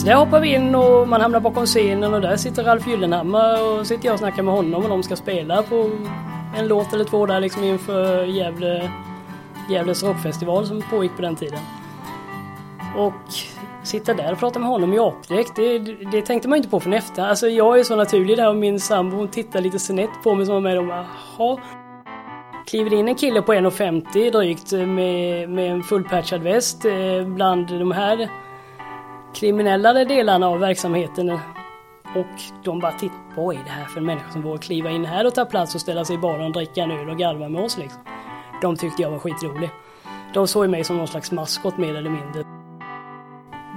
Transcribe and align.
Så 0.00 0.06
där 0.06 0.14
hoppar 0.14 0.40
vi 0.40 0.54
in 0.54 0.74
och 0.74 1.08
man 1.08 1.20
hamnar 1.20 1.40
bakom 1.40 1.66
scenen 1.66 2.14
och 2.14 2.20
där 2.20 2.36
sitter 2.36 2.64
Ralf 2.64 2.86
Gyllenhammar 2.86 3.62
och 3.62 3.86
sitter 3.86 4.06
jag 4.06 4.12
och 4.12 4.18
snackar 4.18 4.42
med 4.42 4.54
honom 4.54 4.82
och 4.82 4.88
de 4.88 5.02
ska 5.02 5.16
spela 5.16 5.62
på 5.62 5.90
en 6.56 6.68
låt 6.68 6.92
eller 6.92 7.04
två 7.04 7.26
där 7.26 7.40
liksom 7.40 7.64
inför 7.64 8.24
Gävle, 8.24 8.90
Gävles 9.70 10.02
rockfestival 10.02 10.66
som 10.66 10.82
pågick 10.90 11.16
på 11.16 11.22
den 11.22 11.36
tiden. 11.36 11.58
Och 12.96 13.22
sitta 13.82 14.14
där 14.14 14.32
och 14.32 14.38
prata 14.38 14.58
med 14.58 14.68
honom 14.68 14.92
i 14.92 14.98
apdräkt, 14.98 15.56
det, 15.56 15.78
det 16.12 16.22
tänkte 16.22 16.48
man 16.48 16.56
inte 16.56 16.68
på 16.68 16.80
från 16.80 16.92
efter. 16.92 17.22
Alltså 17.22 17.48
jag 17.48 17.78
är 17.78 17.84
så 17.84 17.96
naturlig 17.96 18.36
där 18.36 18.48
och 18.48 18.56
min 18.56 18.80
sambo 18.80 19.16
hon 19.16 19.28
tittar 19.28 19.60
lite 19.60 19.78
snett 19.78 20.22
på 20.22 20.34
mig 20.34 20.46
som 20.46 20.54
var 20.54 20.60
med 20.60 20.78
och 20.78 20.86
bara, 20.86 21.06
jaha. 21.38 21.58
Kliver 22.66 22.94
in 22.94 23.08
en 23.08 23.14
kille 23.14 23.42
på 23.42 23.54
1,50 23.54 24.32
drygt 24.32 24.72
med, 24.72 25.48
med 25.48 25.72
en 25.72 25.82
fullpatchad 25.82 26.42
väst 26.42 26.84
eh, 26.84 27.26
bland 27.26 27.68
de 27.68 27.92
här 27.92 28.28
kriminellare 29.34 30.04
delarna 30.04 30.48
av 30.48 30.58
verksamheten. 30.58 31.30
Och 32.16 32.62
de 32.64 32.80
bara 32.80 32.92
tittar 32.92 33.34
på 33.34 33.46
vad 33.46 33.54
är 33.54 33.64
det 33.64 33.70
här 33.70 33.84
för 33.84 34.00
människor 34.00 34.30
som 34.30 34.42
vågar 34.42 34.58
kliva 34.58 34.90
in 34.90 35.04
här 35.04 35.26
och 35.26 35.34
ta 35.34 35.44
plats 35.44 35.74
och 35.74 35.80
ställa 35.80 36.04
sig 36.04 36.16
i 36.16 36.18
baren 36.18 36.46
och 36.46 36.52
dricka 36.52 36.82
en 36.82 36.90
öl 36.90 37.10
och 37.10 37.18
garva 37.18 37.48
med 37.48 37.62
oss 37.62 37.78
liksom. 37.78 38.02
De 38.62 38.76
tyckte 38.76 39.02
jag 39.02 39.10
var 39.10 39.18
skitrolig. 39.18 39.70
De 40.34 40.46
såg 40.46 40.70
mig 40.70 40.84
som 40.84 40.96
någon 40.96 41.08
slags 41.08 41.32
maskot 41.32 41.78
mer 41.78 41.94
eller 41.94 42.10
mindre. 42.10 42.44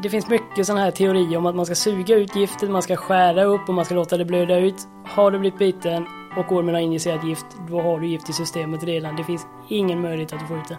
Det 0.03 0.09
finns 0.09 0.30
mycket 0.30 0.66
sådana 0.66 0.84
här 0.84 0.92
teorier 0.92 1.38
om 1.38 1.46
att 1.46 1.56
man 1.56 1.66
ska 1.66 1.75
suga 1.75 2.16
ut 2.16 2.36
giftet, 2.36 2.69
man 2.69 2.81
ska 2.81 2.96
skära 2.96 3.44
upp 3.44 3.62
och 3.68 3.74
man 3.74 3.86
ska 3.86 3.96
låta 3.96 4.18
det 4.18 4.25
blöda 4.25 4.58
ut. 4.58 4.88
Har 5.06 5.31
du 5.31 5.40
blivit 5.40 5.59
biten 5.59 6.06
och 6.38 6.52
ormen 6.52 6.75
har 6.75 6.81
injicerat 6.81 7.24
gift, 7.24 7.46
då 7.69 7.81
har 7.81 8.00
du 8.00 8.08
gift 8.08 8.30
i 8.30 8.34
systemet 8.34 8.84
redan. 8.84 9.16
Det 9.16 9.24
finns 9.24 9.47
ingen 9.68 10.02
möjlighet 10.02 10.34
att 10.34 10.40
du 10.40 10.46
får 10.46 10.58
ut 10.58 10.68
det. 10.68 10.78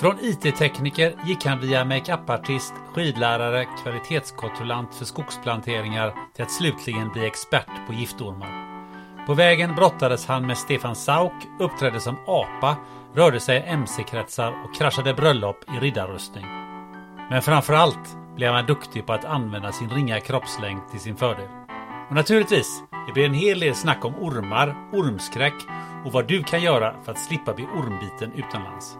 Från 0.00 0.18
IT-tekniker 0.20 1.14
gick 1.26 1.46
han 1.46 1.60
via 1.60 1.84
makeup-artist, 1.84 2.74
skidlärare, 2.94 3.64
kvalitetskontrollant 3.82 4.94
för 4.94 5.04
skogsplanteringar 5.04 6.14
till 6.34 6.44
att 6.44 6.50
slutligen 6.50 7.08
bli 7.12 7.26
expert 7.26 7.86
på 7.86 7.92
giftormar. 7.92 8.66
På 9.26 9.34
vägen 9.34 9.74
brottades 9.74 10.26
han 10.26 10.46
med 10.46 10.58
Stefan 10.58 10.96
Sauk, 10.96 11.32
uppträdde 11.58 12.00
som 12.00 12.16
apa, 12.26 12.76
rörde 13.14 13.40
sig 13.40 13.56
i 13.56 13.62
mc-kretsar 13.68 14.64
och 14.64 14.74
kraschade 14.74 15.14
bröllop 15.14 15.64
i 15.76 15.80
riddarrustning. 15.80 16.46
Men 17.30 17.42
framförallt 17.42 18.16
blev 18.36 18.52
han 18.52 18.66
duktig 18.66 19.06
på 19.06 19.12
att 19.12 19.24
använda 19.24 19.72
sin 19.72 19.90
ringa 19.90 20.20
kroppslängd 20.20 20.82
till 20.90 21.00
sin 21.00 21.16
fördel. 21.16 21.48
Och 22.08 22.14
naturligtvis, 22.14 22.82
det 23.06 23.12
blir 23.12 23.24
en 23.24 23.34
hel 23.34 23.60
del 23.60 23.74
snack 23.74 24.04
om 24.04 24.14
ormar, 24.14 24.88
ormskräck 24.92 25.66
och 26.04 26.12
vad 26.12 26.28
du 26.28 26.42
kan 26.42 26.62
göra 26.62 26.94
för 27.04 27.12
att 27.12 27.18
slippa 27.18 27.54
bli 27.54 27.64
ormbiten 27.64 28.32
utomlands. 28.32 28.96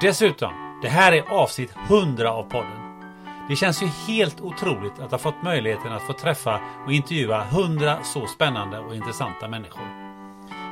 Dessutom, 0.00 0.78
det 0.82 0.88
här 0.88 1.12
är 1.12 1.22
avsnitt 1.22 1.74
100 1.90 2.32
av 2.32 2.42
podden. 2.42 3.02
Det 3.48 3.56
känns 3.56 3.82
ju 3.82 3.86
helt 3.86 4.40
otroligt 4.40 4.98
att 4.98 5.10
ha 5.10 5.18
fått 5.18 5.42
möjligheten 5.42 5.92
att 5.92 6.02
få 6.02 6.12
träffa 6.12 6.60
och 6.86 6.92
intervjua 6.92 7.44
100 7.44 7.98
så 8.02 8.26
spännande 8.26 8.78
och 8.78 8.94
intressanta 8.94 9.48
människor. 9.48 10.08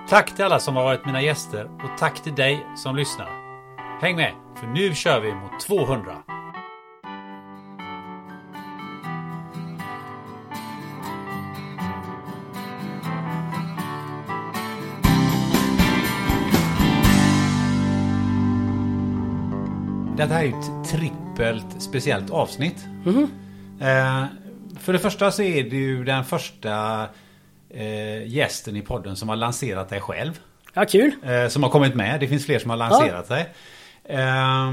Tack 0.08 0.34
till 0.34 0.44
alla 0.44 0.58
som 0.58 0.76
har 0.76 0.84
varit 0.84 1.06
mina 1.06 1.22
gäster 1.22 1.64
och 1.64 1.98
tack 1.98 2.22
till 2.22 2.34
dig 2.34 2.66
som 2.76 2.96
lyssnar. 2.96 3.28
Häng 4.00 4.16
med, 4.16 4.32
för 4.60 4.66
nu 4.66 4.94
kör 4.94 5.20
vi 5.20 5.34
mot 5.34 5.60
200. 5.60 6.16
Detta 20.16 20.34
här 20.34 20.42
är 20.42 20.46
ju 20.46 20.52
ett 20.52 20.88
trippelt 20.90 21.82
speciellt 21.82 22.30
avsnitt. 22.30 22.86
Eh, 23.80 24.24
för 24.80 24.92
det 24.92 24.98
första 24.98 25.30
så 25.30 25.42
är 25.42 25.62
du 25.62 25.76
ju 25.76 26.04
den 26.04 26.24
första 26.24 27.06
eh, 27.70 28.26
gästen 28.26 28.76
i 28.76 28.82
podden 28.82 29.16
som 29.16 29.28
har 29.28 29.36
lanserat 29.36 29.88
dig 29.88 30.00
själv. 30.00 30.40
Ja, 30.74 30.84
kul! 30.84 31.12
Eh, 31.24 31.48
som 31.48 31.62
har 31.62 31.70
kommit 31.70 31.94
med. 31.94 32.20
Det 32.20 32.28
finns 32.28 32.46
fler 32.46 32.58
som 32.58 32.70
har 32.70 32.76
lanserat 32.76 33.26
sig. 33.26 33.40
Eh, 34.04 34.72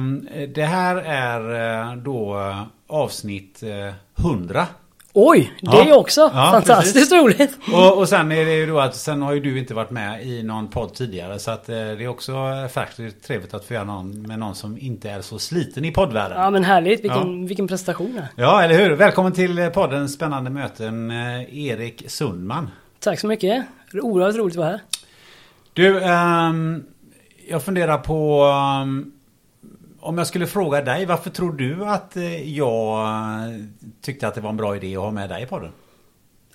det 0.56 0.66
här 0.66 0.96
är 0.96 1.96
då 1.96 2.56
avsnitt 2.88 3.64
eh, 3.64 3.94
100. 4.25 4.68
Oj, 5.16 5.53
det 5.62 5.68
Ja. 5.72 5.84
är 5.85 5.94
också 5.97 6.22
Ja, 6.22 6.50
fantastiskt 6.51 6.94
precis. 6.96 7.12
roligt! 7.12 7.57
Och, 7.74 7.98
och 7.98 8.10
sen 8.10 8.31
är 8.31 8.45
det 8.45 8.54
ju 8.54 8.65
då 8.65 8.80
att 8.80 8.95
sen 8.95 9.21
har 9.21 9.33
ju 9.33 9.39
du 9.39 9.60
inte 9.60 9.74
varit 9.74 9.89
med 9.92 10.25
i 10.27 10.44
någon 10.44 10.68
podd 10.68 10.94
tidigare 10.94 11.39
så 11.39 11.51
att 11.51 11.69
eh, 11.69 11.75
det 11.75 11.81
är 12.04 12.07
också 12.07 12.31
eh, 12.31 12.68
faktiskt 12.68 13.24
trevligt 13.27 13.54
att 13.54 13.65
få 13.65 13.74
göra 13.74 13.83
någon 13.83 14.21
med 14.21 14.39
någon 14.39 14.56
som 14.56 14.77
inte 14.77 15.10
är 15.10 15.21
så 15.21 15.39
sliten 15.39 15.86
i 15.86 15.92
poddvärlden. 15.92 16.42
Ja 16.42 16.50
men 16.50 16.63
härligt, 16.63 17.04
vilken, 17.04 17.45
vilken 17.45 17.68
prestation. 17.68 18.21
Ja, 18.36 18.63
eller 18.63 18.75
hur? 18.75 18.92
Välkommen 18.95 19.31
till 19.31 19.60
eh, 19.60 19.69
podden 19.69 20.10
Spännande 20.10 20.50
möten 20.50 21.12
eh, 21.12 21.57
Erik 21.68 22.04
Sundman. 22.07 22.69
Tack 23.00 23.19
så 23.19 23.27
mycket. 23.27 23.65
Oerhört 24.01 24.36
roligt 24.36 24.54
att 24.56 24.60
vara 24.60 24.69
här. 24.69 24.81
Du, 25.74 26.04
ehm, 26.04 26.83
jag 27.50 27.63
funderar 27.63 27.98
på 27.98 28.44
ehm, 28.81 29.12
om 30.03 30.17
jag 30.17 30.27
skulle 30.27 30.47
fråga 30.47 30.81
dig, 30.81 31.05
varför 31.05 31.29
tror 31.29 31.53
du 31.53 31.85
att 31.85 32.17
eh, 32.17 32.55
jag 32.57 33.05
eh, 33.05 33.55
tyckte 34.01 34.27
att 34.27 34.35
det 34.35 34.41
var 34.41 34.50
en 34.50 34.57
bra 34.57 34.75
idé 34.75 34.95
att 34.95 35.03
ha 35.03 35.11
med 35.11 35.29
dig 35.29 35.44
i 35.44 35.45
podden? 35.45 35.71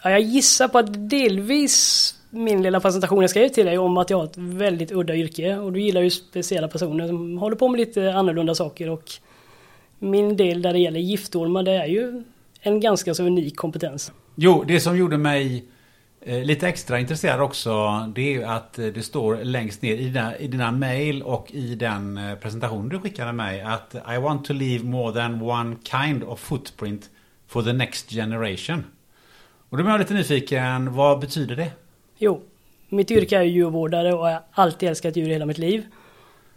Ja, 0.02 0.10
jag 0.10 0.20
gissar 0.20 0.68
på 0.68 0.78
att 0.78 1.10
delvis 1.10 2.14
min 2.30 2.62
lilla 2.62 2.80
presentation 2.80 3.20
jag 3.20 3.30
skrev 3.30 3.48
till 3.48 3.66
dig 3.66 3.78
om 3.78 3.96
att 3.96 4.10
jag 4.10 4.16
har 4.16 4.24
ett 4.24 4.36
väldigt 4.36 4.92
udda 4.92 5.14
yrke 5.14 5.56
och 5.56 5.72
du 5.72 5.80
gillar 5.80 6.00
ju 6.00 6.10
speciella 6.10 6.68
personer 6.68 7.06
som 7.06 7.38
håller 7.38 7.56
på 7.56 7.68
med 7.68 7.80
lite 7.80 8.14
annorlunda 8.14 8.54
saker 8.54 8.90
och 8.90 9.10
min 9.98 10.36
del 10.36 10.62
där 10.62 10.72
det 10.72 10.78
gäller 10.78 11.00
giftormar 11.00 11.62
det 11.62 11.72
är 11.72 11.86
ju 11.86 12.22
en 12.60 12.80
ganska 12.80 13.14
så 13.14 13.24
unik 13.24 13.56
kompetens. 13.56 14.12
Jo, 14.34 14.64
det 14.66 14.80
som 14.80 14.96
gjorde 14.96 15.18
mig 15.18 15.64
Eh, 16.28 16.44
lite 16.44 16.68
extra 16.68 16.98
intresserad 16.98 17.40
också 17.40 18.04
det 18.14 18.34
är 18.34 18.46
att 18.46 18.78
eh, 18.78 18.86
det 18.86 19.02
står 19.02 19.36
längst 19.36 19.82
ner 19.82 19.96
i 19.96 20.04
dina, 20.04 20.38
i 20.38 20.48
dina 20.48 20.70
mail 20.70 21.22
och 21.22 21.50
i 21.50 21.74
den 21.74 22.18
eh, 22.18 22.34
presentation 22.34 22.88
du 22.88 23.00
skickade 23.00 23.32
mig 23.32 23.60
att 23.60 23.94
I 23.94 24.18
want 24.18 24.44
to 24.44 24.52
leave 24.52 24.84
more 24.84 25.12
than 25.12 25.42
one 25.42 25.76
kind 25.82 26.24
of 26.24 26.40
footprint 26.40 27.10
for 27.46 27.62
the 27.62 27.72
next 27.72 28.10
generation. 28.10 28.84
Och 29.68 29.76
då 29.76 29.82
blir 29.82 29.92
jag 29.92 29.98
lite 29.98 30.14
nyfiken, 30.14 30.94
vad 30.94 31.20
betyder 31.20 31.56
det? 31.56 31.70
Jo, 32.18 32.40
mitt 32.88 33.10
yrke 33.10 33.36
är 33.36 33.42
djurvårdare 33.42 34.14
och 34.14 34.28
jag 34.28 34.32
har 34.32 34.42
alltid 34.50 34.88
älskat 34.88 35.16
djur 35.16 35.28
i 35.28 35.32
hela 35.32 35.46
mitt 35.46 35.58
liv. 35.58 35.86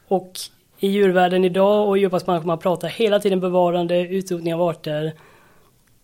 Och 0.07 0.31
i 0.79 0.87
djurvärlden 0.87 1.45
idag 1.45 1.87
och 1.87 1.97
i 1.97 2.01
djurparksbranschen 2.01 2.47
man 2.47 2.59
pratar 2.59 2.87
hela 2.87 3.19
tiden 3.19 3.39
bevarande, 3.39 4.07
utrotning 4.07 4.53
av 4.53 4.61
arter. 4.61 5.13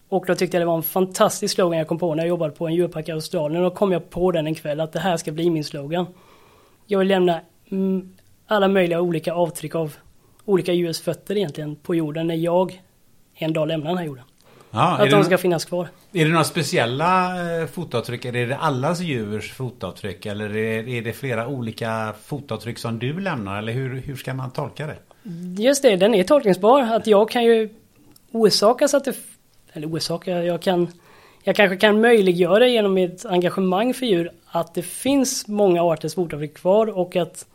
Och 0.10 0.26
då 0.28 0.36
tyckte 0.36 0.58
jag 0.58 0.62
det 0.62 0.66
var 0.66 0.78
en 0.78 0.84
fantastisk 0.84 1.56
slogan 1.56 1.78
jag 1.78 1.88
kom 1.88 2.00
på 2.00 2.16
när 2.16 2.24
jag 2.24 2.30
jobbade 2.30 2.52
på 2.52 2.68
en 2.68 2.76
djurpark 2.76 3.10
i 3.10 3.12
Australien. 3.12 3.64
Och 3.64 3.72
då 3.72 3.76
kom 3.76 3.92
jag 3.92 4.10
på 4.10 4.32
den 4.32 4.48
en 4.48 4.56
kväll 4.56 4.80
att 4.80 4.94
det 4.94 5.00
här 5.00 5.18
ska 5.18 5.32
bli 5.32 5.50
min 5.50 5.64
slogan. 5.64 6.06
Jag 6.86 7.00
vill 7.00 7.08
lämna 7.08 7.42
mm, 7.72 8.14
alla 8.48 8.68
möjliga 8.68 9.02
olika 9.02 9.34
avtryck 9.34 9.76
av 9.76 9.96
olika 10.46 10.74
djurs 10.74 11.02
fötter 11.02 11.38
egentligen 11.38 11.76
på 11.76 11.96
jorden 11.96 12.28
när 12.28 12.36
jag 12.36 12.82
en 13.36 13.54
dag 13.54 13.68
lämnar 13.68 13.88
den 13.88 13.98
här 13.98 14.06
jorden. 14.06 14.24
Ja, 14.72 14.98
att 14.98 15.10
de 15.10 15.24
ska 15.24 15.38
finnas 15.38 15.66
kvar. 15.66 15.88
Är 16.14 16.26
det 16.26 16.32
några 16.32 16.44
speciella 16.44 17.36
eh, 17.62 17.68
fotavtryck? 17.68 18.26
Är 18.26 18.32
det 18.32 18.58
allas 18.58 19.00
djurs 19.00 19.54
fotavtryck? 19.54 20.26
Eller 20.26 20.56
är 20.56 21.02
det 21.02 21.14
flera 21.14 21.48
olika 21.48 22.14
fotavtryck 22.24 22.78
som 22.78 23.00
du 23.00 23.20
lämnar? 23.20 23.58
Eller 23.58 23.74
hur, 23.74 24.02
hur 24.02 24.16
ska 24.16 24.34
man 24.34 24.52
tolka 24.52 24.88
det? 24.88 24.98
Just 25.64 25.82
det, 25.82 25.96
den 25.96 26.14
är 26.14 26.24
tolkningsbar. 26.24 26.82
Att 26.82 27.08
jag 27.08 27.30
kan 27.30 27.44
ju 27.44 27.70
orsaka 28.32 28.88
så 28.88 28.98
att 28.98 29.06
det... 29.06 29.14
Eller 29.74 29.88
orsaka, 29.88 30.44
jag 30.44 30.62
kan... 30.62 30.88
Jag 31.44 31.56
kanske 31.56 31.78
kan 31.78 32.02
möjliggöra 32.02 32.68
genom 32.68 32.94
mitt 32.94 33.26
engagemang 33.26 33.94
för 33.94 34.06
djur 34.06 34.32
att 34.46 34.74
det 34.74 34.82
finns 34.82 35.48
många 35.48 35.84
arters 35.84 36.16
fotavtryck 36.16 36.58
kvar 36.58 36.88
och 36.98 37.16
att 37.16 37.46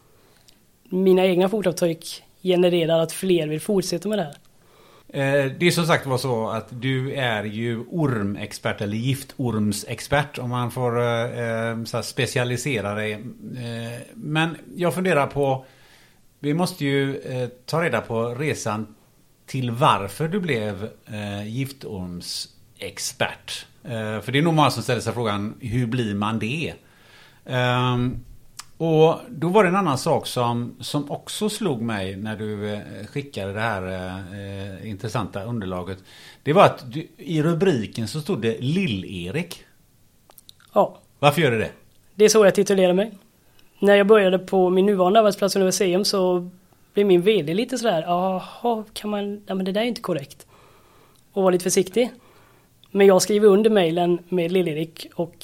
mina 0.88 1.26
egna 1.26 1.48
fotavtryck 1.48 2.22
genererar 2.42 2.98
att 2.98 3.12
fler 3.12 3.48
vill 3.48 3.60
fortsätta 3.60 4.08
med 4.08 4.18
det 4.18 4.22
här. 4.22 4.34
Eh, 5.08 5.52
det 5.58 5.66
är 5.66 5.70
som 5.70 5.86
sagt 5.86 6.06
var 6.06 6.18
så 6.18 6.48
att 6.48 6.66
du 6.70 7.14
är 7.14 7.44
ju 7.44 7.80
ormexpert 7.90 8.80
eller 8.80 8.96
giftormsexpert 8.96 10.38
om 10.38 10.50
man 10.50 10.70
får 10.70 11.00
eh, 11.00 12.02
specialisera 12.02 12.94
dig. 12.94 13.12
Eh, 13.12 14.00
men 14.14 14.56
jag 14.76 14.94
funderar 14.94 15.26
på, 15.26 15.64
vi 16.38 16.54
måste 16.54 16.84
ju 16.84 17.16
eh, 17.16 17.48
ta 17.66 17.82
reda 17.82 18.00
på 18.00 18.24
resan 18.24 18.94
till 19.46 19.70
varför 19.70 20.28
du 20.28 20.40
blev 20.40 20.88
giftormsexpert. 21.46 23.66
För 24.22 24.32
det 24.32 24.38
är 24.38 24.42
nog 24.42 24.54
många 24.54 24.70
som 24.70 24.82
ställer 24.82 25.00
sig 25.00 25.12
frågan, 25.12 25.54
hur 25.60 25.86
blir 25.86 26.14
man 26.14 26.38
det? 26.38 26.74
Ehm, 27.46 28.24
och 28.76 29.16
då 29.28 29.48
var 29.48 29.62
det 29.62 29.68
en 29.68 29.76
annan 29.76 29.98
sak 29.98 30.26
som, 30.26 30.76
som 30.80 31.10
också 31.10 31.48
slog 31.48 31.82
mig 31.82 32.16
när 32.16 32.36
du 32.36 32.72
eh, 32.72 33.06
skickade 33.06 33.52
det 33.52 33.60
här 33.60 33.82
eh, 34.32 34.90
intressanta 34.90 35.44
underlaget. 35.44 35.98
Det 36.42 36.52
var 36.52 36.64
att 36.64 36.92
du, 36.92 37.08
i 37.16 37.42
rubriken 37.42 38.08
så 38.08 38.20
stod 38.20 38.42
det 38.42 38.60
Lill-Erik. 38.60 39.64
Ja. 40.74 40.98
Varför 41.18 41.42
gör 41.42 41.50
det 41.50 41.58
det? 41.58 41.70
Det 42.14 42.24
är 42.24 42.28
så 42.28 42.44
jag 42.44 42.54
titulerar 42.54 42.92
mig. 42.92 43.12
När 43.78 43.94
jag 43.94 44.06
började 44.06 44.38
på 44.38 44.70
min 44.70 44.86
nuvarande 44.86 45.20
arbetsplats 45.20 45.56
Universium 45.56 46.04
så 46.04 46.50
blev 46.94 47.06
min 47.06 47.22
VD 47.22 47.54
lite 47.54 47.78
sådär, 47.78 48.02
jaha, 48.02 48.84
kan 48.92 49.10
man, 49.10 49.42
ja 49.46 49.54
men 49.54 49.64
det 49.64 49.72
där 49.72 49.80
är 49.80 49.84
inte 49.84 50.00
korrekt. 50.00 50.46
Och 51.32 51.42
var 51.42 51.52
lite 51.52 51.62
försiktig. 51.62 52.10
Men 52.90 53.06
jag 53.06 53.22
skriver 53.22 53.48
under 53.48 53.70
mejlen 53.70 54.18
med 54.28 54.52
Lill-Erik 54.52 55.06
och 55.14 55.36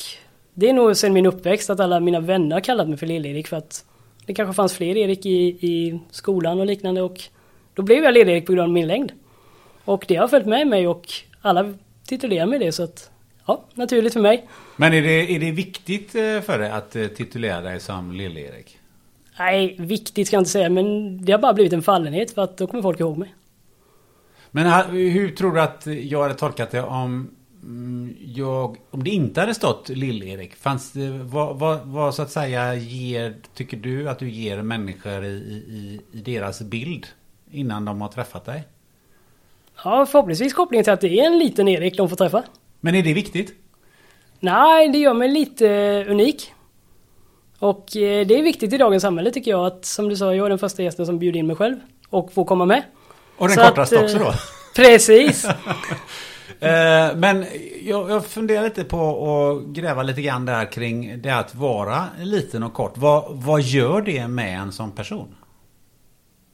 det 0.54 0.68
är 0.68 0.72
nog 0.72 0.96
sedan 0.96 1.12
min 1.12 1.26
uppväxt 1.26 1.70
att 1.70 1.80
alla 1.80 2.00
mina 2.00 2.20
vänner 2.20 2.56
har 2.56 2.60
kallat 2.60 2.88
mig 2.88 2.98
för 2.98 3.06
Lill-Erik 3.06 3.48
för 3.48 3.56
att 3.56 3.84
det 4.26 4.34
kanske 4.34 4.54
fanns 4.54 4.74
fler 4.74 4.96
Erik 4.96 5.26
i, 5.26 5.46
i 5.46 6.00
skolan 6.10 6.60
och 6.60 6.66
liknande 6.66 7.02
och 7.02 7.20
då 7.74 7.82
blev 7.82 8.04
jag 8.04 8.14
Lill-Erik 8.14 8.46
på 8.46 8.52
grund 8.52 8.62
av 8.62 8.72
min 8.72 8.86
längd. 8.86 9.12
Och 9.84 10.04
det 10.08 10.16
har 10.16 10.28
följt 10.28 10.46
med 10.46 10.66
mig 10.66 10.88
och 10.88 11.06
alla 11.40 11.74
titulerar 12.06 12.46
mig 12.46 12.58
det 12.58 12.72
så 12.72 12.82
att 12.82 13.10
ja, 13.46 13.64
naturligt 13.74 14.12
för 14.12 14.20
mig. 14.20 14.48
Men 14.76 14.92
är 14.94 15.02
det, 15.02 15.34
är 15.34 15.40
det 15.40 15.50
viktigt 15.50 16.14
eh, 16.14 16.40
för 16.40 16.58
dig 16.58 16.70
att 16.70 16.96
eh, 16.96 17.06
titulera 17.06 17.60
dig 17.60 17.80
som 17.80 18.12
Lill-Erik? 18.12 18.77
Nej, 19.38 19.76
viktigt 19.78 20.26
ska 20.26 20.36
jag 20.36 20.40
inte 20.40 20.50
säga 20.50 20.70
men 20.70 21.18
det 21.24 21.32
har 21.32 21.38
bara 21.38 21.54
blivit 21.54 21.72
en 21.72 21.82
fallenhet 21.82 22.30
för 22.30 22.42
att 22.42 22.56
då 22.56 22.66
kommer 22.66 22.82
folk 22.82 23.00
ihåg 23.00 23.18
mig. 23.18 23.34
Men 24.50 24.90
hur 24.90 25.30
tror 25.30 25.52
du 25.52 25.60
att 25.60 25.86
jag 25.86 26.22
hade 26.22 26.34
tolkat 26.34 26.70
det 26.70 26.82
om 26.82 27.30
Mm, 27.62 28.16
jag, 28.20 28.76
om 28.90 29.04
det 29.04 29.10
inte 29.10 29.40
hade 29.40 29.54
stått 29.54 29.88
Lill-Erik, 29.88 30.54
fanns 30.54 30.92
det, 30.92 31.10
vad, 31.10 31.58
vad, 31.58 31.80
vad, 31.86 32.14
så 32.14 32.22
att 32.22 32.30
säga 32.30 32.74
ger, 32.74 33.34
tycker 33.54 33.76
du 33.76 34.08
att 34.08 34.18
du 34.18 34.30
ger 34.30 34.62
människor 34.62 35.24
i, 35.24 35.28
i, 35.28 36.00
i 36.12 36.20
deras 36.20 36.60
bild 36.60 37.06
innan 37.50 37.84
de 37.84 38.00
har 38.00 38.08
träffat 38.08 38.44
dig? 38.44 38.64
Ja, 39.84 40.06
förhoppningsvis 40.06 40.52
kopplingen 40.52 40.84
till 40.84 40.92
att 40.92 41.00
det 41.00 41.20
är 41.20 41.26
en 41.26 41.38
liten 41.38 41.68
Erik 41.68 41.96
de 41.96 42.08
får 42.08 42.16
träffa. 42.16 42.42
Men 42.80 42.94
är 42.94 43.02
det 43.02 43.14
viktigt? 43.14 43.54
Nej, 44.40 44.88
det 44.88 44.98
gör 44.98 45.14
mig 45.14 45.28
lite 45.28 46.04
unik. 46.08 46.52
Och 47.58 47.96
eh, 47.96 48.26
det 48.26 48.38
är 48.38 48.42
viktigt 48.42 48.72
i 48.72 48.78
dagens 48.78 49.02
samhälle 49.02 49.30
tycker 49.30 49.50
jag 49.50 49.66
att 49.66 49.84
som 49.84 50.08
du 50.08 50.16
sa, 50.16 50.34
jag 50.34 50.44
är 50.44 50.48
den 50.48 50.58
första 50.58 50.82
gästen 50.82 51.06
som 51.06 51.18
bjuder 51.18 51.38
in 51.38 51.46
mig 51.46 51.56
själv 51.56 51.76
och 52.08 52.32
får 52.32 52.44
komma 52.44 52.64
med. 52.64 52.82
Och 53.38 53.48
den 53.48 53.56
så 53.56 53.62
kortaste 53.62 53.98
att, 53.98 54.04
också 54.04 54.18
då? 54.18 54.32
Precis. 54.76 55.46
Eh, 56.60 57.16
men 57.16 57.46
jag, 57.82 58.10
jag 58.10 58.26
funderar 58.26 58.64
lite 58.64 58.84
på 58.84 59.30
att 59.30 59.68
gräva 59.74 60.02
lite 60.02 60.22
grann 60.22 60.46
där 60.46 60.72
kring 60.72 61.22
det 61.22 61.30
att 61.30 61.54
vara 61.54 62.04
liten 62.22 62.62
och 62.62 62.72
kort. 62.72 62.92
Vad, 62.94 63.24
vad 63.28 63.60
gör 63.60 64.00
det 64.00 64.28
med 64.28 64.60
en 64.60 64.72
som 64.72 64.92
person? 64.92 65.34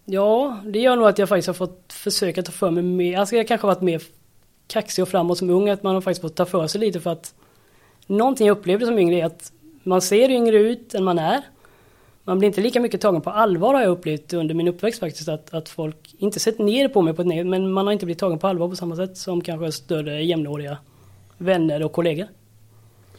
Ja, 0.04 0.58
det 0.64 0.78
gör 0.78 0.96
nog 0.96 1.06
att 1.06 1.18
jag 1.18 1.28
faktiskt 1.28 1.46
har 1.46 1.54
fått 1.54 1.92
försöka 1.92 2.42
ta 2.42 2.52
för 2.52 2.70
mig 2.70 2.82
mer. 2.82 3.18
Alltså 3.18 3.36
jag 3.36 3.48
kanske 3.48 3.66
har 3.66 3.74
varit 3.74 3.82
mer 3.82 4.02
kaxig 4.66 5.02
och 5.02 5.08
framåt 5.08 5.38
som 5.38 5.50
ung. 5.50 5.68
Att 5.68 5.82
man 5.82 5.94
har 5.94 6.00
faktiskt 6.00 6.22
fått 6.22 6.36
ta 6.36 6.46
för 6.46 6.66
sig 6.66 6.80
lite 6.80 7.00
för 7.00 7.10
att 7.10 7.34
någonting 8.06 8.46
jag 8.46 8.58
upplevde 8.58 8.86
som 8.86 8.98
yngre 8.98 9.16
är 9.16 9.24
att 9.24 9.52
man 9.84 10.00
ser 10.00 10.30
yngre 10.30 10.56
ut 10.56 10.94
än 10.94 11.04
man 11.04 11.18
är 11.18 11.42
man 12.24 12.38
blir 12.38 12.46
inte 12.46 12.60
lika 12.60 12.80
mycket 12.80 13.00
tagen 13.00 13.20
på 13.20 13.30
allvar 13.30 13.74
har 13.74 13.80
jag 13.80 13.90
upplevt 13.90 14.32
under 14.32 14.54
min 14.54 14.68
uppväxt 14.68 15.00
faktiskt. 15.00 15.28
Att, 15.28 15.54
att 15.54 15.68
folk 15.68 16.14
inte 16.18 16.40
sett 16.40 16.58
ner 16.58 16.88
på 16.88 17.02
mig 17.02 17.14
på 17.14 17.22
ett 17.22 17.28
negativt 17.28 17.50
men 17.50 17.72
man 17.72 17.86
har 17.86 17.92
inte 17.92 18.06
blivit 18.06 18.20
tagen 18.20 18.38
på 18.38 18.46
allvar 18.46 18.68
på 18.68 18.76
samma 18.76 18.96
sätt 18.96 19.16
som 19.16 19.40
kanske 19.40 19.72
större 19.72 20.24
jämnåriga 20.24 20.78
vänner 21.38 21.82
och 21.82 21.92
kollegor. 21.92 22.26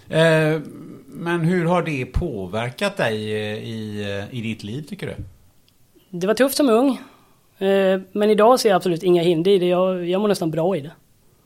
Eh, 0.09 0.61
men 1.07 1.39
hur 1.39 1.65
har 1.65 1.83
det 1.83 2.05
påverkat 2.05 2.97
dig 2.97 3.31
i, 3.63 4.05
i 4.31 4.41
ditt 4.41 4.63
liv 4.63 4.81
tycker 4.81 5.07
du? 5.07 5.15
Det 6.09 6.27
var 6.27 6.33
tufft 6.33 6.57
som 6.57 6.69
ung. 6.69 6.89
Eh, 7.57 8.01
men 8.11 8.29
idag 8.29 8.59
ser 8.59 8.69
jag 8.69 8.75
absolut 8.75 9.03
inga 9.03 9.23
hinder 9.23 9.51
i 9.51 9.59
det. 9.59 9.67
Jag, 9.67 10.09
jag 10.09 10.21
mår 10.21 10.27
nästan 10.27 10.51
bra 10.51 10.77
i 10.77 10.81
det. 10.81 10.91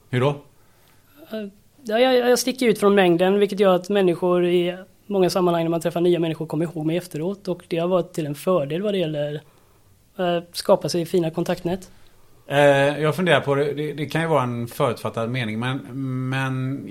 Hur 0.10 0.20
då? 0.22 0.30
Eh, 0.30 1.48
jag, 1.84 2.16
jag 2.16 2.40
sticker 2.40 2.68
ut 2.68 2.80
från 2.80 2.96
mängden 2.96 3.40
vilket 3.40 3.60
gör 3.60 3.76
att 3.76 3.90
människor 3.90 4.46
i 4.46 4.78
många 5.10 5.30
sammanhang 5.30 5.64
när 5.64 5.70
man 5.70 5.82
träffar 5.82 6.02
nya 6.02 6.20
människor 6.20 6.46
kommer 6.46 6.66
ihåg 6.66 6.86
mig 6.86 6.98
efteråt 6.98 7.48
och 7.48 7.64
det 7.68 7.78
har 7.78 7.88
varit 7.88 8.14
till 8.14 8.26
en 8.26 8.36
fördel 8.36 8.82
vad 8.82 8.94
det 8.94 8.98
gäller 8.98 9.42
att 10.16 10.20
eh, 10.20 10.44
skapa 10.52 10.90
sig 10.90 11.06
fina 11.06 11.32
kontaktnät. 11.32 11.92
Eh, 12.48 12.58
jag 13.02 13.16
funderar 13.16 13.42
på 13.42 13.56
det, 13.56 13.74
det, 13.74 13.94
det 13.94 14.06
kan 14.06 14.22
ju 14.22 14.28
vara 14.28 14.44
en 14.44 14.68
förutfattad 14.68 15.30
mening 15.30 15.60
men, 15.60 15.78
men 16.30 16.88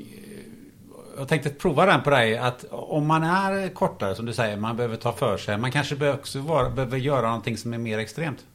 jag 1.19 1.29
tänkte 1.29 1.51
prova 1.51 1.87
den 1.87 2.03
på 2.03 2.11
dig 2.11 2.39
att 2.39 2.65
om 2.71 3.07
man 3.07 3.23
är 3.23 3.69
kortare 3.69 4.15
som 4.15 4.27
du 4.27 4.33
säger, 4.33 4.57
man 4.57 4.77
behöver 4.77 4.97
ta 4.97 5.13
för 5.13 5.37
sig. 5.37 5.59
Man 5.59 5.73
kanske 5.73 6.13
också 6.13 6.39
vara, 6.39 6.71
behöver 6.71 6.99
göra 6.99 7.27
någonting 7.27 7.57
som 7.57 7.75
är 7.75 7.79
mer 7.79 7.99
extremt. 7.99 8.47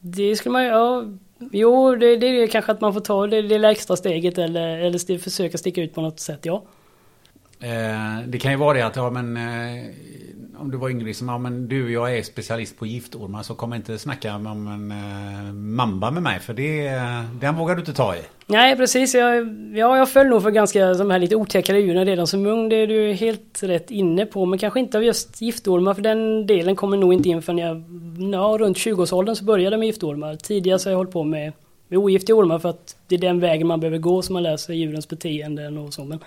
Det 0.00 0.36
skulle 0.36 0.52
man 0.52 0.64
ja, 0.64 1.04
Jo, 1.38 1.96
det, 1.96 2.16
det 2.16 2.26
är 2.26 2.46
kanske 2.46 2.72
att 2.72 2.80
man 2.80 2.92
får 2.92 3.00
ta 3.00 3.26
det 3.26 3.42
lilla 3.42 3.70
extra 3.70 3.96
steget 3.96 4.38
eller, 4.38 4.78
eller 4.78 5.18
försöka 5.18 5.58
sticka 5.58 5.82
ut 5.82 5.94
på 5.94 6.00
något 6.00 6.20
sätt, 6.20 6.40
ja. 6.42 6.62
Eh, 7.60 8.26
det 8.26 8.38
kan 8.38 8.50
ju 8.50 8.58
vara 8.58 8.78
det 8.78 8.86
att, 8.86 8.96
ja 8.96 9.10
men 9.10 9.36
eh, 9.36 9.84
om 10.60 10.70
du 10.70 10.76
var 10.78 10.90
yngre, 10.90 11.04
liksom, 11.04 11.28
ja 11.28 11.38
men 11.38 11.68
du 11.68 11.92
jag 11.92 12.18
är 12.18 12.22
specialist 12.22 12.78
på 12.78 12.86
giftormar 12.86 13.42
så 13.42 13.54
kom 13.54 13.74
inte 13.74 13.98
snacka 13.98 14.34
om 14.34 14.46
en 14.46 14.90
eh, 14.90 15.52
mamba 15.52 16.10
med 16.10 16.22
mig 16.22 16.40
för 16.40 16.54
det, 16.54 16.86
eh, 16.86 17.22
den 17.40 17.56
vågar 17.56 17.74
du 17.74 17.80
inte 17.80 17.92
ta 17.92 18.16
i. 18.16 18.18
Nej 18.46 18.76
precis, 18.76 19.14
jag, 19.14 19.36
ja, 19.74 19.96
jag 19.96 20.10
föll 20.10 20.26
nog 20.26 20.42
för 20.42 20.50
ganska 20.50 20.94
de 20.94 21.10
här 21.10 21.18
lite 21.18 21.36
otäckare 21.36 21.80
djuren 21.80 22.06
redan 22.06 22.26
som 22.26 22.46
ung. 22.46 22.68
Det 22.68 22.76
är 22.76 22.86
du 22.86 23.12
helt 23.12 23.62
rätt 23.62 23.90
inne 23.90 24.26
på. 24.26 24.46
Men 24.46 24.58
kanske 24.58 24.80
inte 24.80 24.98
av 24.98 25.04
just 25.04 25.40
giftormar 25.40 25.94
för 25.94 26.02
den 26.02 26.46
delen 26.46 26.76
kommer 26.76 26.96
nog 26.96 27.12
inte 27.12 27.28
in 27.28 27.42
förrän 27.42 27.58
jag, 27.58 27.84
ja, 28.32 28.56
runt 28.60 28.76
20-årsåldern 28.76 29.36
så 29.36 29.44
började 29.44 29.74
jag 29.74 29.78
med 29.78 29.86
giftormar. 29.86 30.36
Tidigare 30.36 30.78
så 30.78 30.88
har 30.88 30.92
jag 30.92 30.98
hållit 30.98 31.12
på 31.12 31.24
med, 31.24 31.52
med 31.88 31.98
ogiftiga 31.98 32.36
ormar 32.36 32.58
för 32.58 32.68
att 32.68 32.96
det 33.06 33.14
är 33.14 33.18
den 33.18 33.40
vägen 33.40 33.66
man 33.66 33.80
behöver 33.80 33.98
gå 33.98 34.22
som 34.22 34.32
man 34.32 34.42
lär 34.42 34.56
sig 34.56 34.76
djurens 34.76 35.08
beteenden 35.08 35.78
och 35.78 35.94
så. 35.94 36.04
Men, 36.04 36.18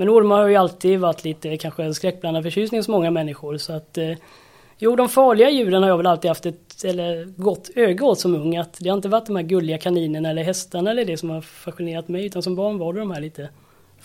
men 0.00 0.08
ormar 0.08 0.40
har 0.40 0.48
ju 0.48 0.56
alltid 0.56 1.00
varit 1.00 1.24
lite 1.24 1.56
kanske 1.56 1.82
en 1.82 1.94
skräckblandad 1.94 2.42
förtjusning 2.42 2.78
hos 2.78 2.88
många 2.88 3.10
människor. 3.10 3.56
Så 3.56 3.72
att, 3.72 3.98
eh, 3.98 4.12
jo, 4.78 4.96
de 4.96 5.08
farliga 5.08 5.50
djuren 5.50 5.82
har 5.82 5.90
jag 5.90 5.96
väl 5.96 6.06
alltid 6.06 6.28
haft 6.28 6.46
ett 6.46 6.84
eller, 6.84 7.24
gott 7.24 7.70
öga 7.76 8.06
åt 8.06 8.20
som 8.20 8.34
ung. 8.34 8.56
Att 8.56 8.78
det 8.80 8.88
har 8.88 8.96
inte 8.96 9.08
varit 9.08 9.26
de 9.26 9.36
här 9.36 9.42
gulliga 9.42 9.78
kaninerna 9.78 10.30
eller 10.30 10.42
hästarna 10.42 10.90
eller 10.90 11.04
det 11.04 11.16
som 11.16 11.30
har 11.30 11.40
fascinerat 11.40 12.08
mig. 12.08 12.26
Utan 12.26 12.42
som 12.42 12.54
barn 12.54 12.78
var 12.78 12.92
det 12.92 12.98
de 13.00 13.10
här 13.10 13.20
lite 13.20 13.48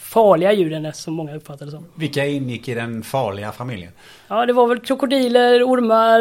farliga 0.06 0.54
djuren 0.54 0.94
som 0.94 1.14
många 1.14 1.36
uppfattade 1.36 1.72
som. 1.72 1.86
Vilka 1.96 2.26
ingick 2.26 2.68
i 2.68 2.74
den 2.74 3.04
farliga 3.04 3.52
familjen? 3.52 3.92
Ja, 4.28 4.46
det 4.46 4.54
var 4.54 4.68
väl 4.68 4.80
krokodiler, 4.80 5.64
ormar, 5.64 6.20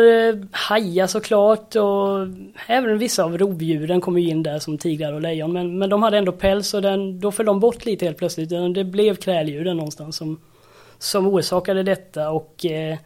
hajar 0.53 1.07
såklart 1.07 1.77
och 1.77 2.27
även 2.67 2.99
vissa 2.99 3.25
av 3.25 3.39
rovdjuren 3.39 4.01
kom 4.01 4.19
ju 4.19 4.29
in 4.29 4.43
där 4.43 4.59
som 4.59 4.79
tigrar 4.79 5.13
och 5.13 5.21
lejon. 5.21 5.53
Men, 5.53 5.79
men 5.79 5.91
de 5.91 6.03
hade 6.03 6.19
ändå 6.19 6.33
päls 6.33 6.75
och 6.75 6.83
den, 6.83 7.21
då 7.21 7.33
föll 7.33 7.47
de 7.47 7.61
bort 7.61 7.85
lite 7.85 8.05
helt 8.05 8.19
plötsligt. 8.19 8.75
Det 8.75 8.85
blev 8.85 9.17
kräldjuren 9.17 9.77
någonstans 9.77 10.17
som, 10.17 10.41
som 10.99 11.27
orsakade 11.27 11.83
detta 11.83 12.31
och 12.31 12.67
eh, 12.67 12.99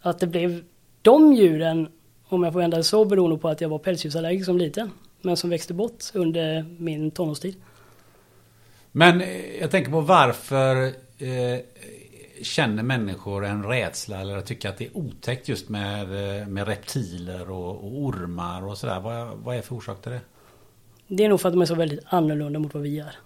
att 0.00 0.18
det 0.18 0.26
blev 0.26 0.62
de 1.02 1.34
djuren, 1.34 1.88
om 2.28 2.42
jag 2.42 2.52
får 2.52 2.60
vända 2.60 2.76
det 2.76 2.84
så, 2.84 3.04
beror 3.04 3.28
nog 3.28 3.40
på 3.40 3.48
att 3.48 3.60
jag 3.60 3.68
var 3.68 3.78
pälsdjursallergiker 3.78 4.44
som 4.44 4.58
liten. 4.58 4.90
Men 5.22 5.36
som 5.36 5.50
växte 5.50 5.74
bort 5.74 6.04
under 6.14 6.64
min 6.78 7.10
tonårstid. 7.10 7.54
Men 8.96 9.20
eh, 9.20 9.60
jag 9.60 9.70
tänker 9.70 9.90
på 9.90 10.00
varför 10.00 10.84
eh, 11.18 11.60
känner 12.42 12.82
människor 12.82 13.44
en 13.44 13.64
rädsla 13.64 14.20
eller 14.20 14.40
tycker 14.40 14.68
att 14.68 14.78
det 14.78 14.84
är 14.84 14.96
otäckt 14.96 15.48
just 15.48 15.68
med, 15.68 16.02
eh, 16.02 16.46
med 16.48 16.68
reptiler 16.68 17.50
och, 17.50 17.84
och 17.84 17.98
ormar 17.98 18.66
och 18.66 18.78
sådär? 18.78 19.00
Vad, 19.00 19.38
vad 19.38 19.56
är 19.56 19.62
för 19.62 19.74
orsak 19.74 20.02
till 20.02 20.12
det? 20.12 20.20
Det 21.06 21.24
är 21.24 21.28
nog 21.28 21.40
för 21.40 21.48
att 21.48 21.52
de 21.52 21.62
är 21.62 21.66
så 21.66 21.74
väldigt 21.74 22.04
annorlunda 22.06 22.58
mot 22.58 22.74
vad 22.74 22.82
vi 22.82 22.98
är. 22.98 23.16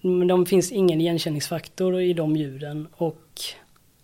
Men 0.00 0.26
de 0.26 0.46
finns 0.46 0.72
ingen 0.72 1.00
igenkänningsfaktor 1.00 2.00
i 2.00 2.12
de 2.12 2.36
djuren 2.36 2.88
och 2.96 3.40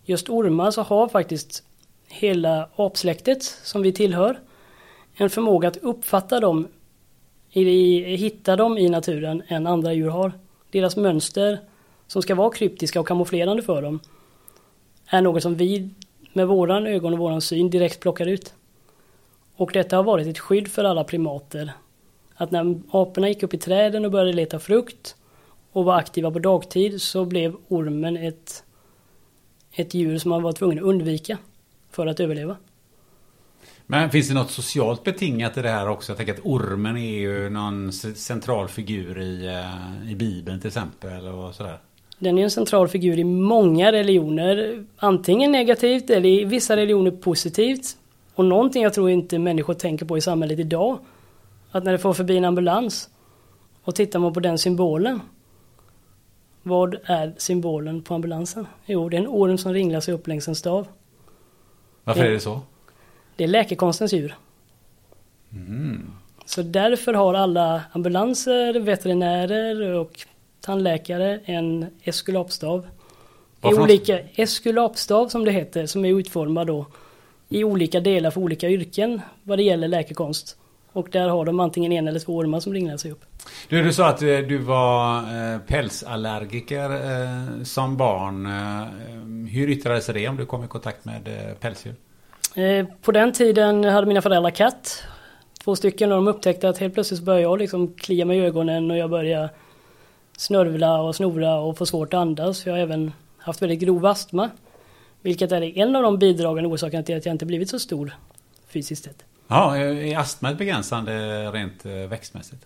just 0.05 0.29
ormar 0.29 0.71
så 0.71 0.81
har 0.81 1.07
faktiskt 1.07 1.63
hela 2.07 2.69
apsläktet 2.75 3.43
som 3.43 3.81
vi 3.81 3.91
tillhör 3.91 4.39
en 5.15 5.29
förmåga 5.29 5.67
att 5.67 5.77
uppfatta 5.77 6.39
dem, 6.39 6.67
i, 7.51 8.15
hitta 8.15 8.55
dem 8.55 8.77
i 8.77 8.89
naturen 8.89 9.43
än 9.47 9.67
andra 9.67 9.93
djur 9.93 10.09
har. 10.09 10.31
Deras 10.71 10.97
mönster 10.97 11.59
som 12.07 12.21
ska 12.21 12.35
vara 12.35 12.51
kryptiska 12.51 12.99
och 12.99 13.07
kamouflerande 13.07 13.63
för 13.63 13.81
dem 13.81 13.99
är 15.07 15.21
något 15.21 15.43
som 15.43 15.55
vi 15.55 15.89
med 16.33 16.47
våran 16.47 16.87
ögon 16.87 17.13
och 17.13 17.19
våran 17.19 17.41
syn 17.41 17.69
direkt 17.69 17.99
plockar 17.99 18.25
ut. 18.25 18.53
Och 19.55 19.71
detta 19.73 19.95
har 19.95 20.03
varit 20.03 20.27
ett 20.27 20.39
skydd 20.39 20.67
för 20.67 20.83
alla 20.83 21.03
primater. 21.03 21.73
Att 22.35 22.51
när 22.51 22.79
aporna 22.91 23.29
gick 23.29 23.43
upp 23.43 23.53
i 23.53 23.57
träden 23.57 24.05
och 24.05 24.11
började 24.11 24.33
leta 24.33 24.59
frukt 24.59 25.15
och 25.71 25.85
var 25.85 25.97
aktiva 25.97 26.31
på 26.31 26.39
dagtid 26.39 27.01
så 27.01 27.25
blev 27.25 27.55
ormen 27.67 28.17
ett, 28.17 28.63
ett 29.71 29.93
djur 29.93 30.17
som 30.17 30.29
man 30.29 30.43
var 30.43 30.51
tvungen 30.51 30.77
att 30.77 30.83
undvika 30.83 31.37
för 31.91 32.07
att 32.07 32.19
överleva. 32.19 32.57
Men 33.89 34.09
finns 34.09 34.27
det 34.27 34.33
något 34.33 34.51
socialt 34.51 35.03
betingat 35.03 35.57
i 35.57 35.61
det 35.61 35.69
här 35.69 35.89
också? 35.89 36.11
Jag 36.11 36.17
tänker 36.17 36.33
att 36.33 36.45
ormen 36.45 36.97
är 36.97 37.19
ju 37.19 37.49
någon 37.49 37.91
central 37.93 38.67
figur 38.67 39.21
i, 39.21 39.45
eh, 39.47 40.11
i 40.11 40.15
Bibeln 40.15 40.59
till 40.59 40.67
exempel 40.67 41.27
och 41.27 41.55
sådär. 41.55 41.77
Den 42.19 42.37
är 42.37 42.43
en 42.43 42.51
central 42.51 42.87
figur 42.87 43.19
i 43.19 43.23
många 43.23 43.91
religioner. 43.91 44.85
Antingen 44.97 45.51
negativt 45.51 46.09
eller 46.09 46.29
i 46.29 46.45
vissa 46.45 46.75
religioner 46.75 47.11
positivt. 47.11 47.97
Och 48.35 48.45
någonting 48.45 48.83
jag 48.83 48.93
tror 48.93 49.09
inte 49.09 49.39
människor 49.39 49.73
tänker 49.73 50.05
på 50.05 50.17
i 50.17 50.21
samhället 50.21 50.59
idag. 50.59 50.99
Att 51.71 51.83
när 51.83 51.91
det 51.91 51.97
får 51.97 52.13
förbi 52.13 52.37
en 52.37 52.45
ambulans 52.45 53.09
och 53.83 53.95
tittar 53.95 54.19
man 54.19 54.33
på 54.33 54.39
den 54.39 54.57
symbolen. 54.57 55.21
Vad 56.63 56.95
är 57.03 57.33
symbolen 57.37 58.01
på 58.01 58.15
ambulansen? 58.15 58.67
Jo, 58.85 59.09
det 59.09 59.17
är 59.17 59.21
en 59.21 59.27
orm 59.27 59.57
som 59.57 59.73
ringlar 59.73 59.99
sig 59.99 60.13
upp 60.13 60.27
längs 60.27 60.47
en 60.47 60.55
stav. 60.55 60.87
Varför 62.03 62.25
är 62.25 62.31
det 62.31 62.39
så? 62.39 62.61
Det 63.37 63.43
är 63.43 63.47
läkekonstens 63.47 64.13
djur. 64.13 64.35
Mm. 65.51 66.11
Så 66.45 66.61
därför 66.61 67.13
har 67.13 67.33
alla 67.33 67.81
ambulanser, 67.91 68.79
veterinärer 68.79 69.93
och 69.93 70.11
tandläkare 70.61 71.39
en 71.45 71.85
eskulapstav. 72.03 72.87
I 73.63 73.67
olika 73.67 74.19
eskulapstav 74.35 75.27
som 75.27 75.45
det 75.45 75.51
heter, 75.51 75.85
som 75.85 76.05
är 76.05 76.19
utformad 76.19 76.67
då 76.67 76.85
i 77.49 77.63
olika 77.63 77.99
delar 77.99 78.31
för 78.31 78.41
olika 78.41 78.69
yrken 78.69 79.21
vad 79.43 79.59
det 79.59 79.63
gäller 79.63 79.87
läkekonst. 79.87 80.57
Och 80.91 81.07
där 81.11 81.29
har 81.29 81.45
de 81.45 81.59
antingen 81.59 81.91
en 81.91 82.07
eller 82.07 82.19
två 82.19 82.37
ormar 82.37 82.59
som 82.59 82.73
ringlar 82.73 82.97
sig 82.97 83.11
upp. 83.11 83.25
Du, 83.69 83.83
du 83.83 83.93
sa 83.93 84.07
att 84.07 84.21
eh, 84.21 84.37
du 84.37 84.57
var 84.57 85.17
eh, 85.17 85.59
pälsallergiker 85.59 86.89
eh, 86.89 87.63
som 87.63 87.97
barn. 87.97 88.45
Hur 89.47 89.69
yttrade 89.69 90.01
sig 90.01 90.13
det 90.13 90.27
om 90.27 90.37
du 90.37 90.45
kom 90.45 90.63
i 90.63 90.67
kontakt 90.67 91.05
med 91.05 91.29
pälsdjur? 91.59 91.95
Eh, 92.57 92.85
på 93.01 93.11
den 93.11 93.33
tiden 93.33 93.83
hade 93.83 94.07
mina 94.07 94.21
föräldrar 94.21 94.51
katt. 94.51 95.03
Två 95.63 95.75
stycken 95.75 96.11
och 96.11 96.15
de 96.15 96.27
upptäckte 96.27 96.69
att 96.69 96.77
helt 96.77 96.93
plötsligt 96.93 97.21
började 97.21 97.41
jag 97.41 97.59
liksom 97.59 97.93
klia 97.93 98.25
mig 98.25 98.37
i 98.37 98.41
ögonen 98.41 98.91
och 98.91 98.97
jag 98.97 99.09
började 99.09 99.49
snörvla 100.37 101.01
och 101.01 101.15
snora 101.15 101.59
och 101.59 101.77
få 101.77 101.85
svårt 101.85 102.13
att 102.13 102.17
andas. 102.17 102.65
Jag 102.65 102.73
har 102.73 102.79
även 102.79 103.11
haft 103.37 103.61
väldigt 103.61 103.79
grov 103.79 104.05
astma. 104.05 104.49
Vilket 105.21 105.51
är 105.51 105.77
en 105.77 105.95
av 105.95 106.03
de 106.03 106.19
bidragande 106.19 106.69
orsakerna 106.69 107.03
till 107.03 107.17
att 107.17 107.25
jag 107.25 107.35
inte 107.35 107.45
blivit 107.45 107.69
så 107.69 107.79
stor 107.79 108.13
fysiskt 108.67 109.03
sett. 109.03 109.25
Ja, 109.47 109.77
är 109.77 110.17
astma 110.17 110.51
ett 110.51 110.57
begränsande 110.57 111.45
rent 111.51 111.85
eh, 111.85 111.91
växtmässigt? 111.91 112.65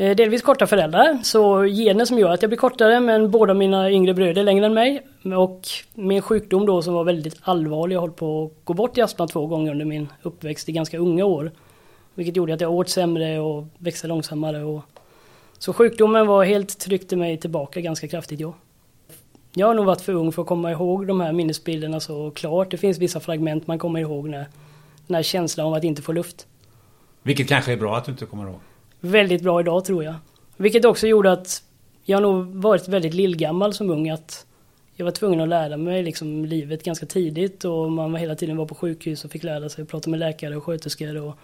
Eh, 0.00 0.16
delvis 0.16 0.42
korta 0.42 0.66
föräldrar, 0.66 1.18
så 1.22 1.62
gener 1.64 2.04
som 2.04 2.18
gör 2.18 2.30
att 2.30 2.42
jag 2.42 2.50
blir 2.50 2.58
kortare 2.58 3.00
men 3.00 3.30
båda 3.30 3.54
mina 3.54 3.90
yngre 3.90 4.14
bröder 4.14 4.40
är 4.40 4.44
längre 4.44 4.66
än 4.66 4.74
mig. 4.74 5.06
Och 5.36 5.60
min 5.94 6.22
sjukdom 6.22 6.66
då 6.66 6.82
som 6.82 6.94
var 6.94 7.04
väldigt 7.04 7.36
allvarlig, 7.40 7.96
jag 7.96 8.00
höll 8.00 8.10
på 8.10 8.44
att 8.44 8.64
gå 8.64 8.74
bort 8.74 8.98
i 8.98 9.02
astma 9.02 9.26
två 9.26 9.46
gånger 9.46 9.70
under 9.70 9.84
min 9.84 10.08
uppväxt 10.22 10.68
i 10.68 10.72
ganska 10.72 10.98
unga 10.98 11.24
år. 11.24 11.52
Vilket 12.14 12.36
gjorde 12.36 12.54
att 12.54 12.60
jag 12.60 12.72
åt 12.72 12.88
sämre 12.88 13.40
och 13.40 13.64
växte 13.78 14.06
långsammare. 14.06 14.64
Och... 14.64 14.82
Så 15.58 15.72
sjukdomen 15.72 16.26
var 16.26 16.44
helt 16.44 16.78
tryckte 16.78 17.16
mig 17.16 17.36
tillbaka 17.36 17.80
ganska 17.80 18.08
kraftigt, 18.08 18.40
ja. 18.40 18.54
Jag 19.54 19.66
har 19.66 19.74
nog 19.74 19.86
varit 19.86 20.00
för 20.00 20.12
ung 20.12 20.32
för 20.32 20.42
att 20.42 20.48
komma 20.48 20.70
ihåg 20.70 21.06
de 21.06 21.20
här 21.20 21.32
minnesbilderna 21.32 22.00
så 22.00 22.30
klart. 22.30 22.70
Det 22.70 22.76
finns 22.76 22.98
vissa 22.98 23.20
fragment 23.20 23.66
man 23.66 23.78
kommer 23.78 24.00
ihåg 24.00 24.28
när 24.28 24.46
den 25.06 25.14
här 25.14 25.22
känslan 25.22 25.66
av 25.66 25.74
att 25.74 25.84
inte 25.84 26.02
få 26.02 26.12
luft. 26.12 26.46
Vilket 27.22 27.48
kanske 27.48 27.72
är 27.72 27.76
bra 27.76 27.96
att 27.96 28.04
du 28.04 28.12
inte 28.12 28.26
kommer 28.26 28.44
ihåg? 28.44 28.60
Väldigt 29.00 29.42
bra 29.42 29.60
idag 29.60 29.84
tror 29.84 30.04
jag. 30.04 30.14
Vilket 30.56 30.84
också 30.84 31.06
gjorde 31.06 31.32
att 31.32 31.62
jag 32.04 32.22
nog 32.22 32.46
varit 32.46 32.88
väldigt 32.88 33.14
lillgammal 33.14 33.74
som 33.74 33.90
ung. 33.90 34.10
Att 34.10 34.46
jag 34.96 35.04
var 35.04 35.12
tvungen 35.12 35.40
att 35.40 35.48
lära 35.48 35.76
mig 35.76 36.02
liksom 36.02 36.44
livet 36.44 36.84
ganska 36.84 37.06
tidigt 37.06 37.64
och 37.64 37.92
man 37.92 38.12
var 38.12 38.18
hela 38.18 38.34
tiden 38.34 38.56
var 38.56 38.66
på 38.66 38.74
sjukhus 38.74 39.24
och 39.24 39.30
fick 39.30 39.42
lära 39.42 39.68
sig 39.68 39.84
prata 39.84 40.10
med 40.10 40.20
läkare 40.20 40.56
och 40.56 40.64
sköterskor. 40.64 41.16
Och, 41.16 41.38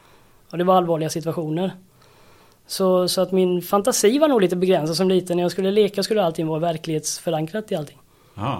och 0.50 0.58
det 0.58 0.64
var 0.64 0.76
allvarliga 0.76 1.10
situationer. 1.10 1.72
Så, 2.66 3.08
så 3.08 3.20
att 3.20 3.32
min 3.32 3.62
fantasi 3.62 4.18
var 4.18 4.28
nog 4.28 4.40
lite 4.40 4.56
begränsad 4.56 4.96
som 4.96 5.08
liten. 5.08 5.36
När 5.36 5.44
jag 5.44 5.52
skulle 5.52 5.70
leka 5.70 6.02
skulle 6.02 6.24
allting 6.24 6.46
vara 6.46 6.58
verklighetsförankrat 6.58 7.72
i 7.72 7.74
allting. 7.74 7.98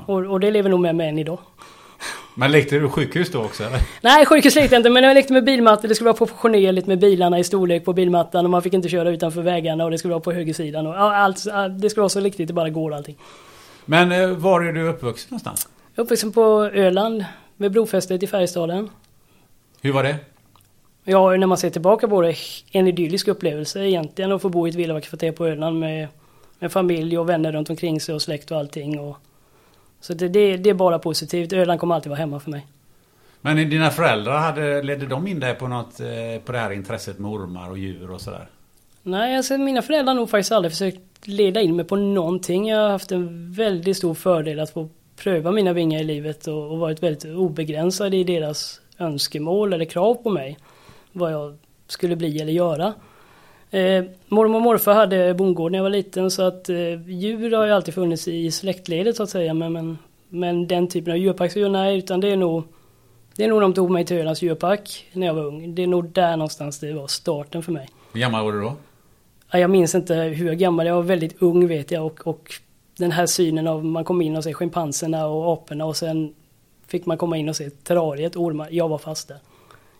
Och, 0.06 0.26
och, 0.26 0.40
det 0.40 0.50
lever 0.50 0.70
nog 0.70 0.80
med 0.80 0.94
mig 0.94 1.08
än 1.08 1.18
idag. 1.18 1.38
Men 2.34 2.52
lekte 2.52 2.78
du 2.78 2.88
sjukhus 2.88 3.30
då 3.30 3.44
också 3.44 3.64
eller? 3.64 3.80
Nej, 4.00 4.26
sjukhus 4.26 4.54
lekte 4.54 4.74
jag 4.74 4.80
inte, 4.80 4.90
men 4.90 5.04
jag 5.04 5.14
lekte 5.14 5.32
med 5.32 5.44
bilmattor. 5.44 5.88
Det 5.88 5.94
skulle 5.94 6.08
vara 6.08 6.16
proportionerligt 6.16 6.86
med 6.86 6.98
bilarna 6.98 7.38
i 7.38 7.44
storlek 7.44 7.84
på 7.84 7.92
bilmattan 7.92 8.44
och 8.44 8.50
man 8.50 8.62
fick 8.62 8.72
inte 8.72 8.88
köra 8.88 9.10
utanför 9.10 9.42
vägarna 9.42 9.84
och 9.84 9.90
det 9.90 9.98
skulle 9.98 10.14
vara 10.14 10.20
på 10.20 10.32
högersidan 10.32 10.86
och 10.86 10.96
allt, 10.96 11.44
det 11.78 11.90
skulle 11.90 12.02
vara 12.02 12.08
så 12.08 12.20
riktigt 12.20 12.48
det 12.48 12.54
bara 12.54 12.70
går 12.70 12.94
allting. 12.94 13.16
Men 13.84 14.12
eh, 14.12 14.28
var 14.28 14.62
är 14.62 14.72
du 14.72 14.88
uppvuxen 14.88 15.28
någonstans? 15.30 15.68
Jag 15.94 16.02
är 16.02 16.04
uppvuxen 16.04 16.32
på 16.32 16.70
Öland, 16.74 17.24
med 17.56 17.72
brofästet 17.72 18.22
i 18.22 18.26
Färjestaden. 18.26 18.90
Hur 19.80 19.92
var 19.92 20.02
det? 20.02 20.16
Ja, 21.04 21.36
när 21.36 21.46
man 21.46 21.58
ser 21.58 21.70
tillbaka 21.70 22.08
på 22.08 22.22
det, 22.22 22.34
en 22.72 22.88
idyllisk 22.88 23.28
upplevelse 23.28 23.84
egentligen 23.84 24.32
att 24.32 24.42
få 24.42 24.48
bo 24.48 24.66
i 24.66 24.70
ett 24.70 24.76
villakvarter 24.76 25.32
på 25.32 25.46
Öland 25.46 25.78
med, 25.78 26.08
med 26.58 26.72
familj 26.72 27.18
och 27.18 27.28
vänner 27.28 27.52
runt 27.52 27.70
omkring 27.70 28.00
sig 28.00 28.14
och 28.14 28.22
släkt 28.22 28.50
och 28.50 28.58
allting. 28.58 29.00
Och, 29.00 29.16
så 30.04 30.14
det, 30.14 30.28
det, 30.28 30.56
det, 30.56 30.70
är 30.70 30.74
bara 30.74 30.98
positivt. 30.98 31.52
Öland 31.52 31.80
kommer 31.80 31.94
alltid 31.94 32.10
vara 32.10 32.18
hemma 32.18 32.40
för 32.40 32.50
mig. 32.50 32.66
Men 33.40 33.70
dina 33.70 33.90
föräldrar, 33.90 34.38
hade, 34.38 34.82
ledde 34.82 35.06
de 35.06 35.26
in 35.26 35.40
dig 35.40 35.54
på 35.54 35.68
något, 35.68 36.00
eh, 36.00 36.06
på 36.44 36.52
det 36.52 36.58
här 36.58 36.70
intresset 36.70 37.18
med 37.18 37.30
ormar 37.30 37.70
och 37.70 37.78
djur 37.78 38.10
och 38.10 38.20
sådär? 38.20 38.48
Nej, 39.02 39.36
alltså 39.36 39.58
mina 39.58 39.82
föräldrar 39.82 40.14
har 40.14 40.20
nog 40.20 40.30
faktiskt 40.30 40.52
aldrig 40.52 40.72
försökt 40.72 41.26
leda 41.26 41.60
in 41.60 41.76
mig 41.76 41.84
på 41.84 41.96
någonting. 41.96 42.68
Jag 42.68 42.78
har 42.78 42.88
haft 42.88 43.12
en 43.12 43.52
väldigt 43.52 43.96
stor 43.96 44.14
fördel 44.14 44.60
att 44.60 44.70
få 44.70 44.88
pröva 45.16 45.50
mina 45.50 45.72
vingar 45.72 46.00
i 46.00 46.04
livet 46.04 46.46
och, 46.46 46.70
och 46.70 46.78
varit 46.78 47.02
väldigt 47.02 47.24
obegränsad 47.24 48.14
i 48.14 48.24
deras 48.24 48.80
önskemål 48.98 49.72
eller 49.72 49.84
krav 49.84 50.14
på 50.14 50.30
mig. 50.30 50.58
Vad 51.12 51.32
jag 51.32 51.56
skulle 51.86 52.16
bli 52.16 52.40
eller 52.40 52.52
göra. 52.52 52.94
Eh, 53.74 54.04
mormor 54.28 54.56
och 54.56 54.62
morfar 54.62 54.94
hade 54.94 55.34
bondgård 55.34 55.72
när 55.72 55.78
jag 55.78 55.82
var 55.82 55.90
liten 55.90 56.30
så 56.30 56.42
att 56.42 56.68
eh, 56.68 57.08
djur 57.08 57.56
har 57.56 57.66
ju 57.66 57.72
alltid 57.72 57.94
funnits 57.94 58.28
i 58.28 58.50
släktledet 58.50 59.16
så 59.16 59.22
att 59.22 59.30
säga. 59.30 59.54
Men, 59.54 59.72
men, 59.72 59.98
men 60.28 60.66
den 60.66 60.88
typen 60.88 61.12
av 61.12 61.18
djurparksdjur, 61.18 61.68
nej 61.68 61.98
utan 61.98 62.20
det 62.20 62.28
är 62.28 62.36
nog 62.36 62.62
det 63.36 63.44
är 63.44 63.48
nog 63.48 63.60
de 63.60 63.74
tog 63.74 63.90
mig 63.90 64.04
till 64.04 64.16
Ölands 64.16 64.42
djurpark 64.42 65.06
när 65.12 65.26
jag 65.26 65.34
var 65.34 65.44
ung. 65.44 65.74
Det 65.74 65.82
är 65.82 65.86
nog 65.86 66.08
där 66.08 66.36
någonstans 66.36 66.78
det 66.78 66.92
var 66.92 67.06
starten 67.06 67.62
för 67.62 67.72
mig. 67.72 67.88
Hur 68.12 68.20
gammal 68.20 68.44
var 68.44 68.52
du 68.52 68.60
då? 68.60 68.72
Ja, 69.50 69.58
jag 69.58 69.70
minns 69.70 69.94
inte 69.94 70.14
hur 70.14 70.52
gammal 70.52 70.86
jag 70.86 70.94
var. 70.94 71.02
väldigt 71.02 71.42
ung 71.42 71.68
vet 71.68 71.90
jag 71.90 72.06
och, 72.06 72.26
och 72.26 72.52
den 72.98 73.12
här 73.12 73.26
synen 73.26 73.66
av 73.66 73.84
man 73.84 74.04
kom 74.04 74.22
in 74.22 74.36
och 74.36 74.44
se 74.44 74.54
schimpanserna 74.54 75.26
och 75.26 75.52
aporna 75.52 75.84
och 75.84 75.96
sen 75.96 76.34
fick 76.86 77.06
man 77.06 77.18
komma 77.18 77.36
in 77.36 77.48
och 77.48 77.56
se 77.56 77.70
terrariet, 77.70 78.36
ormar. 78.36 78.68
Jag 78.70 78.88
var 78.88 78.98
fast 78.98 79.28
där. 79.28 79.38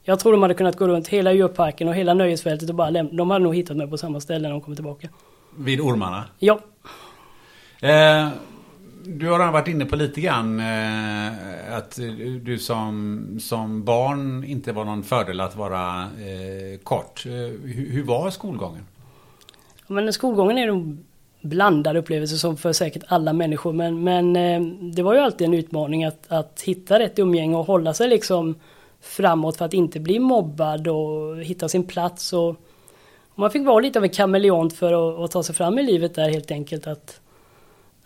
Jag 0.06 0.18
tror 0.18 0.32
de 0.32 0.42
hade 0.42 0.54
kunnat 0.54 0.76
gå 0.76 0.88
runt 0.88 1.08
hela 1.08 1.32
djurparken 1.32 1.88
och 1.88 1.94
hela 1.94 2.14
nöjesfältet 2.14 2.68
och 2.68 2.74
bara 2.74 2.90
lämna. 2.90 3.12
De 3.12 3.30
hade 3.30 3.44
nog 3.44 3.54
hittat 3.54 3.76
mig 3.76 3.86
på 3.90 3.98
samma 3.98 4.20
ställe 4.20 4.42
när 4.42 4.50
de 4.50 4.60
kommer 4.60 4.76
tillbaka. 4.76 5.08
Vid 5.56 5.80
ormarna? 5.80 6.24
Ja. 6.38 6.60
Eh, 7.80 8.28
du 9.04 9.28
har 9.28 9.38
redan 9.38 9.52
varit 9.52 9.68
inne 9.68 9.84
på 9.84 9.96
lite 9.96 10.20
grann 10.20 10.60
eh, 10.60 11.76
att 11.76 11.98
du 12.42 12.58
som, 12.58 13.26
som 13.40 13.84
barn 13.84 14.44
inte 14.44 14.72
var 14.72 14.84
någon 14.84 15.02
fördel 15.02 15.40
att 15.40 15.56
vara 15.56 16.00
eh, 16.02 16.78
kort. 16.82 17.26
Eh, 17.26 17.32
hur, 17.32 17.90
hur, 17.90 18.02
var 18.02 18.30
skolgången? 18.30 18.86
Men 19.86 20.12
skolgången 20.12 20.58
är 20.58 20.68
en 20.68 21.04
blandad 21.40 21.96
upplevelse 21.96 22.36
som 22.36 22.56
för 22.56 22.72
säkert 22.72 23.02
alla 23.08 23.32
människor. 23.32 23.72
Men, 23.72 24.04
men 24.04 24.36
eh, 24.36 24.60
det 24.94 25.02
var 25.02 25.14
ju 25.14 25.20
alltid 25.20 25.46
en 25.46 25.54
utmaning 25.54 26.04
att, 26.04 26.24
att 26.28 26.62
hitta 26.64 26.98
rätt 26.98 27.18
umgänge 27.18 27.56
och 27.56 27.66
hålla 27.66 27.94
sig 27.94 28.08
liksom 28.08 28.54
framåt 29.04 29.56
för 29.56 29.64
att 29.64 29.74
inte 29.74 30.00
bli 30.00 30.18
mobbad 30.18 30.88
och 30.88 31.36
hitta 31.42 31.68
sin 31.68 31.84
plats. 31.84 32.32
Och, 32.32 32.56
man 33.34 33.50
fick 33.50 33.66
vara 33.66 33.80
lite 33.80 33.98
av 33.98 34.04
en 34.04 34.10
kameleont 34.10 34.72
för 34.72 34.92
att, 34.92 35.20
att, 35.20 35.30
ta 35.30 35.42
sig 35.42 35.54
fram 35.54 35.78
i 35.78 35.82
livet 35.82 36.14
där 36.14 36.28
helt 36.28 36.50
enkelt. 36.50 36.86
Att, 36.86 37.20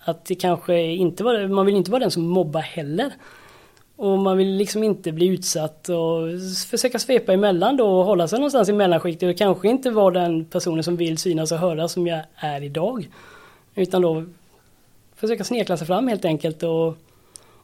att 0.00 0.24
det 0.24 0.34
kanske 0.34 0.82
inte 0.82 1.24
var, 1.24 1.48
man 1.48 1.66
vill 1.66 1.76
inte 1.76 1.90
vara 1.90 2.00
den 2.00 2.10
som 2.10 2.28
mobbar 2.28 2.60
heller. 2.60 3.12
Och 3.96 4.18
man 4.18 4.36
vill 4.36 4.56
liksom 4.56 4.84
inte 4.84 5.12
bli 5.12 5.26
utsatt 5.26 5.88
och 5.88 6.40
försöka 6.70 6.98
svepa 6.98 7.32
emellan 7.32 7.76
då 7.76 7.98
och 7.98 8.04
hålla 8.04 8.28
sig 8.28 8.38
någonstans 8.38 8.68
i 8.68 8.72
mellanskiktet 8.72 9.30
och 9.30 9.38
kanske 9.38 9.68
inte 9.68 9.90
vara 9.90 10.14
den 10.14 10.44
personen 10.44 10.84
som 10.84 10.96
vill 10.96 11.18
synas 11.18 11.52
och 11.52 11.58
höras 11.58 11.92
som 11.92 12.06
jag 12.06 12.22
är 12.34 12.62
idag. 12.62 13.08
Utan 13.74 14.02
då 14.02 14.24
försöka 15.16 15.44
snekla 15.44 15.76
sig 15.76 15.86
fram 15.86 16.08
helt 16.08 16.24
enkelt 16.24 16.62
och, 16.62 16.96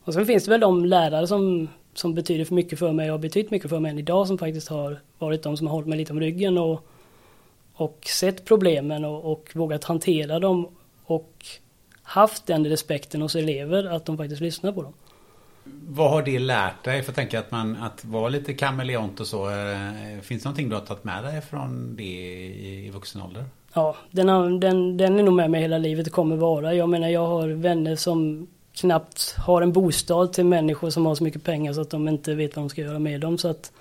och 0.05 0.14
sen 0.14 0.26
finns 0.26 0.45
det 0.45 0.50
väl 0.50 0.61
de 0.61 0.85
lärare 0.85 1.26
som, 1.26 1.69
som 1.99 2.15
betyder 2.15 2.45
för 2.45 2.55
mycket 2.55 2.79
för 2.79 2.93
mig 2.93 3.07
och 3.07 3.13
har 3.13 3.19
betytt 3.19 3.51
mycket 3.51 3.71
för 3.71 3.81
mig 3.81 3.91
än 3.91 3.99
idag 3.99 4.27
som 4.27 4.39
faktiskt 4.39 4.69
har 4.69 5.01
varit 5.19 5.43
de 5.43 5.57
som 5.57 5.67
har 5.67 5.75
hållit 5.75 5.89
mig 5.89 5.99
lite 5.99 6.13
om 6.13 6.21
ryggen 6.21 6.59
och, 6.59 6.87
och 7.75 8.07
sett 8.07 8.45
problemen 8.45 9.05
och, 9.05 9.33
och 9.33 9.51
vågat 9.55 9.85
hantera 9.85 10.39
dem 10.39 10.69
och 11.05 11.47
haft 12.03 12.47
den 12.47 12.67
respekten 12.67 13.23
hos 13.23 13.37
elever 13.37 13.85
att 13.85 14.07
de 14.07 14.17
faktiskt 14.17 14.41
lyssnar 14.41 14.73
på 14.73 14.83
dem. 14.83 14.93
Vad 15.89 16.11
har 16.11 16.23
det 16.23 16.39
lärt 16.39 16.85
dig? 16.85 17.03
För 17.03 17.13
att 17.13 17.17
tänka 17.17 17.39
att 17.39 17.51
man 17.51 17.77
att 17.77 18.05
vara 18.05 18.29
lite 18.29 18.55
kameleont 18.55 19.21
och 19.21 19.27
så. 19.27 19.51
Eh, 19.51 20.21
finns 20.23 20.43
det 20.43 20.49
någonting 20.49 20.69
du 20.69 20.75
har 20.75 20.83
tagit 20.83 21.05
med 21.05 21.25
dig 21.25 21.41
från 21.41 21.97
det 21.97 22.03
i, 22.03 22.87
i 22.87 22.91
vuxen 22.91 23.23
ålder? 23.23 23.45
Ja, 23.75 23.97
den, 24.11 24.29
har, 24.29 24.51
den, 24.51 24.97
den 24.97 25.19
är 25.19 25.23
nog 25.23 25.35
med 25.35 25.51
mig 25.51 25.61
hela 25.61 25.79
livet 25.79 26.07
och 26.07 26.13
kommer 26.13 26.37
vara. 26.37 26.75
Jag 26.75 26.89
menar 26.89 27.09
jag 27.09 27.27
har 27.27 27.49
vänner 27.49 27.97
som 27.97 28.47
knappt 28.75 29.35
har 29.38 29.62
en 29.62 29.73
bostad 29.73 30.33
till 30.33 30.45
människor 30.45 30.90
som 30.90 31.07
har 31.07 31.14
så 31.14 31.25
mycket 31.25 31.45
pengar 31.45 31.73
så 31.73 31.81
att 31.81 31.90
de 31.90 32.09
inte 32.09 32.35
vet 32.35 32.57
vad 32.57 32.64
de 32.64 32.69
ska 32.69 32.81
göra 32.81 32.99
med 32.99 33.21
dem. 33.21 33.38
Så 33.38 33.49
att 33.49 33.73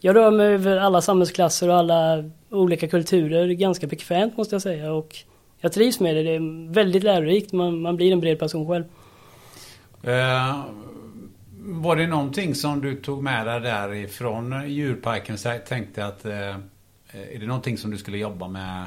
jag 0.00 0.16
rör 0.16 0.30
mig 0.30 0.46
över 0.46 0.76
alla 0.76 1.00
samhällsklasser 1.00 1.68
och 1.68 1.74
alla 1.74 2.24
olika 2.50 2.88
kulturer 2.88 3.48
ganska 3.48 3.86
bekvämt 3.86 4.36
måste 4.36 4.54
jag 4.54 4.62
säga. 4.62 4.92
Och 4.92 5.16
jag 5.60 5.72
trivs 5.72 6.00
med 6.00 6.16
det. 6.16 6.22
Det 6.22 6.34
är 6.34 6.72
väldigt 6.72 7.02
lärorikt. 7.02 7.52
Man, 7.52 7.80
man 7.80 7.96
blir 7.96 8.12
en 8.12 8.20
bred 8.20 8.38
person 8.38 8.68
själv. 8.68 8.84
Uh, 10.06 10.64
var 11.60 11.96
det 11.96 12.06
någonting 12.06 12.54
som 12.54 12.80
du 12.80 12.94
tog 12.94 13.22
med 13.22 13.46
dig 13.46 13.60
därifrån 13.60 14.70
djurparken? 14.70 15.36
Tänkte 15.68 16.06
att 16.06 16.26
uh, 16.26 16.32
är 16.32 17.38
det 17.40 17.46
någonting 17.46 17.78
som 17.78 17.90
du 17.90 17.98
skulle 17.98 18.18
jobba 18.18 18.48
med 18.48 18.86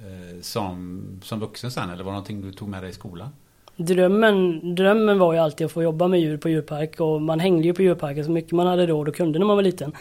uh, 0.00 0.40
som, 0.40 1.02
som 1.22 1.40
vuxen 1.40 1.70
sen? 1.70 1.90
Eller 1.90 2.04
var 2.04 2.12
det 2.12 2.16
någonting 2.16 2.42
du 2.42 2.52
tog 2.52 2.68
med 2.68 2.82
dig 2.82 2.90
i 2.90 2.94
skolan? 2.94 3.28
Drömmen, 3.76 4.60
drömmen 4.74 5.18
var 5.18 5.32
ju 5.32 5.38
alltid 5.38 5.64
att 5.64 5.72
få 5.72 5.82
jobba 5.82 6.08
med 6.08 6.20
djur 6.20 6.36
på 6.36 6.48
djurpark 6.48 7.00
och 7.00 7.22
man 7.22 7.40
hängde 7.40 7.64
ju 7.64 7.74
på 7.74 7.82
djurparken 7.82 8.24
så 8.24 8.30
mycket 8.30 8.52
man 8.52 8.66
hade 8.66 8.86
råd 8.86 9.08
och 9.08 9.14
kunde 9.14 9.38
när 9.38 9.46
man 9.46 9.56
var 9.56 9.62
liten. 9.62 9.92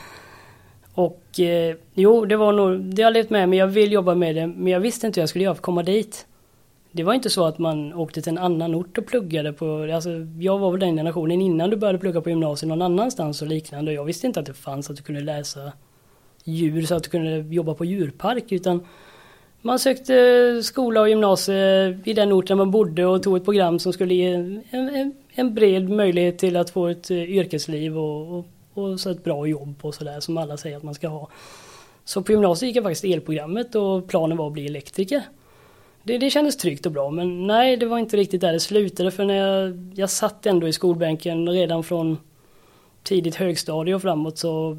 Och 0.94 1.40
eh, 1.40 1.76
jo, 1.94 2.26
det 2.26 2.36
var 2.36 2.52
nog, 2.54 2.80
det 2.80 3.02
har 3.02 3.08
jag 3.08 3.14
levt 3.14 3.30
med 3.30 3.50
men 3.50 3.60
jag 3.60 3.68
vill 3.68 3.92
jobba 3.92 4.16
med 4.16 4.36
det. 4.36 4.48
Men 4.48 4.68
jag 4.68 4.80
visste 4.80 5.08
inte 5.08 5.20
hur 5.20 5.22
jag 5.22 5.30
skulle 5.30 5.44
göra 5.44 5.56
för 5.56 5.60
att 5.60 5.66
komma 5.66 5.84
dit. 5.84 6.26
Det 6.92 7.04
var 7.04 7.14
inte 7.14 7.30
så 7.30 7.46
att 7.46 7.60
man 7.60 7.94
åkte 7.94 8.22
till 8.22 8.32
en 8.32 8.38
annan 8.38 8.76
ort 8.76 8.98
och 8.98 9.06
pluggade 9.06 9.54
på, 9.54 9.90
alltså 9.94 10.10
jag 10.40 10.60
var 10.60 10.72
väl 10.72 10.80
den 10.80 10.96
generationen 10.96 11.42
innan 11.42 11.70
du 11.70 11.78
började 11.78 12.00
plugga 12.00 12.22
på 12.22 12.30
gymnasiet 12.30 12.70
någon 12.70 12.82
annanstans 12.82 13.42
och 13.42 13.48
liknande. 13.48 13.92
och 13.92 13.96
Jag 13.96 14.06
visste 14.06 14.28
inte 14.28 14.40
att 14.40 14.46
det 14.46 14.54
fanns 14.54 14.90
att 14.90 14.98
du 14.98 15.04
kunde 15.04 15.22
läsa 15.22 15.72
djur 16.44 16.82
så 16.82 16.96
att 16.96 17.04
du 17.04 17.10
kunde 17.10 17.38
jobba 17.56 17.74
på 17.74 17.86
djurpark 17.86 18.52
utan 18.52 18.86
man 19.62 19.80
sökte 19.80 20.64
skola 20.64 21.02
och 21.02 21.10
gymnasie 21.10 22.00
i 22.04 22.14
den 22.14 22.34
orten 22.34 22.58
man 22.58 22.72
bodde 22.72 23.06
och 23.06 23.24
tog 23.24 23.38
ett 23.38 23.46
program 23.46 23.80
som 23.80 23.94
skulle 23.94 24.14
ge 24.14 24.34
en, 24.34 24.64
en, 24.72 25.14
en 25.34 25.54
bred 25.54 25.90
möjlighet 25.90 26.38
till 26.38 26.58
att 26.58 26.70
få 26.70 26.88
ett 26.88 27.12
eh, 27.12 27.18
yrkesliv 27.18 27.98
och, 27.98 28.38
och 28.38 28.46
och 28.74 29.00
så 29.00 29.10
ett 29.10 29.24
bra 29.24 29.48
jobb 29.48 29.76
och 29.82 29.96
sådär 29.96 30.20
som 30.20 30.38
alla 30.38 30.58
säger 30.58 30.78
att 30.78 30.84
man 30.84 30.94
ska 30.94 31.08
ha. 31.08 31.30
Så 32.04 32.22
på 32.22 32.32
gymnasiet 32.32 32.68
gick 32.68 32.76
jag 32.76 32.84
faktiskt 32.84 33.06
elprogrammet 33.06 33.76
och 33.76 34.08
planen 34.08 34.38
var 34.38 34.48
att 34.48 34.54
bli 34.54 34.66
elektriker. 34.66 35.22
Det, 36.04 36.18
det 36.18 36.30
kändes 36.30 36.58
tryggt 36.58 36.86
och 36.86 36.92
bra 36.92 37.10
men 37.10 37.48
nej 37.48 37.78
det 37.78 37.86
var 37.86 37.98
inte 37.98 38.18
riktigt 38.18 38.42
där 38.42 38.54
det 38.54 38.60
slutade 38.60 39.12
för 39.12 39.26
när 39.26 39.36
jag, 39.36 39.92
jag 39.96 40.10
satt 40.10 40.46
ändå 40.46 40.68
i 40.68 40.74
skolbänken 40.74 41.50
redan 41.50 41.84
från 41.84 42.18
tidigt 43.04 43.36
högstadie 43.36 43.96
och 43.96 44.02
framåt 44.02 44.38
så 44.38 44.78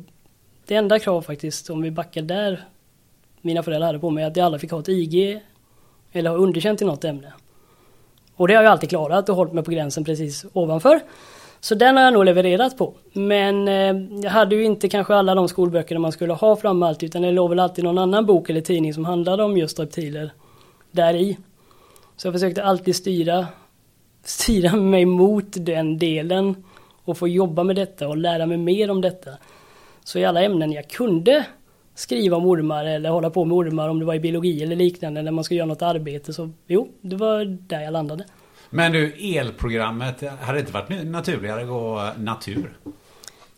det 0.66 0.75
enda 0.75 0.99
krav 0.99 1.23
faktiskt 1.23 1.71
om 1.71 1.83
vi 1.83 1.90
backar 1.90 2.23
där 2.23 2.64
mina 3.42 3.62
föräldrar 3.62 3.87
hade 3.87 3.98
på 3.98 4.11
mig 4.11 4.24
att 4.24 4.37
jag 4.37 4.44
aldrig 4.44 4.61
fick 4.61 4.70
ha 4.70 4.81
ett 4.81 4.88
IG 4.88 5.40
eller 6.12 6.31
ha 6.31 6.37
underkänt 6.37 6.83
i 6.83 6.85
något 6.85 7.05
ämne. 7.05 7.33
Och 8.37 8.48
det 8.48 8.55
har 8.55 8.62
jag 8.62 8.72
alltid 8.72 8.88
klarat 8.88 9.28
och 9.28 9.37
hållit 9.37 9.52
mig 9.52 9.64
på 9.64 9.70
gränsen 9.70 10.05
precis 10.05 10.46
ovanför. 10.52 11.00
Så 11.61 11.74
den 11.74 11.96
har 11.96 12.05
jag 12.05 12.12
nog 12.12 12.24
levererat 12.24 12.78
på. 12.78 12.94
Men 13.12 13.68
eh, 13.68 14.22
jag 14.22 14.31
hade 14.31 14.57
ju 14.57 14.64
inte 14.64 14.88
kanske 14.88 15.14
alla 15.14 15.35
de 15.35 15.48
skolböckerna 15.48 16.00
man 16.00 16.12
skulle 16.12 16.33
ha 16.33 16.57
framme 16.57 16.87
alltid, 16.87 17.09
utan 17.09 17.22
det 17.22 17.33
låg 17.33 17.50
väl 17.50 17.59
alltid 17.59 17.85
någon 17.85 17.98
annan 17.98 18.26
bok 18.26 18.50
eller 18.50 18.61
tidning 18.61 18.94
som 18.94 19.05
handlade 19.05 19.42
om 19.42 19.57
just 19.57 19.81
reptiler 19.81 20.33
där 20.90 21.14
i. 21.14 21.38
Så 22.16 22.26
jag 22.26 22.35
försökte 22.35 22.64
alltid 22.64 22.96
styra, 22.96 23.46
styra 24.24 24.76
mig 24.76 25.05
mot 25.05 25.46
den 25.50 25.98
delen 25.98 26.64
och 27.05 27.18
få 27.18 27.28
jobba 27.28 27.64
med 27.64 27.76
detta 27.76 28.09
och 28.09 28.16
lära 28.16 28.46
mig 28.46 28.57
mer 28.57 28.90
om 28.90 29.00
detta. 29.00 29.31
Så 30.05 30.18
i 30.18 30.24
alla 30.24 30.42
ämnen 30.42 30.72
jag 30.72 30.88
kunde 30.88 31.46
skriva 31.94 32.37
om 32.37 32.46
ormar 32.46 32.85
eller 32.85 33.11
hålla 33.11 33.31
på 33.31 33.44
med 33.44 33.57
ormar 33.57 33.88
om 33.88 33.98
det 33.98 34.05
var 34.05 34.14
i 34.14 34.20
biologi 34.20 34.62
eller 34.62 34.76
liknande 34.76 35.22
när 35.22 35.33
man 35.33 35.44
ska 35.44 35.55
göra 35.55 35.66
något 35.66 35.83
arbete 35.83 36.33
så 36.33 36.50
jo, 36.66 36.88
det 37.00 37.16
var 37.16 37.44
där 37.44 37.81
jag 37.81 37.92
landade. 37.92 38.24
Men 38.70 38.92
du, 38.92 39.12
elprogrammet, 39.37 40.22
hade 40.40 40.59
det 40.59 40.61
inte 40.61 40.72
varit 40.72 41.07
naturligare 41.07 41.62
att 41.62 41.68
gå 41.68 42.11
natur? 42.16 42.76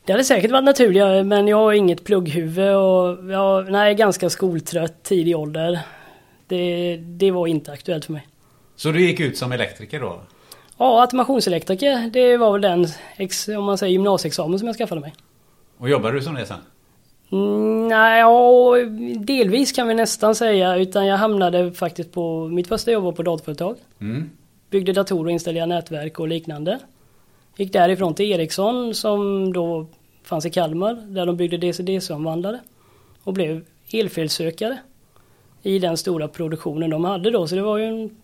Det 0.05 0.13
hade 0.13 0.25
säkert 0.25 0.51
varit 0.51 0.65
naturligare 0.65 1.25
men 1.25 1.49
jag 1.49 1.57
har 1.57 1.73
inget 1.73 2.05
plugghuvud 2.05 2.75
och 2.75 3.33
jag 3.33 3.71
nej, 3.71 3.95
ganska 3.95 4.31
skoltrött 4.31 5.03
tidig 5.03 5.37
ålder. 5.37 5.81
Det, 6.47 6.97
det 6.97 7.31
var 7.31 7.47
inte 7.47 7.73
aktuellt 7.73 8.05
för 8.05 8.13
mig. 8.13 8.27
Så 8.77 8.91
du 8.91 9.07
gick 9.07 9.21
ut 9.21 9.39
som 9.39 9.53
elektriker 9.53 10.01
då? 10.01 10.21
Ja, 10.79 11.01
automationselektriker. 11.01 12.11
Det 12.13 12.37
var 12.37 12.53
väl 12.53 12.61
den, 12.61 12.87
om 13.59 13.65
man 13.65 13.79
säger 13.79 13.93
gymnasieexamen 13.93 14.59
som 14.59 14.69
jag 14.69 14.77
skaffade 14.77 15.01
mig. 15.01 15.15
Och 15.79 15.89
jobbade 15.89 16.15
du 16.15 16.23
som 16.23 16.35
det 16.35 16.47
sen? 16.47 16.59
Mm, 17.33 17.89
nej, 17.89 18.21
ja, 18.21 18.77
delvis 19.19 19.73
kan 19.73 19.89
vi 19.89 19.95
nästan 19.95 20.35
säga. 20.35 20.77
Utan 20.77 21.07
jag 21.07 21.17
hamnade 21.17 21.73
faktiskt 21.73 22.13
på, 22.13 22.49
mitt 22.49 22.69
första 22.69 22.93
jobb 22.93 23.05
var 23.05 23.13
på 23.13 23.23
datorföretag. 23.23 23.77
Mm. 24.01 24.31
Byggde 24.71 24.93
datorer 24.93 25.31
installerade 25.31 25.75
nätverk 25.75 26.21
och 26.21 26.29
liknande. 26.29 26.79
Gick 27.57 27.73
därifrån 27.73 28.15
till 28.15 28.33
Ericsson 28.33 28.95
som 28.95 29.53
då 29.53 29.87
fanns 30.23 30.47
i 30.47 30.51
Kalmar 30.51 30.95
där 30.95 31.27
de 31.27 31.37
byggde 31.37 31.57
DC-DC-omvandlare. 31.57 32.61
Och 33.25 33.33
blev 33.33 33.65
elfelsökare. 33.93 34.79
I 35.63 35.79
den 35.79 35.97
stora 35.97 36.29
produktionen 36.29 36.91
de 36.91 37.05
hade 37.05 37.31
då. 37.31 37.47
Så 37.47 37.55
det 37.55 37.63
var 37.63 37.79
ju 37.79 37.85
en, 37.85 38.17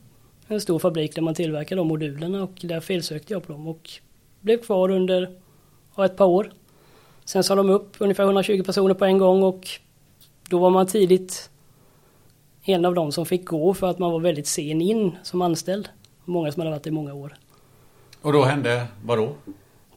en 0.48 0.60
stor 0.60 0.78
fabrik 0.78 1.14
där 1.14 1.22
man 1.22 1.34
tillverkade 1.34 1.80
de 1.80 1.88
modulerna 1.88 2.42
och 2.42 2.60
där 2.60 2.80
felsökte 2.80 3.32
jag 3.32 3.46
på 3.46 3.52
dem. 3.52 3.68
Och 3.68 3.90
blev 4.40 4.58
kvar 4.58 4.90
under 4.90 5.30
ett 6.04 6.16
par 6.16 6.26
år. 6.26 6.50
Sen 7.30 7.44
sa 7.44 7.54
de 7.54 7.70
upp 7.70 7.96
ungefär 7.98 8.24
120 8.24 8.62
personer 8.62 8.94
på 8.94 9.04
en 9.04 9.18
gång 9.18 9.42
och 9.42 9.68
då 10.48 10.58
var 10.58 10.70
man 10.70 10.86
tidigt 10.86 11.50
en 12.64 12.84
av 12.84 12.94
de 12.94 13.12
som 13.12 13.26
fick 13.26 13.44
gå 13.44 13.74
för 13.74 13.90
att 13.90 13.98
man 13.98 14.12
var 14.12 14.20
väldigt 14.20 14.46
sen 14.46 14.80
in 14.80 15.16
som 15.22 15.42
anställd. 15.42 15.88
Många 16.24 16.52
som 16.52 16.60
hade 16.60 16.70
varit 16.70 16.86
i 16.86 16.90
många 16.90 17.14
år. 17.14 17.34
Och 18.22 18.32
då 18.32 18.42
hände 18.42 18.86
vad 19.04 19.18
då? 19.18 19.34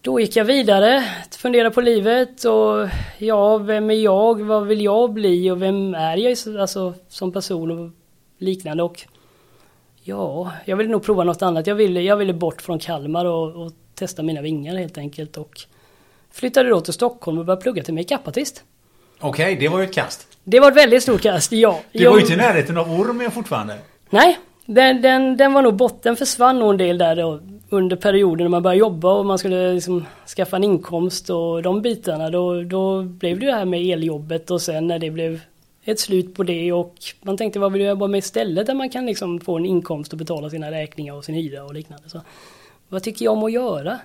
Då 0.02 0.20
gick 0.20 0.36
jag 0.36 0.46
vidare, 0.46 1.04
funderade 1.32 1.72
på 1.72 1.82
livet 1.82 2.44
och 2.44 2.90
ja, 3.18 3.58
vem 3.58 3.90
är 3.90 3.94
jag? 3.94 4.42
Vad 4.42 4.68
vill 4.68 4.82
jag 4.82 5.14
bli? 5.14 5.52
Och 5.52 5.62
vem 5.62 5.96
är 5.96 6.18
jag 6.18 6.60
alltså, 6.60 6.94
som 7.08 7.32
person 7.32 7.72
och 7.72 7.92
liknande? 8.38 8.84
Och 8.84 9.02
ja, 10.04 10.52
jag 10.66 10.78
ville 10.78 10.92
nog 10.92 11.04
prova 11.04 11.24
något 11.24 11.42
annat. 11.42 11.68
Jag 11.68 11.76
ville, 11.76 12.02
jag 12.02 12.18
ville 12.18 12.34
bort 12.34 12.62
från 12.62 12.80
Kalmar 12.80 13.26
och, 13.26 13.66
och 13.66 13.72
testa 13.96 14.24
mina 14.24 14.42
vingar 14.42 14.76
helt 14.76 14.98
enkelt. 14.98 15.38
Och 15.38 15.66
flyttade 16.34 16.70
då 16.70 16.82
till 16.82 16.94
Stockholm 16.94 17.38
och 17.38 17.46
började 17.46 17.62
plugga 17.62 17.84
till 17.84 17.94
makeupartist. 17.94 18.64
Okej, 19.20 19.46
okay, 19.46 19.60
det 19.60 19.68
var 19.68 19.80
ju 19.80 19.86
ett 19.86 19.94
kast. 19.94 20.28
Det 20.44 20.60
var 20.60 20.72
ett 20.72 20.78
väldigt 20.78 21.04
stort 21.04 21.22
kast, 21.22 21.52
ja. 21.52 21.80
Du 21.92 22.06
var 22.06 22.16
ju 22.16 22.22
inte 22.22 22.34
i 22.34 22.38
närheten 22.38 22.78
av 22.78 22.92
ormen 22.92 23.32
fortfarande. 23.32 23.78
Nej, 24.10 24.40
den, 24.66 25.02
den, 25.02 25.38
den 25.38 25.54
var 25.54 25.62
nog 25.62 25.76
botten 25.76 26.16
försvann 26.16 26.60
nog 26.60 26.70
en 26.70 26.78
del 26.78 26.98
där 26.98 27.16
då, 27.16 27.40
under 27.70 27.96
perioden 27.96 28.46
när 28.46 28.50
man 28.50 28.64
började 28.64 28.80
jobba 28.80 29.14
och 29.14 29.26
man 29.26 29.38
skulle 29.38 29.74
liksom 29.74 30.06
skaffa 30.36 30.56
en 30.56 30.64
inkomst 30.64 31.30
och 31.30 31.62
de 31.62 31.82
bitarna. 31.82 32.30
Då, 32.30 32.64
då 32.64 33.02
blev 33.04 33.40
det 33.40 33.46
det 33.46 33.54
här 33.54 33.66
med 33.66 33.82
eljobbet 33.82 34.52
och 34.52 34.62
sen 34.62 34.88
när 34.88 35.00
det 35.00 35.10
blev 35.10 35.42
ett 35.84 36.00
slut 36.00 36.36
på 36.36 36.44
det 36.44 36.72
och 36.72 36.96
man 37.22 37.38
tänkte 37.38 37.60
vad 37.60 37.72
vill 37.72 37.82
jag 37.82 37.90
jobba 37.90 38.08
med 38.08 38.18
istället 38.18 38.68
där 38.68 38.74
man 38.74 38.90
kan 38.90 39.06
liksom 39.06 39.40
få 39.40 39.58
en 39.58 39.66
inkomst 39.66 40.12
och 40.12 40.20
betala 40.20 40.50
sina 40.50 40.72
räkningar 40.72 41.14
och 41.14 41.26
sin 41.26 41.36
hyra 41.36 41.64
och 41.64 41.74
liknande. 41.74 42.10
Så, 42.10 42.22
vad 42.90 43.04
tycker 43.04 43.26
jag 43.26 43.34
om 43.34 43.44
att 43.44 43.52
göra? 43.52 44.00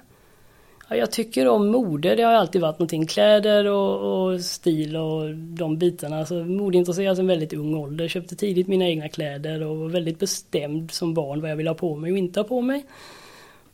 Ja, 0.90 0.96
jag 0.96 1.10
tycker 1.12 1.48
om 1.48 1.68
mode, 1.68 2.14
det 2.14 2.22
har 2.22 2.32
alltid 2.32 2.60
varit 2.60 2.78
någonting. 2.78 3.06
Kläder 3.06 3.64
och, 3.64 4.24
och 4.32 4.40
stil 4.40 4.96
och 4.96 5.34
de 5.34 5.78
bitarna. 5.78 6.26
Så 6.26 6.34
modeintresserad 6.34 7.16
sedan 7.16 7.26
väldigt 7.26 7.52
ung 7.52 7.74
ålder. 7.74 8.08
Köpte 8.08 8.36
tidigt 8.36 8.68
mina 8.68 8.84
egna 8.84 9.08
kläder 9.08 9.62
och 9.62 9.78
var 9.78 9.88
väldigt 9.88 10.18
bestämd 10.18 10.90
som 10.90 11.14
barn 11.14 11.40
vad 11.40 11.50
jag 11.50 11.56
ville 11.56 11.70
ha 11.70 11.74
på 11.74 11.96
mig 11.96 12.12
och 12.12 12.18
inte 12.18 12.40
ha 12.40 12.44
på 12.44 12.60
mig. 12.60 12.86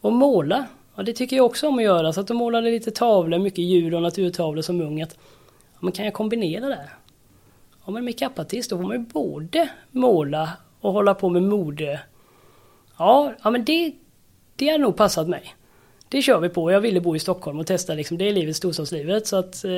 Och 0.00 0.12
måla, 0.12 0.66
ja, 0.96 1.02
det 1.02 1.12
tycker 1.12 1.36
jag 1.36 1.46
också 1.46 1.68
om 1.68 1.78
att 1.78 1.84
göra. 1.84 2.12
Så 2.12 2.20
att 2.20 2.28
jag 2.28 2.36
målade 2.36 2.70
lite 2.70 2.90
tavlor, 2.90 3.38
mycket 3.38 3.64
djur 3.64 3.94
och 3.94 4.02
naturtavlor 4.02 4.62
som 4.62 4.80
ung. 4.80 5.02
Att, 5.02 5.16
ja, 5.72 5.78
men 5.80 5.92
kan 5.92 6.04
jag 6.04 6.14
kombinera 6.14 6.68
det? 6.68 6.90
Ja 7.86 7.92
men 7.92 8.04
makeupartist, 8.04 8.70
då 8.70 8.76
får 8.76 8.84
man 8.84 8.96
ju 8.96 9.02
både 9.02 9.68
måla 9.90 10.50
och 10.80 10.92
hålla 10.92 11.14
på 11.14 11.28
med 11.28 11.42
mode. 11.42 12.00
Ja, 12.98 13.32
ja 13.42 13.50
men 13.50 13.64
det 13.64 13.92
det 14.56 14.68
hade 14.68 14.82
nog 14.82 14.96
passat 14.96 15.28
mig. 15.28 15.54
Det 16.14 16.22
kör 16.22 16.40
vi 16.40 16.48
på. 16.48 16.70
Jag 16.70 16.80
ville 16.80 17.00
bo 17.00 17.16
i 17.16 17.18
Stockholm 17.18 17.58
och 17.58 17.66
testa 17.66 17.94
liksom, 17.94 18.18
det 18.18 18.28
är 18.28 18.32
livet, 18.32 18.56
storstadslivet. 18.56 19.26
Så 19.26 19.36
att, 19.36 19.64
eh, 19.64 19.72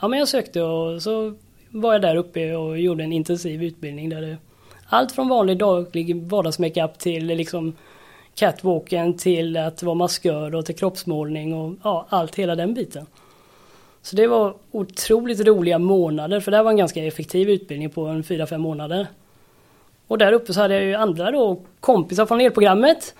ja 0.00 0.08
men 0.08 0.18
jag 0.18 0.28
sökte 0.28 0.62
och 0.62 1.02
så 1.02 1.34
var 1.70 1.92
jag 1.92 2.02
där 2.02 2.16
uppe 2.16 2.56
och 2.56 2.78
gjorde 2.78 3.04
en 3.04 3.12
intensiv 3.12 3.62
utbildning 3.62 4.08
där 4.08 4.20
det, 4.20 4.36
allt 4.86 5.12
från 5.12 5.28
vanlig 5.28 5.58
daglig 5.58 6.16
vardagsmakeup 6.22 6.98
till 6.98 7.26
liksom 7.26 7.72
catwalken 8.34 9.16
till 9.16 9.56
att 9.56 9.82
vara 9.82 9.94
maskör 9.94 10.54
och 10.54 10.66
till 10.66 10.74
kroppsmålning 10.74 11.54
och 11.54 11.74
ja, 11.82 12.06
allt 12.08 12.34
hela 12.34 12.54
den 12.54 12.74
biten. 12.74 13.06
Så 14.02 14.16
det 14.16 14.26
var 14.26 14.54
otroligt 14.70 15.46
roliga 15.46 15.78
månader 15.78 16.40
för 16.40 16.50
det 16.50 16.62
var 16.62 16.70
en 16.70 16.76
ganska 16.76 17.04
effektiv 17.04 17.50
utbildning 17.50 17.90
på 17.90 18.06
en 18.06 18.22
4-5 18.22 18.58
månader. 18.58 19.06
Och 20.06 20.18
där 20.18 20.32
uppe 20.32 20.54
så 20.54 20.60
hade 20.60 20.74
jag 20.74 20.84
ju 20.84 20.94
andra 20.94 21.30
då 21.30 21.60
kompisar 21.80 22.26
från 22.26 22.40
elprogrammet 22.40 23.14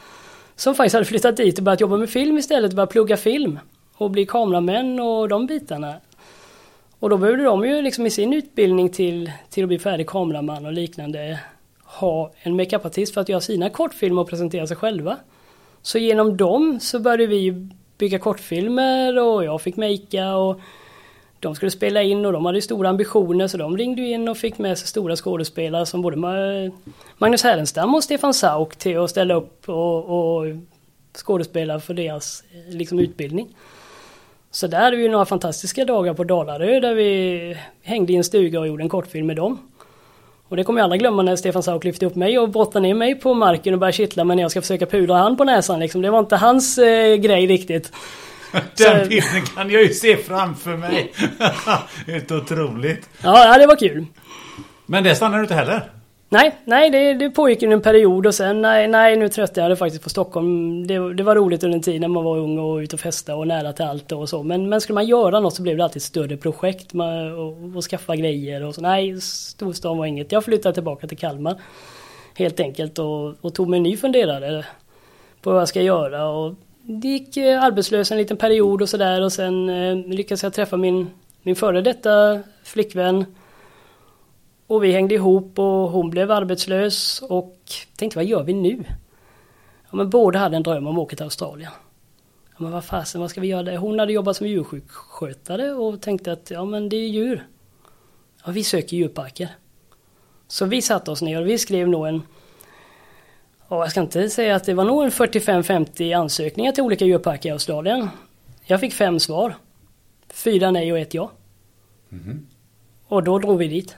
som 0.57 0.75
faktiskt 0.75 0.95
hade 0.95 1.07
flyttat 1.07 1.37
dit 1.37 1.59
och 1.59 1.65
börjat 1.65 1.81
jobba 1.81 1.97
med 1.97 2.11
film 2.11 2.39
istället 2.39 2.71
och 2.71 2.77
börjat 2.77 2.91
plugga 2.91 3.17
film 3.17 3.59
och 3.95 4.11
bli 4.11 4.27
kameramän 4.27 5.01
och 5.01 5.29
de 5.29 5.47
bitarna. 5.47 5.95
Och 6.99 7.11
då 7.11 7.17
behövde 7.17 7.45
de 7.45 7.65
ju 7.65 7.83
liksom 7.83 8.07
i 8.07 8.11
sin 8.11 8.33
utbildning 8.33 8.89
till, 8.89 9.33
till 9.51 9.65
att 9.65 9.69
bli 9.69 9.79
färdig 9.79 10.07
kameraman 10.07 10.67
och 10.67 10.73
liknande 10.73 11.41
ha 11.85 12.33
en 12.43 12.57
makeupartist 12.57 13.15
för 13.15 13.21
att 13.21 13.29
göra 13.29 13.41
sina 13.41 13.71
kortfilmer 13.71 14.23
och 14.23 14.29
presentera 14.29 14.67
sig 14.67 14.77
själva. 14.77 15.17
Så 15.83 15.99
genom 15.99 16.37
dem 16.37 16.81
så 16.81 17.01
började 17.01 17.27
vi 17.27 17.69
bygga 17.99 18.19
kortfilmer 18.19 19.19
och 19.19 19.45
jag 19.45 19.61
fick 19.63 19.77
makea 19.77 20.37
och 20.37 20.61
de 21.47 21.55
skulle 21.55 21.71
spela 21.71 22.03
in 22.03 22.27
och 22.27 22.33
de 22.33 22.45
hade 22.45 22.63
stora 22.63 22.89
ambitioner 22.89 23.49
så 23.49 23.57
de 23.57 23.77
ringde 23.77 24.03
in 24.03 24.29
och 24.29 24.37
fick 24.37 24.59
med 24.59 24.79
sig 24.79 24.89
stora 24.89 25.17
skådespelare 25.17 25.87
som 25.87 26.03
både 26.03 26.17
Magnus 27.19 27.43
Härenstam 27.43 27.95
och 27.95 28.05
Stefan 28.05 28.35
Sauk 28.35 28.77
till 28.77 28.99
att 28.99 29.11
ställa 29.11 29.35
upp 29.35 29.69
och, 29.69 30.37
och 30.37 30.45
skådespela 31.17 31.81
för 31.81 31.95
deras 31.95 32.45
eh, 32.53 32.77
liksom, 32.77 32.99
utbildning. 32.99 33.57
Så 34.51 34.67
där 34.67 34.81
hade 34.81 34.97
vi 34.97 35.09
några 35.09 35.25
fantastiska 35.25 35.85
dagar 35.85 36.15
på 36.15 36.25
Dalarö 36.25 36.81
där 36.81 36.95
vi 36.95 37.57
hängde 37.83 38.13
i 38.13 38.17
en 38.17 38.25
stuga 38.25 38.61
och 38.61 38.69
gjorde 38.69 38.83
en 38.83 38.89
kortfilm 38.89 39.27
med 39.27 39.37
dem. 39.37 39.59
Och 40.49 40.57
det 40.57 40.65
kommer 40.65 40.81
jag 40.81 40.85
aldrig 40.85 41.01
glömma 41.01 41.23
när 41.23 41.37
Stefan 41.37 41.63
Sauk 41.63 41.85
lyfte 41.85 42.07
upp 42.07 42.15
mig 42.15 42.39
och 42.39 42.49
brottade 42.49 42.83
ner 42.83 42.95
mig 42.95 43.15
på 43.15 43.35
marken 43.35 43.75
och 43.75 43.81
började 43.81 43.97
kittla 43.97 44.25
mig 44.25 44.37
när 44.37 44.43
jag 44.43 44.51
ska 44.51 44.61
försöka 44.61 44.87
pudra 44.87 45.17
han 45.17 45.37
på 45.37 45.45
näsan 45.45 45.81
liksom. 45.81 46.03
Det 46.03 46.11
var 46.11 46.19
inte 46.19 46.37
hans 46.37 46.79
eh, 46.79 47.17
grej 47.17 47.47
riktigt. 47.47 47.93
Den 48.77 49.09
bilden 49.09 49.43
kan 49.55 49.71
jag 49.71 49.83
ju 49.83 49.89
se 49.89 50.17
framför 50.17 50.77
mig. 50.77 51.13
Helt 52.07 52.33
otroligt. 52.33 53.09
Ja, 53.23 53.59
det 53.59 53.67
var 53.67 53.77
kul. 53.77 54.07
Men 54.87 55.05
det 55.05 55.15
stannade 55.15 55.39
du 55.39 55.43
inte 55.43 55.55
heller? 55.55 55.91
Nej, 56.29 56.57
nej 56.65 56.91
det, 56.91 57.15
det 57.15 57.31
pågick 57.31 57.63
en 57.63 57.83
period 57.83 58.27
och 58.27 58.35
sen 58.35 58.63
nej, 58.63 58.89
nej 58.89 59.17
nu 59.17 59.29
tröttnade 59.29 59.69
jag 59.69 59.79
faktiskt 59.79 60.03
på 60.03 60.11
Stockholm. 60.11 60.87
Det, 60.87 61.15
det, 61.15 61.23
var 61.23 61.37
roligt 61.37 61.65
under 61.65 61.77
en 61.77 61.83
tid 61.83 62.01
när 62.01 62.09
man 62.09 62.25
var 62.25 62.39
ung 62.39 62.59
och 62.59 62.77
ute 62.77 62.97
och 62.97 63.01
festa 63.01 63.37
och 63.37 63.47
nära 63.47 63.73
till 63.73 63.85
allt 63.85 64.13
och 64.13 64.29
så. 64.29 64.43
Men, 64.43 64.69
men 64.69 64.81
skulle 64.81 64.95
man 64.95 65.07
göra 65.07 65.41
något 65.41 65.55
så 65.55 65.63
blev 65.63 65.77
det 65.77 65.85
alltid 65.85 66.03
större 66.03 66.37
projekt 66.37 66.93
man, 66.93 67.33
och, 67.33 67.77
och 67.77 67.85
skaffa 67.85 68.17
grejer 68.17 68.65
och 68.65 68.75
så. 68.75 68.81
Nej, 68.81 69.21
storstan 69.21 69.99
var 69.99 70.07
inget. 70.07 70.33
Jag 70.33 70.45
flyttade 70.45 70.75
tillbaka 70.75 71.07
till 71.07 71.19
Kalmar 71.19 71.61
helt 72.35 72.61
enkelt 72.61 72.99
och, 72.99 73.45
och 73.45 73.55
tog 73.55 73.69
mig 73.69 73.77
en 73.77 73.83
ny 73.83 73.97
funderare 73.97 74.65
på 75.43 75.51
vad 75.51 75.61
jag 75.61 75.69
ska 75.69 75.83
göra. 75.83 76.29
Och 76.29 76.55
det 76.89 77.09
gick 77.09 77.37
eh, 77.37 77.63
arbetslös 77.63 78.11
en 78.11 78.19
liten 78.19 78.37
period 78.37 78.83
och 78.83 78.89
sådär 78.89 79.23
och 79.23 79.33
sen 79.33 79.69
eh, 79.69 79.97
lyckades 79.97 80.43
jag 80.43 80.53
träffa 80.53 80.77
min, 80.77 81.11
min 81.43 81.57
före 81.57 81.83
detta 81.83 82.43
flickvän 82.65 83.25
och 84.67 84.85
vi 84.85 84.93
hängde 84.93 85.15
ihop 85.15 85.59
och 85.59 85.91
hon 85.91 86.11
blev 86.11 86.31
arbetslös 86.31 87.23
och 87.23 87.59
tänkte 87.97 88.19
vad 88.19 88.25
gör 88.25 88.43
vi 88.43 88.53
nu? 88.53 88.85
Ja, 89.91 89.97
men 89.97 90.11
båda 90.11 90.39
hade 90.39 90.57
en 90.57 90.63
dröm 90.63 90.87
om 90.87 90.99
att 90.99 91.03
åka 91.03 91.17
till 91.17 91.25
Australien. 91.25 91.71
Ja, 92.49 92.57
men 92.59 92.73
vad 92.73 92.85
fasen, 92.85 93.21
vad 93.21 93.31
ska 93.31 93.41
vi 93.41 93.47
göra 93.47 93.63
där? 93.63 93.77
Hon 93.77 93.99
hade 93.99 94.13
jobbat 94.13 94.37
som 94.37 94.47
djursjukskötare 94.47 95.73
och 95.73 96.01
tänkte 96.01 96.33
att 96.33 96.51
ja 96.51 96.65
men 96.65 96.89
det 96.89 96.97
är 96.97 97.09
djur. 97.09 97.47
Ja, 98.45 98.53
vi 98.53 98.65
söker 98.65 98.97
djurparker. 98.97 99.49
Så 100.49 100.65
vi 100.65 100.83
satte 100.83 101.11
oss 101.11 101.23
ner 101.23 101.41
och 101.41 101.49
vi 101.49 101.59
skrev 101.59 101.89
nog 101.89 102.07
en 102.09 102.23
Ja, 103.69 103.83
jag 103.83 103.91
ska 103.91 104.01
inte 104.01 104.31
säga 104.31 104.57
att 104.57 104.65
det 104.65 104.75
var 104.75 104.85
nog 104.85 105.05
en 105.05 105.11
45-50 105.11 106.19
ansökningar 106.19 106.73
till 106.73 106.83
olika 106.83 107.05
djurparker 107.05 107.49
i 107.49 107.53
Australien. 107.53 108.09
Jag 108.65 108.81
fick 108.81 108.93
fem 108.93 109.21
svar. 109.21 109.55
Fyra 110.29 110.71
nej 110.71 110.93
och 110.93 110.99
ett 110.99 111.15
ja. 111.15 111.31
Mm. 112.13 112.47
Och 113.09 113.23
då 113.23 113.39
drog 113.39 113.59
vi 113.59 113.69
dit. 113.69 113.97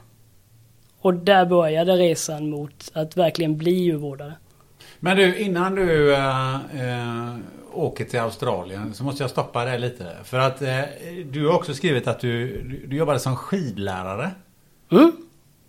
Och 1.01 1.15
där 1.15 1.47
började 1.47 1.97
resan 1.97 2.51
mot 2.51 2.91
att 2.93 3.17
verkligen 3.17 3.57
bli 3.57 3.71
djurvårdare. 3.71 4.33
Men 5.01 5.17
du, 5.17 5.39
innan 5.39 5.75
du 5.75 6.15
äh, 6.15 6.55
äh, 6.55 7.37
åker 7.73 8.05
till 8.05 8.21
Australien 8.21 8.95
så 8.95 9.05
måste 9.05 9.23
jag 9.23 9.31
stoppa 9.31 9.65
dig 9.65 9.79
lite. 9.79 10.17
För 10.25 10.39
att 10.39 10.63
äh, 10.63 10.81
du 11.31 11.47
har 11.47 11.55
också 11.55 11.75
skrivit 11.75 12.07
att 12.07 12.21
du, 12.21 12.63
du 12.89 12.97
jobbade 12.97 13.19
som 13.19 13.37
skidlärare. 13.37 14.31
Mm. 14.91 15.13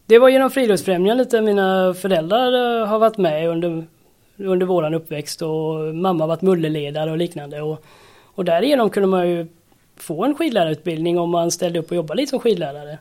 Det 0.09 0.19
var 0.19 0.29
genom 0.29 0.51
Friluftsfrämjandet 0.51 1.31
där 1.31 1.41
mina 1.41 1.93
föräldrar 1.93 2.81
eh, 2.81 2.87
har 2.87 2.99
varit 2.99 3.17
med 3.17 3.49
under, 3.49 3.87
under 4.37 4.65
våran 4.65 4.93
uppväxt 4.93 5.41
och 5.41 5.95
mamma 5.95 6.23
har 6.23 6.27
varit 6.27 6.41
mulleledare 6.41 7.11
och 7.11 7.17
liknande. 7.17 7.61
Och, 7.61 7.83
och 8.25 8.45
därigenom 8.45 8.89
kunde 8.89 9.07
man 9.07 9.29
ju 9.29 9.47
få 9.97 10.25
en 10.25 10.35
skidlärarutbildning 10.35 11.19
om 11.19 11.29
man 11.29 11.51
ställde 11.51 11.79
upp 11.79 11.89
och 11.89 11.95
jobbade 11.95 12.21
lite 12.21 12.29
som 12.29 12.39
skidlärare. 12.39 12.97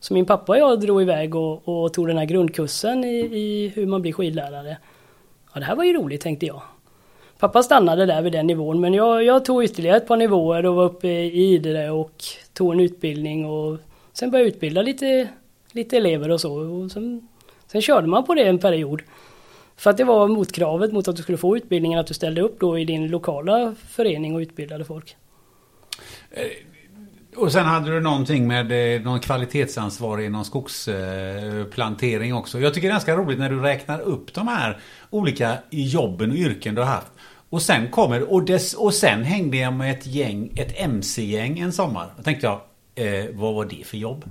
Så 0.00 0.14
min 0.14 0.26
pappa 0.26 0.52
och 0.52 0.58
jag 0.58 0.80
drog 0.80 1.02
iväg 1.02 1.34
och, 1.34 1.68
och 1.68 1.92
tog 1.92 2.06
den 2.06 2.18
här 2.18 2.24
grundkursen 2.24 3.04
i, 3.04 3.16
i, 3.18 3.72
hur 3.74 3.86
man 3.86 4.02
blir 4.02 4.12
skidlärare. 4.12 4.76
Ja, 5.54 5.60
det 5.60 5.66
här 5.66 5.76
var 5.76 5.84
ju 5.84 5.92
roligt 5.92 6.20
tänkte 6.20 6.46
jag. 6.46 6.62
Pappa 7.38 7.62
stannade 7.62 8.06
där 8.06 8.22
vid 8.22 8.32
den 8.32 8.46
nivån 8.46 8.80
men 8.80 8.94
jag, 8.94 9.24
jag 9.24 9.44
tog 9.44 9.64
ytterligare 9.64 9.96
ett 9.96 10.08
par 10.08 10.16
nivåer 10.16 10.66
och 10.66 10.74
var 10.74 10.84
uppe 10.84 11.08
i 11.08 11.54
Idre 11.54 11.90
och 11.90 12.24
tog 12.52 12.72
en 12.72 12.80
utbildning 12.80 13.46
och 13.46 13.78
sen 14.12 14.30
började 14.30 14.48
jag 14.48 14.54
utbilda 14.54 14.82
lite, 14.82 15.28
lite 15.72 15.96
elever 15.96 16.30
och 16.30 16.40
så. 16.40 16.52
Och 16.54 16.90
sen, 16.90 17.28
sen 17.66 17.82
körde 17.82 18.06
man 18.06 18.24
på 18.24 18.34
det 18.34 18.42
en 18.42 18.58
period. 18.58 19.02
För 19.76 19.90
att 19.90 19.96
det 19.96 20.04
var 20.04 20.28
motkravet 20.28 20.92
mot 20.92 21.08
att 21.08 21.16
du 21.16 21.22
skulle 21.22 21.38
få 21.38 21.56
utbildningen 21.56 21.98
att 21.98 22.06
du 22.06 22.14
ställde 22.14 22.40
upp 22.40 22.60
då 22.60 22.78
i 22.78 22.84
din 22.84 23.08
lokala 23.08 23.74
förening 23.88 24.34
och 24.34 24.38
utbildade 24.38 24.84
folk. 24.84 25.16
Eh, 26.30 26.42
och 27.36 27.52
sen 27.52 27.66
hade 27.66 27.90
du 27.90 28.00
någonting 28.00 28.46
med 28.46 28.96
eh, 28.96 29.02
någon 29.02 29.20
kvalitetsansvar 29.20 30.18
inom 30.18 30.44
skogsplantering 30.44 32.34
också. 32.34 32.60
Jag 32.60 32.74
tycker 32.74 32.88
det 32.88 32.90
är 32.90 32.94
ganska 32.94 33.16
roligt 33.16 33.38
när 33.38 33.50
du 33.50 33.60
räknar 33.60 34.00
upp 34.00 34.34
de 34.34 34.48
här 34.48 34.78
olika 35.10 35.58
jobben 35.70 36.30
och 36.30 36.36
yrken 36.36 36.74
du 36.74 36.80
har 36.80 36.88
haft. 36.88 37.12
Och 37.50 37.62
sen 37.62 37.88
kommer, 37.90 38.32
och, 38.32 38.44
dess, 38.44 38.74
och 38.74 38.94
sen 38.94 39.24
hängde 39.24 39.56
jag 39.56 39.72
med 39.72 39.90
ett 39.90 40.06
gäng, 40.06 40.52
ett 40.56 40.80
MC-gäng 40.80 41.58
en 41.58 41.72
sommar. 41.72 42.14
Då 42.16 42.22
tänkte 42.22 42.46
jag, 42.46 42.60
eh, 42.94 43.24
vad 43.32 43.54
var 43.54 43.64
det 43.64 43.86
för 43.86 43.96
jobb? 43.96 44.24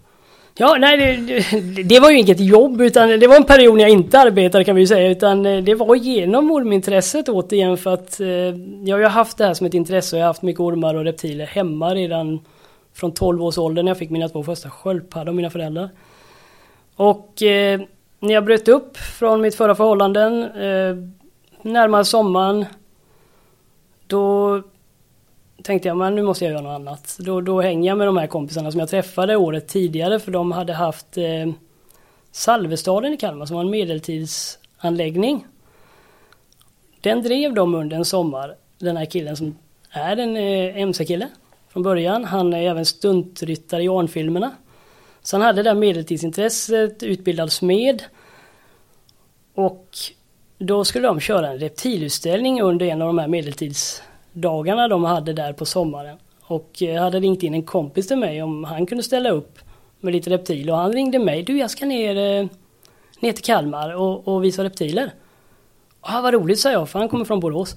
Ja, 0.56 0.78
nej 0.80 1.18
det, 1.18 1.84
det, 1.84 2.00
var 2.00 2.12
ju 2.12 2.20
inget 2.20 2.40
jobb 2.40 2.82
utan 2.82 3.20
det 3.20 3.28
var 3.28 3.36
en 3.36 3.44
period 3.44 3.78
när 3.78 3.84
jag 3.84 3.92
inte 3.92 4.20
arbetade 4.20 4.64
kan 4.64 4.76
vi 4.76 4.82
ju 4.82 4.88
säga. 4.88 5.10
Utan 5.10 5.46
eh, 5.46 5.64
det 5.64 5.76
var 5.76 5.96
genom 5.96 6.52
ormintresset 6.52 7.30
återigen 7.30 7.78
för 7.78 7.94
att 7.94 8.20
eh, 8.20 8.28
jag 8.86 8.96
har 8.96 9.00
ju 9.00 9.06
haft 9.06 9.38
det 9.38 9.46
här 9.46 9.54
som 9.54 9.68
ett 9.68 9.74
intresse 9.74 10.16
och 10.16 10.20
jag 10.20 10.26
har 10.26 10.30
haft 10.30 10.42
mycket 10.42 10.60
ormar 10.60 10.96
och 10.96 11.04
reptiler 11.04 11.46
hemma 11.46 11.96
redan 11.96 12.40
från 12.94 13.12
12 13.12 13.44
års 13.44 13.58
ålder 13.58 13.84
när 13.84 13.90
jag 13.90 13.98
fick 13.98 14.10
mina 14.10 14.30
två 14.30 14.44
första 14.44 14.70
sköldpaddor 14.70 15.30
av 15.30 15.36
mina 15.36 15.50
föräldrar. 15.50 15.90
Och 16.96 17.44
eh, 17.44 17.82
när 18.20 18.34
jag 18.34 18.46
bröt 18.46 18.68
upp 18.68 18.98
från 18.98 19.42
mitt 19.42 19.56
förra 19.56 19.76
förhållanden, 19.76 20.44
eh, 20.44 20.96
närmare 21.62 22.06
sommaren, 22.06 22.66
då 24.08 24.62
tänkte 25.64 25.88
jag 25.88 25.98
men 25.98 26.16
nu 26.16 26.22
måste 26.22 26.46
jag 26.46 26.52
göra 26.52 26.62
något 26.62 26.76
annat. 26.76 27.18
Då, 27.20 27.42
då 27.42 27.62
hänger 27.62 27.90
jag 27.90 27.98
med 27.98 28.08
de 28.08 28.18
här 28.18 28.28
kompisarna 28.28 28.72
som 28.72 28.80
jag 28.80 28.90
träffade 28.90 29.36
året 29.36 29.68
tidigare 29.68 30.20
för 30.20 30.32
de 30.32 30.52
hade 30.52 30.74
haft 30.74 31.18
eh, 31.18 31.52
Salvestaden 32.32 33.14
i 33.14 33.18
Kalmar 33.18 33.46
som 33.46 33.56
var 33.56 33.64
en 33.64 33.70
medeltidsanläggning. 33.70 35.46
Den 37.02 37.22
drev 37.24 37.54
de 37.54 37.76
under 37.76 37.98
en 37.98 38.06
sommar, 38.06 38.56
den 38.78 38.98
här 38.98 39.06
killen 39.06 39.38
som 39.38 39.58
är 39.90 40.18
en 40.18 40.38
eh, 40.38 40.82
MC-kille 40.82 41.28
från 41.70 41.84
början. 41.84 42.26
Han 42.26 42.54
är 42.54 42.62
även 42.62 42.86
stuntryttare 42.86 43.84
i 43.84 43.88
Arn-filmerna. 43.88 44.52
Så 45.22 45.38
han 45.38 45.46
hade 45.46 45.64
det 45.64 45.70
där 45.70 45.76
medeltidsintresset, 45.76 47.04
utbildad 47.04 47.52
smed. 47.52 48.04
Och 49.56 49.98
då 50.58 50.86
skulle 50.86 51.08
de 51.08 51.20
köra 51.20 51.48
en 51.48 51.60
reptilutställning 51.60 52.62
under 52.62 52.86
en 52.86 53.02
av 53.02 53.08
de 53.08 53.18
här 53.18 53.28
medeltids 53.28 54.04
dagarna 54.34 54.88
de 54.88 55.04
hade 55.04 55.34
där 55.34 55.54
på 55.54 55.66
sommaren. 55.66 56.18
Och 56.42 56.70
jag 56.74 57.02
hade 57.02 57.20
ringt 57.20 57.44
in 57.44 57.54
en 57.54 57.64
kompis 57.64 58.08
till 58.08 58.18
mig 58.18 58.44
om 58.44 58.64
han 58.64 58.86
kunde 58.86 59.04
ställa 59.04 59.30
upp 59.30 59.60
med 60.00 60.14
lite 60.14 60.30
reptiler 60.30 60.74
och 60.74 60.80
han 60.80 60.94
ringde 60.94 61.20
mig. 61.20 61.44
Du 61.44 61.58
jag 61.58 61.72
ska 61.72 61.86
ner, 61.86 62.16
eh, 62.16 62.48
ner 63.20 63.32
till 63.32 63.44
Kalmar 63.44 63.96
och, 63.96 64.28
och 64.28 64.44
visa 64.44 64.64
reptiler. 64.64 65.12
Ja 66.08 66.22
vad 66.22 66.34
roligt 66.34 66.60
sa 66.60 66.72
jag 66.72 66.90
för 66.90 67.00
han 67.00 67.10
kommer 67.10 67.26
från 67.26 67.40
Borås. 67.40 67.76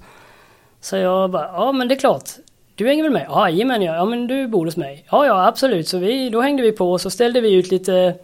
Så 0.81 0.97
jag 0.97 1.31
bara, 1.31 1.43
ja 1.43 1.71
men 1.71 1.87
det 1.87 1.95
är 1.95 1.99
klart. 1.99 2.29
Du 2.75 2.87
hänger 2.87 3.03
väl 3.03 3.11
med? 3.11 3.25
Ja, 3.29 3.49
jajamän 3.49 3.81
ja. 3.81 3.95
ja 3.95 4.05
men 4.05 4.27
du 4.27 4.47
bor 4.47 4.65
hos 4.65 4.77
mig. 4.77 5.05
Ja, 5.11 5.25
ja 5.25 5.47
absolut. 5.47 5.87
Så 5.87 5.97
vi, 5.97 6.29
då 6.29 6.41
hängde 6.41 6.63
vi 6.63 6.71
på 6.71 6.91
och 6.91 7.01
så 7.01 7.09
ställde 7.09 7.41
vi 7.41 7.53
ut 7.53 7.71
lite 7.71 8.15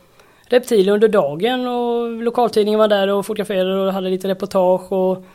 reptiler 0.45 0.93
under 0.93 1.07
dagen 1.07 1.67
och 1.67 2.11
lokaltidningen 2.11 2.79
var 2.79 2.87
där 2.87 3.07
och 3.07 3.25
fotograferade 3.25 3.81
och 3.81 3.93
hade 3.93 4.09
lite 4.09 4.27
reportage 4.27 4.91
och 4.91 5.25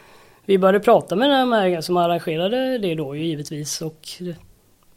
vi 0.46 0.58
började 0.58 0.80
prata 0.80 1.16
med 1.16 1.30
de 1.30 1.52
här 1.52 1.80
som 1.80 1.96
arrangerade 1.96 2.78
det 2.78 2.94
då 2.94 3.16
ju 3.16 3.24
givetvis 3.24 3.82
och 3.82 4.08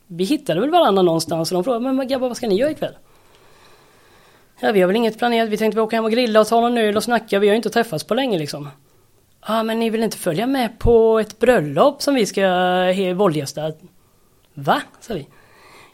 vi 0.08 0.24
hittade 0.24 0.60
väl 0.60 0.70
varandra 0.70 1.02
någonstans 1.02 1.52
och 1.52 1.56
de 1.56 1.64
frågade 1.64 1.94
men 1.94 2.08
grabbar 2.08 2.28
vad 2.28 2.38
ska 2.38 2.48
ni 2.48 2.56
göra 2.56 2.72
ikväll? 2.72 2.94
Ja 4.60 4.72
vi 4.72 4.82
har 4.82 4.88
väl 4.88 4.96
inget 4.96 5.18
planerat, 5.18 5.50
vi 5.50 5.58
tänkte 5.58 5.76
vi 5.76 5.82
åka 5.82 5.96
hem 5.96 6.06
och 6.06 6.12
grilla 6.12 6.40
och 6.40 6.48
ta 6.48 6.62
någon 6.62 6.78
öl 6.78 6.98
och 6.98 7.04
snacka, 7.04 7.40
vi 7.40 7.48
har 7.48 7.54
ju 7.54 7.58
inte 7.58 7.70
träffats 7.70 8.04
på 8.04 8.14
länge 8.14 8.40
liksom. 8.40 8.70
Ja 9.48 9.60
ah, 9.60 9.64
men 9.64 9.80
ni 9.80 9.90
vill 9.90 10.04
inte 10.04 10.18
följa 10.18 10.48
med 10.48 10.80
på 10.80 11.20
ett 11.20 11.40
bröllop 11.40 12.02
som 12.02 12.16
vi 12.16 12.26
ska 12.26 12.44
våldgästa? 13.16 13.72
Va? 14.54 14.82
sa 15.00 15.14
vi. 15.14 15.28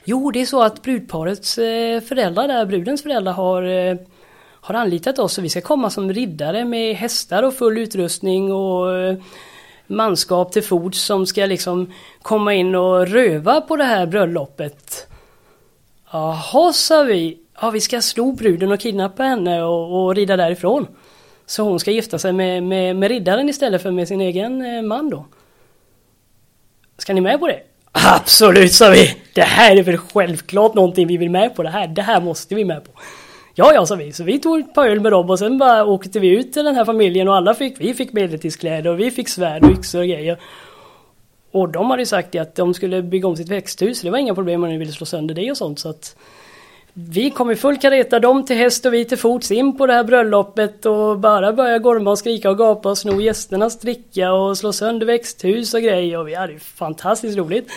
Jo 0.05 0.31
det 0.31 0.41
är 0.41 0.45
så 0.45 0.63
att 0.63 0.81
brudparets 0.81 1.57
eh, 1.57 2.01
föräldrar 2.01 2.47
där, 2.47 2.65
brudens 2.65 3.03
föräldrar 3.03 3.33
har 3.33 3.63
eh, 3.63 3.95
har 4.65 4.75
anlitat 4.75 5.19
oss 5.19 5.37
och 5.37 5.43
vi 5.43 5.49
ska 5.49 5.61
komma 5.61 5.89
som 5.89 6.13
riddare 6.13 6.65
med 6.65 6.95
hästar 6.95 7.43
och 7.43 7.53
full 7.53 7.77
utrustning 7.77 8.53
och 8.53 8.97
eh, 8.97 9.17
manskap 9.87 10.51
till 10.51 10.63
fots 10.63 11.01
som 11.01 11.25
ska 11.25 11.45
liksom 11.45 11.93
komma 12.21 12.53
in 12.53 12.75
och 12.75 13.07
röva 13.07 13.61
på 13.61 13.75
det 13.75 13.83
här 13.83 14.05
bröllopet. 14.05 15.07
Jaha, 16.11 16.73
sa 16.73 17.03
vi. 17.03 17.37
Ja, 17.61 17.69
vi 17.69 17.81
ska 17.81 18.01
slå 18.01 18.31
bruden 18.31 18.71
och 18.71 18.79
kidnappa 18.79 19.23
henne 19.23 19.63
och, 19.63 20.05
och 20.05 20.15
rida 20.15 20.37
därifrån. 20.37 20.87
Så 21.45 21.63
hon 21.63 21.79
ska 21.79 21.91
gifta 21.91 22.19
sig 22.19 22.33
med, 22.33 22.63
med, 22.63 22.95
med 22.95 23.09
riddaren 23.09 23.49
istället 23.49 23.81
för 23.81 23.91
med 23.91 24.07
sin 24.07 24.21
egen 24.21 24.75
eh, 24.75 24.81
man 24.81 25.09
då. 25.09 25.25
Ska 26.97 27.13
ni 27.13 27.21
med 27.21 27.39
på 27.39 27.47
det? 27.47 27.59
Absolut, 27.91 28.73
sa 28.73 28.89
vi. 28.89 29.17
Det 29.33 29.41
här 29.41 29.75
är 29.75 29.83
väl 29.83 29.97
självklart 29.97 30.73
någonting 30.73 31.07
vi 31.07 31.17
vill 31.17 31.29
med 31.29 31.55
på. 31.55 31.63
Det 31.63 31.69
här, 31.69 31.87
det 31.87 32.01
här 32.01 32.21
måste 32.21 32.55
vi 32.55 32.65
med 32.65 32.83
på. 32.83 32.91
Ja, 33.57 33.73
ja, 33.73 33.85
sa 33.85 33.95
vi. 33.95 34.11
Så 34.11 34.23
vi 34.23 34.39
tog 34.39 34.59
ett 34.59 34.73
par 34.73 34.87
öl 34.87 34.99
med 34.99 35.11
dem 35.11 35.29
och 35.29 35.39
sen 35.39 35.57
bara 35.57 35.85
åkte 35.85 36.19
vi 36.19 36.27
ut 36.27 36.53
till 36.53 36.63
den 36.63 36.75
här 36.75 36.85
familjen 36.85 37.27
och 37.27 37.35
alla 37.35 37.53
fick, 37.53 37.75
vi 37.79 37.93
fick 37.93 38.13
medeltidskläder 38.13 38.89
och 38.89 38.99
vi 38.99 39.11
fick 39.11 39.29
svärd 39.29 39.63
och 39.63 39.71
yxor 39.71 39.99
och 39.99 40.07
grejer. 40.07 40.39
Och 41.51 41.69
de 41.69 41.89
hade 41.89 42.01
ju 42.01 42.05
sagt 42.05 42.35
att 42.35 42.55
de 42.55 42.73
skulle 42.73 43.01
bygga 43.01 43.27
om 43.27 43.35
sitt 43.35 43.49
växthus. 43.49 44.01
Det 44.01 44.09
var 44.09 44.17
inga 44.17 44.35
problem 44.35 44.63
om 44.63 44.69
de 44.69 44.77
ville 44.77 44.91
slå 44.91 45.05
sönder 45.05 45.35
det 45.35 45.51
och 45.51 45.57
sånt. 45.57 45.79
Så 45.79 45.89
att 45.89 46.15
vi 46.93 47.29
kom 47.29 47.51
i 47.51 47.55
full 47.55 47.77
kareta, 47.77 48.19
de 48.19 48.45
till 48.45 48.55
häst 48.55 48.85
och 48.85 48.93
vi 48.93 49.05
till 49.05 49.17
fots 49.17 49.51
in 49.51 49.77
på 49.77 49.85
det 49.85 49.93
här 49.93 50.03
bröllopet 50.03 50.85
och 50.85 51.19
bara 51.19 51.53
börja 51.53 51.79
gorma 51.79 52.11
och 52.11 52.19
skrika 52.19 52.49
och 52.49 52.57
gapa 52.57 52.89
och 52.89 52.97
sno 52.97 53.21
gästernas 53.21 53.79
dricka 53.79 54.33
och 54.33 54.57
slå 54.57 54.73
sönder 54.73 55.05
växthus 55.05 55.73
och 55.73 55.81
grejer. 55.81 56.19
Och 56.19 56.27
vi 56.27 56.35
hade 56.35 56.53
ju 56.53 56.59
fantastiskt 56.59 57.37
roligt. 57.37 57.67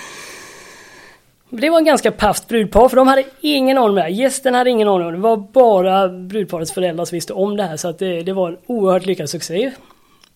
Det 1.50 1.70
var 1.70 1.78
en 1.78 1.84
ganska 1.84 2.12
pafft 2.12 2.48
brudpar 2.48 2.88
för 2.88 2.96
de 2.96 3.08
hade 3.08 3.24
ingen 3.40 3.78
aning 3.78 3.88
om 3.88 3.94
det 3.94 4.02
här. 4.02 4.08
Gästen 4.08 4.54
hade 4.54 4.70
ingen 4.70 4.88
aning 4.88 5.06
om 5.06 5.12
det. 5.12 5.18
Det 5.18 5.22
var 5.22 5.36
bara 5.36 6.08
brudparets 6.08 6.72
föräldrar 6.72 7.04
som 7.04 7.16
visste 7.16 7.32
om 7.32 7.56
det 7.56 7.62
här 7.62 7.76
så 7.76 7.88
att 7.88 7.98
det, 7.98 8.22
det 8.22 8.32
var 8.32 8.48
en 8.48 8.56
oerhört 8.66 9.06
lyckad 9.06 9.30
succé. 9.30 9.72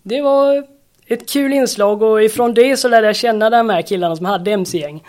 Det 0.03 0.22
var 0.22 0.64
ett 1.07 1.29
kul 1.29 1.53
inslag 1.53 2.03
och 2.03 2.22
ifrån 2.22 2.55
det 2.55 2.77
så 2.77 2.88
lärde 2.88 3.07
jag 3.07 3.16
känna 3.16 3.51
de 3.51 3.70
här 3.70 3.83
killarna 3.83 4.16
som 4.16 4.27
hade 4.27 4.51
MC-gäng. 4.51 5.03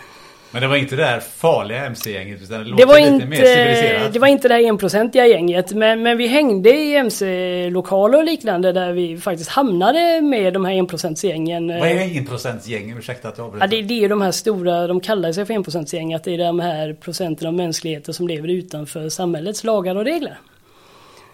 Men 0.54 0.62
det 0.62 0.68
var 0.68 0.76
inte 0.76 0.96
det 0.96 1.06
här 1.06 1.20
farliga 1.20 1.86
MC-gänget 1.86 2.42
utan 2.42 2.64
det, 2.64 2.76
det 2.76 2.86
var 2.86 2.96
lite 3.00 3.10
inte, 3.10 3.26
mer 3.26 3.38
civiliserat? 3.38 4.14
Det 4.14 4.20
var 4.20 4.28
inte 4.28 4.48
det 4.48 4.54
här 4.54 4.62
enprocentiga 4.62 5.28
gänget 5.28 5.72
men, 5.72 6.04
men 6.04 6.18
vi 6.18 6.28
hängde 6.28 6.70
i 6.70 6.96
MC-lokaler 6.96 8.18
och 8.18 8.24
liknande 8.24 8.72
där 8.72 8.92
vi 8.92 9.18
faktiskt 9.18 9.50
hamnade 9.50 10.22
med 10.22 10.54
de 10.54 10.66
här 10.66 10.74
enprocentsgängen. 10.74 11.68
Vad 11.68 11.88
är 11.88 12.18
enprocentsgängen? 12.18 12.98
Ursäkta 12.98 13.28
att 13.28 13.38
jag 13.38 13.46
avbryter. 13.46 13.66
Ja, 13.66 13.70
det, 13.72 13.82
det 13.82 13.94
är 13.94 14.00
ju 14.00 14.08
de 14.08 14.22
här 14.22 14.32
stora, 14.32 14.88
de 14.88 15.00
kallar 15.00 15.32
sig 15.32 15.46
för 15.46 15.54
enprocentsgäng, 15.54 16.14
att 16.14 16.24
det 16.24 16.34
är 16.34 16.38
de 16.38 16.60
här 16.60 16.94
procenten 16.94 17.48
av 17.48 17.54
mänskligheten 17.54 18.14
som 18.14 18.28
lever 18.28 18.48
utanför 18.48 19.10
samhällets 19.10 19.64
lagar 19.64 19.96
och 19.96 20.06
regler. 20.06 20.38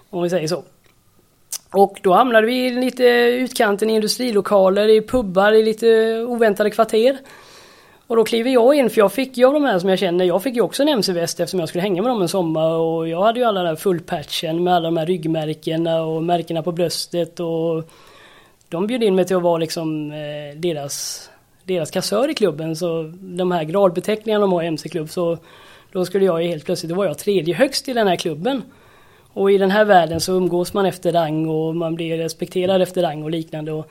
Om 0.09 0.23
vi 0.23 0.29
säger 0.29 0.47
så. 0.47 0.63
Och 1.71 1.99
då 2.01 2.13
hamnade 2.13 2.47
vi 2.47 2.65
i 2.65 2.69
lite 2.69 3.03
utkanten 3.39 3.89
i 3.89 3.93
industrilokaler, 3.93 4.87
i 4.87 5.01
pubbar, 5.01 5.51
i 5.51 5.63
lite 5.63 6.19
oväntade 6.27 6.69
kvarter. 6.69 7.17
Och 8.09 8.15
då 8.15 8.23
kliver 8.23 8.51
jag 8.51 8.75
in, 8.75 8.89
för 8.89 8.97
jag 8.97 9.13
fick 9.13 9.37
ju 9.37 9.45
av 9.45 9.53
de 9.53 9.63
här 9.63 9.79
som 9.79 9.89
jag 9.89 9.99
känner, 9.99 10.25
jag 10.25 10.43
fick 10.43 10.55
ju 10.55 10.61
också 10.61 10.83
en 10.83 10.89
MC-väst 10.89 11.39
eftersom 11.39 11.59
jag 11.59 11.69
skulle 11.69 11.81
hänga 11.81 12.01
med 12.01 12.11
dem 12.11 12.21
en 12.21 12.27
sommar 12.27 12.71
och 12.71 13.07
jag 13.07 13.23
hade 13.23 13.39
ju 13.39 13.45
alla 13.45 13.59
den 13.59 13.69
här 13.69 13.75
fullpatchen 13.75 14.63
med 14.63 14.73
alla 14.73 14.87
de 14.87 14.97
här 14.97 15.05
ryggmärkena 15.05 16.01
och 16.01 16.23
märkena 16.23 16.63
på 16.63 16.71
bröstet 16.71 17.39
och 17.39 17.89
de 18.69 18.87
bjöd 18.87 19.03
in 19.03 19.15
mig 19.15 19.25
till 19.25 19.35
att 19.35 19.43
vara 19.43 19.57
liksom 19.57 20.11
eh, 20.11 20.57
deras, 20.57 21.29
deras 21.63 21.91
kassör 21.91 22.29
i 22.29 22.33
klubben 22.33 22.75
så 22.75 23.11
de 23.19 23.51
här 23.51 23.63
gradbeteckningarna 23.63 24.41
de 24.41 24.51
har 24.51 24.63
i 24.63 24.67
MC-klubb 24.67 25.09
så 25.09 25.37
då 25.91 26.05
skulle 26.05 26.25
jag 26.25 26.43
ju 26.43 26.49
helt 26.49 26.65
plötsligt, 26.65 26.89
då 26.89 26.95
var 26.95 27.05
jag 27.05 27.17
tredje 27.17 27.55
högst 27.55 27.89
i 27.89 27.93
den 27.93 28.07
här 28.07 28.15
klubben. 28.15 28.61
Och 29.33 29.51
i 29.51 29.57
den 29.57 29.71
här 29.71 29.85
världen 29.85 30.21
så 30.21 30.33
umgås 30.33 30.73
man 30.73 30.85
efter 30.85 31.11
rang 31.11 31.49
och 31.49 31.75
man 31.75 31.95
blir 31.95 32.17
respekterad 32.17 32.81
efter 32.81 33.01
rang 33.01 33.23
och 33.23 33.31
liknande. 33.31 33.71
Och 33.71 33.89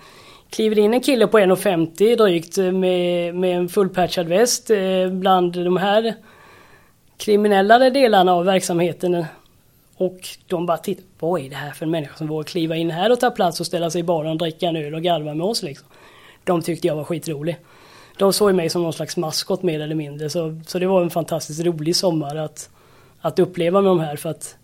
kliver 0.50 0.78
in 0.78 0.94
en 0.94 1.00
kille 1.00 1.26
på 1.26 1.38
1,50 1.38 2.16
drygt 2.16 2.58
eh, 2.58 2.72
med, 2.72 3.34
med 3.34 3.56
en 3.56 3.68
fullpatchad 3.68 4.28
väst 4.28 4.70
eh, 4.70 5.08
bland 5.10 5.64
de 5.64 5.76
här 5.76 6.14
kriminella 7.16 7.90
delarna 7.90 8.32
av 8.32 8.44
verksamheten. 8.44 9.24
Och 9.96 10.18
de 10.46 10.66
bara 10.66 10.78
tittar, 10.78 11.04
vad 11.18 11.40
är 11.40 11.50
det 11.50 11.56
här 11.56 11.70
för 11.70 11.86
en 11.86 11.90
människa 11.90 12.16
som 12.16 12.26
vågar 12.26 12.44
kliva 12.44 12.76
in 12.76 12.90
här 12.90 13.12
och 13.12 13.20
ta 13.20 13.30
plats 13.30 13.60
och 13.60 13.66
ställa 13.66 13.90
sig 13.90 14.00
i 14.00 14.04
baren 14.04 14.30
och 14.30 14.38
dricka 14.38 14.66
en 14.66 14.76
öl 14.76 14.94
och 14.94 15.02
garva 15.02 15.34
med 15.34 15.46
oss 15.46 15.62
liksom. 15.62 15.88
De 16.44 16.62
tyckte 16.62 16.86
jag 16.86 16.96
var 16.96 17.04
skitrolig. 17.04 17.56
De 18.18 18.32
såg 18.32 18.54
mig 18.54 18.70
som 18.70 18.82
någon 18.82 18.92
slags 18.92 19.16
maskot 19.16 19.62
mer 19.62 19.80
eller 19.80 19.94
mindre 19.94 20.30
så, 20.30 20.60
så 20.66 20.78
det 20.78 20.86
var 20.86 21.02
en 21.02 21.10
fantastiskt 21.10 21.64
rolig 21.64 21.96
sommar 21.96 22.36
att, 22.36 22.70
att 23.20 23.38
uppleva 23.38 23.80
med 23.80 23.90
de 23.90 24.00
här 24.00 24.16
för 24.16 24.28
att 24.28 24.56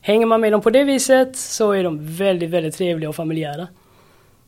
hänger 0.00 0.26
man 0.26 0.40
med 0.40 0.52
dem 0.52 0.60
på 0.60 0.70
det 0.70 0.84
viset 0.84 1.36
så 1.36 1.72
är 1.72 1.84
de 1.84 2.16
väldigt, 2.16 2.50
väldigt 2.50 2.74
trevliga 2.74 3.08
och 3.08 3.16
familjära. 3.16 3.68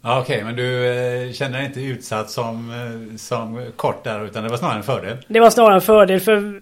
Ja, 0.02 0.20
Okej, 0.20 0.36
okay, 0.36 0.44
men 0.44 0.56
du 0.56 0.86
eh, 0.86 1.32
känner 1.32 1.58
dig 1.58 1.66
inte 1.66 1.80
utsatt 1.80 2.30
som, 2.30 2.70
eh, 2.70 3.16
som 3.16 3.72
kort 3.76 4.04
där 4.04 4.24
utan 4.24 4.42
det 4.42 4.48
var 4.48 4.56
snarare 4.56 4.76
en 4.76 4.82
fördel? 4.82 5.16
Det 5.28 5.40
var 5.40 5.50
snarare 5.50 5.74
en 5.74 5.80
fördel 5.80 6.20
för 6.20 6.60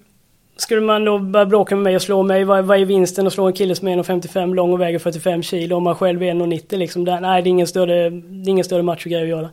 skulle 0.57 0.81
man 0.81 1.05
då 1.05 1.19
börja 1.19 1.47
bråka 1.47 1.75
med 1.75 1.85
mig 1.85 1.97
och 1.97 2.03
slå 2.03 2.23
mig, 2.23 2.45
vad, 2.45 2.65
vad 2.65 2.81
är 2.81 2.85
vinsten 2.85 3.27
att 3.27 3.33
slå 3.33 3.47
en 3.47 3.53
kille 3.53 3.75
som 3.75 3.89
är 3.89 3.97
1,55 3.97 4.55
lång 4.55 4.73
och 4.73 4.81
väger 4.81 4.99
45 4.99 5.43
kilo 5.43 5.77
om 5.77 5.83
man 5.83 5.95
själv 5.95 6.23
är 6.23 6.35
1,90 6.35 6.77
liksom? 6.77 7.05
Där, 7.05 7.21
nej, 7.21 7.43
det 7.43 7.49
är 7.49 7.51
ingen 7.51 7.67
större, 7.67 8.11
det 8.11 8.49
är 8.49 8.53
ingen 8.53 8.65
större 8.65 8.83
machogrej 8.83 9.23
att 9.23 9.29
göra. 9.29 9.51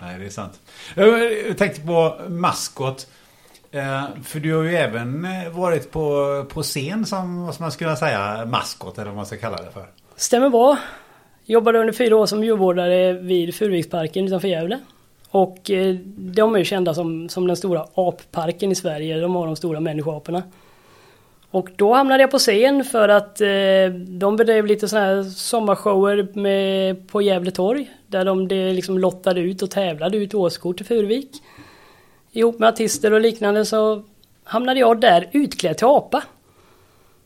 Nej, 0.00 0.18
det 0.18 0.24
är 0.24 0.30
sant. 0.30 0.60
Jag 0.94 1.58
tänkte 1.58 1.80
på 1.80 2.16
maskot. 2.28 3.06
Eh, 3.70 4.04
för 4.24 4.40
du 4.40 4.54
har 4.54 4.62
ju 4.62 4.76
även 4.76 5.24
eh, 5.24 5.50
varit 5.50 5.90
på, 5.90 6.44
på 6.48 6.62
scen 6.62 7.06
som, 7.06 7.46
vad 7.46 7.60
man 7.60 7.72
skulle 7.72 7.96
säga, 7.96 8.44
maskot 8.46 8.98
eller 8.98 9.06
vad 9.06 9.16
man 9.16 9.26
ska 9.26 9.36
kalla 9.36 9.56
det 9.56 9.70
för. 9.70 9.86
Stämmer 10.16 10.50
bra. 10.50 10.78
Jobbade 11.50 11.78
under 11.78 11.92
fyra 11.92 12.16
år 12.16 12.26
som 12.26 12.44
djurvårdare 12.44 13.12
vid 13.12 13.54
Furuviksparken 13.54 14.26
utanför 14.26 14.48
Gävle. 14.48 14.78
Och 15.30 15.70
eh, 15.70 15.94
de 16.16 16.54
är 16.54 16.58
ju 16.58 16.64
kända 16.64 16.94
som, 16.94 17.28
som 17.28 17.46
den 17.46 17.56
stora 17.56 17.86
apparken 17.94 18.72
i 18.72 18.74
Sverige. 18.74 19.20
De 19.20 19.34
har 19.34 19.46
de 19.46 19.56
stora 19.56 19.80
människoaporna. 19.80 20.42
Och 21.50 21.68
då 21.76 21.94
hamnade 21.94 22.22
jag 22.22 22.30
på 22.30 22.38
scen 22.38 22.84
för 22.84 23.08
att 23.08 23.40
eh, 23.40 23.48
de 24.08 24.36
bedrev 24.36 24.66
lite 24.66 24.88
sådana 24.88 25.06
här 25.06 25.22
sommarshower 25.22 26.28
med, 26.32 27.08
på 27.08 27.22
Gävle 27.22 27.50
torg. 27.50 27.90
Där 28.06 28.24
de 28.24 28.48
det 28.48 28.72
liksom 28.72 28.98
lottade 28.98 29.40
ut 29.40 29.62
och 29.62 29.70
tävlade 29.70 30.16
ut 30.16 30.34
årskort 30.34 30.76
till 30.76 30.86
Furuvik. 30.86 31.30
Ihop 32.32 32.58
med 32.58 32.68
artister 32.68 33.12
och 33.12 33.20
liknande 33.20 33.64
så 33.64 34.02
hamnade 34.44 34.80
jag 34.80 35.00
där 35.00 35.28
utklädd 35.32 35.76
till 35.76 35.86
apa. 35.86 36.22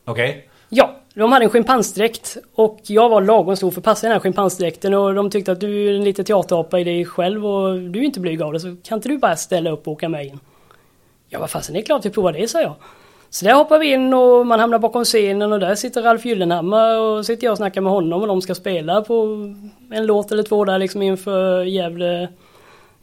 Okej. 0.04 0.30
Okay. 0.30 0.42
Ja, 0.68 1.01
de 1.14 1.32
hade 1.32 1.44
en 1.44 1.50
schimpansdräkt 1.50 2.36
och 2.54 2.78
jag 2.82 3.08
var 3.08 3.22
lagom 3.22 3.56
stor 3.56 3.70
för 3.70 3.80
att 3.80 3.84
passa 3.84 4.06
i 4.06 4.08
den 4.08 4.12
här 4.12 4.20
schimpansdräkten 4.20 4.94
och 4.94 5.14
de 5.14 5.30
tyckte 5.30 5.52
att 5.52 5.60
du 5.60 5.88
är 5.88 5.94
en 5.94 6.04
liten 6.04 6.24
teaterapa 6.24 6.80
i 6.80 6.84
dig 6.84 7.04
själv 7.04 7.46
och 7.46 7.78
du 7.80 7.98
är 7.98 8.04
inte 8.04 8.20
blyg 8.20 8.42
av 8.42 8.52
det 8.52 8.60
så 8.60 8.76
kan 8.82 8.98
inte 8.98 9.08
du 9.08 9.18
bara 9.18 9.36
ställa 9.36 9.70
upp 9.70 9.86
och 9.86 9.92
åka 9.92 10.08
med 10.08 10.26
in? 10.26 10.40
Ja 11.28 11.40
vad 11.40 11.50
fasen 11.50 11.74
det 11.74 11.80
är 11.80 11.84
klart 11.84 12.04
vi 12.06 12.10
provar 12.10 12.32
det 12.32 12.48
sa 12.48 12.60
jag. 12.60 12.74
Så 13.30 13.44
där 13.44 13.54
hoppar 13.54 13.78
vi 13.78 13.92
in 13.92 14.14
och 14.14 14.46
man 14.46 14.60
hamnar 14.60 14.78
bakom 14.78 15.04
scenen 15.04 15.52
och 15.52 15.60
där 15.60 15.74
sitter 15.74 16.02
Ralf 16.02 16.24
Gyllenhammar 16.24 16.98
och 16.98 17.26
sitter 17.26 17.44
jag 17.46 17.52
och 17.52 17.56
snackar 17.58 17.80
med 17.80 17.92
honom 17.92 18.20
och 18.20 18.26
de 18.28 18.42
ska 18.42 18.54
spela 18.54 19.02
på 19.02 19.14
en 19.90 20.06
låt 20.06 20.32
eller 20.32 20.42
två 20.42 20.64
där 20.64 20.78
liksom 20.78 21.02
inför 21.02 21.64
Gävle, 21.64 22.28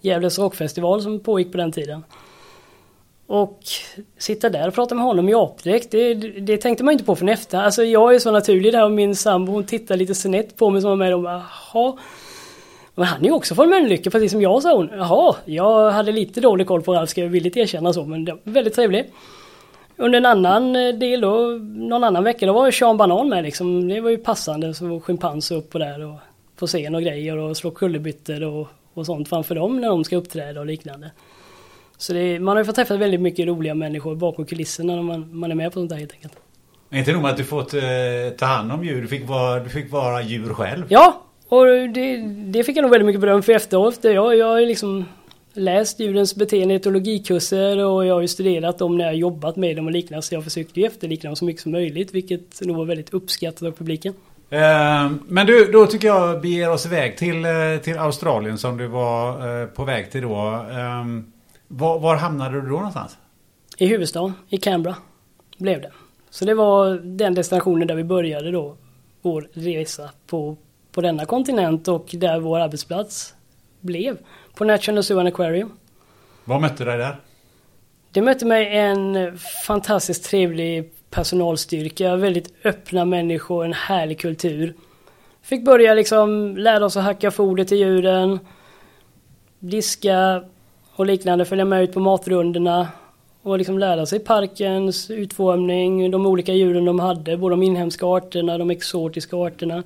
Gävles 0.02 0.40
rockfestival 0.40 1.02
som 1.02 1.20
pågick 1.20 1.52
på 1.52 1.58
den 1.58 1.72
tiden. 1.72 2.04
Och 3.30 3.60
sitta 4.18 4.50
där 4.50 4.68
och 4.68 4.74
prata 4.74 4.96
med 4.96 5.04
honom 5.04 5.30
i 5.30 5.34
apdräkt, 5.34 5.92
det, 5.92 6.14
det 6.14 6.58
tänkte 6.58 6.84
man 6.84 6.92
inte 6.92 7.04
på 7.04 7.16
från 7.16 7.30
efter. 7.30 7.58
Alltså 7.58 7.84
jag 7.84 8.16
är 8.16 8.20
så 8.20 8.32
naturlig 8.32 8.74
där 8.74 8.86
och 8.86 8.92
min 8.92 9.16
sambo 9.16 9.52
hon 9.52 9.64
tittar 9.64 9.98
lite 9.98 10.16
snett 10.16 10.58
på 10.58 10.70
mig 10.70 10.82
som 10.82 10.90
var 10.90 10.98
med 10.98 11.14
och 11.14 11.22
bara, 11.22 11.44
jaha. 11.74 11.98
Men 12.96 13.08
han 13.08 13.22
är 13.22 13.26
ju 13.26 13.32
också 13.32 13.56
från 13.56 13.70
Mölnlycke 13.70 14.10
precis 14.10 14.32
som 14.32 14.42
jag 14.42 14.62
sa 14.62 14.76
hon. 14.76 14.90
Jaha, 14.94 15.36
jag 15.46 15.92
hade 15.92 16.12
lite 16.12 16.42
dålig 16.42 16.68
koll 16.68 16.82
på 16.82 16.94
Ralf 16.94 17.10
ska 17.10 17.22
jag 17.22 17.30
villigt 17.30 17.58
erkänna 17.58 17.94
så 17.94 18.06
men 18.06 18.26
det 18.26 18.32
var 18.32 18.40
väldigt 18.44 18.76
trevligt. 18.76 19.14
Under 19.98 20.18
en 20.18 20.26
annan 20.26 20.76
eh, 20.76 20.96
del 20.96 21.22
då, 21.22 21.38
någon 21.62 22.04
annan 22.04 22.24
vecka, 22.24 22.46
då 22.46 22.54
var 22.54 22.72
Sean 22.72 22.98
Banan 22.98 23.30
med 23.30 23.44
liksom. 23.44 23.88
Det 23.88 24.02
var 24.02 24.10
ju 24.10 24.18
passande 24.18 24.74
så 24.74 25.00
schimpanser 25.00 25.56
upp 25.56 25.74
och 25.74 25.80
där 25.80 26.06
och 26.06 26.16
på 26.56 26.68
scen 26.68 26.96
och 26.96 27.02
grejer 27.02 27.38
och 27.38 27.58
slå 27.58 27.72
kullerbyttor 27.72 28.44
och, 28.44 28.68
och 28.94 29.06
sånt 29.06 29.30
framför 29.30 29.56
dem 29.56 29.82
när 29.82 29.88
de 29.88 30.04
ska 30.04 30.18
uppträda 30.18 30.60
och 30.60 30.66
liknande. 30.66 31.12
Så 32.00 32.16
är, 32.16 32.40
man 32.40 32.56
har 32.56 32.62
ju 32.62 32.66
fått 32.66 32.76
träffa 32.76 32.98
väldigt 32.98 33.22
mycket 33.22 33.48
roliga 33.48 33.76
människor 33.76 34.16
bakom 34.16 34.46
kulisserna 34.46 34.96
när 34.96 35.04
man, 35.04 35.30
man 35.32 35.52
är 35.52 35.56
med 35.56 35.74
på 35.74 35.80
sånt 35.80 35.90
där 35.90 35.98
helt 35.98 36.14
enkelt. 36.14 36.34
Inte 36.92 37.12
nog 37.12 37.22
med 37.22 37.32
att 37.32 37.38
du 37.38 37.44
fått 37.44 37.74
eh, 37.74 37.82
ta 38.38 38.46
hand 38.46 38.72
om 38.72 38.84
djur, 38.84 39.02
du 39.02 39.08
fick, 39.08 39.28
vara, 39.28 39.60
du 39.60 39.70
fick 39.70 39.92
vara 39.92 40.22
djur 40.22 40.54
själv. 40.54 40.86
Ja, 40.90 41.24
Och 41.50 41.66
det, 41.66 42.18
det 42.28 42.64
fick 42.64 42.78
jag 42.78 42.82
nog 42.82 42.92
väldigt 42.92 43.06
mycket 43.06 43.22
beröm 43.22 43.44
för 43.44 43.54
efteråt. 43.54 44.00
Jag, 44.02 44.36
jag 44.36 44.46
har 44.46 44.62
liksom 44.62 45.06
läst 45.54 46.00
djurens 46.00 46.36
beteende 46.36 46.76
etologikurser 46.76 47.86
och 47.86 48.06
jag 48.06 48.14
har 48.14 48.22
ju 48.22 48.28
studerat 48.28 48.78
dem 48.78 48.98
när 48.98 49.06
jag 49.06 49.16
jobbat 49.16 49.56
med 49.56 49.76
dem 49.76 49.86
och 49.86 49.92
liknande. 49.92 50.22
Så 50.22 50.36
jag 50.36 50.44
försökte 50.44 50.80
ju 50.80 50.86
efterlikna 50.86 51.30
dem 51.30 51.36
så 51.36 51.46
mycket 51.46 51.62
som 51.62 51.72
möjligt 51.72 52.14
vilket 52.14 52.62
nog 52.62 52.78
var 52.78 52.86
väldigt 52.86 53.14
uppskattat 53.14 53.64
av 53.64 53.72
publiken. 53.72 54.14
Eh, 54.50 55.12
men 55.28 55.46
du, 55.46 55.72
då 55.72 55.86
tycker 55.86 56.08
jag 56.08 56.40
vi 56.40 56.50
ger 56.50 56.72
oss 56.72 56.86
iväg 56.86 57.18
till, 57.18 57.46
eh, 57.46 57.52
till 57.84 57.98
Australien 57.98 58.58
som 58.58 58.78
du 58.78 58.88
var 58.88 59.62
eh, 59.62 59.68
på 59.68 59.84
väg 59.84 60.12
till 60.12 60.22
då. 60.22 60.66
Var, 61.72 62.00
var 62.00 62.16
hamnade 62.16 62.62
du 62.62 62.62
då 62.62 62.76
någonstans? 62.76 63.18
I 63.78 63.86
huvudstaden, 63.86 64.34
i 64.50 64.58
Canberra, 64.58 64.96
blev 65.58 65.82
det. 65.82 65.92
Så 66.30 66.46
det 66.46 66.54
var 66.54 66.94
den 66.94 67.34
destinationen 67.34 67.88
där 67.88 67.96
vi 67.96 68.04
började 68.04 68.52
då 68.52 68.76
vår 69.22 69.50
resa 69.54 70.10
på, 70.28 70.58
på 70.92 71.02
denna 71.02 71.26
kontinent 71.26 71.88
och 71.88 72.10
där 72.12 72.40
vår 72.40 72.60
arbetsplats 72.60 73.34
blev. 73.82 74.18
På 74.56 74.64
National 74.64 75.04
Zoo 75.04 75.20
and 75.20 75.28
Aquarium. 75.28 75.72
Vad 76.46 76.62
mötte 76.62 76.86
dig 76.86 76.98
där? 76.98 77.16
Det 78.12 78.22
mötte 78.22 78.46
mig 78.46 78.78
en 78.78 79.38
fantastiskt 79.68 80.26
trevlig 80.26 80.92
personalstyrka, 81.10 82.16
väldigt 82.16 82.66
öppna 82.66 83.06
människor, 83.06 83.66
en 83.66 83.74
härlig 83.74 84.20
kultur. 84.20 84.76
Fick 85.42 85.66
börja 85.66 85.94
liksom 85.94 86.58
lära 86.58 86.86
oss 86.86 86.98
att 86.98 87.04
hacka 87.04 87.32
foder 87.32 87.64
till 87.64 87.78
djuren, 87.78 88.40
diska 89.60 90.44
och 91.00 91.06
liknande, 91.06 91.46
följa 91.46 91.66
med 91.66 91.84
ut 91.84 91.94
på 91.94 92.00
matrundorna 92.00 92.88
och 93.42 93.58
liksom 93.58 93.80
lära 93.80 94.06
sig 94.06 94.20
parkens 94.20 95.12
utformning, 95.12 96.12
de 96.12 96.26
olika 96.26 96.54
djuren 96.54 96.86
de 96.86 97.00
hade, 97.00 97.38
både 97.38 97.54
de 97.54 97.64
inhemska 97.64 98.06
arterna, 98.06 98.58
de 98.58 98.70
exotiska 98.70 99.38
arterna. 99.38 99.84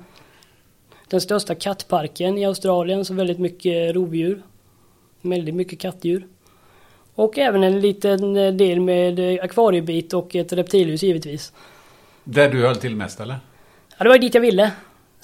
Den 1.08 1.20
största 1.20 1.54
kattparken 1.54 2.38
i 2.38 2.44
Australien, 2.44 3.04
så 3.04 3.14
väldigt 3.14 3.38
mycket 3.38 3.94
rovdjur. 3.94 4.42
Väldigt 5.20 5.54
mycket 5.54 5.78
kattdjur. 5.78 6.26
Och 7.14 7.38
även 7.38 7.62
en 7.62 7.80
liten 7.80 8.34
del 8.56 8.80
med 8.80 9.40
akvariebit 9.42 10.12
och 10.12 10.34
ett 10.34 10.52
reptilhus 10.52 11.02
givetvis. 11.02 11.52
Där 12.24 12.48
du 12.48 12.62
höll 12.62 12.76
till 12.76 12.96
mest 12.96 13.20
eller? 13.20 13.36
Ja, 13.98 14.04
det 14.04 14.08
var 14.08 14.18
dit 14.18 14.34
jag 14.34 14.42
ville. 14.42 14.72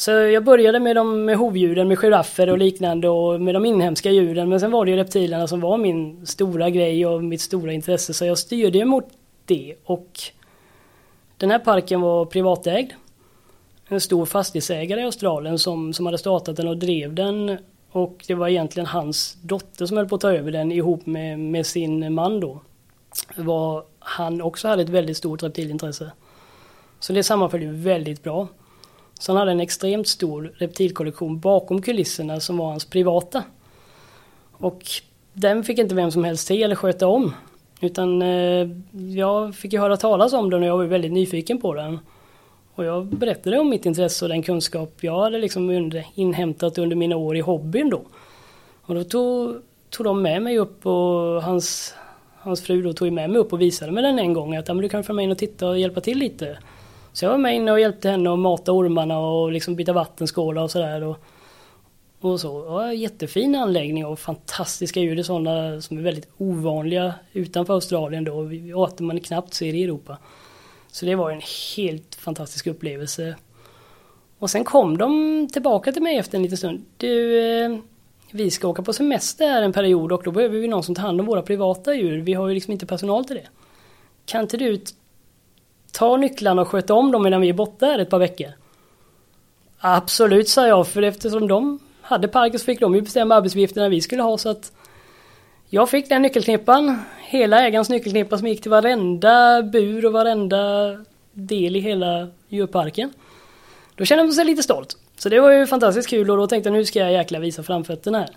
Så 0.01 0.11
jag 0.11 0.45
började 0.45 0.81
med 0.81 0.97
de 0.97 1.25
med 1.25 1.37
hovdjuren, 1.37 1.89
med 1.89 1.99
giraffer 1.99 2.51
och 2.51 2.59
liknande 2.59 3.09
och 3.09 3.41
med 3.41 3.55
de 3.55 3.65
inhemska 3.65 4.11
djuren. 4.11 4.49
Men 4.49 4.61
sen 4.61 4.71
var 4.71 4.85
det 4.85 4.91
ju 4.91 4.97
reptilerna 4.97 5.47
som 5.47 5.61
var 5.61 5.79
min 5.79 6.27
stora 6.27 6.71
grej 6.71 7.07
och 7.07 7.25
mitt 7.25 7.41
stora 7.41 7.73
intresse. 7.73 8.15
Så 8.15 8.25
jag 8.25 8.39
styrde 8.39 8.79
ju 8.79 8.85
mot 8.85 9.05
det 9.45 9.75
och 9.85 10.21
den 11.37 11.51
här 11.51 11.59
parken 11.59 12.01
var 12.01 12.25
privatägd. 12.25 12.93
En 13.89 14.01
stor 14.01 14.27
fastighetsägare 14.27 15.01
i 15.01 15.05
Australien 15.05 15.59
som, 15.59 15.93
som 15.93 16.07
hade 16.07 16.19
startat 16.19 16.57
den 16.57 16.69
och 16.69 16.77
drev 16.77 17.15
den. 17.15 17.59
Och 17.91 18.25
det 18.27 18.35
var 18.35 18.49
egentligen 18.49 18.87
hans 18.87 19.39
dotter 19.43 19.87
som 19.87 19.97
höll 19.97 20.09
på 20.09 20.15
att 20.15 20.21
ta 20.21 20.33
över 20.33 20.53
den 20.53 20.73
ihop 20.73 21.07
med, 21.07 21.39
med 21.39 21.67
sin 21.67 22.15
man 22.15 22.41
då. 22.41 22.61
Var 23.37 23.85
han 23.99 24.43
också 24.43 24.69
hade 24.69 24.83
ett 24.83 24.89
väldigt 24.89 25.17
stort 25.17 25.43
reptilintresse. 25.43 26.11
Så 27.01 27.13
det 27.13 27.23
sammanföll 27.23 27.63
ju 27.63 27.73
väldigt 27.73 28.23
bra. 28.23 28.49
Så 29.21 29.33
han 29.33 29.37
hade 29.37 29.51
en 29.51 29.61
extremt 29.61 30.09
stor 30.09 30.53
reptilkollektion 30.57 31.41
bakom 31.41 31.83
kulisserna 31.83 32.41
som 32.41 32.57
var 32.57 32.71
hans 32.71 32.85
privata. 32.85 33.43
Och 34.53 34.83
den 35.33 35.65
fick 35.65 35.79
inte 35.79 35.95
vem 35.95 36.11
som 36.11 36.25
helst 36.25 36.47
se 36.47 36.63
eller 36.63 36.75
sköta 36.75 37.07
om. 37.07 37.35
Utan 37.81 38.23
eh, 38.23 38.69
jag 39.17 39.55
fick 39.55 39.73
ju 39.73 39.79
höra 39.79 39.97
talas 39.97 40.33
om 40.33 40.51
den 40.51 40.63
och 40.63 40.69
jag 40.69 40.77
var 40.77 40.85
väldigt 40.85 41.13
nyfiken 41.13 41.61
på 41.61 41.75
den. 41.75 41.99
Och 42.75 42.85
jag 42.85 43.07
berättade 43.07 43.59
om 43.59 43.71
mitt 43.71 43.87
intresse 43.87 44.25
och 44.25 44.29
den 44.29 44.43
kunskap 44.43 44.93
jag 45.01 45.21
hade 45.21 45.39
liksom 45.39 45.93
inhämtat 46.15 46.79
under 46.79 46.97
mina 46.97 47.17
år 47.17 47.37
i 47.37 47.41
hobbyn 47.41 47.91
då. 47.91 48.03
Och 48.83 48.95
då 48.95 49.05
tog, 49.05 49.57
tog 49.91 50.07
de 50.07 50.23
med 50.23 50.43
mig 50.43 50.59
upp 50.59 50.87
och 50.87 51.43
hans, 51.43 51.95
hans 52.39 52.63
fru 52.63 52.83
då 52.83 52.93
tog 52.93 53.13
med 53.13 53.31
mig 53.31 53.39
upp 53.39 53.53
och 53.53 53.61
visade 53.61 53.93
mig 53.93 54.03
den 54.03 54.19
en 54.19 54.33
gång. 54.33 54.57
Att 54.57 54.67
du 54.67 54.89
kan 54.89 55.05
följa 55.05 55.17
med 55.17 55.25
in 55.25 55.31
och 55.31 55.39
titta 55.39 55.69
och 55.69 55.79
hjälpa 55.79 56.01
till 56.01 56.19
lite. 56.19 56.59
Så 57.13 57.25
jag 57.25 57.31
var 57.31 57.39
med 57.39 57.57
inne 57.57 57.73
och 57.73 57.81
hjälpte 57.81 58.11
henne 58.11 58.33
att 58.33 58.39
mata 58.39 58.73
ormarna 58.73 59.19
och 59.19 59.53
liksom 59.53 59.77
byta 59.77 59.93
vattenskålar 59.93 60.63
och 60.63 60.71
sådär. 60.71 61.03
Och, 61.03 61.17
och 62.21 62.41
så. 62.41 62.65
Ja, 62.69 62.93
jättefin 62.93 63.55
anläggning 63.55 64.07
och 64.07 64.19
fantastiska 64.19 65.01
djur. 65.01 65.17
Det 65.17 65.21
är 65.21 65.25
sådana 65.25 65.81
som 65.81 65.99
är 65.99 66.03
väldigt 66.03 66.29
ovanliga 66.37 67.15
utanför 67.33 67.75
Australien 67.75 68.25
då. 68.25 68.51
Arter 68.75 69.05
man 69.05 69.21
knappt 69.21 69.55
ser 69.55 69.75
i 69.75 69.85
Europa. 69.85 70.19
Så 70.93 71.07
det 71.07 71.15
var 71.15 71.31
en 71.31 71.43
helt 71.77 72.15
fantastisk 72.15 72.67
upplevelse. 72.67 73.37
Och 74.39 74.51
sen 74.51 74.65
kom 74.65 74.99
de 74.99 75.49
tillbaka 75.53 75.93
till 75.93 76.03
mig 76.03 76.17
efter 76.19 76.37
en 76.39 76.43
liten 76.43 76.59
stund. 76.59 76.85
Du, 76.97 77.41
eh, 77.41 77.79
vi 78.31 78.51
ska 78.51 78.69
åka 78.69 78.83
på 78.83 78.93
semester 78.93 79.49
här 79.49 79.63
en 79.63 79.73
period 79.73 80.13
och 80.13 80.23
då 80.25 80.31
behöver 80.31 80.59
vi 80.59 80.69
någon 80.69 80.83
som 80.83 80.95
tar 80.95 81.03
hand 81.03 81.21
om 81.21 81.27
våra 81.27 81.43
privata 81.43 81.95
djur. 81.95 82.21
Vi 82.21 82.35
har 82.35 82.49
ju 82.49 82.55
liksom 82.55 82.73
inte 82.73 82.87
personal 82.87 83.25
till 83.25 83.37
det. 83.37 83.49
Kan 84.27 84.41
inte 84.41 84.57
du 84.57 84.81
ta 85.93 86.17
nycklarna 86.17 86.63
och 86.63 86.69
sköta 86.69 86.95
om 86.95 87.13
dem 87.13 87.23
medan 87.23 87.41
vi 87.41 87.49
är 87.49 87.53
borta 87.53 87.87
här 87.87 87.99
ett 87.99 88.11
par 88.11 88.19
veckor? 88.19 88.49
Absolut, 89.79 90.49
sa 90.49 90.67
jag, 90.67 90.89
för 90.89 91.03
eftersom 91.03 91.49
de 91.49 91.79
hade 92.03 92.29
parken 92.29 92.61
så 92.61 92.65
fick 92.65 92.81
de 92.81 92.95
ju 92.95 93.01
bestämma 93.01 93.35
arbetsuppgifterna 93.35 93.89
vi 93.89 94.01
skulle 94.01 94.23
ha 94.23 94.39
så 94.39 94.49
att 94.49 94.73
jag 95.69 95.91
fick 95.91 96.09
den 96.09 96.23
nyckelknippan, 96.23 96.99
hela 97.21 97.67
ägarens 97.67 97.91
nyckelknippa 97.91 98.39
som 98.39 98.47
gick 98.47 98.63
till 98.63 98.71
varenda 98.71 99.63
bur 99.63 100.07
och 100.07 100.13
varenda 100.13 100.97
del 101.33 101.77
i 101.77 101.81
hela 101.81 102.29
djurparken. 102.49 103.13
Då 103.95 104.05
kände 104.05 104.25
man 104.25 104.33
sig 104.33 104.45
lite 104.45 104.63
stolt. 104.63 104.97
Så 105.19 105.29
det 105.29 105.41
var 105.41 105.51
ju 105.51 105.67
fantastiskt 105.67 106.09
kul 106.09 106.31
och 106.31 106.37
då 106.37 106.47
tänkte 106.47 106.69
jag 106.69 106.77
nu 106.77 106.85
ska 106.85 106.99
jag 106.99 107.13
jäkla 107.13 107.39
visa 107.39 107.63
framfötterna 107.63 108.19
här. 108.19 108.31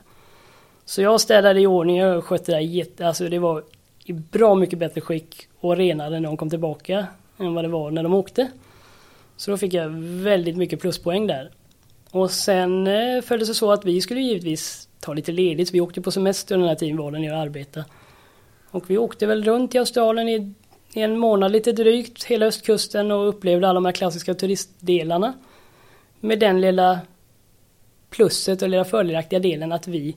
Så 0.86 1.02
jag 1.02 1.22
städade 1.22 1.62
i 1.62 1.68
ordning 1.68 2.06
och 2.06 2.26
skötte 2.26 2.52
det 2.52 2.62
jätte, 2.62 3.08
alltså 3.08 3.30
det 3.30 3.40
var 3.40 3.64
i 4.06 4.14
bra 4.14 4.56
mycket 4.56 4.80
bättre 4.80 5.02
skick 5.02 5.48
och 5.60 5.78
renare 5.78 6.20
när 6.20 6.30
de 6.30 6.38
kom 6.38 6.50
tillbaka 6.50 7.08
än 7.38 7.54
vad 7.54 7.64
det 7.64 7.70
var 7.70 7.92
när 7.92 8.04
de 8.04 8.14
åkte. 8.14 8.52
Så 9.38 9.52
då 9.52 9.58
fick 9.58 9.74
jag 9.74 9.90
väldigt 10.24 10.58
mycket 10.58 10.80
pluspoäng 10.80 11.28
där. 11.28 11.52
Och 12.12 12.32
sen 12.32 12.88
eh, 12.88 13.22
följde 13.22 13.46
det 13.46 13.54
så 13.54 13.72
att 13.72 13.86
vi 13.86 14.02
skulle 14.02 14.22
givetvis 14.22 14.90
ta 15.00 15.14
lite 15.14 15.32
ledigt. 15.32 15.68
Så 15.68 15.72
vi 15.72 15.82
åkte 15.82 16.02
på 16.02 16.12
semester 16.12 16.58
den 16.58 16.68
här 16.68 16.76
tiden 16.76 16.98
var 16.98 17.18
jag 17.18 17.36
arbetade. 17.36 17.86
Och 18.72 18.90
vi 18.90 18.98
åkte 18.98 19.26
väl 19.26 19.44
runt 19.44 19.76
i 19.76 19.78
Australien 19.78 20.30
i, 20.30 20.54
i 20.94 21.02
en 21.02 21.18
månad 21.18 21.52
lite 21.52 21.72
drygt, 21.72 22.24
hela 22.24 22.46
östkusten 22.46 23.12
och 23.12 23.30
upplevde 23.30 23.68
alla 23.68 23.74
de 23.74 23.86
här 23.86 23.92
klassiska 23.92 24.34
turistdelarna. 24.34 25.34
Med 26.20 26.40
den 26.40 26.62
lilla 26.62 27.00
plusset 28.10 28.62
och 28.62 28.70
lilla 28.70 28.86
fördelaktiga 28.86 29.40
delen 29.40 29.72
att 29.72 29.88
vi, 29.88 30.16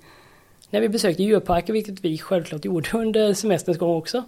när 0.70 0.80
vi 0.80 0.88
besökte 0.88 1.22
djurparker, 1.22 1.72
vilket 1.72 2.04
vi 2.04 2.18
självklart 2.18 2.64
gjorde 2.64 2.88
under 2.98 3.34
semesterns 3.34 3.78
gång 3.78 3.96
också, 3.96 4.24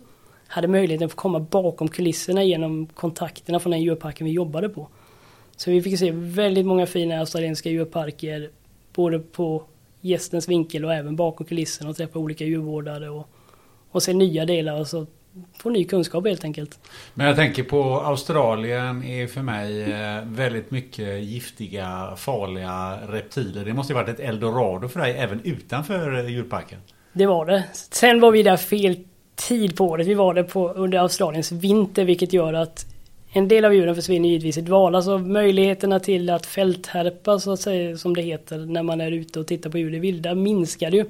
hade 0.49 0.69
möjligheten 0.69 1.07
att 1.07 1.15
komma 1.15 1.41
bakom 1.41 1.89
kulisserna 1.89 2.45
genom 2.45 2.87
kontakterna 2.87 3.61
från 3.61 3.71
den 3.71 3.83
djurparken 3.83 4.25
vi 4.25 4.33
jobbade 4.33 4.69
på. 4.69 4.89
Så 5.57 5.71
vi 5.71 5.83
fick 5.83 5.99
se 5.99 6.11
väldigt 6.13 6.67
många 6.67 6.87
fina 6.87 7.19
australiensiska 7.19 7.71
djurparker, 7.71 8.51
både 8.93 9.19
på 9.19 9.63
gästens 10.01 10.49
vinkel 10.49 10.85
och 10.85 10.95
även 10.95 11.17
bakom 11.17 11.47
kulisserna 11.47 11.91
och 11.91 11.97
träffa 11.97 12.19
olika 12.19 12.45
djurvårdare 12.45 13.11
och, 13.11 13.29
och 13.91 14.03
se 14.03 14.13
nya 14.13 14.45
delar 14.45 14.81
och 14.81 14.87
så 14.87 15.07
få 15.59 15.71
ny 15.71 15.85
kunskap 15.85 16.27
helt 16.27 16.45
enkelt. 16.45 16.79
Men 17.15 17.27
jag 17.27 17.37
tänker 17.37 17.63
på 17.63 17.83
Australien 18.01 19.05
är 19.05 19.27
för 19.27 19.43
mig 19.43 19.83
eh, 19.83 20.25
väldigt 20.25 20.71
mycket 20.71 21.23
giftiga, 21.23 22.15
farliga 22.17 22.99
reptiler. 23.09 23.65
Det 23.65 23.75
måste 23.75 23.93
ju 23.93 23.95
varit 23.95 24.09
ett 24.09 24.21
eldorado 24.21 24.89
för 24.89 25.01
dig 25.01 25.13
även 25.19 25.41
utanför 25.45 26.19
eh, 26.19 26.31
djurparken. 26.31 26.79
Det 27.13 27.27
var 27.27 27.47
det. 27.47 27.65
Sen 27.73 28.21
var 28.21 28.31
vi 28.31 28.43
där 28.43 28.57
fel 28.57 28.97
tid 29.39 29.77
på 29.77 29.85
året. 29.85 30.07
Vi 30.07 30.15
var 30.15 30.35
där 30.35 30.43
på, 30.43 30.69
under 30.69 30.99
Australiens 30.99 31.53
vinter 31.53 32.05
vilket 32.05 32.33
gör 32.33 32.53
att 32.53 32.87
en 33.33 33.49
del 33.49 33.65
av 33.65 33.75
djuren 33.75 33.95
försvinner 33.95 34.29
givetvis 34.29 34.59
i 34.59 34.61
dvala 34.61 35.03
så 35.03 35.19
möjligheterna 35.19 36.01
till 36.01 36.31
att 36.31 36.47
fälthärpa 36.47 37.39
så 37.39 37.53
att 37.53 37.61
säga 37.61 37.97
som 37.97 38.17
det 38.17 38.23
heter 38.23 38.59
när 38.59 38.83
man 38.83 39.01
är 39.01 39.13
ute 39.13 39.41
och 39.41 39.47
tittar 39.47 39.71
på 39.71 39.79
djur 39.79 39.95
i 39.95 39.99
vilda 39.99 40.35
minskade 40.35 40.97
ju. 40.97 41.05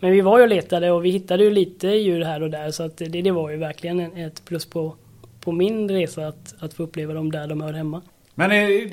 Men 0.00 0.12
vi 0.12 0.20
var 0.20 0.38
ju 0.38 0.42
och 0.42 0.48
letade 0.48 0.90
och 0.90 1.04
vi 1.04 1.10
hittade 1.10 1.44
ju 1.44 1.50
lite 1.50 1.88
djur 1.88 2.24
här 2.24 2.42
och 2.42 2.50
där 2.50 2.70
så 2.70 2.82
att 2.82 2.96
det, 2.96 3.08
det 3.08 3.30
var 3.30 3.50
ju 3.50 3.56
verkligen 3.56 4.00
ett 4.00 4.44
plus 4.44 4.66
på, 4.66 4.94
på 5.40 5.52
min 5.52 5.90
resa 5.90 6.26
att, 6.26 6.54
att 6.58 6.74
få 6.74 6.82
uppleva 6.82 7.14
dem 7.14 7.32
där 7.32 7.46
de 7.46 7.60
hör 7.60 7.72
hemma. 7.72 8.02
Men 8.34 8.52
är, 8.52 8.90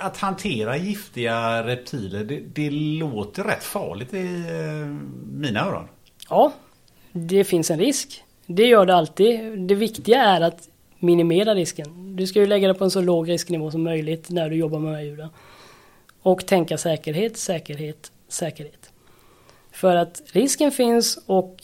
att 0.00 0.16
hantera 0.16 0.76
giftiga 0.76 1.66
reptiler 1.66 2.24
det, 2.24 2.40
det 2.54 2.70
låter 2.70 3.44
rätt 3.44 3.64
farligt 3.64 4.14
i 4.14 4.26
eh, 4.26 4.86
mina 5.32 5.66
öron. 5.66 5.88
Ja, 6.30 6.52
det 7.16 7.44
finns 7.44 7.70
en 7.70 7.78
risk. 7.78 8.24
Det 8.46 8.66
gör 8.66 8.86
det 8.86 8.94
alltid. 8.94 9.58
Det 9.58 9.74
viktiga 9.74 10.22
är 10.22 10.40
att 10.40 10.68
minimera 10.98 11.54
risken. 11.54 12.16
Du 12.16 12.26
ska 12.26 12.40
ju 12.40 12.46
lägga 12.46 12.68
det 12.68 12.74
på 12.74 12.84
en 12.84 12.90
så 12.90 13.00
låg 13.00 13.28
risknivå 13.28 13.70
som 13.70 13.82
möjligt 13.82 14.30
när 14.30 14.50
du 14.50 14.56
jobbar 14.56 14.78
med 14.78 14.92
de 14.92 14.96
här 14.96 15.04
djuren. 15.04 15.28
Och 16.22 16.46
tänka 16.46 16.78
säkerhet, 16.78 17.36
säkerhet, 17.36 18.12
säkerhet. 18.28 18.90
För 19.72 19.96
att 19.96 20.22
risken 20.32 20.72
finns 20.72 21.18
och 21.26 21.56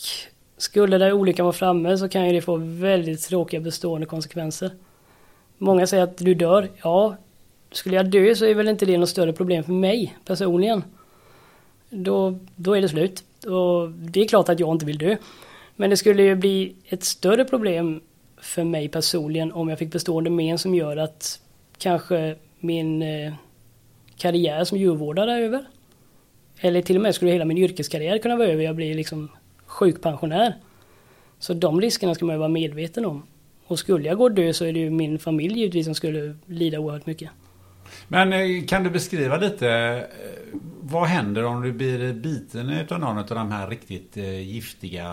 skulle 0.57 0.98
det 0.98 1.12
olyckan 1.12 1.46
vara 1.46 1.53
framme 1.53 1.98
så 1.98 2.09
kan 2.09 2.26
ju 2.26 2.32
det 2.32 2.40
få 2.40 2.57
väldigt 2.57 3.22
tråkiga 3.22 3.61
bestående 3.61 4.07
konsekvenser. 4.07 4.70
Många 5.59 5.86
säger 5.86 6.03
att 6.03 6.18
du 6.18 6.34
dör. 6.34 6.68
Ja, 6.82 7.16
skulle 7.72 7.96
jag 7.96 8.11
dö 8.11 8.34
så 8.34 8.44
är 8.44 8.55
väl 8.55 8.68
inte 8.68 8.86
det 8.86 8.98
något 8.98 9.09
större 9.09 9.32
problem 9.32 9.64
för 9.64 9.72
mig 9.72 10.16
personligen. 10.24 10.84
Då, 11.90 12.38
då 12.57 12.76
är 12.76 12.82
det 12.82 12.88
slut. 12.88 13.24
Och 13.47 13.90
det 13.90 14.20
är 14.20 14.28
klart 14.28 14.49
att 14.49 14.61
jag 14.61 14.74
inte 14.74 14.86
vill 14.86 14.99
dö. 14.99 15.16
Men 15.76 15.90
det 15.90 15.97
skulle 15.97 16.22
ju 16.22 16.34
bli 16.34 16.74
ett 16.86 17.05
större 17.05 17.45
problem 17.45 18.01
för 18.36 18.64
mig 18.64 18.88
personligen 18.88 19.53
om 19.53 19.68
jag 19.68 19.78
fick 19.78 19.93
bestående 19.93 20.30
men 20.30 20.59
som 20.59 20.74
gör 20.74 20.97
att 20.97 21.40
kanske 21.78 22.36
min 22.59 23.03
eh, 23.03 23.32
karriär 24.16 24.64
som 24.64 24.78
djurvårdare 24.78 25.32
är 25.32 25.40
över. 25.40 25.64
Eller 26.61 26.82
till 26.82 26.97
och 26.97 27.03
med 27.03 27.14
skulle 27.14 27.32
hela 27.32 27.45
min 27.45 27.59
yrkeskarriär 27.59 28.18
kunna 28.18 28.36
vara 28.36 28.49
över. 28.49 28.64
Jag 28.64 28.76
blir 28.76 28.95
liksom 28.95 29.28
sjukpensionär. 29.66 30.55
Så 31.38 31.55
de 31.55 31.80
riskerna 31.80 32.14
ska 32.14 32.24
man 32.24 32.34
ju 32.34 32.38
vara 32.38 32.49
medveten 32.49 33.07
om. 33.07 33.22
Och 33.66 33.78
skulle 33.78 34.09
jag 34.09 34.18
gå 34.18 34.24
och 34.24 34.32
dö 34.32 34.53
så 34.53 34.64
är 34.64 34.72
det 34.72 34.78
ju 34.78 34.90
min 34.90 35.18
familj 35.18 35.59
givetvis 35.59 35.84
som 35.84 35.95
skulle 35.95 36.36
lida 36.47 36.78
oerhört 36.78 37.07
mycket. 37.07 37.30
Men 38.12 38.32
eh, 38.32 38.64
kan 38.66 38.84
du 38.84 38.90
beskriva 38.90 39.36
lite 39.36 39.68
eh, 39.68 40.58
vad 40.80 41.08
händer 41.08 41.44
om 41.44 41.62
du 41.62 41.72
blir 41.72 42.12
biten 42.12 42.86
av 42.90 43.00
någon 43.00 43.18
av 43.18 43.26
de 43.26 43.52
här 43.52 43.68
riktigt 43.68 44.16
eh, 44.16 44.40
giftiga 44.40 45.06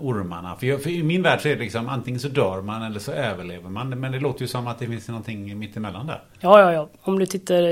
ormarna? 0.00 0.56
För, 0.56 0.66
jag, 0.66 0.82
för 0.82 0.90
i 0.90 1.02
min 1.02 1.22
värld 1.22 1.40
så 1.40 1.48
är 1.48 1.56
det 1.56 1.62
liksom 1.62 1.88
antingen 1.88 2.20
så 2.20 2.28
dör 2.28 2.62
man 2.62 2.82
eller 2.82 3.00
så 3.00 3.12
överlever 3.12 3.70
man. 3.70 3.88
Men 3.88 4.12
det 4.12 4.20
låter 4.20 4.42
ju 4.42 4.48
som 4.48 4.66
att 4.66 4.78
det 4.78 4.86
finns 4.86 5.08
någonting 5.08 5.58
mittemellan 5.58 6.06
där. 6.06 6.22
Ja, 6.40 6.60
ja, 6.60 6.72
ja. 6.72 6.88
Om 7.02 7.18
du 7.18 7.26
tittar. 7.26 7.62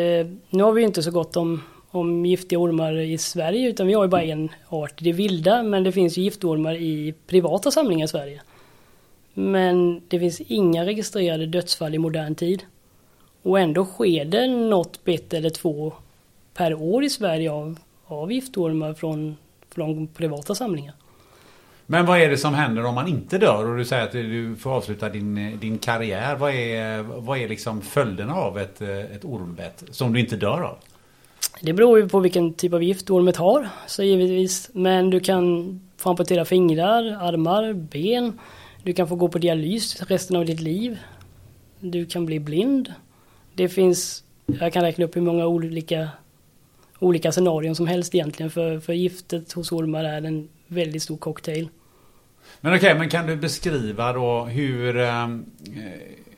Nu 0.56 0.62
har 0.62 0.72
vi 0.72 0.80
ju 0.80 0.86
inte 0.86 1.02
så 1.02 1.10
gott 1.10 1.36
om, 1.36 1.62
om 1.90 2.26
giftiga 2.26 2.58
ormar 2.58 2.98
i 2.98 3.18
Sverige 3.18 3.68
utan 3.68 3.86
vi 3.86 3.94
har 3.94 4.04
ju 4.04 4.08
bara 4.08 4.22
en 4.22 4.48
art 4.68 5.02
i 5.02 5.04
det 5.04 5.12
vilda. 5.12 5.62
Men 5.62 5.84
det 5.84 5.92
finns 5.92 6.18
ju 6.18 6.22
giftormar 6.22 6.74
i 6.74 7.14
privata 7.26 7.70
samlingar 7.70 8.04
i 8.04 8.08
Sverige. 8.08 8.40
Men 9.34 10.02
det 10.08 10.18
finns 10.18 10.40
inga 10.40 10.86
registrerade 10.86 11.46
dödsfall 11.46 11.94
i 11.94 11.98
modern 11.98 12.34
tid. 12.34 12.62
Och 13.44 13.60
ändå 13.60 13.84
sker 13.84 14.24
det 14.24 14.46
något 14.46 15.04
bett 15.04 15.34
eller 15.34 15.50
två 15.50 15.92
per 16.54 16.74
år 16.74 17.04
i 17.04 17.10
Sverige 17.10 17.50
av, 17.50 17.78
av 18.06 18.32
giftormar 18.32 18.94
från, 18.94 19.36
från 19.74 20.06
privata 20.06 20.54
samlingar. 20.54 20.94
Men 21.86 22.06
vad 22.06 22.20
är 22.20 22.30
det 22.30 22.36
som 22.36 22.54
händer 22.54 22.84
om 22.84 22.94
man 22.94 23.08
inte 23.08 23.38
dör 23.38 23.70
och 23.70 23.76
du 23.76 23.84
säger 23.84 24.02
att 24.02 24.12
du 24.12 24.56
får 24.56 24.70
avsluta 24.70 25.08
din, 25.08 25.58
din 25.60 25.78
karriär? 25.78 26.36
Vad 26.36 26.54
är, 26.54 27.02
vad 27.02 27.38
är 27.38 27.48
liksom 27.48 27.82
följderna 27.82 28.34
av 28.34 28.58
ett, 28.58 28.80
ett 28.80 29.24
ormbett 29.24 29.84
som 29.90 30.12
du 30.12 30.20
inte 30.20 30.36
dör 30.36 30.62
av? 30.62 30.76
Det 31.60 31.72
beror 31.72 31.98
ju 31.98 32.08
på 32.08 32.20
vilken 32.20 32.54
typ 32.54 32.72
av 32.72 32.82
gift 32.82 33.10
ormet 33.10 33.36
har, 33.36 33.68
så 33.86 34.02
givetvis. 34.02 34.70
Men 34.72 35.10
du 35.10 35.20
kan 35.20 35.80
få 35.96 36.10
amputera 36.10 36.44
fingrar, 36.44 37.18
armar, 37.20 37.72
ben. 37.72 38.38
Du 38.82 38.92
kan 38.92 39.08
få 39.08 39.14
gå 39.14 39.28
på 39.28 39.38
dialys 39.38 40.02
resten 40.02 40.36
av 40.36 40.44
ditt 40.44 40.60
liv. 40.60 40.98
Du 41.80 42.06
kan 42.06 42.26
bli 42.26 42.40
blind. 42.40 42.92
Det 43.54 43.68
finns, 43.68 44.24
jag 44.46 44.72
kan 44.72 44.82
räkna 44.82 45.04
upp 45.04 45.16
hur 45.16 45.20
många 45.20 45.46
olika, 45.46 46.08
olika 46.98 47.32
scenarion 47.32 47.74
som 47.74 47.86
helst 47.86 48.14
egentligen. 48.14 48.50
För, 48.50 48.80
för 48.80 48.92
giftet 48.92 49.52
hos 49.52 49.72
ormar 49.72 50.04
är 50.04 50.22
en 50.22 50.48
väldigt 50.66 51.02
stor 51.02 51.16
cocktail. 51.16 51.68
Men 52.60 52.74
okej, 52.74 52.86
okay, 52.86 52.98
men 52.98 53.08
kan 53.08 53.26
du 53.26 53.36
beskriva 53.36 54.12
då 54.12 54.44
hur, 54.44 54.96
eh, 54.96 55.28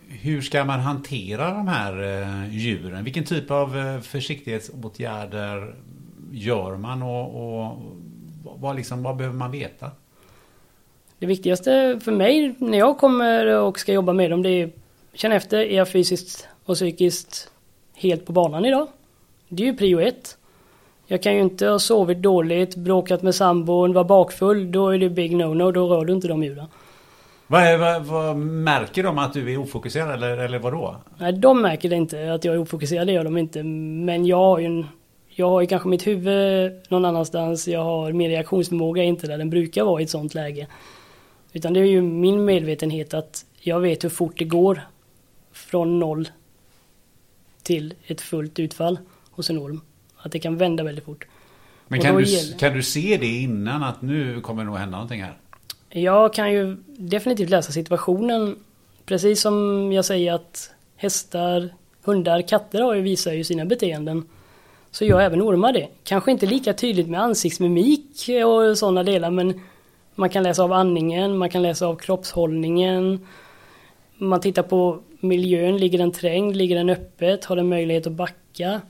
hur 0.09 0.41
ska 0.41 0.65
man 0.65 0.81
hantera 0.81 1.51
de 1.51 1.69
här 1.69 2.03
eh, 2.03 2.55
djuren? 2.57 3.05
Vilken 3.05 3.25
typ 3.25 3.51
av 3.51 3.79
eh, 3.79 4.01
försiktighetsåtgärder 4.01 5.75
gör 6.33 6.77
man 6.77 7.03
och, 7.03 7.67
och 7.67 7.79
vad, 8.43 8.77
liksom, 8.77 9.03
vad 9.03 9.17
behöver 9.17 9.37
man 9.37 9.51
veta? 9.51 9.91
Det 11.19 11.27
viktigaste 11.27 12.01
för 12.05 12.13
mig 12.13 12.55
när 12.59 12.79
jag 12.79 12.99
kommer 12.99 13.47
och 13.47 13.79
ska 13.79 13.93
jobba 13.93 14.13
med 14.13 14.31
dem 14.31 14.43
det 14.43 14.49
är 14.51 14.71
känna 15.15 15.35
efter, 15.35 15.59
är 15.59 15.77
jag 15.77 15.89
fysiskt 15.89 16.49
och 16.67 16.75
psykiskt 16.75 17.51
helt 17.95 18.27
på 18.27 18.33
banan 18.33 18.65
idag? 18.65 18.87
Det 19.49 19.63
är 19.63 19.67
ju 19.67 19.77
prio 19.77 20.01
ett. 20.01 20.37
Jag 21.07 21.23
kan 21.23 21.35
ju 21.35 21.41
inte 21.41 21.67
ha 21.67 21.79
sovit 21.79 22.19
dåligt, 22.19 22.77
bråkat 22.77 23.23
med 23.23 23.35
sambon, 23.35 23.93
vara 23.93 24.05
bakfull. 24.05 24.73
Då 24.73 24.89
är 24.89 24.99
det 24.99 25.11
big 25.11 25.33
no-no, 25.33 25.73
då 25.73 25.89
rör 25.89 26.05
du 26.05 26.13
inte 26.13 26.29
de 26.29 26.43
djuren. 26.43 26.67
Vad, 27.47 27.63
är, 27.63 27.79
vad, 27.79 28.05
vad, 28.05 28.37
märker 28.37 29.03
de 29.03 29.19
att 29.19 29.33
du 29.33 29.53
är 29.53 29.59
ofokuserad 29.59 30.15
eller, 30.15 30.39
eller 30.39 30.59
vadå? 30.59 30.97
Nej, 31.19 31.33
de 31.33 31.63
märker 31.63 31.89
det 31.89 31.97
inte 31.97 32.33
att 32.33 32.45
jag 32.45 32.55
är 32.55 32.59
ofokuserad, 32.59 33.07
det 33.07 33.13
gör 33.13 33.25
de 33.25 33.39
inte. 33.39 33.63
Men 33.63 34.27
jag 34.27 34.37
har 34.37 34.59
ju 34.59 34.67
en, 34.67 34.87
Jag 35.29 35.51
har 35.51 35.61
ju 35.61 35.67
kanske 35.67 35.89
mitt 35.89 36.07
huvud 36.07 36.73
någon 36.89 37.05
annanstans. 37.05 37.69
Jag 37.69 37.85
har 37.85 38.13
min 38.13 38.31
reaktionsförmåga 38.31 39.03
inte 39.03 39.27
där 39.27 39.39
den 39.39 39.51
brukar 39.51 39.85
vara 39.85 40.01
i 40.01 40.05
ett 40.05 40.11
sånt 40.11 40.35
läge. 40.35 40.67
Utan 41.53 41.73
det 41.73 41.81
är 41.81 41.85
ju 41.85 42.03
min 42.03 42.45
medvetenhet 42.45 43.15
att 43.15 43.45
jag 43.61 43.81
vet 43.81 44.05
hur 44.05 44.09
fort 44.09 44.39
det 44.39 44.45
går 44.45 44.81
från 45.53 45.99
noll 45.99 46.29
till 47.67 47.95
ett 48.07 48.21
fullt 48.21 48.59
utfall 48.59 48.99
hos 49.31 49.51
en 49.51 49.59
orm. 49.59 49.81
Att 50.17 50.33
det 50.33 50.39
kan 50.39 50.57
vända 50.57 50.85
väldigt 50.85 51.05
fort. 51.05 51.27
Men 51.89 52.01
kan 52.01 52.17
du, 52.17 52.25
gäller... 52.25 52.59
kan 52.59 52.73
du 52.73 52.83
se 52.83 53.17
det 53.21 53.27
innan 53.27 53.83
att 53.83 54.03
nu 54.03 54.41
kommer 54.41 54.63
det 54.63 54.71
nog 54.71 54.79
hända 54.79 54.97
någonting 54.97 55.23
här? 55.23 55.37
Jag 55.89 56.33
kan 56.35 56.53
ju 56.53 56.77
definitivt 56.87 57.51
läsa 57.51 57.73
situationen. 57.73 58.57
Precis 59.07 59.41
som 59.41 59.93
jag 59.93 60.05
säger 60.05 60.33
att 60.33 60.71
hästar, 60.97 61.75
hundar, 62.03 62.43
katter 62.43 62.81
har 62.81 62.95
ju 62.95 63.03
visar 63.03 63.33
ju 63.33 63.45
sina 63.45 63.65
beteenden. 63.65 64.29
Så 64.91 65.05
gör 65.05 65.21
även 65.21 65.43
ormar 65.43 65.73
det. 65.73 65.89
Kanske 66.05 66.31
inte 66.31 66.47
lika 66.47 66.73
tydligt 66.73 67.09
med 67.09 67.21
ansiktsmimik 67.21 68.31
och 68.45 68.79
sådana 68.79 69.03
delar 69.03 69.31
men 69.31 69.61
man 70.15 70.31
kan 70.31 70.43
läsa 70.43 70.63
av 70.63 70.73
andningen, 70.73 71.39
man 71.39 71.51
kan 71.51 71.63
läsa 71.63 71.87
av 71.87 71.97
kroppshållningen. 71.97 73.27
Man 74.19 74.41
tittar 74.41 74.63
på 74.63 75.01
miljön, 75.21 75.77
ligger 75.77 75.99
den 75.99 76.13
trängd, 76.13 76.57
ligger 76.57 76.77
den 76.77 76.91
öppet, 76.91 77.45
har 77.45 77.57
den 77.57 77.69
möjlighet 77.69 78.07
att 78.07 78.13
backa? 78.13 78.81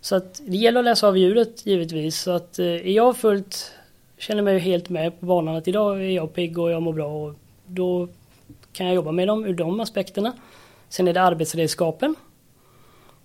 Så 0.00 0.16
att 0.16 0.40
det 0.46 0.56
gäller 0.56 0.78
att 0.78 0.84
läsa 0.84 1.08
av 1.08 1.18
djuret 1.18 1.66
givetvis. 1.66 2.20
Så 2.20 2.30
att 2.30 2.58
eh, 2.58 2.66
är 2.66 2.90
jag 2.90 3.16
fullt, 3.16 3.72
känner 4.18 4.42
mig 4.42 4.58
helt 4.58 4.88
med 4.88 5.20
på 5.20 5.26
banan 5.26 5.56
att 5.56 5.68
idag 5.68 6.00
är 6.00 6.10
jag 6.10 6.34
pigg 6.34 6.58
och 6.58 6.70
jag 6.70 6.82
mår 6.82 6.92
bra 6.92 7.06
och 7.06 7.34
då 7.66 8.08
kan 8.72 8.86
jag 8.86 8.94
jobba 8.94 9.12
med 9.12 9.28
dem 9.28 9.44
ur 9.44 9.54
de 9.54 9.80
aspekterna. 9.80 10.32
Sen 10.88 11.08
är 11.08 11.12
det 11.12 11.22
arbetsredskapen. 11.22 12.14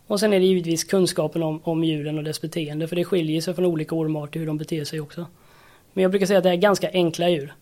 Och 0.08 0.20
sen 0.20 0.34
är 0.34 0.40
det 0.40 0.46
givetvis 0.46 0.84
kunskapen 0.84 1.44
om, 1.44 1.62
om 1.64 1.84
djuren 1.84 2.18
och 2.18 2.24
dess 2.24 2.42
beteende 2.42 2.88
för 2.88 2.96
det 2.96 3.06
skiljer 3.06 3.42
sig 3.42 3.54
från 3.54 3.66
olika 3.66 3.96
ormarter 3.96 4.40
hur 4.40 4.48
de 4.48 4.58
beter 4.58 4.84
sig 4.84 5.00
också. 5.00 5.26
Men 5.94 6.02
jag 6.02 6.12
brukar 6.12 6.26
säga 6.26 6.38
att 6.38 6.44
det 6.44 6.50
är 6.50 6.56
ganska 6.56 6.90
enkla 6.92 7.30
djur. 7.30 7.54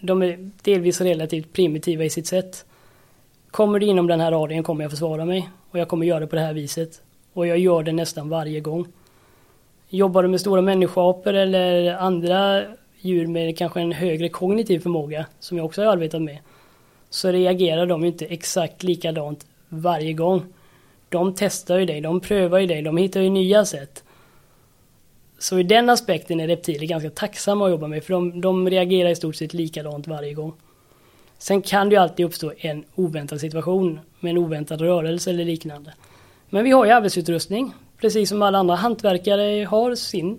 De 0.00 0.22
är 0.22 0.50
delvis 0.62 1.00
relativt 1.00 1.52
primitiva 1.52 2.04
i 2.04 2.10
sitt 2.10 2.26
sätt. 2.26 2.64
Kommer 3.54 3.78
det 3.78 3.86
inom 3.86 4.06
den 4.06 4.20
här 4.20 4.30
radien 4.30 4.62
kommer 4.62 4.84
jag 4.84 4.90
försvara 4.90 5.24
mig. 5.24 5.50
Och 5.70 5.78
jag 5.78 5.88
kommer 5.88 6.06
göra 6.06 6.20
det 6.20 6.26
på 6.26 6.36
det 6.36 6.42
här 6.42 6.54
viset. 6.54 7.02
Och 7.32 7.46
jag 7.46 7.58
gör 7.58 7.82
det 7.82 7.92
nästan 7.92 8.28
varje 8.28 8.60
gång. 8.60 8.86
Jobbar 9.88 10.22
du 10.22 10.28
med 10.28 10.40
stora 10.40 10.60
människoapor 10.60 11.34
eller 11.34 11.94
andra 11.94 12.62
djur 13.00 13.26
med 13.26 13.58
kanske 13.58 13.80
en 13.80 13.92
högre 13.92 14.28
kognitiv 14.28 14.80
förmåga, 14.80 15.26
som 15.40 15.56
jag 15.56 15.66
också 15.66 15.82
har 15.82 15.92
arbetat 15.92 16.22
med, 16.22 16.38
så 17.10 17.28
reagerar 17.28 17.86
de 17.86 18.04
inte 18.04 18.26
exakt 18.26 18.82
likadant 18.82 19.46
varje 19.68 20.12
gång. 20.12 20.42
De 21.08 21.34
testar 21.34 21.78
ju 21.78 21.86
dig, 21.86 22.00
de 22.00 22.20
prövar 22.20 22.58
ju 22.58 22.66
dig, 22.66 22.82
de 22.82 22.96
hittar 22.96 23.20
ju 23.20 23.30
nya 23.30 23.64
sätt. 23.64 24.04
Så 25.38 25.58
i 25.58 25.62
den 25.62 25.90
aspekten 25.90 26.40
är 26.40 26.46
reptiler 26.46 26.86
ganska 26.86 27.10
tacksamma 27.10 27.64
att 27.64 27.70
jobba 27.70 27.86
med, 27.86 28.04
för 28.04 28.12
de, 28.12 28.40
de 28.40 28.70
reagerar 28.70 29.10
i 29.10 29.16
stort 29.16 29.36
sett 29.36 29.54
likadant 29.54 30.06
varje 30.06 30.34
gång. 30.34 30.52
Sen 31.44 31.62
kan 31.62 31.88
det 31.88 31.94
ju 31.94 32.00
alltid 32.00 32.26
uppstå 32.26 32.52
en 32.58 32.84
oväntad 32.94 33.40
situation 33.40 34.00
med 34.20 34.30
en 34.30 34.38
oväntad 34.38 34.80
rörelse 34.80 35.30
eller 35.30 35.44
liknande. 35.44 35.94
Men 36.50 36.64
vi 36.64 36.70
har 36.70 36.84
ju 36.84 36.90
arbetsutrustning, 36.90 37.74
precis 38.00 38.28
som 38.28 38.42
alla 38.42 38.58
andra 38.58 38.74
hantverkare 38.74 39.64
har 39.64 39.94
sin, 39.94 40.38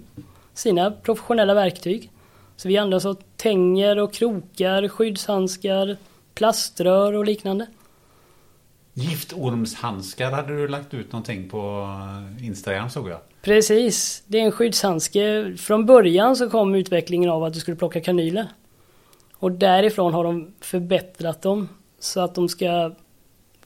sina 0.54 0.92
professionella 0.92 1.54
verktyg. 1.54 2.12
Så 2.56 2.68
vi 2.68 2.78
använder 2.78 2.98
oss 2.98 3.06
av 3.06 3.18
tänger 3.38 4.00
och 4.00 4.14
krokar, 4.14 4.88
skyddshandskar, 4.88 5.98
plaströr 6.34 7.14
och 7.14 7.26
liknande. 7.26 7.68
Giftormshandskar 8.94 10.32
hade 10.32 10.58
du 10.58 10.68
lagt 10.68 10.94
ut 10.94 11.12
någonting 11.12 11.50
på 11.50 11.88
Instagram 12.42 12.90
såg 12.90 13.10
jag. 13.10 13.20
Precis, 13.42 14.24
det 14.28 14.40
är 14.40 14.44
en 14.44 14.52
skyddshandske. 14.52 15.54
Från 15.58 15.86
början 15.86 16.36
så 16.36 16.50
kom 16.50 16.76
utvecklingen 16.76 17.30
av 17.30 17.44
att 17.44 17.54
du 17.54 17.60
skulle 17.60 17.78
plocka 17.78 18.02
kanyler. 18.02 18.48
Och 19.38 19.52
därifrån 19.52 20.14
har 20.14 20.24
de 20.24 20.54
förbättrat 20.62 21.42
dem 21.42 21.70
så 22.00 22.20
att 22.20 22.36
de 22.36 22.50
ska 22.50 22.92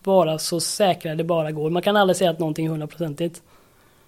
vara 0.04 0.38
så 0.38 0.60
säkra 0.60 1.16
det 1.16 1.24
bara 1.24 1.52
går. 1.52 1.70
Man 1.70 1.82
kan 1.82 1.96
aldrig 1.96 2.18
säga 2.18 2.30
att 2.30 2.40
någonting 2.40 2.66
är 2.66 2.70
hundraprocentigt. 2.70 3.42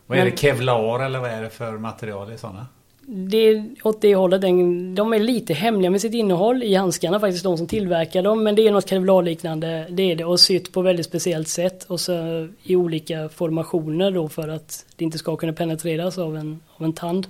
Vad 0.07 0.17
är 0.17 0.25
det? 0.25 0.37
Kevlar 0.37 1.05
eller 1.05 1.19
vad 1.19 1.29
är 1.29 1.41
det 1.41 1.49
för 1.49 1.77
material 1.77 2.33
i 2.33 2.37
sådana? 2.37 2.67
Det 3.05 3.37
är 3.37 3.65
åt 3.83 4.01
det 4.01 4.15
hållet. 4.15 4.41
De 4.95 5.13
är 5.13 5.19
lite 5.19 5.53
hemliga 5.53 5.91
med 5.91 6.01
sitt 6.01 6.13
innehåll 6.13 6.63
i 6.63 6.75
handskarna 6.75 7.19
faktiskt, 7.19 7.43
de 7.43 7.57
som 7.57 7.67
tillverkar 7.67 8.23
dem. 8.23 8.43
Men 8.43 8.55
det 8.55 8.67
är 8.67 8.71
något 8.71 8.89
kevlarliknande. 8.89 9.87
Det 9.89 10.11
är 10.11 10.15
det 10.15 10.25
och 10.25 10.39
sytt 10.39 10.73
på 10.73 10.81
väldigt 10.81 11.05
speciellt 11.05 11.47
sätt. 11.47 11.83
Och 11.83 11.99
så 11.99 12.47
i 12.63 12.75
olika 12.75 13.29
formationer 13.29 14.11
då 14.11 14.29
för 14.29 14.47
att 14.47 14.85
det 14.95 15.03
inte 15.03 15.17
ska 15.17 15.35
kunna 15.35 15.53
penetreras 15.53 16.17
av 16.17 16.37
en, 16.37 16.59
av 16.77 16.85
en 16.85 16.93
tand. 16.93 17.27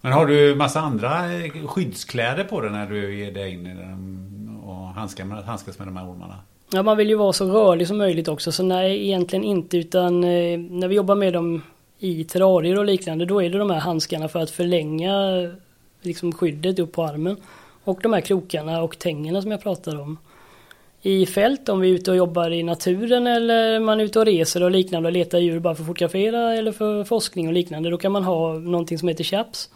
Men 0.00 0.12
har 0.12 0.26
du 0.26 0.54
massa 0.54 0.80
andra 0.80 1.32
eh, 1.32 1.66
skyddskläder 1.66 2.44
på 2.44 2.60
dig 2.60 2.70
när 2.70 2.86
du 2.86 3.18
ger 3.18 3.32
dig 3.32 3.52
in 3.52 3.66
i 3.66 3.74
den 3.74 4.60
och 4.64 4.86
handskas 4.86 5.26
med, 5.26 5.44
handskas 5.44 5.78
med 5.78 5.88
de 5.88 5.96
här 5.96 6.10
ormarna? 6.10 6.34
Ja, 6.72 6.82
man 6.82 6.96
vill 6.96 7.08
ju 7.08 7.16
vara 7.16 7.32
så 7.32 7.46
rörlig 7.46 7.88
som 7.88 7.98
möjligt 7.98 8.28
också, 8.28 8.52
så 8.52 8.62
nej, 8.62 9.06
egentligen 9.06 9.44
inte, 9.44 9.78
utan 9.78 10.24
eh, 10.24 10.58
när 10.58 10.88
vi 10.88 10.94
jobbar 10.94 11.14
med 11.14 11.32
dem 11.32 11.62
i 11.98 12.24
terrarier 12.24 12.78
och 12.78 12.84
liknande, 12.84 13.24
då 13.24 13.42
är 13.42 13.50
det 13.50 13.58
de 13.58 13.70
här 13.70 13.80
handskarna 13.80 14.28
för 14.28 14.40
att 14.40 14.50
förlänga 14.50 15.14
liksom 16.02 16.32
skyddet 16.32 16.78
upp 16.78 16.92
på 16.92 17.04
armen. 17.04 17.36
Och 17.84 18.00
de 18.02 18.12
här 18.12 18.20
krokarna 18.20 18.82
och 18.82 18.98
tängerna 18.98 19.42
som 19.42 19.50
jag 19.50 19.62
pratade 19.62 19.98
om. 19.98 20.18
I 21.02 21.26
fält, 21.26 21.68
om 21.68 21.80
vi 21.80 21.90
är 21.90 21.94
ute 21.94 22.10
och 22.10 22.16
jobbar 22.16 22.50
i 22.50 22.62
naturen 22.62 23.26
eller 23.26 23.80
man 23.80 24.00
är 24.00 24.04
ute 24.04 24.18
och 24.18 24.26
reser 24.26 24.62
och 24.62 24.70
liknande 24.70 25.08
och 25.08 25.12
letar 25.12 25.38
djur 25.38 25.58
bara 25.58 25.74
för 25.74 25.82
att 25.82 25.86
fotografera 25.86 26.54
eller 26.54 26.72
för 26.72 27.04
forskning 27.04 27.48
och 27.48 27.52
liknande, 27.52 27.90
då 27.90 27.98
kan 27.98 28.12
man 28.12 28.24
ha 28.24 28.54
någonting 28.54 28.98
som 28.98 29.08
heter 29.08 29.24
chaps. 29.24 29.70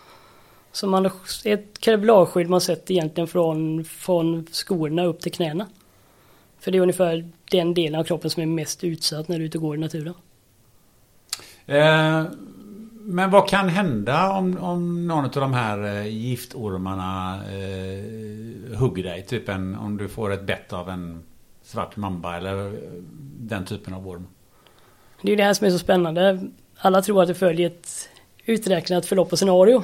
Som 0.75 0.91
man, 0.91 1.11
ett 1.45 1.79
kevlarskydd 1.81 2.49
man 2.49 2.61
sätter 2.61 2.95
egentligen 2.95 3.29
från, 3.29 3.85
från 3.85 4.47
skorna 4.53 5.05
upp 5.05 5.21
till 5.21 5.33
knäna. 5.33 5.67
För 6.61 6.71
det 6.71 6.79
är 6.79 6.83
ungefär 6.83 7.31
den 7.51 7.75
delen 7.75 8.01
av 8.01 8.05
kroppen 8.05 8.31
som 8.31 8.43
är 8.43 8.47
mest 8.47 8.85
utsatt 8.85 9.29
när 9.29 9.39
du 9.39 9.45
är 9.45 9.47
ute 9.47 9.59
och 9.59 9.63
går 9.63 9.77
i 9.77 9.81
naturen. 9.81 10.15
Eh, 11.67 12.25
men 13.01 13.31
vad 13.31 13.49
kan 13.49 13.69
hända 13.69 14.33
om, 14.33 14.59
om 14.59 15.07
någon 15.07 15.25
av 15.25 15.31
de 15.31 15.53
här 15.53 15.85
eh, 15.85 16.07
giftormarna 16.07 17.41
eh, 17.45 18.79
hugger 18.79 19.03
dig? 19.03 19.23
Typ 19.23 19.49
en, 19.49 19.75
om 19.75 19.97
du 19.97 20.09
får 20.09 20.33
ett 20.33 20.43
bett 20.43 20.73
av 20.73 20.89
en 20.89 21.23
svart 21.63 21.97
mamba 21.97 22.37
eller 22.37 22.67
eh, 22.67 22.73
den 23.39 23.65
typen 23.65 23.95
av 23.95 24.09
orm. 24.09 24.27
Det 25.23 25.33
är 25.33 25.37
det 25.37 25.45
här 25.45 25.55
som 25.55 25.67
är 25.67 25.71
så 25.71 25.79
spännande. 25.79 26.49
Alla 26.77 27.03
tror 27.03 27.23
att 27.23 27.29
det 27.29 27.35
följer 27.35 27.67
ett 27.67 28.09
uträknat 28.45 29.07
förlopp 29.07 29.33
och 29.33 29.39
scenario. 29.39 29.83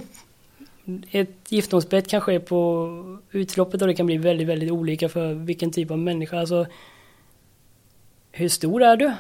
Ett 1.11 1.53
giftormsbett 1.53 2.09
kan 2.09 2.21
ske 2.21 2.41
på 2.41 3.19
utloppet 3.31 3.83
och 3.83 3.89
det 3.89 3.95
kan 3.95 4.07
bli 4.07 4.17
väldigt, 4.17 4.49
väldigt 4.49 4.71
olika 4.71 5.09
för 5.09 5.35
vilken 5.35 5.71
typ 5.71 5.91
av 5.91 5.99
människa. 5.99 6.41
Alltså, 6.41 6.67
hur 8.33 8.49
stor 8.49 8.83
är 8.83 8.97
du? 8.97 9.13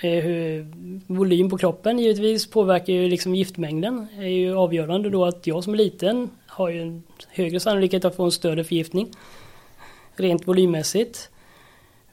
Eh, 0.00 0.24
hur, 0.24 0.66
volym 1.06 1.50
på 1.50 1.58
kroppen 1.58 1.98
givetvis 1.98 2.50
påverkar 2.50 2.92
ju 2.92 3.08
liksom 3.08 3.34
giftmängden. 3.34 4.06
är 4.18 4.28
ju 4.28 4.56
avgörande 4.56 5.10
då 5.10 5.24
att 5.24 5.46
jag 5.46 5.64
som 5.64 5.72
är 5.72 5.76
liten 5.76 6.30
har 6.46 6.68
ju 6.68 6.82
en 6.82 7.02
högre 7.28 7.60
sannolikhet 7.60 8.04
att 8.04 8.16
få 8.16 8.24
en 8.24 8.32
större 8.32 8.64
förgiftning. 8.64 9.08
Rent 10.16 10.48
volymmässigt. 10.48 11.30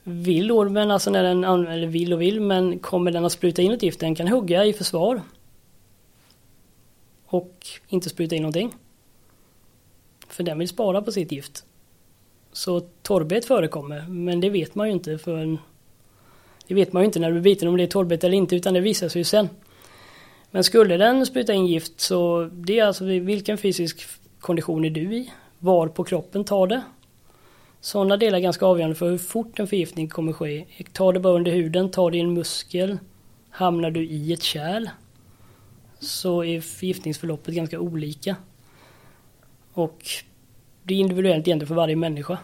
Vill 0.02 0.52
ormen, 0.52 0.90
alltså 0.90 1.10
när 1.10 1.22
den 1.22 1.44
använder, 1.44 1.86
vill 1.86 2.12
och 2.12 2.20
vill, 2.20 2.40
men 2.40 2.78
kommer 2.78 3.10
den 3.10 3.24
att 3.24 3.32
spruta 3.32 3.62
in 3.62 3.72
ett 3.72 3.82
gift, 3.82 4.00
den 4.00 4.14
kan 4.14 4.28
hugga 4.28 4.64
i 4.64 4.72
försvar. 4.72 5.20
Och 7.34 7.66
inte 7.88 8.08
spruta 8.08 8.36
in 8.36 8.42
någonting. 8.42 8.74
För 10.28 10.42
den 10.42 10.58
vill 10.58 10.68
spara 10.68 11.02
på 11.02 11.12
sitt 11.12 11.32
gift. 11.32 11.64
Så 12.52 12.80
torrbet 12.80 13.44
förekommer, 13.44 14.06
men 14.08 14.40
det 14.40 14.50
vet 14.50 14.74
man 14.74 14.86
ju 14.86 14.92
inte 14.92 15.18
förrän 15.18 15.58
det 16.66 16.74
vet 16.74 16.92
man 16.92 17.02
ju 17.02 17.06
inte 17.06 17.18
när 17.18 17.28
du 17.28 17.32
blir 17.32 17.42
biten 17.42 17.68
om 17.68 17.76
det 17.76 17.82
är 17.82 17.86
torrbett 17.86 18.24
eller 18.24 18.36
inte 18.36 18.56
utan 18.56 18.74
det 18.74 18.80
visar 18.80 19.08
sig 19.08 19.20
ju 19.20 19.24
sen. 19.24 19.48
Men 20.50 20.64
skulle 20.64 20.96
den 20.96 21.26
spruta 21.26 21.52
in 21.52 21.66
gift 21.66 22.00
så 22.00 22.50
det 22.52 22.78
är 22.78 22.84
alltså 22.84 23.04
vilken 23.04 23.58
fysisk 23.58 24.06
kondition 24.40 24.84
är 24.84 24.90
du 24.90 25.14
i? 25.14 25.32
Var 25.58 25.88
på 25.88 26.04
kroppen 26.04 26.44
tar 26.44 26.66
det? 26.66 26.82
Sådana 27.80 28.16
delar 28.16 28.38
är 28.38 28.42
ganska 28.42 28.66
avgörande 28.66 28.96
för 28.96 29.10
hur 29.10 29.18
fort 29.18 29.58
en 29.58 29.66
förgiftning 29.66 30.08
kommer 30.08 30.32
ske. 30.32 30.64
Tar 30.92 31.12
det 31.12 31.20
bara 31.20 31.34
under 31.34 31.52
huden, 31.52 31.90
tar 31.90 32.10
det 32.10 32.16
i 32.16 32.20
en 32.20 32.34
muskel, 32.34 32.98
hamnar 33.50 33.90
du 33.90 34.06
i 34.06 34.32
ett 34.32 34.42
kärl 34.42 34.88
så 36.04 36.44
är 36.44 36.60
förgiftningsförloppet 36.60 37.54
ganska 37.54 37.80
olika. 37.80 38.36
Och 39.72 40.06
det 40.82 40.94
är 40.94 40.98
individuellt 40.98 41.48
egentligen 41.48 41.68
för 41.68 41.74
varje 41.74 41.96
människa. 41.96 42.38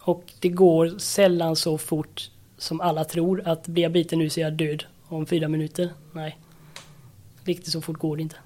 Och 0.00 0.32
det 0.40 0.48
går 0.48 0.98
sällan 0.98 1.56
så 1.56 1.78
fort 1.78 2.30
som 2.58 2.80
alla 2.80 3.04
tror 3.04 3.48
att 3.48 3.66
blir 3.66 3.82
jag 3.82 3.92
biten 3.92 4.18
nu 4.18 4.30
så 4.30 4.40
är 4.40 4.44
jag 4.44 4.52
död 4.52 4.84
om 5.08 5.26
fyra 5.26 5.48
minuter. 5.48 5.90
Nej. 6.12 6.38
Riktigt 7.44 7.72
så 7.72 7.80
fort 7.80 7.98
går 7.98 8.16
det 8.16 8.22
inte. 8.22 8.36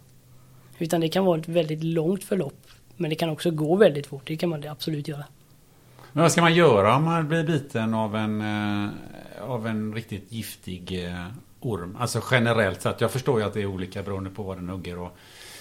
Utan 0.78 1.00
det 1.00 1.08
kan 1.08 1.24
vara 1.24 1.40
ett 1.40 1.48
väldigt 1.48 1.84
långt 1.84 2.24
förlopp. 2.24 2.66
Men 2.96 3.10
det 3.10 3.16
kan 3.16 3.30
också 3.30 3.50
gå 3.50 3.76
väldigt 3.76 4.06
fort. 4.06 4.22
Det 4.26 4.36
kan 4.36 4.48
man 4.48 4.68
absolut 4.68 5.08
göra. 5.08 5.24
Men 6.12 6.22
vad 6.22 6.32
ska 6.32 6.40
man 6.40 6.54
göra 6.54 6.96
om 6.96 7.04
man 7.04 7.28
blir 7.28 7.44
biten 7.44 7.94
av 7.94 8.16
en, 8.16 8.40
eh, 8.40 8.90
av 9.42 9.66
en 9.66 9.94
riktigt 9.94 10.32
giftig 10.32 11.04
eh, 11.04 11.26
orm? 11.66 11.96
Alltså 12.00 12.22
generellt 12.30 12.82
sett. 12.82 13.00
Jag 13.00 13.10
förstår 13.10 13.40
ju 13.40 13.46
att 13.46 13.54
det 13.54 13.62
är 13.62 13.66
olika 13.66 14.02
beroende 14.02 14.30
på 14.30 14.42
vad 14.42 14.56
den 14.56 14.68
hugger 14.68 14.98
och 14.98 15.16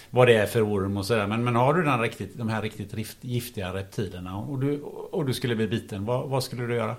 vad 0.09 0.27
det 0.27 0.35
är 0.35 0.45
för 0.45 0.61
orm 0.61 0.97
och 0.97 1.05
sådär. 1.05 1.27
Men, 1.27 1.43
men 1.43 1.55
har 1.55 1.73
du 1.73 1.83
den 1.83 2.01
riktigt, 2.01 2.37
de 2.37 2.49
här 2.49 2.61
riktigt 2.61 3.17
giftiga 3.21 3.73
reptilerna 3.73 4.37
och 4.37 4.59
du, 4.59 4.81
och 5.11 5.25
du 5.25 5.33
skulle 5.33 5.55
bli 5.55 5.67
biten, 5.67 6.05
vad, 6.05 6.29
vad 6.29 6.43
skulle 6.43 6.65
du 6.65 6.75
göra? 6.75 6.95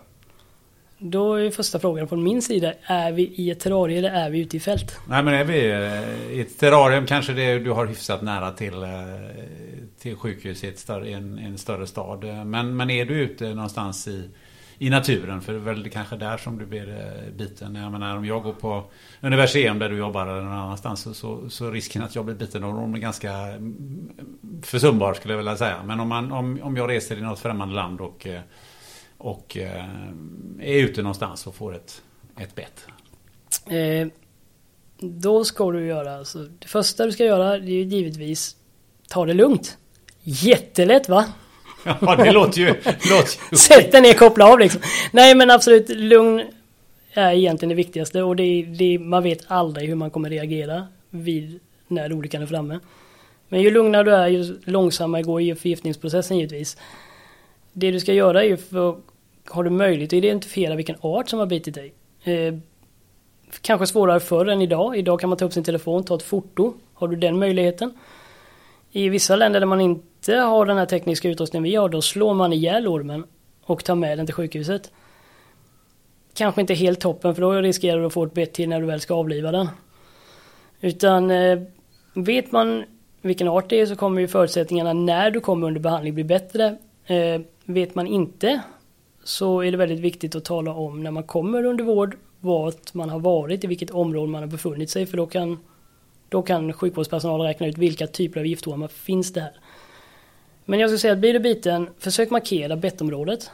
Då 0.98 1.34
är 1.34 1.50
första 1.50 1.78
frågan 1.78 2.08
från 2.08 2.22
min 2.22 2.42
sida. 2.42 2.72
Är 2.82 3.12
vi 3.12 3.22
i 3.22 3.50
ett 3.50 3.60
terrarium 3.60 3.98
eller 3.98 4.10
är 4.10 4.30
vi 4.30 4.40
ute 4.40 4.56
i 4.56 4.60
fält? 4.60 5.00
Nej 5.08 5.22
men 5.22 5.34
är 5.34 5.44
vi 5.44 5.70
eh, 5.70 6.38
i 6.38 6.40
ett 6.40 6.58
terrarium 6.58 7.06
kanske 7.06 7.32
det 7.32 7.58
du 7.58 7.70
har 7.70 7.86
hyfsat 7.86 8.22
nära 8.22 8.52
till, 8.52 8.82
eh, 8.82 8.88
till 9.98 10.16
sjukhus 10.16 10.64
i, 10.64 10.72
större, 10.76 11.08
en, 11.08 11.38
en 11.38 11.58
större 11.58 11.86
stad. 11.86 12.24
Men, 12.46 12.76
men 12.76 12.90
är 12.90 13.04
du 13.04 13.14
ute 13.14 13.54
någonstans 13.54 14.08
i, 14.08 14.30
i 14.78 14.90
naturen 14.90 15.40
för 15.40 15.52
det 15.52 15.58
är 15.58 15.62
väl 15.62 15.90
kanske 15.90 16.16
där 16.16 16.36
som 16.36 16.58
du 16.58 16.66
blir 16.66 16.88
eh, 16.88 17.32
biten. 17.32 17.74
Jag 17.74 17.92
menar 17.92 18.16
om 18.16 18.24
jag 18.24 18.42
går 18.42 18.52
på 18.52 18.84
universum 19.20 19.78
där 19.78 19.88
du 19.88 19.96
jobbar 19.96 20.26
eller 20.26 20.42
någon 20.42 20.52
annanstans 20.52 21.00
så, 21.00 21.14
så, 21.14 21.50
så 21.50 21.70
risken 21.70 22.02
att 22.02 22.14
jag 22.14 22.24
blir 22.24 22.34
biten 22.34 22.64
av 22.64 22.74
dem 22.74 22.94
är 22.94 22.98
ganska 22.98 23.32
mm, 23.32 24.10
försumbar 24.62 25.14
skulle 25.14 25.32
jag 25.34 25.38
vilja 25.38 25.56
säga. 25.56 25.82
Men 25.82 26.00
om, 26.00 26.08
man, 26.08 26.32
om, 26.32 26.60
om 26.62 26.76
jag 26.76 26.90
reser 26.90 27.18
i 27.18 27.20
något 27.20 27.38
främmande 27.38 27.74
land 27.74 28.00
och 28.00 28.26
eh, 28.26 28.40
och 29.18 29.56
eh, 29.56 29.84
är 30.60 30.74
ute 30.74 31.02
någonstans 31.02 31.46
och 31.46 31.54
får 31.54 31.74
ett, 31.74 32.02
ett 32.40 32.54
bett. 32.54 32.86
Eh, 33.66 34.08
då 34.98 35.44
ska 35.44 35.70
du 35.70 35.86
göra, 35.86 36.16
alltså, 36.16 36.38
det 36.38 36.68
första 36.68 37.06
du 37.06 37.12
ska 37.12 37.24
göra 37.24 37.58
det 37.58 37.66
är 37.66 37.70
ju 37.70 37.82
givetvis 37.82 38.56
ta 39.08 39.26
det 39.26 39.34
lugnt. 39.34 39.78
Jättelätt 40.22 41.08
va? 41.08 41.24
Ja 42.00 42.16
det 42.16 42.32
låter 42.32 42.60
ju... 42.60 42.66
låter 43.10 43.50
ju. 43.50 43.56
Sätt 43.56 43.92
dig 43.92 44.00
ner, 44.00 44.12
koppla 44.12 44.52
av 44.52 44.58
liksom. 44.58 44.80
Nej 45.12 45.34
men 45.34 45.50
absolut, 45.50 45.88
lugn 45.88 46.42
är 47.12 47.32
egentligen 47.32 47.68
det 47.68 47.74
viktigaste 47.74 48.22
och 48.22 48.36
det, 48.36 48.62
det, 48.62 48.98
man 48.98 49.22
vet 49.22 49.44
aldrig 49.46 49.88
hur 49.88 49.94
man 49.94 50.10
kommer 50.10 50.30
reagera 50.30 50.86
vid 51.10 51.60
när 51.88 52.12
olyckan 52.12 52.42
är 52.42 52.46
framme. 52.46 52.80
Men 53.48 53.60
ju 53.60 53.70
lugnare 53.70 54.02
du 54.02 54.14
är, 54.14 54.28
ju 54.28 54.60
långsammare 54.64 55.22
går 55.22 55.54
förgiftningsprocessen 55.54 56.36
givetvis. 56.36 56.76
Det 57.72 57.90
du 57.90 58.00
ska 58.00 58.12
göra 58.12 58.44
är 58.44 58.48
ju 58.48 58.56
för 58.56 58.96
har 59.48 59.64
du 59.64 59.70
möjlighet 59.70 60.08
att 60.08 60.12
identifiera 60.12 60.74
vilken 60.74 60.96
art 61.00 61.28
som 61.28 61.38
har 61.38 61.46
bitit 61.46 61.74
dig. 61.74 61.92
Eh, 62.24 62.54
kanske 63.60 63.86
svårare 63.86 64.20
förr 64.20 64.46
än 64.46 64.62
idag. 64.62 64.96
Idag 64.96 65.20
kan 65.20 65.28
man 65.28 65.38
ta 65.38 65.44
upp 65.44 65.52
sin 65.52 65.64
telefon, 65.64 66.04
ta 66.04 66.14
ett 66.16 66.22
foto. 66.22 66.74
Har 66.94 67.08
du 67.08 67.16
den 67.16 67.38
möjligheten? 67.38 67.94
I 68.96 69.08
vissa 69.08 69.36
länder 69.36 69.60
där 69.60 69.66
man 69.66 69.80
inte 69.80 70.34
har 70.34 70.66
den 70.66 70.78
här 70.78 70.86
tekniska 70.86 71.28
utrustningen 71.28 71.62
vi 71.62 71.74
har, 71.74 71.88
då 71.88 72.02
slår 72.02 72.34
man 72.34 72.52
ihjäl 72.52 72.86
ormen 72.86 73.24
och 73.64 73.84
tar 73.84 73.94
med 73.94 74.18
den 74.18 74.26
till 74.26 74.34
sjukhuset. 74.34 74.92
Kanske 76.34 76.60
inte 76.60 76.74
helt 76.74 77.00
toppen 77.00 77.34
för 77.34 77.42
då 77.42 77.52
riskerar 77.52 78.00
du 78.00 78.06
att 78.06 78.12
få 78.12 78.24
ett 78.24 78.34
bett 78.34 78.52
till 78.52 78.68
när 78.68 78.80
du 78.80 78.86
väl 78.86 79.00
ska 79.00 79.14
avliva 79.14 79.52
den. 79.52 79.68
Utan 80.80 81.30
eh, 81.30 81.58
vet 82.14 82.52
man 82.52 82.84
vilken 83.22 83.48
art 83.48 83.70
det 83.70 83.80
är 83.80 83.86
så 83.86 83.96
kommer 83.96 84.20
ju 84.20 84.28
förutsättningarna 84.28 84.92
när 84.92 85.30
du 85.30 85.40
kommer 85.40 85.66
under 85.66 85.80
behandling 85.80 86.14
bli 86.14 86.24
bättre. 86.24 86.76
Eh, 87.06 87.40
vet 87.64 87.94
man 87.94 88.06
inte 88.06 88.60
så 89.24 89.60
är 89.62 89.70
det 89.70 89.76
väldigt 89.76 90.00
viktigt 90.00 90.34
att 90.34 90.44
tala 90.44 90.74
om 90.74 91.02
när 91.02 91.10
man 91.10 91.22
kommer 91.22 91.64
under 91.64 91.84
vård 91.84 92.16
vart 92.40 92.94
man 92.94 93.10
har 93.10 93.20
varit, 93.20 93.64
i 93.64 93.66
vilket 93.66 93.90
område 93.90 94.28
man 94.28 94.42
har 94.42 94.48
befunnit 94.48 94.90
sig 94.90 95.06
för 95.06 95.16
då 95.16 95.26
kan, 95.26 95.58
då 96.36 96.42
kan 96.42 96.72
sjukvårdspersonal 96.72 97.40
räkna 97.40 97.66
ut 97.66 97.78
vilka 97.78 98.06
typer 98.06 98.40
av 98.40 98.46
giftormar 98.46 98.88
finns 98.88 99.32
det 99.32 99.40
här. 99.40 99.52
Men 100.64 100.80
jag 100.80 100.90
skulle 100.90 100.98
säga 100.98 101.12
att 101.12 101.18
blir 101.18 101.32
du 101.32 101.38
biten, 101.38 101.88
försök 101.98 102.30
markera 102.30 102.76
bettområdet. 102.76 103.50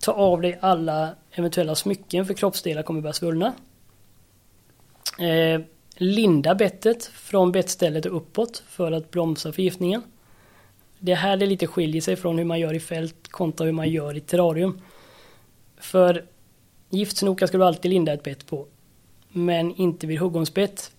Ta 0.00 0.12
av 0.12 0.40
dig 0.40 0.58
alla 0.60 1.14
eventuella 1.30 1.74
smycken 1.74 2.26
för 2.26 2.34
kroppsdelar 2.34 2.82
kommer 2.82 3.00
börja 3.00 3.12
svullna. 3.12 3.52
Eh, 5.18 5.60
linda 5.96 6.54
bettet 6.54 7.04
från 7.04 7.52
bettstället 7.52 8.06
och 8.06 8.16
uppåt 8.16 8.62
för 8.68 8.92
att 8.92 9.10
bromsa 9.10 9.52
förgiftningen. 9.52 10.02
Det 10.98 11.14
här 11.14 11.36
det 11.36 11.46
lite 11.46 11.66
skiljer 11.66 12.02
sig 12.02 12.16
från 12.16 12.38
hur 12.38 12.44
man 12.44 12.60
gör 12.60 12.74
i 12.74 12.80
fält 12.80 13.28
kontra 13.28 13.64
hur 13.64 13.72
man 13.72 13.90
gör 13.90 14.16
i 14.16 14.20
terrarium. 14.20 14.80
För 15.76 16.24
giftsnokar 16.90 17.46
ska 17.46 17.58
du 17.58 17.64
alltid 17.64 17.90
linda 17.90 18.12
ett 18.12 18.22
bett 18.22 18.46
på. 18.46 18.66
Men 19.28 19.74
inte 19.74 20.06
vid 20.06 20.18
huggormsbett. 20.18 20.90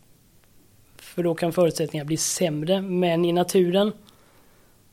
För 1.05 1.23
då 1.23 1.35
kan 1.35 1.53
förutsättningarna 1.53 2.07
bli 2.07 2.17
sämre. 2.17 2.81
Men 2.81 3.25
i 3.25 3.31
naturen 3.31 3.91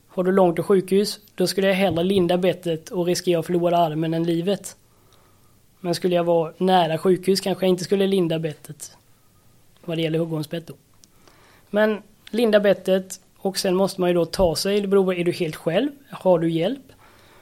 har 0.07 0.23
du 0.23 0.31
långt 0.31 0.55
till 0.55 0.63
sjukhus, 0.63 1.19
då 1.35 1.47
skulle 1.47 1.67
jag 1.67 1.75
hellre 1.75 2.03
linda 2.03 2.37
bettet 2.37 2.89
och 2.89 3.05
riskera 3.05 3.39
att 3.39 3.45
förlora 3.45 3.77
armen 3.77 4.13
än 4.13 4.23
livet. 4.23 4.75
Men 5.79 5.95
skulle 5.95 6.15
jag 6.15 6.23
vara 6.23 6.53
nära 6.57 6.97
sjukhus 6.97 7.41
kanske 7.41 7.65
jag 7.65 7.69
inte 7.69 7.83
skulle 7.83 8.07
linda 8.07 8.39
bettet. 8.39 8.97
Vad 9.85 9.97
det 9.97 10.01
gäller 10.01 10.19
huggormsbett 10.19 10.67
då. 10.67 10.73
Men 11.69 12.01
linda 12.29 12.59
bettet, 12.59 13.19
och 13.37 13.57
sen 13.57 13.75
måste 13.75 14.01
man 14.01 14.09
ju 14.09 14.13
då 14.13 14.25
ta 14.25 14.55
sig, 14.55 14.81
det 14.81 14.87
beror 14.87 15.05
på, 15.05 15.13
är 15.13 15.23
du 15.23 15.31
helt 15.31 15.55
själv? 15.55 15.89
Har 16.09 16.39
du 16.39 16.51
hjälp? 16.51 16.91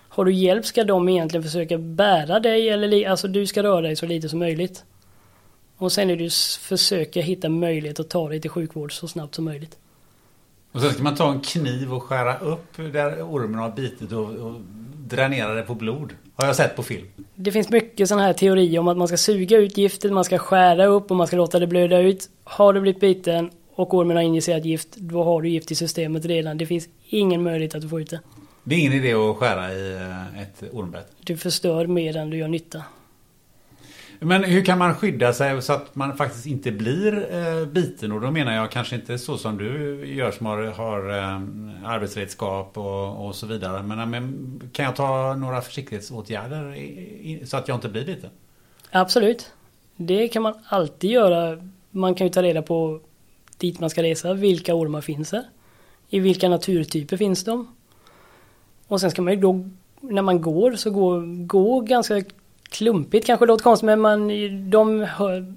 Har 0.09 0.26
du 0.26 0.34
hjälp 0.34 0.65
ska 0.65 0.84
de 0.84 1.09
egentligen 1.09 1.43
försöka 1.43 1.78
bära 1.78 2.39
dig 2.39 2.69
eller 2.69 3.09
alltså 3.09 3.28
du 3.28 3.47
ska 3.47 3.63
röra 3.63 3.82
dig 3.82 3.95
så 3.95 4.05
lite 4.05 4.30
som 4.30 4.39
möjligt. 4.39 4.84
Och 5.82 5.91
sen 5.91 6.09
är 6.09 6.15
det 6.15 6.23
ju 6.23 6.29
försöka 6.59 7.21
hitta 7.21 7.49
möjlighet 7.49 7.99
att 7.99 8.09
ta 8.09 8.29
dig 8.29 8.41
till 8.41 8.49
sjukvård 8.49 8.93
så 8.93 9.07
snabbt 9.07 9.36
som 9.36 9.45
möjligt. 9.45 9.77
Och 10.71 10.82
sen 10.82 10.93
ska 10.93 11.03
man 11.03 11.15
ta 11.15 11.32
en 11.32 11.39
kniv 11.39 11.93
och 11.93 12.03
skära 12.03 12.38
upp 12.38 12.77
där 12.77 13.21
ormen 13.21 13.59
har 13.59 13.71
bitit 13.71 14.11
och, 14.11 14.29
och 14.29 14.61
dränera 14.97 15.53
det 15.53 15.61
på 15.61 15.75
blod. 15.75 16.13
Har 16.36 16.45
jag 16.45 16.55
sett 16.55 16.75
på 16.75 16.84
film. 16.84 17.07
Det 17.36 17.51
finns 17.51 17.69
mycket 17.69 18.07
sådana 18.07 18.23
här 18.23 18.34
teorier 18.34 18.79
om 18.79 18.88
att 18.88 18.97
man 18.97 19.07
ska 19.07 19.17
suga 19.17 19.57
ut 19.57 19.77
giftet, 19.77 20.11
man 20.13 20.23
ska 20.23 20.38
skära 20.38 20.86
upp 20.86 21.11
och 21.11 21.17
man 21.17 21.27
ska 21.27 21.38
låta 21.38 21.59
det 21.59 21.67
blöda 21.67 21.99
ut. 21.99 22.29
Har 22.43 22.73
du 22.73 22.82
blivit 22.82 23.01
biten 23.01 23.49
och 23.75 23.93
ormen 23.93 24.17
har 24.17 24.23
injicerat 24.23 24.65
gift, 24.65 24.95
då 24.95 25.23
har 25.23 25.41
du 25.41 25.49
gift 25.49 25.71
i 25.71 25.75
systemet 25.75 26.25
redan. 26.25 26.57
Det 26.57 26.65
finns 26.65 26.89
ingen 27.09 27.43
möjlighet 27.43 27.75
att 27.75 27.82
du 27.82 27.89
får 27.89 28.01
ut 28.01 28.09
det. 28.09 28.19
Det 28.63 28.75
är 28.75 28.79
ingen 28.79 28.93
idé 28.93 29.13
att 29.13 29.38
skära 29.38 29.73
i 29.73 29.93
eh, 29.93 30.41
ett 30.41 30.63
ormbett? 30.73 31.11
Du 31.23 31.38
förstör 31.38 31.88
mer 31.88 32.17
än 32.17 32.29
du 32.29 32.38
gör 32.38 32.47
nytta. 32.47 32.84
Men 34.24 34.43
hur 34.43 34.65
kan 34.65 34.78
man 34.78 34.95
skydda 34.95 35.34
sig 35.34 35.61
så 35.61 35.74
att 35.74 35.95
man 35.95 36.17
faktiskt 36.17 36.45
inte 36.45 36.72
blir 36.72 37.36
eh, 37.36 37.65
biten? 37.65 38.11
Och 38.11 38.22
då 38.22 38.32
menar 38.32 38.53
jag 38.53 38.72
kanske 38.72 38.95
inte 38.95 39.17
så 39.17 39.38
som 39.38 39.57
du 39.57 40.05
gör 40.15 40.32
som 40.32 40.45
har, 40.45 40.63
har 40.63 41.09
eh, 41.09 41.41
arbetsredskap 41.86 42.78
och, 42.78 43.26
och, 43.26 43.36
så 43.36 43.47
vidare. 43.47 43.84
Men, 43.84 43.99
eh, 43.99 44.05
men, 44.05 44.61
kan 44.74 44.86
jag 44.86 44.95
ta 44.95 45.36
några 45.36 45.61
försiktighetsåtgärder 45.61 46.76
i, 46.76 46.82
i, 47.32 47.45
så 47.45 47.57
att 47.57 47.67
jag 47.67 47.78
inte 47.78 47.89
blir 47.89 48.05
biten? 48.05 48.30
Absolut. 48.91 49.51
Det 49.95 50.28
kan 50.28 50.41
man 50.41 50.53
alltid 50.67 51.11
göra. 51.11 51.57
Man 51.91 52.15
kan 52.15 52.28
ju 52.28 52.34
ta 52.34 52.43
reda 52.43 52.61
på 52.61 52.99
dit 53.57 53.80
man 53.80 53.89
ska 53.89 54.03
resa, 54.03 54.34
vilka 54.34 54.76
ormar 54.76 55.01
finns 55.01 55.30
där? 55.30 55.43
I 56.09 56.19
vilka 56.19 56.49
naturtyper 56.49 57.17
finns 57.17 57.43
de? 57.43 57.76
Och 58.88 59.01
sen 59.01 59.11
ska 59.11 59.22
man 59.22 59.34
ju 59.34 59.39
då, 59.39 59.69
när 60.01 60.22
man 60.22 60.41
går, 60.41 60.72
så 60.72 60.91
gå, 60.91 61.24
gå 61.26 61.80
ganska 61.80 62.24
klumpigt 62.72 63.26
kanske 63.26 63.45
låter 63.45 63.63
konstigt 63.63 63.86
men 63.86 63.99
man, 63.99 64.28
de 64.69 65.07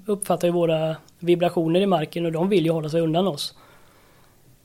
uppfattar 0.05 0.47
ju 0.47 0.53
våra 0.53 0.95
vibrationer 1.19 1.81
i 1.81 1.85
marken 1.85 2.25
och 2.25 2.31
de 2.31 2.49
vill 2.49 2.65
ju 2.65 2.71
hålla 2.71 2.89
sig 2.89 3.01
undan 3.01 3.27
oss. 3.27 3.55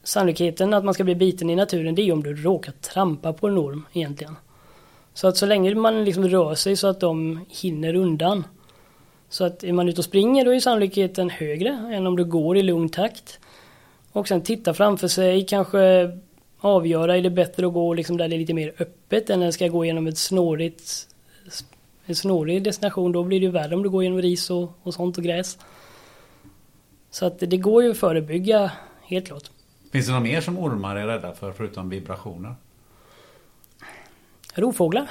Sannolikheten 0.02 0.74
att 0.74 0.84
man 0.84 0.94
ska 0.94 1.04
bli 1.04 1.14
biten 1.14 1.50
i 1.50 1.56
naturen 1.56 1.94
det 1.94 2.02
är 2.02 2.04
ju 2.04 2.12
om 2.12 2.22
du 2.22 2.34
råkar 2.34 2.72
trampa 2.72 3.32
på 3.32 3.48
en 3.48 3.58
orm 3.58 3.86
egentligen. 3.92 4.36
Så 5.14 5.28
att 5.28 5.36
så 5.36 5.46
länge 5.46 5.74
man 5.74 6.04
liksom 6.04 6.28
rör 6.28 6.54
sig 6.54 6.76
så 6.76 6.86
att 6.86 7.00
de 7.00 7.44
hinner 7.48 7.94
undan. 7.94 8.44
Så 9.28 9.44
att 9.44 9.64
är 9.64 9.72
man 9.72 9.88
ute 9.88 10.00
och 10.00 10.04
springer 10.04 10.44
då 10.44 10.54
är 10.54 10.60
sannolikheten 10.60 11.30
högre 11.30 11.68
än 11.68 12.06
om 12.06 12.16
du 12.16 12.24
går 12.24 12.56
i 12.56 12.62
lugn 12.62 12.88
takt. 12.88 13.38
Och 14.12 14.28
sen 14.28 14.42
titta 14.42 14.74
framför 14.74 15.08
sig, 15.08 15.46
kanske 15.46 16.10
avgöra 16.60 17.16
är 17.16 17.22
det 17.22 17.30
bättre 17.30 17.66
att 17.66 17.72
gå 17.72 17.94
liksom 17.94 18.16
där 18.16 18.28
det 18.28 18.36
är 18.36 18.38
lite 18.38 18.54
mer 18.54 18.74
öppet 18.78 19.30
än 19.30 19.38
när 19.38 19.46
det 19.46 19.52
ska 19.52 19.68
gå 19.68 19.84
genom 19.84 20.06
ett 20.06 20.18
snårigt 20.18 21.06
en 22.10 22.16
snårig 22.16 22.62
destination 22.62 23.12
då 23.12 23.22
blir 23.22 23.40
det 23.40 23.46
ju 23.46 23.52
värre 23.52 23.74
om 23.74 23.82
du 23.82 23.90
går 23.90 24.02
genom 24.02 24.22
ris 24.22 24.50
och, 24.50 24.78
och 24.82 24.94
sånt 24.94 25.18
och 25.18 25.24
gräs. 25.24 25.58
Så 27.10 27.26
att 27.26 27.38
det 27.38 27.56
går 27.56 27.82
ju 27.82 27.90
att 27.90 27.98
förebygga 27.98 28.70
helt 29.02 29.26
klart. 29.26 29.50
Finns 29.92 30.06
det 30.06 30.12
något 30.12 30.22
mer 30.22 30.40
som 30.40 30.58
ormar 30.58 30.96
är 30.96 31.06
rädda 31.06 31.32
för 31.32 31.52
förutom 31.52 31.88
vibrationer? 31.88 32.54
Rovfåglar. 34.54 35.10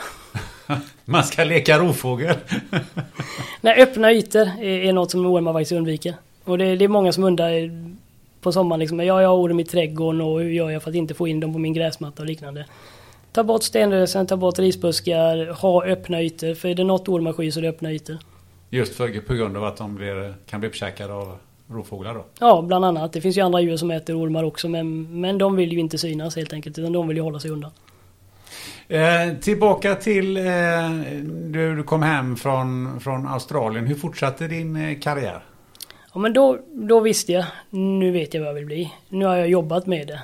Man 1.05 1.23
ska 1.23 1.43
leka 1.43 1.79
rovfågel. 1.79 2.35
Nej, 3.61 3.81
öppna 3.81 4.11
ytor 4.11 4.41
är, 4.41 4.63
är 4.63 4.93
något 4.93 5.11
som 5.11 5.25
ormar 5.25 5.53
faktiskt 5.53 5.71
undviker. 5.71 6.15
Och 6.43 6.57
det, 6.57 6.75
det, 6.75 6.85
är 6.85 6.89
många 6.89 7.13
som 7.13 7.23
undrar 7.23 7.51
på 8.41 8.51
sommaren 8.51 8.79
liksom, 8.79 8.99
ja 8.99 9.21
jag 9.21 9.29
har 9.29 9.37
orm 9.37 9.59
i 9.59 9.65
trädgården 9.65 10.21
och 10.21 10.39
hur 10.39 10.49
gör 10.49 10.69
jag 10.69 10.83
för 10.83 10.89
att 10.89 10.95
inte 10.95 11.13
få 11.13 11.27
in 11.27 11.39
dem 11.39 11.53
på 11.53 11.59
min 11.59 11.73
gräsmatta 11.73 12.21
och 12.21 12.27
liknande. 12.27 12.65
Ta 13.31 13.43
bort 13.43 13.63
stenrösen, 13.63 14.27
ta 14.27 14.37
bort 14.37 14.59
risbuskar, 14.59 15.53
ha 15.53 15.85
öppna 15.85 16.21
ytor. 16.21 16.53
För 16.53 16.69
är 16.69 16.75
det 16.75 16.83
något 16.83 17.09
ormar 17.09 17.33
skyr 17.33 17.51
så 17.51 17.59
är 17.59 17.61
det 17.61 17.69
öppna 17.69 17.91
ytor. 17.91 18.17
Just 18.69 18.95
för, 18.95 19.19
på 19.27 19.33
grund 19.33 19.57
av 19.57 19.63
att 19.63 19.77
de 19.77 19.95
blir, 19.95 20.33
kan 20.45 20.59
bli 20.59 20.69
uppkäkade 20.69 21.13
av 21.13 21.37
rovfåglar 21.67 22.13
då? 22.13 22.25
Ja, 22.39 22.61
bland 22.61 22.85
annat. 22.85 23.13
Det 23.13 23.21
finns 23.21 23.37
ju 23.37 23.41
andra 23.41 23.61
djur 23.61 23.77
som 23.77 23.91
äter 23.91 24.23
ormar 24.23 24.43
också 24.43 24.69
men, 24.69 25.21
men 25.21 25.37
de 25.37 25.55
vill 25.55 25.73
ju 25.73 25.79
inte 25.79 25.97
synas 25.97 26.35
helt 26.35 26.53
enkelt 26.53 26.77
utan 26.77 26.93
de 26.93 27.07
vill 27.07 27.17
ju 27.17 27.23
hålla 27.23 27.39
sig 27.39 27.51
undan. 27.51 27.71
Eh, 28.87 29.37
tillbaka 29.41 29.95
till 29.95 30.37
eh, 30.37 30.43
du, 31.25 31.75
du 31.75 31.83
kom 31.83 32.01
hem 32.01 32.35
från, 32.35 32.99
från 32.99 33.27
Australien. 33.27 33.87
Hur 33.87 33.95
fortsatte 33.95 34.47
din 34.47 34.75
eh, 34.75 34.99
karriär? 34.99 35.43
Ja 36.13 36.19
men 36.19 36.33
då, 36.33 36.57
då 36.67 36.99
visste 36.99 37.31
jag, 37.31 37.45
nu 37.69 38.11
vet 38.11 38.33
jag 38.33 38.41
vad 38.41 38.49
jag 38.49 38.53
vill 38.53 38.65
bli. 38.65 38.93
Nu 39.09 39.25
har 39.25 39.35
jag 39.35 39.49
jobbat 39.49 39.85
med 39.85 40.07
det. 40.07 40.21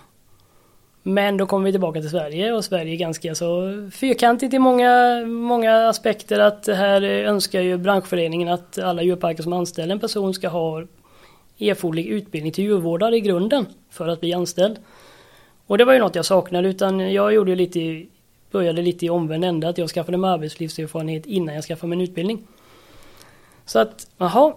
Men 1.08 1.38
då 1.38 1.46
kommer 1.46 1.66
vi 1.66 1.72
tillbaka 1.72 2.02
till 2.02 2.10
Sverige 2.10 2.54
och 2.54 2.66
Sverige 2.66 2.94
är 2.94 2.98
ganska 2.98 3.36
så 3.36 3.72
fyrkantigt 3.94 4.54
i 4.54 4.60
många, 4.60 5.26
många 5.26 5.90
aspekter 5.90 6.40
att 6.40 6.68
här 6.68 7.02
önskar 7.04 7.62
ju 7.62 7.78
branschföreningen 7.78 8.48
att 8.48 8.78
alla 8.78 9.04
djurparker 9.04 9.44
som 9.44 9.54
anställer 9.54 9.94
en 9.94 10.00
person 10.00 10.34
ska 10.34 10.48
ha 10.50 10.84
erforderlig 11.60 12.06
utbildning 12.06 12.54
till 12.54 12.64
djurvårdare 12.64 13.18
i 13.18 13.22
grunden 13.22 13.66
för 13.90 14.08
att 14.08 14.20
bli 14.20 14.34
anställd. 14.34 14.80
Och 15.68 15.78
det 15.78 15.86
var 15.86 15.94
ju 15.94 16.00
något 16.00 16.16
jag 16.16 16.26
saknade 16.26 16.70
utan 16.70 17.14
jag 17.14 17.34
gjorde 17.34 17.56
lite, 17.56 18.06
började 18.52 18.82
lite 18.82 19.06
i 19.06 19.10
omvänd 19.10 19.46
ända 19.46 19.70
att 19.70 19.78
jag 19.78 19.90
skaffade 19.90 20.18
mig 20.18 20.30
arbetslivserfarenhet 20.30 21.26
innan 21.26 21.56
jag 21.56 21.64
skaffade 21.64 21.90
mig 21.90 21.96
en 21.96 22.02
utbildning. 22.02 22.48
Så 23.66 23.80
att, 23.80 24.08
jaha, 24.18 24.54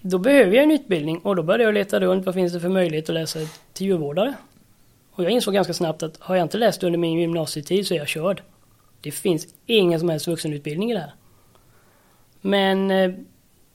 då 0.00 0.18
behöver 0.18 0.54
jag 0.54 0.64
en 0.64 0.70
utbildning 0.70 1.18
och 1.18 1.36
då 1.36 1.42
började 1.42 1.64
jag 1.64 1.74
leta 1.74 2.00
runt 2.00 2.26
vad 2.26 2.34
finns 2.34 2.52
det 2.52 2.60
för 2.60 2.68
möjlighet 2.68 3.08
att 3.08 3.14
läsa 3.14 3.38
till 3.72 3.86
djurvårdare. 3.86 4.34
Och 5.16 5.24
jag 5.24 5.30
insåg 5.30 5.54
ganska 5.54 5.74
snabbt 5.74 6.02
att 6.02 6.16
har 6.20 6.36
jag 6.36 6.44
inte 6.44 6.58
läst 6.58 6.82
under 6.82 6.98
min 6.98 7.18
gymnasietid 7.18 7.86
så 7.86 7.94
är 7.94 7.98
jag 7.98 8.08
körd. 8.08 8.42
Det 9.00 9.10
finns 9.10 9.46
ingen 9.66 10.00
som 10.00 10.08
helst 10.08 10.26
vuxenutbildning 10.26 10.90
i 10.90 10.94
det 10.94 11.00
här. 11.00 11.14
Men 12.40 12.90
eh, 12.90 13.12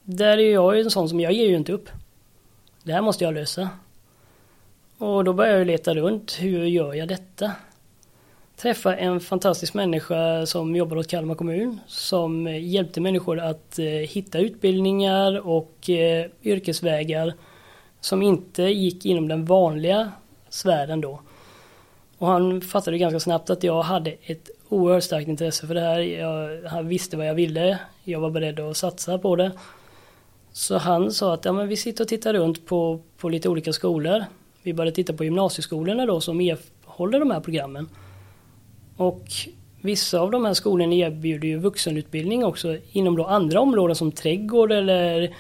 där 0.03 0.37
är 0.37 0.53
jag 0.53 0.75
ju 0.75 0.81
en 0.81 0.91
sån 0.91 1.09
som 1.09 1.19
jag 1.19 1.33
ger 1.33 1.47
ju 1.47 1.55
inte 1.55 1.73
upp. 1.73 1.89
Det 2.83 2.93
här 2.93 3.01
måste 3.01 3.23
jag 3.23 3.33
lösa. 3.33 3.69
Och 4.97 5.23
då 5.23 5.33
började 5.33 5.57
jag 5.57 5.67
leta 5.67 5.95
runt, 5.95 6.37
hur 6.39 6.65
gör 6.65 6.93
jag 6.93 7.07
detta? 7.07 7.51
Träffa 8.55 8.95
en 8.95 9.19
fantastisk 9.19 9.73
människa 9.73 10.45
som 10.45 10.75
jobbar 10.75 10.97
åt 10.97 11.07
Kalmar 11.07 11.35
kommun 11.35 11.79
som 11.87 12.47
hjälpte 12.47 13.01
människor 13.01 13.39
att 13.39 13.79
eh, 13.79 13.85
hitta 13.85 14.39
utbildningar 14.39 15.47
och 15.47 15.89
eh, 15.89 16.25
yrkesvägar 16.43 17.33
som 17.99 18.21
inte 18.21 18.63
gick 18.63 19.05
inom 19.05 19.27
den 19.27 19.45
vanliga 19.45 20.11
sfären 20.49 21.01
då. 21.01 21.21
Och 22.21 22.27
han 22.27 22.61
fattade 22.61 22.97
ganska 22.97 23.19
snabbt 23.19 23.49
att 23.49 23.63
jag 23.63 23.81
hade 23.81 24.11
ett 24.23 24.49
oerhört 24.69 25.03
starkt 25.03 25.27
intresse 25.27 25.67
för 25.67 25.73
det 25.73 25.81
här. 25.81 25.99
Jag, 25.99 26.63
han 26.69 26.87
visste 26.87 27.17
vad 27.17 27.27
jag 27.27 27.33
ville. 27.33 27.79
Jag 28.03 28.19
var 28.19 28.29
beredd 28.29 28.59
att 28.59 28.77
satsa 28.77 29.17
på 29.17 29.35
det. 29.35 29.51
Så 30.51 30.77
han 30.77 31.11
sa 31.11 31.33
att 31.33 31.45
ja, 31.45 31.51
men 31.51 31.67
vi 31.67 31.77
sitter 31.77 32.03
och 32.03 32.07
tittar 32.07 32.33
runt 32.33 32.65
på, 32.65 33.01
på 33.17 33.29
lite 33.29 33.49
olika 33.49 33.73
skolor. 33.73 34.25
Vi 34.63 34.73
började 34.73 34.95
titta 34.95 35.13
på 35.13 35.23
gymnasieskolorna 35.23 36.05
då 36.05 36.21
som 36.21 36.41
erhåller 36.41 37.19
de 37.19 37.31
här 37.31 37.39
programmen. 37.39 37.89
Och 38.97 39.25
vissa 39.81 40.19
av 40.19 40.31
de 40.31 40.45
här 40.45 40.53
skolorna 40.53 40.93
erbjuder 40.95 41.47
ju 41.47 41.57
vuxenutbildning 41.57 42.45
också 42.45 42.77
inom 42.91 43.15
då 43.15 43.25
andra 43.25 43.61
områden 43.61 43.95
som 43.95 44.11
trädgård 44.11 44.71
eller 44.71 45.35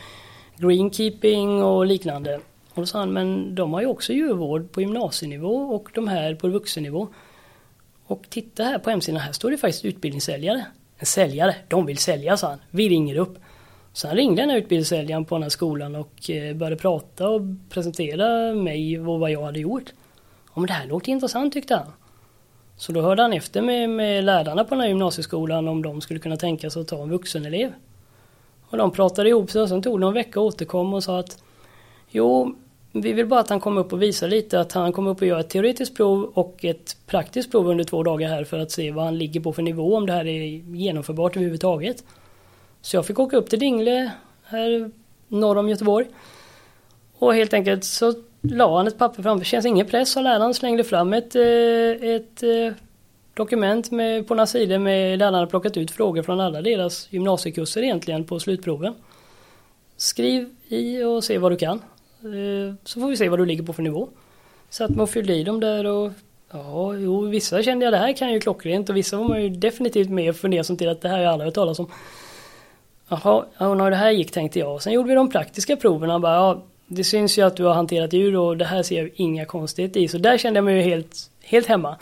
greenkeeping 0.57 1.63
och 1.63 1.85
liknande. 1.85 2.39
Och 2.73 2.81
då 2.81 2.85
sa 2.85 2.99
han, 2.99 3.13
men 3.13 3.55
de 3.55 3.73
har 3.73 3.81
ju 3.81 3.87
också 3.87 4.13
djurvård 4.13 4.71
på 4.71 4.81
gymnasienivå 4.81 5.55
och 5.55 5.89
de 5.93 6.07
här 6.07 6.35
på 6.35 6.47
vuxennivå. 6.47 7.07
Och 8.05 8.29
titta 8.29 8.63
här 8.63 8.79
på 8.79 8.89
hemsidan, 8.89 9.21
här 9.21 9.31
står 9.31 9.51
det 9.51 9.57
faktiskt 9.57 9.85
utbildningssäljare. 9.85 10.65
En 10.97 11.05
säljare, 11.05 11.55
de 11.67 11.85
vill 11.85 11.97
sälja 11.97 12.37
sa 12.37 12.47
han. 12.47 12.59
Vi 12.69 12.89
ringer 12.89 13.15
upp. 13.17 13.37
Så 13.93 14.07
han 14.07 14.17
ringde 14.17 14.41
den 14.41 14.49
här 14.49 14.57
utbildningssäljaren 14.57 15.25
på 15.25 15.35
den 15.35 15.43
här 15.43 15.49
skolan 15.49 15.95
och 15.95 16.29
eh, 16.29 16.55
började 16.55 16.75
prata 16.75 17.29
och 17.29 17.41
presentera 17.69 18.55
mig 18.55 18.99
och 18.99 19.19
vad 19.19 19.31
jag 19.31 19.41
hade 19.41 19.59
gjort. 19.59 19.93
Ja 20.45 20.59
men 20.59 20.65
det 20.65 20.73
här 20.73 20.87
låter 20.87 21.11
intressant 21.11 21.53
tyckte 21.53 21.75
han. 21.75 21.91
Så 22.77 22.91
då 22.91 23.01
hörde 23.01 23.21
han 23.21 23.33
efter 23.33 23.61
med, 23.61 23.89
med 23.89 24.23
lärarna 24.23 24.63
på 24.63 24.69
den 24.69 24.81
här 24.81 24.87
gymnasieskolan 24.87 25.67
om 25.67 25.81
de 25.81 26.01
skulle 26.01 26.19
kunna 26.19 26.37
tänka 26.37 26.69
sig 26.69 26.81
att 26.81 26.87
ta 26.87 27.03
en 27.03 27.09
vuxenelev. 27.09 27.73
Och 28.69 28.77
de 28.77 28.91
pratade 28.91 29.29
ihop 29.29 29.51
sig 29.51 29.61
och 29.61 29.69
sen 29.69 29.81
tog 29.81 29.99
det 29.99 30.07
en 30.07 30.13
vecka 30.13 30.39
och 30.39 30.45
återkom 30.45 30.93
och 30.93 31.03
sa 31.03 31.19
att 31.19 31.43
Jo, 32.11 32.55
vi 32.91 33.13
vill 33.13 33.25
bara 33.25 33.39
att 33.39 33.49
han 33.49 33.59
kommer 33.59 33.81
upp 33.81 33.93
och 33.93 34.01
visar 34.01 34.27
lite 34.27 34.59
att 34.59 34.71
han 34.71 34.91
kommer 34.91 35.11
upp 35.11 35.21
och 35.21 35.27
gör 35.27 35.39
ett 35.39 35.49
teoretiskt 35.49 35.95
prov 35.95 36.31
och 36.33 36.65
ett 36.65 36.97
praktiskt 37.07 37.51
prov 37.51 37.67
under 37.67 37.83
två 37.83 38.03
dagar 38.03 38.29
här 38.29 38.43
för 38.43 38.59
att 38.59 38.71
se 38.71 38.91
vad 38.91 39.05
han 39.05 39.17
ligger 39.17 39.39
på 39.39 39.53
för 39.53 39.61
nivå, 39.61 39.97
om 39.97 40.05
det 40.05 40.13
här 40.13 40.27
är 40.27 40.43
genomförbart 40.75 41.35
överhuvudtaget. 41.35 42.03
Så 42.81 42.95
jag 42.95 43.05
fick 43.05 43.19
åka 43.19 43.37
upp 43.37 43.49
till 43.49 43.59
Dingle 43.59 44.11
här 44.43 44.91
norr 45.27 45.57
om 45.57 45.69
Göteborg. 45.69 46.07
Och 47.17 47.35
helt 47.35 47.53
enkelt 47.53 47.83
så 47.83 48.13
la 48.41 48.77
han 48.77 48.87
ett 48.87 48.97
papper 48.97 49.23
framför, 49.23 49.45
känns 49.45 49.65
ingen 49.65 49.87
press, 49.87 50.15
och 50.15 50.23
läraren 50.23 50.53
slängde 50.53 50.83
fram 50.83 51.13
ett, 51.13 51.35
eh, 51.35 52.09
ett 52.09 52.43
eh, 52.43 52.73
dokument 53.33 53.91
med, 53.91 54.27
på 54.27 54.35
några 54.35 54.47
sidor 54.47 54.77
med 54.77 55.19
där 55.19 55.25
han 55.25 55.33
hade 55.33 55.47
plockat 55.47 55.77
ut 55.77 55.91
frågor 55.91 56.23
från 56.23 56.39
alla 56.39 56.61
deras 56.61 57.07
gymnasiekurser 57.11 57.83
egentligen 57.83 58.23
på 58.23 58.39
slutproven. 58.39 58.93
Skriv 59.97 60.49
i 60.67 61.03
och 61.03 61.23
se 61.23 61.37
vad 61.37 61.51
du 61.51 61.55
kan. 61.55 61.81
Eh, 62.23 62.75
så 62.83 62.99
får 62.99 63.07
vi 63.07 63.17
se 63.17 63.29
vad 63.29 63.39
du 63.39 63.45
ligger 63.45 63.63
på 63.63 63.73
för 63.73 63.83
nivå. 63.83 64.09
Satt 64.69 64.89
med 64.89 65.03
och 65.03 65.09
fyllde 65.09 65.33
i 65.33 65.43
dem 65.43 65.59
där 65.59 65.85
och 65.85 66.11
Ja, 66.53 66.95
jo, 66.95 67.21
vissa 67.21 67.63
kände 67.63 67.85
jag 67.85 67.93
det 67.93 67.97
här 67.97 68.13
kan 68.13 68.33
ju 68.33 68.39
klockrent 68.39 68.89
och 68.89 68.97
vissa 68.97 69.17
var 69.17 69.27
man 69.27 69.43
ju 69.43 69.49
definitivt 69.49 70.09
mer 70.09 70.33
fundersam 70.33 70.77
till 70.77 70.89
att 70.89 71.01
det 71.01 71.09
här 71.09 71.15
har 71.15 71.23
jag 71.23 71.33
aldrig 71.33 71.47
hört 71.47 71.55
talas 71.55 71.79
om. 71.79 71.91
Jaha, 73.09 73.45
ja, 73.57 73.73
när 73.73 73.89
det 73.89 73.95
här 73.95 74.11
gick 74.11 74.31
tänkte 74.31 74.59
jag. 74.59 74.81
Sen 74.81 74.93
gjorde 74.93 75.09
vi 75.09 75.15
de 75.15 75.29
praktiska 75.29 75.75
proverna. 75.75 76.19
Bara, 76.19 76.35
ja, 76.35 76.63
det 76.87 77.03
syns 77.03 77.37
ju 77.37 77.41
att 77.41 77.55
du 77.55 77.63
har 77.63 77.73
hanterat 77.73 78.13
djur 78.13 78.35
och 78.35 78.57
det 78.57 78.65
här 78.65 78.83
ser 78.83 79.01
jag 79.01 79.11
inga 79.15 79.45
konstigheter 79.45 79.99
i. 79.99 80.07
Så 80.07 80.17
där 80.17 80.37
kände 80.37 80.57
jag 80.57 80.65
mig 80.65 80.75
ju 80.75 80.81
helt, 80.81 81.29
helt 81.43 81.67
hemma. 81.67 81.97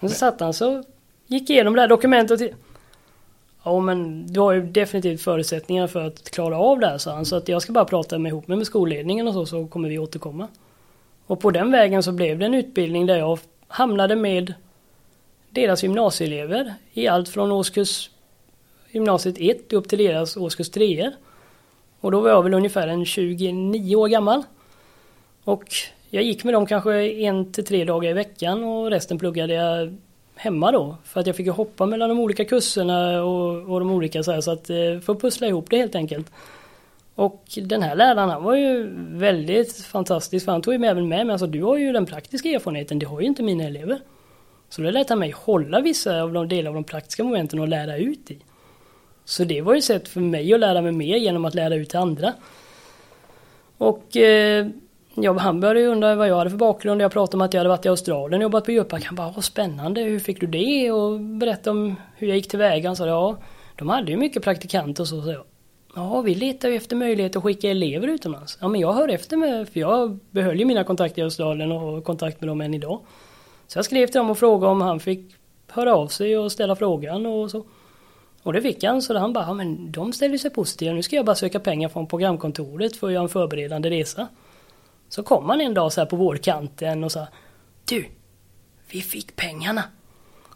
Men 0.00 0.10
så 0.10 0.16
satt 0.16 0.40
han 0.40 0.54
så 0.54 0.82
gick 1.26 1.50
igenom 1.50 1.74
det 1.74 1.80
här 1.80 1.88
dokumentet. 1.88 2.40
Och 2.40 2.48
ja 3.66 3.80
men 3.80 4.26
du 4.26 4.40
har 4.40 4.52
ju 4.52 4.62
definitivt 4.62 5.22
förutsättningar 5.22 5.86
för 5.86 6.06
att 6.06 6.30
klara 6.30 6.58
av 6.58 6.78
det 6.78 6.86
här 6.86 6.98
sa 6.98 7.14
han. 7.14 7.26
Så 7.26 7.36
att 7.36 7.48
jag 7.48 7.62
ska 7.62 7.72
bara 7.72 7.84
prata 7.84 8.18
med 8.18 8.30
ihop 8.30 8.48
mig 8.48 8.56
med 8.56 8.66
skolledningen 8.66 9.28
och 9.28 9.34
så, 9.34 9.46
så 9.46 9.66
kommer 9.66 9.88
vi 9.88 9.98
återkomma. 9.98 10.48
Och 11.26 11.40
på 11.40 11.50
den 11.50 11.70
vägen 11.70 12.02
så 12.02 12.12
blev 12.12 12.38
det 12.38 12.46
en 12.46 12.54
utbildning 12.54 13.06
där 13.06 13.16
jag 13.16 13.38
hamnade 13.68 14.16
med 14.16 14.54
deras 15.50 15.82
gymnasieelever 15.82 16.74
i 16.92 17.08
allt 17.08 17.28
från 17.28 17.52
årskurs 17.52 18.10
gymnasiet 18.90 19.36
1 19.38 19.72
upp 19.72 19.88
till 19.88 19.98
deras 19.98 20.36
årskurs 20.36 20.70
3. 20.70 21.10
Och 22.00 22.10
då 22.10 22.20
var 22.20 22.30
jag 22.30 22.42
väl 22.42 22.54
ungefär 22.54 22.88
en 22.88 23.04
29 23.04 23.96
år 23.96 24.08
gammal. 24.08 24.42
Och 25.44 25.64
jag 26.10 26.22
gick 26.22 26.44
med 26.44 26.54
dem 26.54 26.66
kanske 26.66 27.12
en 27.12 27.52
till 27.52 27.64
tre 27.64 27.84
dagar 27.84 28.10
i 28.10 28.12
veckan 28.12 28.64
och 28.64 28.90
resten 28.90 29.18
pluggade 29.18 29.54
jag 29.54 29.96
hemma 30.36 30.72
då. 30.72 30.96
För 31.04 31.20
att 31.20 31.26
jag 31.26 31.36
fick 31.36 31.48
hoppa 31.48 31.86
mellan 31.86 32.08
de 32.08 32.20
olika 32.20 32.44
kurserna 32.44 33.24
och, 33.24 33.72
och 33.72 33.80
de 33.80 33.90
olika 33.90 34.22
så 34.22 34.32
här 34.32 34.40
så 34.40 34.50
att 34.50 34.70
eh, 34.70 35.00
få 35.02 35.14
pussla 35.14 35.46
ihop 35.46 35.70
det 35.70 35.76
helt 35.76 35.94
enkelt. 35.94 36.30
Och 37.14 37.44
den 37.62 37.82
här 37.82 37.96
läraren 37.96 38.28
han 38.28 38.42
var 38.42 38.56
ju 38.56 38.88
väldigt 39.18 39.76
fantastisk 39.76 40.44
för 40.44 40.52
han 40.52 40.62
tog 40.62 40.74
ju 40.74 40.78
med 40.78 40.90
även 40.90 41.08
med 41.08 41.26
mig. 41.26 41.32
Alltså 41.32 41.46
du 41.46 41.62
har 41.62 41.76
ju 41.76 41.92
den 41.92 42.06
praktiska 42.06 42.48
erfarenheten, 42.48 42.98
det 42.98 43.06
har 43.06 43.20
ju 43.20 43.26
inte 43.26 43.42
mina 43.42 43.64
elever. 43.64 44.00
Så 44.68 44.82
då 44.82 44.90
lät 44.90 45.08
han 45.08 45.18
mig 45.18 45.30
hålla 45.30 45.80
vissa 45.80 46.22
av 46.22 46.32
de 46.32 46.48
delar 46.48 46.68
av 46.68 46.74
de 46.74 46.84
praktiska 46.84 47.24
momenten 47.24 47.58
och 47.58 47.68
lära 47.68 47.96
ut 47.96 48.30
i. 48.30 48.38
Så 49.24 49.44
det 49.44 49.60
var 49.60 49.74
ju 49.74 49.78
ett 49.78 49.84
sätt 49.84 50.08
för 50.08 50.20
mig 50.20 50.54
att 50.54 50.60
lära 50.60 50.82
mig 50.82 50.92
mer 50.92 51.16
genom 51.16 51.44
att 51.44 51.54
lära 51.54 51.74
ut 51.74 51.88
till 51.88 51.98
andra. 51.98 52.32
Och 53.78 54.16
eh, 54.16 54.66
ja, 55.16 55.38
han 55.38 55.60
började 55.60 55.80
ju 55.80 55.86
undra 55.86 56.14
vad 56.14 56.28
jag 56.28 56.36
hade 56.36 56.50
för 56.50 56.56
bakgrund. 56.56 57.02
Jag 57.02 57.12
pratade 57.12 57.36
om 57.36 57.40
att 57.40 57.54
jag 57.54 57.60
hade 57.60 57.68
varit 57.68 57.86
i 57.86 57.88
Australien 57.88 58.40
och 58.40 58.42
jobbat 58.42 58.64
på 58.64 58.72
djurpark. 58.72 59.04
Han 59.04 59.14
bara, 59.14 59.30
vad 59.30 59.44
spännande, 59.44 60.00
hur 60.00 60.18
fick 60.18 60.40
du 60.40 60.46
det? 60.46 60.90
Och 60.90 61.20
berättade 61.20 61.70
om 61.70 61.96
hur 62.16 62.28
jag 62.28 62.36
gick 62.36 62.48
tillväga. 62.48 62.88
Han 62.88 62.96
sa, 62.96 63.06
ja, 63.06 63.36
de 63.76 63.88
hade 63.88 64.10
ju 64.10 64.16
mycket 64.16 64.42
praktikanter 64.42 65.02
och 65.02 65.08
så. 65.08 65.22
så 65.22 65.30
jag, 65.30 65.44
Ja, 65.96 66.20
vi 66.20 66.34
letar 66.34 66.68
ju 66.68 66.76
efter 66.76 66.96
möjlighet 66.96 67.36
att 67.36 67.42
skicka 67.42 67.70
elever 67.70 68.08
utomlands. 68.08 68.58
Ja, 68.60 68.68
men 68.68 68.80
jag 68.80 68.92
hör 68.92 69.08
efter 69.08 69.36
med, 69.36 69.68
för 69.68 69.80
jag 69.80 70.18
behöll 70.30 70.58
ju 70.58 70.64
mina 70.64 70.84
kontakter 70.84 71.22
i 71.22 71.24
Australien 71.24 71.72
och 71.72 71.80
har 71.80 72.00
kontakt 72.00 72.40
med 72.40 72.48
dem 72.48 72.60
än 72.60 72.74
idag. 72.74 73.00
Så 73.66 73.78
jag 73.78 73.84
skrev 73.84 74.06
till 74.06 74.18
dem 74.18 74.30
och 74.30 74.38
frågade 74.38 74.72
om 74.72 74.80
han 74.80 75.00
fick 75.00 75.34
höra 75.68 75.94
av 75.94 76.08
sig 76.08 76.38
och 76.38 76.52
ställa 76.52 76.76
frågan 76.76 77.26
och 77.26 77.50
så. 77.50 77.64
Och 78.42 78.52
det 78.52 78.62
fick 78.62 78.84
han, 78.84 79.02
så 79.02 79.18
han 79.18 79.32
bara, 79.32 79.44
ja, 79.44 79.54
men 79.54 79.92
de 79.92 80.12
ställer 80.12 80.38
sig 80.38 80.50
positiva. 80.50 80.92
Nu 80.92 81.02
ska 81.02 81.16
jag 81.16 81.24
bara 81.24 81.36
söka 81.36 81.60
pengar 81.60 81.88
från 81.88 82.06
programkontoret 82.06 82.96
för 82.96 83.06
att 83.06 83.12
göra 83.12 83.22
en 83.22 83.28
förberedande 83.28 83.90
resa. 83.90 84.28
Så 85.08 85.22
kom 85.22 85.48
han 85.50 85.60
en 85.60 85.74
dag 85.74 85.92
så 85.92 86.00
här 86.00 86.06
på 86.06 86.16
vårkanten 86.16 87.04
och 87.04 87.12
sa, 87.12 87.26
du, 87.84 88.06
vi 88.90 89.02
fick 89.02 89.36
pengarna. 89.36 89.82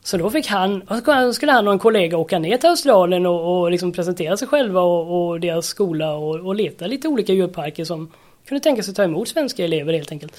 Så 0.03 0.17
då 0.17 0.31
fick 0.31 0.47
han, 0.47 0.83
och 0.83 1.35
skulle 1.35 1.53
han 1.53 1.67
och 1.67 1.73
en 1.73 1.79
kollega 1.79 2.17
åka 2.17 2.39
ner 2.39 2.57
till 2.57 2.69
Australien 2.69 3.27
och, 3.27 3.61
och 3.61 3.71
liksom 3.71 3.93
presentera 3.93 4.37
sig 4.37 4.49
själva 4.49 4.81
och, 4.81 5.29
och 5.29 5.41
deras 5.41 5.67
skola 5.67 6.15
och, 6.15 6.37
och, 6.37 6.55
leta 6.55 6.87
lite 6.87 7.09
olika 7.09 7.33
djurparker 7.33 7.85
som 7.85 8.13
kunde 8.45 8.63
tänka 8.63 8.83
sig 8.83 8.95
ta 8.95 9.03
emot 9.03 9.29
svenska 9.29 9.65
elever 9.65 9.93
helt 9.93 10.13
enkelt. 10.13 10.37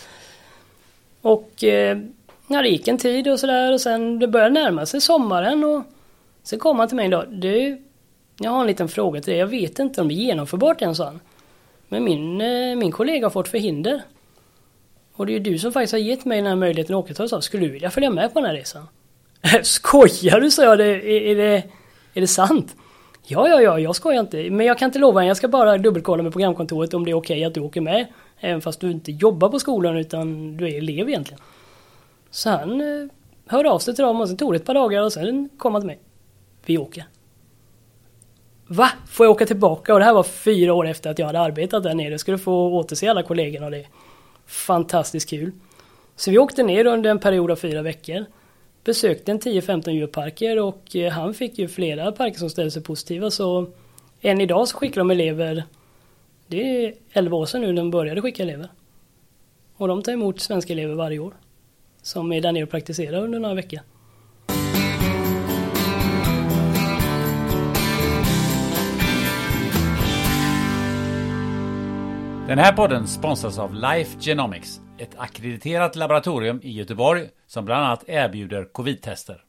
Och 1.21 1.63
eh, 1.63 1.97
ja, 2.47 2.61
det 2.61 2.69
gick 2.69 2.87
en 2.87 2.97
tid 2.97 3.27
och 3.27 3.39
sådär 3.39 3.73
och 3.73 3.81
sen 3.81 4.19
det 4.19 4.27
började 4.27 4.53
närma 4.53 4.85
sig 4.85 5.01
sommaren 5.01 5.63
och 5.63 5.83
så 6.43 6.57
kom 6.57 6.79
han 6.79 6.87
till 6.87 6.95
mig 6.97 7.05
en 7.05 7.11
dag. 7.11 7.25
Du, 7.29 7.81
jag 8.39 8.51
har 8.51 8.61
en 8.61 8.67
liten 8.67 8.89
fråga 8.89 9.21
till 9.21 9.31
dig. 9.31 9.39
Jag 9.39 9.47
vet 9.47 9.79
inte 9.79 10.01
om 10.01 10.07
det 10.07 10.13
är 10.13 10.15
genomförbart 10.15 10.81
än, 10.81 10.95
sa 10.95 11.05
han. 11.05 11.19
Men 11.91 12.03
min, 12.03 12.41
eh, 12.41 12.75
min 12.75 12.91
kollega 12.91 13.25
har 13.25 13.31
fått 13.31 13.47
förhinder. 13.47 14.01
Och 15.13 15.25
det 15.25 15.31
är 15.31 15.33
ju 15.33 15.39
du 15.39 15.59
som 15.59 15.71
faktiskt 15.71 15.91
har 15.91 15.99
gett 15.99 16.25
mig 16.25 16.37
den 16.37 16.45
här 16.45 16.55
möjligheten 16.55 16.95
att 16.95 17.03
åka 17.03 17.13
till 17.13 17.23
USA. 17.23 17.41
Skulle 17.41 17.65
du 17.65 17.71
vilja 17.71 17.89
följa 17.89 18.09
med 18.09 18.33
på 18.33 18.39
den 18.39 18.49
här 18.49 18.55
resan? 18.55 18.87
Skojar 19.63 20.39
du? 20.39 20.51
sa 20.51 20.63
jag. 20.63 20.77
Det, 20.77 20.85
är, 20.85 21.05
är, 21.05 21.35
det, 21.35 21.63
är 22.13 22.21
det 22.21 22.27
sant? 22.27 22.75
Ja, 23.23 23.47
ja, 23.47 23.61
ja, 23.61 23.79
jag 23.79 23.95
skojar 23.95 24.19
inte. 24.19 24.49
Men 24.49 24.65
jag 24.65 24.77
kan 24.77 24.85
inte 24.85 24.99
lova, 24.99 25.25
jag 25.25 25.37
ska 25.37 25.47
bara 25.47 25.77
dubbelkolla 25.77 26.23
med 26.23 26.31
programkontoret 26.31 26.93
om 26.93 27.05
det 27.05 27.11
är 27.11 27.15
okej 27.15 27.37
okay 27.37 27.43
att 27.43 27.53
du 27.53 27.59
åker 27.59 27.81
med. 27.81 28.05
Även 28.39 28.61
fast 28.61 28.79
du 28.79 28.91
inte 28.91 29.11
jobbar 29.11 29.49
på 29.49 29.59
skolan 29.59 29.97
utan 29.97 30.57
du 30.57 30.67
är 30.67 30.77
elev 30.77 31.09
egentligen. 31.09 31.41
Så 32.29 32.49
han 32.49 32.81
eh, 32.81 33.07
hörde 33.45 33.69
av 33.69 33.79
sig 33.79 33.95
till 33.95 34.03
dem 34.03 34.21
och 34.21 34.27
sen 34.27 34.37
tog 34.37 34.53
det 34.53 34.55
ett 34.55 34.65
par 34.65 34.73
dagar 34.73 35.01
och 35.01 35.13
sen 35.13 35.49
kom 35.57 35.73
han 35.73 35.81
till 35.81 35.87
mig. 35.87 35.99
Vi 36.65 36.77
åker. 36.77 37.05
Va? 38.71 38.89
Får 39.07 39.25
jag 39.25 39.31
åka 39.31 39.45
tillbaka? 39.45 39.93
Och 39.93 39.99
det 39.99 40.05
här 40.05 40.13
var 40.13 40.23
fyra 40.23 40.73
år 40.73 40.87
efter 40.87 41.09
att 41.09 41.19
jag 41.19 41.25
hade 41.25 41.39
arbetat 41.39 41.83
där 41.83 41.93
nere. 41.93 42.11
Jag 42.11 42.19
skulle 42.19 42.37
få 42.37 42.73
återse 42.73 43.09
alla 43.09 43.23
kollegorna 43.23 43.65
och 43.65 43.71
det. 43.71 43.87
Fantastiskt 44.45 45.29
kul. 45.29 45.51
Så 46.15 46.31
vi 46.31 46.37
åkte 46.37 46.63
ner 46.63 46.85
under 46.85 47.09
en 47.09 47.19
period 47.19 47.51
av 47.51 47.55
fyra 47.55 47.81
veckor 47.81 48.25
besökte 48.83 49.31
en 49.31 49.39
10-15 49.39 49.89
djurparker 49.89 50.59
och 50.59 50.95
eh, 50.95 51.11
han 51.11 51.33
fick 51.33 51.59
ju 51.59 51.67
flera 51.67 52.11
parker 52.11 52.39
som 52.39 52.49
ställde 52.49 52.71
sig 52.71 52.83
positiva 52.83 53.31
så 53.31 53.67
än 54.21 54.41
idag 54.41 54.67
så 54.67 54.77
skickar 54.77 55.01
de 55.01 55.11
elever 55.11 55.63
Det 56.47 56.85
är 56.85 56.93
11 57.11 57.37
år 57.37 57.45
sedan 57.45 57.61
nu 57.61 57.73
de 57.73 57.91
började 57.91 58.21
skicka 58.21 58.43
elever. 58.43 58.69
Och 59.77 59.87
de 59.87 60.03
tar 60.03 60.11
emot 60.11 60.39
svenska 60.39 60.73
elever 60.73 60.95
varje 60.95 61.19
år. 61.19 61.33
Som 62.01 62.31
är 62.31 62.41
där 62.41 62.51
nere 62.51 62.63
och 62.63 62.69
praktiserar 62.69 63.23
under 63.23 63.39
några 63.39 63.55
veckor. 63.55 63.79
Den 72.51 72.59
här 72.59 72.73
podden 72.73 73.07
sponsras 73.07 73.59
av 73.59 73.73
Life 73.73 74.19
Genomics, 74.19 74.81
ett 74.97 75.15
akkrediterat 75.17 75.95
laboratorium 75.95 76.59
i 76.63 76.71
Göteborg 76.71 77.29
som 77.47 77.65
bland 77.65 77.85
annat 77.85 78.03
erbjuder 78.07 78.65
covid-tester. 78.65 79.43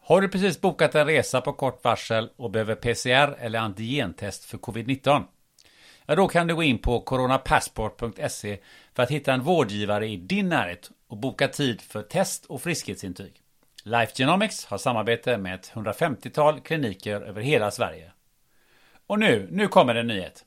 Har 0.00 0.20
du 0.20 0.28
precis 0.28 0.60
bokat 0.60 0.94
en 0.94 1.06
resa 1.06 1.40
på 1.40 1.52
kort 1.52 1.84
varsel 1.84 2.30
och 2.36 2.50
behöver 2.50 2.74
PCR 2.74 3.36
eller 3.38 3.58
antigentest 3.58 4.44
för 4.44 4.58
covid-19? 4.58 5.22
Ja, 6.06 6.14
då 6.14 6.28
kan 6.28 6.46
du 6.46 6.54
gå 6.54 6.62
in 6.62 6.78
på 6.78 7.00
coronapassport.se 7.00 8.58
för 8.94 9.02
att 9.02 9.10
hitta 9.10 9.32
en 9.32 9.42
vårdgivare 9.42 10.08
i 10.08 10.16
din 10.16 10.48
närhet 10.48 10.90
och 11.08 11.16
boka 11.16 11.48
tid 11.48 11.80
för 11.80 12.02
test 12.02 12.44
och 12.44 12.62
friskhetsintyg. 12.62 13.32
Life 13.84 14.12
Genomics 14.14 14.66
har 14.66 14.78
samarbete 14.78 15.38
med 15.38 15.54
ett 15.54 15.72
150-tal 15.74 16.60
kliniker 16.60 17.20
över 17.20 17.42
hela 17.42 17.70
Sverige. 17.70 18.12
Och 19.06 19.18
nu, 19.18 19.48
nu 19.50 19.68
kommer 19.68 19.94
en 19.94 20.06
nyhet. 20.06 20.44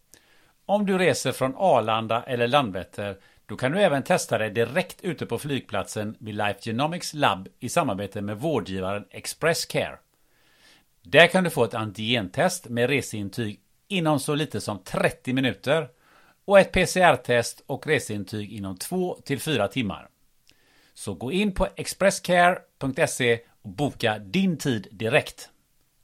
Om 0.65 0.85
du 0.85 0.97
reser 0.97 1.31
från 1.31 1.55
Arlanda 1.57 2.23
eller 2.23 2.47
Landvetter 2.47 3.17
då 3.45 3.57
kan 3.57 3.71
du 3.71 3.81
även 3.81 4.03
testa 4.03 4.37
dig 4.37 4.49
direkt 4.49 5.01
ute 5.01 5.25
på 5.25 5.39
flygplatsen 5.39 6.15
vid 6.19 6.35
Life 6.35 6.59
Genomics 6.61 7.13
Lab 7.13 7.47
i 7.59 7.69
samarbete 7.69 8.21
med 8.21 8.37
vårdgivaren 8.37 9.05
Express 9.09 9.65
Care. 9.65 9.97
Där 11.01 11.27
kan 11.27 11.43
du 11.43 11.49
få 11.49 11.63
ett 11.63 11.73
antigentest 11.73 12.69
med 12.69 12.89
reseintyg 12.89 13.59
inom 13.87 14.19
så 14.19 14.35
lite 14.35 14.61
som 14.61 14.83
30 14.83 15.33
minuter 15.33 15.89
och 16.45 16.59
ett 16.59 16.71
PCR-test 16.71 17.63
och 17.65 17.87
reseintyg 17.87 18.53
inom 18.53 18.77
2 18.77 19.17
4 19.39 19.67
timmar. 19.67 20.07
Så 20.93 21.13
gå 21.13 21.31
in 21.31 21.53
på 21.53 21.67
expresscare.se 21.75 23.39
och 23.61 23.69
boka 23.69 24.19
din 24.19 24.57
tid 24.57 24.87
direkt. 24.91 25.49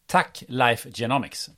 Tack 0.06 0.44
Life 0.48 0.90
Genomics! 0.92 1.50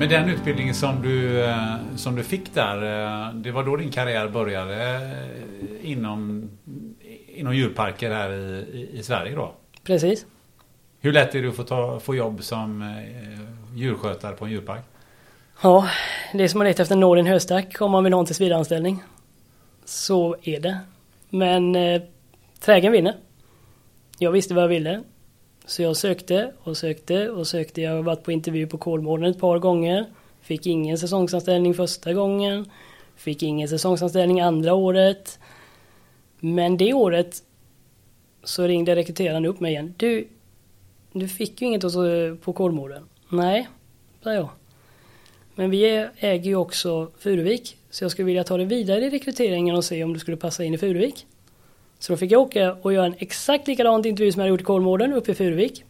Men 0.00 0.08
den 0.08 0.28
utbildningen 0.28 0.74
som 0.74 1.02
du, 1.02 1.44
eh, 1.44 1.76
som 1.96 2.16
du 2.16 2.22
fick 2.22 2.54
där, 2.54 2.76
eh, 2.76 3.34
det 3.34 3.50
var 3.50 3.64
då 3.64 3.76
din 3.76 3.90
karriär 3.90 4.28
började 4.28 4.94
eh, 4.94 5.90
inom, 5.90 6.50
inom 7.26 7.56
djurparker 7.56 8.10
här 8.10 8.32
i, 8.32 8.88
i 8.92 9.02
Sverige 9.02 9.34
då? 9.34 9.54
Precis. 9.84 10.26
Hur 11.00 11.12
lätt 11.12 11.34
är 11.34 11.42
det 11.42 11.48
att 11.48 11.56
få, 11.56 11.62
ta, 11.62 12.00
få 12.00 12.14
jobb 12.14 12.42
som 12.42 12.94
djurskötare 13.74 14.36
på 14.36 14.44
en 14.44 14.50
djurpark? 14.50 14.84
Ja, 15.62 15.88
det 16.32 16.44
är 16.44 16.48
som 16.48 16.60
att 16.60 16.66
leta 16.66 16.82
efter 16.82 16.96
nål 16.96 17.18
i 17.18 17.20
en 17.20 17.26
höstack 17.26 17.80
om 17.80 17.90
man 17.90 18.04
vill 18.04 18.12
ha 18.12 18.20
en 18.20 18.26
tillsvidareanställning. 18.26 19.02
Så 19.84 20.36
är 20.42 20.60
det. 20.60 20.78
Men 21.30 21.76
eh, 21.76 22.02
trägen 22.60 22.92
vinner. 22.92 23.14
Jag 24.18 24.32
visste 24.32 24.54
vad 24.54 24.64
jag 24.64 24.68
ville. 24.68 25.02
Så 25.66 25.82
jag 25.82 25.96
sökte 25.96 26.52
och 26.62 26.76
sökte 26.76 27.30
och 27.30 27.46
sökte. 27.46 27.80
Jag 27.80 27.92
har 27.92 28.02
varit 28.02 28.22
på 28.22 28.32
intervju 28.32 28.66
på 28.66 28.78
Kolmården 28.78 29.30
ett 29.30 29.38
par 29.38 29.58
gånger. 29.58 30.06
Fick 30.40 30.66
ingen 30.66 30.98
säsongsanställning 30.98 31.74
första 31.74 32.12
gången. 32.12 32.70
Fick 33.16 33.42
ingen 33.42 33.68
säsongsanställning 33.68 34.40
andra 34.40 34.74
året. 34.74 35.38
Men 36.40 36.76
det 36.76 36.92
året 36.92 37.42
så 38.44 38.62
ringde 38.62 38.96
rekryteraren 38.96 39.46
upp 39.46 39.60
mig 39.60 39.72
igen. 39.72 39.94
Du, 39.96 40.28
du 41.12 41.28
fick 41.28 41.62
ju 41.62 41.66
inget 41.66 41.84
eh, 41.84 41.90
på 42.42 42.52
Kolmården. 42.52 43.04
Nej, 43.28 43.68
sa 44.22 44.32
jag. 44.32 44.48
Men 45.54 45.70
vi 45.70 46.08
äger 46.16 46.50
ju 46.50 46.56
också 46.56 47.10
Furuvik. 47.18 47.76
Så 47.90 48.04
jag 48.04 48.10
skulle 48.10 48.26
vilja 48.26 48.44
ta 48.44 48.56
det 48.56 48.64
vidare 48.64 49.04
i 49.04 49.10
rekryteringen 49.10 49.76
och 49.76 49.84
se 49.84 50.04
om 50.04 50.12
du 50.12 50.18
skulle 50.18 50.36
passa 50.36 50.64
in 50.64 50.74
i 50.74 50.78
Furuvik. 50.78 51.26
Så 52.00 52.12
då 52.12 52.16
fick 52.16 52.32
jag 52.32 52.40
åka 52.40 52.76
och 52.82 52.92
göra 52.92 53.06
en 53.06 53.14
exakt 53.18 53.68
likadant 53.68 54.06
intervju 54.06 54.32
som 54.32 54.40
jag 54.40 54.48
gjort 54.48 54.60
i 54.60 54.64
Kolmården 54.64 55.12
uppe 55.12 55.32
i 55.32 55.34
Furuvik. 55.34 55.84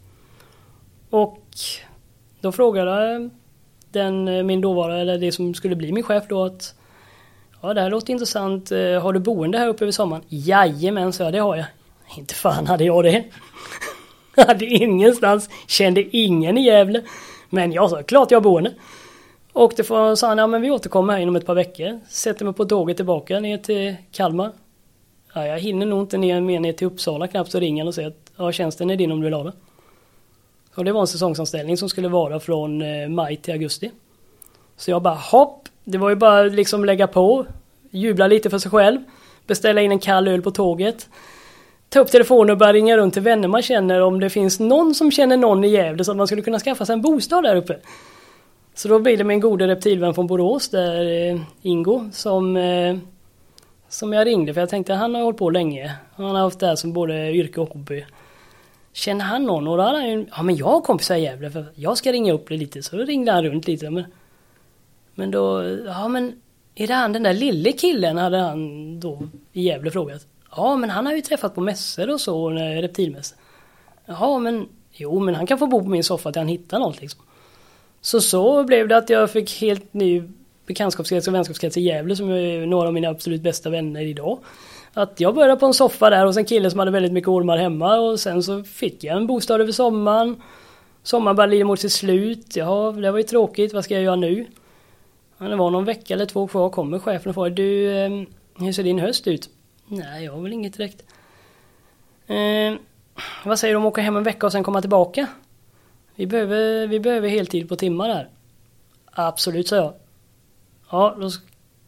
Och 1.11 1.44
då 2.40 2.52
frågade 2.52 3.30
den, 3.92 4.28
eh, 4.28 4.42
min 4.42 4.61
dåvarande, 4.61 5.00
eller 5.00 5.18
det 5.18 5.32
som 5.32 5.54
skulle 5.54 5.76
bli 5.76 5.92
min 5.92 6.02
chef 6.02 6.24
då 6.28 6.44
att 6.44 6.74
Ja 7.62 7.74
det 7.74 7.80
här 7.80 7.90
låter 7.90 8.12
intressant. 8.12 8.72
Eh, 8.72 9.02
har 9.02 9.12
du 9.12 9.20
boende 9.20 9.58
här 9.58 9.68
uppe 9.68 9.84
över 9.84 9.92
sommaren? 9.92 10.22
Jajamän, 10.28 11.12
så 11.12 11.22
jag, 11.22 11.32
det 11.32 11.38
har 11.38 11.56
jag. 11.56 11.66
Inte 12.18 12.34
fan 12.34 12.66
hade 12.66 12.84
jag 12.84 13.04
det. 13.04 13.24
hade 14.46 14.66
ingenstans, 14.66 15.48
kände 15.66 16.16
ingen 16.16 16.58
i 16.58 16.64
Gävle. 16.64 17.02
Men 17.50 17.72
jag 17.72 17.90
sa 17.90 18.02
klart 18.02 18.30
jag 18.30 18.36
har 18.36 18.42
boende. 18.42 18.74
Och 19.52 19.72
då 19.76 20.16
sa 20.16 20.28
han, 20.28 20.38
ja 20.38 20.46
men 20.46 20.62
vi 20.62 20.70
återkommer 20.70 21.12
här 21.12 21.20
inom 21.20 21.36
ett 21.36 21.46
par 21.46 21.54
veckor. 21.54 22.00
Sätter 22.08 22.44
mig 22.44 22.54
på 22.54 22.64
tåget 22.64 22.96
tillbaka 22.96 23.40
ner 23.40 23.58
till 23.58 23.96
Kalmar. 24.12 24.52
Ja, 25.35 25.47
jag 25.47 25.59
hinner 25.59 25.87
nog 25.87 26.01
inte 26.01 26.18
ner 26.18 26.41
mer 26.41 26.61
ner 26.61 26.72
till 26.72 26.87
Uppsala 26.87 27.28
knappt 27.28 27.51
så 27.51 27.61
ringer 27.61 27.83
han 27.83 27.89
och 27.89 27.95
säger 27.95 28.09
att 28.09 28.33
ja, 28.37 28.53
tjänsten 28.53 28.91
är 28.91 28.97
din 28.97 29.12
om 29.12 29.20
du 29.20 29.24
vill 29.24 29.35
ha 29.35 29.45
den. 29.45 29.53
Och 30.74 30.85
det 30.85 30.93
var 30.93 31.01
en 31.01 31.07
säsongsanställning 31.07 31.76
som 31.76 31.89
skulle 31.89 32.09
vara 32.09 32.41
från 32.41 32.83
eh, 32.83 33.09
maj 33.09 33.37
till 33.37 33.53
augusti. 33.53 33.91
Så 34.76 34.91
jag 34.91 35.03
bara 35.03 35.14
hopp, 35.14 35.68
det 35.85 35.99
var 35.99 36.11
ju 36.11 36.16
bara 36.16 36.43
liksom 36.43 36.85
lägga 36.85 37.07
på, 37.07 37.47
jubla 37.91 38.26
lite 38.26 38.51
för 38.51 38.59
sig 38.59 38.70
själv, 38.70 38.99
beställa 39.47 39.81
in 39.81 39.93
en 39.93 39.99
kall 39.99 40.28
öl 40.28 40.43
på 40.43 40.51
tåget, 40.51 41.09
ta 41.89 42.01
upp 42.01 42.11
telefonen 42.11 42.51
och 42.51 42.59
börja 42.59 42.72
ringa 42.72 42.97
runt 42.97 43.14
till 43.14 43.22
vänner 43.22 43.49
man 43.49 43.62
känner 43.62 44.01
om 44.01 44.20
det 44.20 44.31
finns 44.31 44.61
någon 44.61 44.95
som 44.95 45.11
känner 45.11 45.37
någon 45.37 45.64
i 45.64 45.68
Gävle 45.68 46.05
så 46.05 46.11
att 46.11 46.16
man 46.16 46.26
skulle 46.26 46.43
kunna 46.43 46.59
skaffa 46.59 46.87
sig 46.87 46.93
en 46.93 47.03
bostad 47.03 47.45
där 47.45 47.57
uppe. 47.57 47.76
Så 48.74 48.89
då 48.89 48.99
blir 48.99 49.16
det 49.16 49.24
min 49.24 49.41
gode 49.41 49.68
reptilvän 49.68 50.14
från 50.14 50.26
Borås 50.26 50.68
där, 50.68 51.31
eh, 51.31 51.41
Ingo, 51.62 52.11
som, 52.12 52.57
eh, 52.57 52.97
som 53.91 54.12
jag 54.12 54.26
ringde 54.26 54.55
för 54.55 54.61
jag 54.61 54.68
tänkte 54.68 54.95
han 54.95 55.14
har 55.14 55.22
hållit 55.22 55.38
på 55.38 55.51
länge. 55.51 55.95
Han 56.16 56.26
har 56.26 56.38
haft 56.38 56.61
det 56.61 56.66
här 56.66 56.76
som 56.76 56.93
både 56.93 57.32
yrke 57.32 57.61
och 57.61 57.68
hobby. 57.68 58.05
Känner 58.93 59.24
han 59.24 59.45
någon? 59.45 59.68
Och 59.68 59.76
då 59.76 59.82
hade 59.82 59.99
han 59.99 60.11
ju, 60.11 60.26
ja 60.30 60.43
men 60.43 60.57
jag 60.57 60.66
har 60.66 60.80
kompisar 60.80 61.16
i 61.16 61.22
Gävle 61.22 61.51
för 61.51 61.66
jag 61.74 61.99
ska 61.99 62.12
ringa 62.12 62.32
upp 62.32 62.49
det 62.49 62.57
lite. 62.57 62.82
Så 62.82 62.97
då 62.97 63.03
ringde 63.03 63.32
han 63.32 63.45
runt 63.45 63.66
lite. 63.66 63.91
Men, 63.91 64.05
men 65.14 65.30
då, 65.30 65.64
ja 65.86 66.09
men 66.09 66.32
är 66.74 66.86
det 66.86 66.95
han 66.95 67.12
den 67.12 67.22
där 67.22 67.34
lille 67.34 67.72
killen 67.72 68.16
hade 68.16 68.38
han 68.38 69.01
då 69.01 69.28
i 69.53 69.62
Gävle 69.62 69.91
frågat. 69.91 70.26
Ja 70.57 70.76
men 70.76 70.91
han 70.91 71.07
har 71.07 71.12
ju 71.12 71.20
träffat 71.20 71.55
på 71.55 71.61
mässor 71.61 72.11
och 72.11 72.20
så, 72.20 72.51
reptilmässor. 72.51 73.38
Jaha 74.07 74.38
men, 74.38 74.68
jo 74.93 75.20
men 75.20 75.34
han 75.34 75.47
kan 75.47 75.59
få 75.59 75.66
bo 75.66 75.82
på 75.82 75.88
min 75.88 76.05
soffa 76.05 76.32
till 76.32 76.41
han 76.41 76.49
hittar 76.49 76.78
något 76.78 77.01
liksom. 77.01 77.20
Så 78.01 78.20
så 78.20 78.64
blev 78.64 78.88
det 78.88 78.97
att 78.97 79.11
jag 79.11 79.30
fick 79.30 79.61
helt 79.61 79.95
ny 79.95 80.22
bekantskapskrets 80.71 81.29
och 81.29 81.35
vänskapskrets 81.35 81.77
i 81.77 81.81
Gävle 81.81 82.16
som 82.16 82.31
är 82.31 82.66
några 82.66 82.89
av 82.89 82.95
mina 82.95 83.09
absolut 83.09 83.43
bästa 83.43 83.71
vänner 83.71 84.01
idag. 84.01 84.39
Att 84.95 85.21
jag 85.21 85.35
började 85.35 85.61
på 85.61 85.66
en 85.66 85.75
soffa 85.75 86.11
där 86.11 86.27
hos 86.27 86.37
en 86.37 86.45
kille 86.45 86.71
som 86.71 86.79
hade 86.79 86.91
väldigt 86.91 87.12
mycket 87.12 87.29
ormar 87.29 87.57
hemma 87.57 88.01
och 88.01 88.21
sen 88.21 88.43
så 88.43 88.62
fick 88.62 89.05
jag 89.05 89.16
en 89.16 89.27
bostad 89.27 89.61
över 89.61 89.73
sommaren. 89.73 90.43
Sommaren 91.03 91.37
började 91.37 91.51
lida 91.51 91.64
mot 91.64 91.81
sitt 91.81 91.93
slut. 91.93 92.57
Ja, 92.57 92.93
det 92.93 93.11
var 93.11 93.18
ju 93.18 93.25
tråkigt. 93.25 93.75
Vad 93.75 93.85
ska 93.85 93.95
jag 93.95 94.03
göra 94.03 94.16
nu? 94.16 94.47
Ja, 95.39 95.49
det 95.49 95.57
var 95.57 95.71
någon 95.71 95.85
vecka 95.85 96.14
eller 96.14 96.27
två 96.27 96.47
kvar. 96.47 96.71
Kommer 96.71 96.99
chefen 96.99 97.29
och 97.29 97.35
frågar 97.35 97.51
du, 97.51 97.99
ehm, 97.99 98.27
hur 98.59 98.73
ser 98.73 98.83
din 98.83 98.99
höst 98.99 99.27
ut? 99.27 99.51
Nej, 99.87 100.25
jag 100.25 100.33
har 100.33 100.43
väl 100.43 100.53
inget 100.53 100.77
direkt. 100.77 101.05
Eh, 102.27 102.75
vad 103.45 103.59
säger 103.59 103.75
du 103.75 103.79
om 103.79 103.87
att 103.87 103.93
åka 103.93 104.01
hem 104.01 104.16
en 104.16 104.23
vecka 104.23 104.47
och 104.47 104.53
sen 104.53 104.64
komma 104.64 104.81
tillbaka? 104.81 105.27
Vi 106.14 106.27
behöver, 106.27 106.87
vi 106.87 107.01
behöver 107.01 107.29
heltid 107.29 107.68
på 107.68 107.77
timmar 107.77 108.09
här. 108.09 108.29
Absolut, 109.12 109.68
sa 109.68 109.77
jag. 109.77 109.93
Ja, 110.91 111.16
då, 111.20 111.30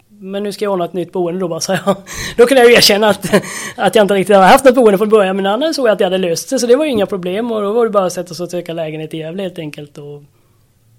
men 0.09 0.43
nu 0.43 0.53
ska 0.53 0.65
jag 0.65 0.73
ordna 0.73 0.85
ett 0.85 0.93
nytt 0.93 1.13
boende 1.13 1.41
då 1.41 1.49
bara, 1.49 1.61
sa 1.61 1.73
jag. 1.73 1.97
Då 2.37 2.47
kunde 2.47 2.63
jag 2.63 2.71
ju 2.71 2.77
erkänna 2.77 3.09
att, 3.09 3.35
att 3.77 3.95
jag 3.95 4.05
inte 4.05 4.15
riktigt 4.15 4.37
hade 4.37 4.49
haft 4.49 4.65
något 4.65 4.75
boende 4.75 4.99
från 4.99 5.09
början, 5.09 5.37
men 5.37 5.47
annars 5.47 5.77
såg 5.77 5.87
jag 5.87 5.93
att 5.93 6.01
jag 6.01 6.07
hade 6.07 6.19
löst 6.19 6.51
det, 6.51 6.59
så 6.59 6.67
det 6.67 6.77
var 6.77 6.85
ju 6.85 6.91
inga 6.91 7.07
problem 7.07 7.53
och 7.53 7.63
då 7.63 7.73
var 7.73 7.85
det 7.85 7.91
bara 7.91 8.07
att 8.07 8.13
sätta 8.13 8.35
sig 8.35 8.45
och 8.45 8.51
söka 8.51 8.73
lägenhet 8.73 9.15
i 9.15 9.19
Gävle 9.19 9.43
helt 9.43 9.59
enkelt. 9.59 9.99
Och 9.99 10.23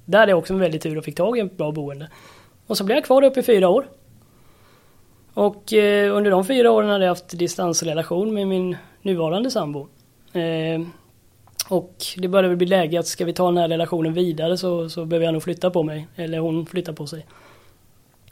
där 0.05 0.19
hade 0.19 0.31
jag 0.31 0.39
också 0.39 0.53
en 0.53 0.59
väldig 0.59 0.81
tur 0.81 0.97
och 0.97 1.03
fick 1.03 1.15
tag 1.15 1.37
i 1.37 1.41
ett 1.41 1.57
bra 1.57 1.71
boende. 1.71 2.09
Och 2.67 2.77
så 2.77 2.83
blev 2.83 2.97
jag 2.97 3.05
kvar 3.05 3.21
där 3.21 3.29
uppe 3.29 3.39
i 3.39 3.43
fyra 3.43 3.69
år. 3.69 3.85
Och 5.33 5.73
eh, 5.73 6.15
under 6.15 6.31
de 6.31 6.45
fyra 6.45 6.71
åren 6.71 6.89
hade 6.89 7.05
jag 7.05 7.11
haft 7.11 7.39
distansrelation 7.39 8.33
med 8.33 8.47
min 8.47 8.77
nuvarande 9.01 9.51
sambo. 9.51 9.87
Eh, 10.33 10.81
och 11.69 11.95
det 12.17 12.27
började 12.27 12.47
väl 12.47 12.57
bli 12.57 12.67
läge 12.67 12.99
att 12.99 13.07
ska 13.07 13.25
vi 13.25 13.33
ta 13.33 13.45
den 13.45 13.57
här 13.57 13.69
relationen 13.69 14.13
vidare 14.13 14.57
så, 14.57 14.89
så 14.89 15.05
behöver 15.05 15.25
jag 15.25 15.33
nog 15.33 15.43
flytta 15.43 15.69
på 15.69 15.83
mig. 15.83 16.07
Eller 16.15 16.39
hon 16.39 16.65
flyttar 16.65 16.93
på 16.93 17.07
sig. 17.07 17.25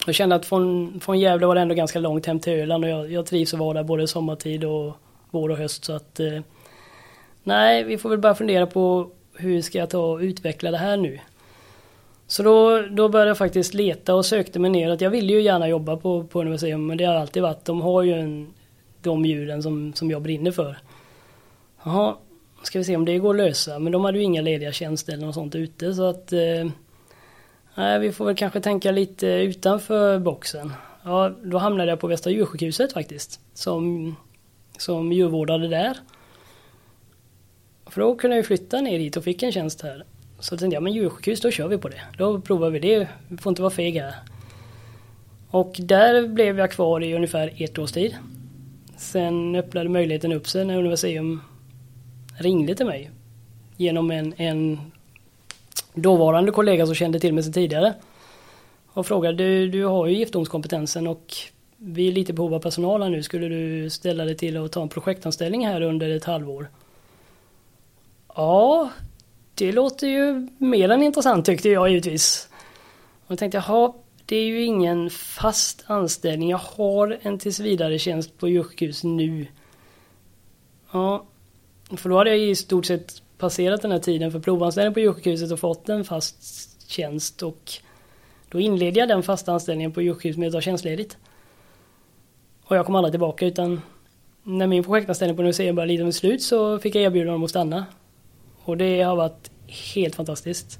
Jag 0.05 0.15
kände 0.15 0.35
att 0.35 0.45
från, 0.45 0.99
från 0.99 1.19
Gävle 1.19 1.45
var 1.45 1.55
det 1.55 1.61
ändå 1.61 1.75
ganska 1.75 1.99
långt 1.99 2.25
hem 2.25 2.39
till 2.39 2.53
Öland 2.53 2.83
och 2.83 2.89
jag, 2.89 3.11
jag 3.11 3.25
trivs 3.25 3.53
att 3.53 3.59
vara 3.59 3.73
där 3.73 3.83
både 3.83 4.07
sommartid 4.07 4.63
och 4.63 4.93
vår 5.31 5.49
och 5.49 5.57
höst. 5.57 5.85
Så 5.85 5.93
att 5.93 6.19
eh, 6.19 6.41
nej, 7.43 7.83
vi 7.83 7.97
får 7.97 8.09
väl 8.09 8.19
bara 8.19 8.35
fundera 8.35 8.67
på 8.67 9.09
hur 9.35 9.61
ska 9.61 9.77
jag 9.77 9.89
ta 9.89 9.99
och 9.99 10.19
utveckla 10.19 10.71
det 10.71 10.77
här 10.77 10.97
nu. 10.97 11.19
Så 12.27 12.43
då, 12.43 12.81
då 12.81 13.09
började 13.09 13.29
jag 13.29 13.37
faktiskt 13.37 13.73
leta 13.73 14.15
och 14.15 14.25
sökte 14.25 14.59
mig 14.59 14.71
neråt. 14.71 15.01
Jag 15.01 15.09
ville 15.09 15.33
ju 15.33 15.41
gärna 15.41 15.67
jobba 15.67 15.97
på, 15.97 16.23
på 16.23 16.41
universitet 16.41 16.79
men 16.79 16.97
det 16.97 17.05
har 17.05 17.15
alltid 17.15 17.43
varit, 17.43 17.65
de 17.65 17.81
har 17.81 18.03
ju 18.03 18.13
en, 18.13 18.53
de 19.01 19.25
djuren 19.25 19.63
som, 19.63 19.93
som 19.93 20.11
jag 20.11 20.21
brinner 20.21 20.51
för. 20.51 20.77
Jaha, 21.83 22.15
ska 22.63 22.79
vi 22.79 22.85
se 22.85 22.95
om 22.95 23.05
det 23.05 23.17
går 23.17 23.29
att 23.29 23.35
lösa. 23.47 23.79
Men 23.79 23.91
de 23.91 24.05
hade 24.05 24.17
ju 24.17 24.23
inga 24.23 24.41
lediga 24.41 24.71
tjänster 24.71 25.13
eller 25.13 25.25
något 25.25 25.35
sånt 25.35 25.55
ute 25.55 25.93
så 25.93 26.03
att 26.03 26.33
eh, 26.33 26.71
Nej, 27.81 27.99
vi 27.99 28.11
får 28.11 28.25
väl 28.25 28.35
kanske 28.35 28.61
tänka 28.61 28.91
lite 28.91 29.27
utanför 29.27 30.19
boxen. 30.19 30.73
Ja, 31.03 31.31
då 31.43 31.57
hamnade 31.57 31.89
jag 31.89 31.99
på 31.99 32.07
Västra 32.07 32.31
djursjukhuset 32.31 32.93
faktiskt. 32.93 33.39
Som, 33.53 34.15
som 34.77 35.11
djurvårdare 35.11 35.67
där. 35.67 35.97
För 37.85 38.01
då 38.01 38.15
kunde 38.15 38.35
jag 38.35 38.45
flytta 38.45 38.81
ner 38.81 38.99
dit 38.99 39.17
och 39.17 39.23
fick 39.23 39.43
en 39.43 39.51
tjänst 39.51 39.81
här. 39.81 40.05
Så 40.39 40.57
tänkte 40.57 40.75
jag, 40.75 40.83
men 40.83 40.93
djursjukhus, 40.93 41.41
då 41.41 41.51
kör 41.51 41.67
vi 41.67 41.77
på 41.77 41.89
det. 41.89 42.01
Då 42.17 42.41
provar 42.41 42.69
vi 42.69 42.79
det. 42.79 43.07
Vi 43.27 43.37
får 43.37 43.49
inte 43.49 43.61
vara 43.61 43.71
feg 43.71 43.95
här. 43.95 44.15
Och 45.49 45.75
där 45.79 46.27
blev 46.27 46.59
jag 46.59 46.71
kvar 46.71 47.03
i 47.03 47.13
ungefär 47.13 47.53
ett 47.57 47.79
års 47.79 47.91
tid. 47.91 48.15
Sen 48.97 49.55
öppnade 49.55 49.89
möjligheten 49.89 50.31
upp 50.31 50.47
sig 50.47 50.65
när 50.65 50.77
Universium 50.77 51.41
ringde 52.37 52.75
till 52.75 52.85
mig. 52.85 53.11
Genom 53.77 54.11
en, 54.11 54.33
en 54.37 54.90
dåvarande 55.93 56.51
kollega 56.51 56.85
som 56.85 56.95
kände 56.95 57.19
till 57.19 57.33
mig 57.33 57.43
sedan 57.43 57.53
tidigare. 57.53 57.93
Och 58.93 59.07
frågade, 59.07 59.37
du, 59.37 59.67
du 59.67 59.85
har 59.85 60.07
ju 60.07 60.15
giftdomskompetensen 60.17 61.07
och 61.07 61.33
vi 61.77 62.07
är 62.07 62.11
lite 62.11 62.33
behov 62.33 62.53
av 62.53 62.59
personal 62.59 63.01
här 63.01 63.09
nu. 63.09 63.23
Skulle 63.23 63.47
du 63.47 63.89
ställa 63.89 64.25
dig 64.25 64.37
till 64.37 64.57
att 64.57 64.71
ta 64.71 64.81
en 64.81 64.89
projektanställning 64.89 65.67
här 65.67 65.81
under 65.81 66.09
ett 66.09 66.25
halvår? 66.25 66.69
Ja, 68.35 68.89
det 69.55 69.71
låter 69.71 70.07
ju 70.07 70.47
mer 70.57 70.89
än 70.89 71.03
intressant 71.03 71.45
tyckte 71.45 71.69
jag 71.69 71.89
givetvis. 71.89 72.49
Och 73.25 73.31
jag 73.31 73.39
tänkte, 73.39 73.57
jaha, 73.67 73.93
det 74.25 74.35
är 74.35 74.45
ju 74.45 74.63
ingen 74.63 75.09
fast 75.09 75.83
anställning. 75.87 76.49
Jag 76.49 76.57
har 76.57 77.17
en 77.21 77.39
tillsvidare 77.39 77.99
tjänst 77.99 78.37
på 78.37 78.49
djursjukhus 78.49 79.03
nu. 79.03 79.47
Ja, 80.91 81.25
för 81.97 82.09
då 82.09 82.17
hade 82.17 82.29
jag 82.29 82.39
i 82.39 82.55
stort 82.55 82.85
sett 82.85 83.21
passerat 83.41 83.81
den 83.81 83.91
här 83.91 83.99
tiden 83.99 84.31
för 84.31 84.39
provanställning 84.39 84.93
på 84.93 84.99
djursjukhuset 84.99 85.51
och 85.51 85.59
fått 85.59 85.89
en 85.89 86.03
fast 86.03 86.91
tjänst 86.91 87.43
och 87.43 87.71
då 88.49 88.59
inledde 88.59 88.99
jag 88.99 89.09
den 89.09 89.23
fasta 89.23 89.53
anställningen 89.53 89.91
på 89.91 90.01
djursjukhuset 90.01 90.39
med 90.39 90.47
att 90.47 90.53
ta 90.53 90.61
tjänstledigt. 90.61 91.17
Och 92.65 92.75
jag 92.77 92.85
kom 92.85 92.95
aldrig 92.95 93.11
tillbaka 93.11 93.45
utan 93.45 93.81
när 94.43 94.67
min 94.67 94.83
projektanställning 94.83 95.37
på 95.37 95.43
museet 95.43 95.75
började 95.75 95.91
lida 95.91 96.05
mot 96.05 96.15
slut 96.15 96.41
så 96.41 96.79
fick 96.79 96.95
jag 96.95 97.03
erbjudande 97.03 97.35
om 97.35 97.43
att 97.43 97.49
stanna. 97.49 97.85
Och 98.63 98.77
det 98.77 99.01
har 99.01 99.15
varit 99.15 99.51
helt 99.95 100.15
fantastiskt. 100.15 100.79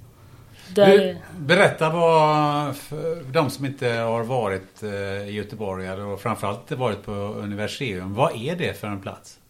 Där... 0.76 1.18
Berätta 1.38 1.90
vad, 1.90 2.76
för 2.76 3.32
de 3.34 3.50
som 3.50 3.66
inte 3.66 3.88
har 3.88 4.24
varit 4.24 4.84
eh, 4.84 5.30
i 5.30 5.32
Göteborg 5.32 5.92
och 5.92 6.22
framförallt 6.22 6.72
varit 6.72 7.04
på 7.04 7.12
Universium, 7.12 8.14
vad 8.14 8.36
är 8.36 8.56
det 8.56 8.80
för 8.80 8.88
en 8.88 9.02
plats? 9.02 9.41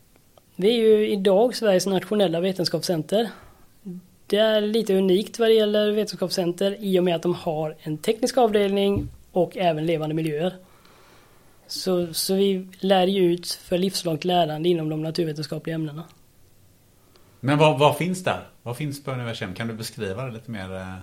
Vi 0.61 0.69
är 0.69 0.83
ju 0.83 1.07
idag 1.07 1.55
Sveriges 1.55 1.85
nationella 1.85 2.39
vetenskapscenter. 2.39 3.29
Det 4.27 4.37
är 4.37 4.61
lite 4.61 4.95
unikt 4.95 5.39
vad 5.39 5.49
det 5.49 5.53
gäller 5.53 5.91
vetenskapscenter 5.91 6.77
i 6.79 6.99
och 6.99 7.03
med 7.03 7.15
att 7.15 7.21
de 7.21 7.33
har 7.33 7.75
en 7.79 7.97
teknisk 7.97 8.37
avdelning 8.37 9.07
och 9.31 9.57
även 9.57 9.85
levande 9.85 10.15
miljöer. 10.15 10.55
Så, 11.67 12.13
så 12.13 12.33
vi 12.33 12.67
lär 12.79 13.07
ju 13.07 13.33
ut 13.33 13.51
för 13.51 13.77
livslångt 13.77 14.25
lärande 14.25 14.69
inom 14.69 14.89
de 14.89 15.01
naturvetenskapliga 15.01 15.75
ämnena. 15.75 16.03
Men 17.39 17.57
vad, 17.57 17.79
vad 17.79 17.97
finns 17.97 18.23
där? 18.23 18.47
Vad 18.63 18.77
finns 18.77 19.03
på 19.03 19.11
universum? 19.11 19.53
Kan 19.53 19.67
du 19.67 19.73
beskriva 19.73 20.25
det 20.25 20.31
lite 20.31 20.51
mer? 20.51 20.75
Eh? 20.75 20.95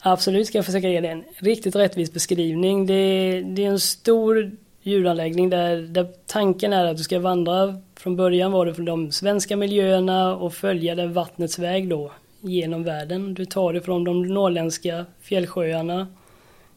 Absolut 0.00 0.46
ska 0.46 0.58
jag 0.58 0.66
försöka 0.66 0.88
ge 0.88 1.00
det 1.00 1.08
en 1.08 1.24
riktigt 1.36 1.76
rättvis 1.76 2.12
beskrivning. 2.12 2.86
Det, 2.86 3.40
det 3.40 3.64
är 3.64 3.70
en 3.70 3.80
stor 3.80 4.50
djuranläggning 4.82 5.50
där, 5.50 5.76
där 5.76 6.08
tanken 6.26 6.72
är 6.72 6.84
att 6.84 6.96
du 6.96 7.02
ska 7.02 7.18
vandra 7.18 7.80
från 7.96 8.16
början 8.16 8.52
var 8.52 8.66
det 8.66 8.74
från 8.74 8.84
de 8.84 9.12
svenska 9.12 9.56
miljöerna 9.56 10.36
och 10.36 10.54
följa 10.54 10.94
den 10.94 11.12
vattnets 11.12 11.58
väg 11.58 11.88
då 11.88 12.12
genom 12.40 12.84
världen. 12.84 13.34
Du 13.34 13.44
tar 13.44 13.72
det 13.72 13.80
från 13.80 14.04
de 14.04 14.22
norrländska 14.22 15.06
fjällsjöarna 15.20 16.06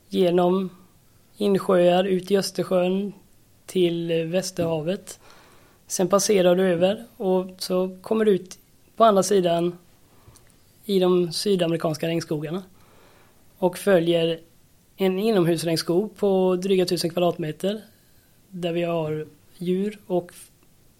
genom 0.10 0.70
insjöar 1.38 2.04
ut 2.04 2.32
i 2.32 2.38
Östersjön 2.38 3.14
till 3.66 4.26
Västerhavet. 4.26 5.20
Sen 5.88 6.08
passerar 6.08 6.56
du 6.56 6.64
över 6.64 7.04
och 7.18 7.45
så 7.58 7.97
kommer 8.01 8.26
du 8.26 8.32
ut 8.32 8.60
på 8.95 9.04
andra 9.04 9.24
sidan 9.24 9.78
i 10.86 10.99
de 10.99 11.32
sydamerikanska 11.32 12.08
regnskogarna. 12.08 12.64
Och 13.58 13.78
följer 13.78 14.39
en 14.97 15.20
inomhusregnskog 15.20 16.18
på 16.18 16.56
dryga 16.56 16.86
tusen 16.86 17.10
kvadratmeter. 17.10 17.82
Där 18.56 18.74
vi 18.74 18.84
har 18.84 19.28
djur 19.58 19.99
och 20.08 20.32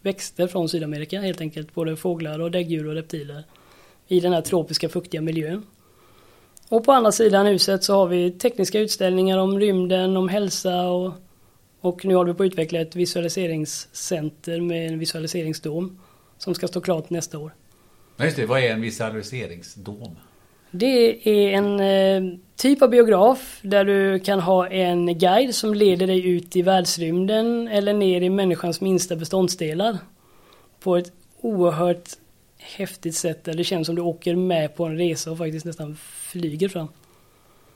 växter 0.02 0.48
från 0.48 0.70
Sydamerika 0.70 1.22
helt 1.22 1.42
enkelt. 1.42 1.74
Både 1.74 1.96
fåglar 1.96 2.40
och 2.40 2.52
däggdjur 2.52 2.88
och 2.88 2.94
reptiler. 2.94 3.44
I 4.08 4.20
den 4.20 4.34
här 4.34 4.42
tropiska 4.42 4.90
fuktiga 4.90 5.22
miljön. 5.22 5.64
Och 6.70 6.84
på 6.84 6.92
andra 6.92 7.12
sidan 7.12 7.46
huset 7.46 7.84
så 7.84 7.94
har 7.94 8.08
vi 8.08 8.32
tekniska 8.32 8.80
utställningar 8.80 9.38
om 9.38 9.60
rymden, 9.60 10.18
om 10.18 10.30
hälsa 10.30 10.90
och, 10.90 11.14
och 11.82 12.06
nu 12.06 12.16
håller 12.16 12.34
vi 12.34 12.38
på 12.38 12.44
att 12.44 12.48
utveckla 12.48 12.80
ett 12.80 12.96
visualiseringscenter 12.96 14.62
med 14.62 14.88
en 14.88 15.00
visualiseringsdom 15.00 16.00
som 16.38 16.56
ska 16.56 16.68
stå 16.68 16.82
klart 16.82 17.10
nästa 17.10 17.40
år. 17.40 17.54
Ja, 18.18 18.26
just 18.26 18.38
det. 18.38 18.46
Vad 18.46 18.60
är 18.60 18.70
en 18.70 18.82
visualiseringsdom? 18.82 20.16
Det 20.76 21.30
är 21.30 21.58
en 21.58 21.80
eh, 21.80 22.24
typ 22.56 22.82
av 22.82 22.90
biograf 22.90 23.60
där 23.62 23.86
du 23.86 24.20
kan 24.20 24.40
ha 24.40 24.68
en 24.68 25.20
guide 25.20 25.56
som 25.56 25.74
leder 25.74 26.08
dig 26.08 26.28
ut 26.28 26.56
i 26.56 26.62
världsrymden 26.62 27.68
eller 27.68 27.94
ner 27.94 28.22
i 28.22 28.30
människans 28.30 28.82
minsta 28.82 29.16
beståndsdelar. 29.16 29.98
På 30.80 30.98
ett 30.98 31.12
oerhört 31.42 32.10
häftigt 32.58 33.16
sätt 33.16 33.44
där 33.44 33.54
det 33.54 33.64
känns 33.64 33.86
som 33.86 33.96
du 33.96 34.02
åker 34.02 34.36
med 34.36 34.76
på 34.76 34.86
en 34.86 34.98
resa 34.98 35.32
och 35.32 35.38
faktiskt 35.38 35.66
nästan 35.66 35.98
flyger 36.02 36.70
fram. 36.70 36.88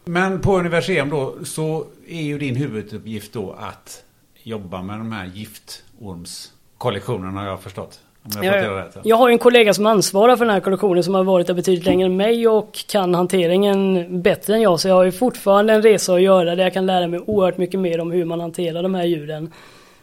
Men 0.05 0.41
på 0.41 0.57
Universum 0.57 1.09
då 1.09 1.45
så 1.45 1.85
är 2.07 2.21
ju 2.21 2.37
din 2.37 2.55
huvuduppgift 2.55 3.33
då 3.33 3.51
att 3.51 4.03
jobba 4.43 4.81
med 4.81 4.99
de 4.99 5.11
här 5.11 5.25
giftormskollektionerna 5.25 7.39
har 7.39 7.47
jag 7.47 7.61
förstått. 7.61 7.99
Jag, 8.35 8.63
jag, 8.63 8.85
jag 9.03 9.15
har 9.15 9.29
en 9.29 9.39
kollega 9.39 9.73
som 9.73 9.85
ansvarar 9.85 10.35
för 10.35 10.45
den 10.45 10.53
här 10.53 10.61
kollektionen 10.61 11.03
som 11.03 11.15
har 11.15 11.23
varit 11.23 11.47
där 11.47 11.53
betydligt 11.53 11.85
längre 11.85 12.05
än 12.05 12.17
mig 12.17 12.47
och 12.47 12.73
kan 12.87 13.15
hanteringen 13.15 14.07
bättre 14.21 14.53
än 14.53 14.61
jag. 14.61 14.79
Så 14.79 14.87
jag 14.87 14.95
har 14.95 15.03
ju 15.03 15.11
fortfarande 15.11 15.73
en 15.73 15.81
resa 15.81 16.13
att 16.13 16.21
göra 16.21 16.55
där 16.55 16.63
jag 16.63 16.73
kan 16.73 16.85
lära 16.85 17.07
mig 17.07 17.19
oerhört 17.19 17.57
mycket 17.57 17.79
mer 17.79 17.99
om 17.99 18.11
hur 18.11 18.25
man 18.25 18.39
hanterar 18.39 18.83
de 18.83 18.95
här 18.95 19.03
djuren. 19.03 19.51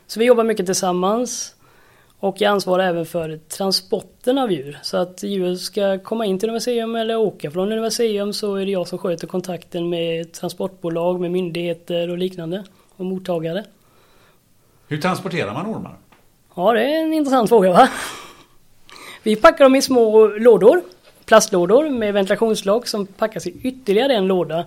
Så 0.07 0.21
vi 0.21 0.27
jobbar 0.27 0.45
mycket 0.45 0.67
tillsammans. 0.67 1.55
Och 2.21 2.41
jag 2.41 2.51
ansvarar 2.51 2.85
även 2.85 3.07
för 3.07 3.37
transporten 3.37 4.39
av 4.39 4.53
djur. 4.53 4.79
Så 4.83 4.97
att 4.97 5.23
djur 5.23 5.55
ska 5.55 5.99
komma 5.99 6.27
in 6.27 6.39
till 6.39 6.49
Universeum 6.49 6.97
eller 6.97 7.17
åka 7.17 7.51
från 7.51 7.73
Universeum 7.73 8.33
så 8.33 8.55
är 8.55 8.65
det 8.67 8.73
jag 8.73 8.89
som 8.89 8.99
sköter 8.99 9.27
kontakten 9.27 9.89
med 9.89 10.33
transportbolag, 10.33 11.21
med 11.21 11.31
myndigheter 11.31 12.11
och 12.11 12.19
liknande. 12.19 12.65
Och 12.97 13.05
mottagare. 13.05 13.65
Hur 14.89 14.99
transporterar 14.99 15.55
man 15.55 15.67
ormar? 15.67 15.97
Ja, 16.57 16.73
det 16.73 16.81
är 16.81 17.03
en 17.03 17.13
intressant 17.13 17.49
fråga 17.49 17.73
va? 17.73 17.89
Vi 19.23 19.37
packar 19.37 19.65
dem 19.65 19.75
i 19.75 19.83
små 19.83 20.27
lådor, 20.27 20.83
plastlådor 21.25 21.89
med 21.89 22.15
ventilationslock 22.15 22.87
som 22.87 23.07
packas 23.07 23.47
i 23.47 23.61
ytterligare 23.63 24.15
en 24.15 24.27
låda. 24.27 24.65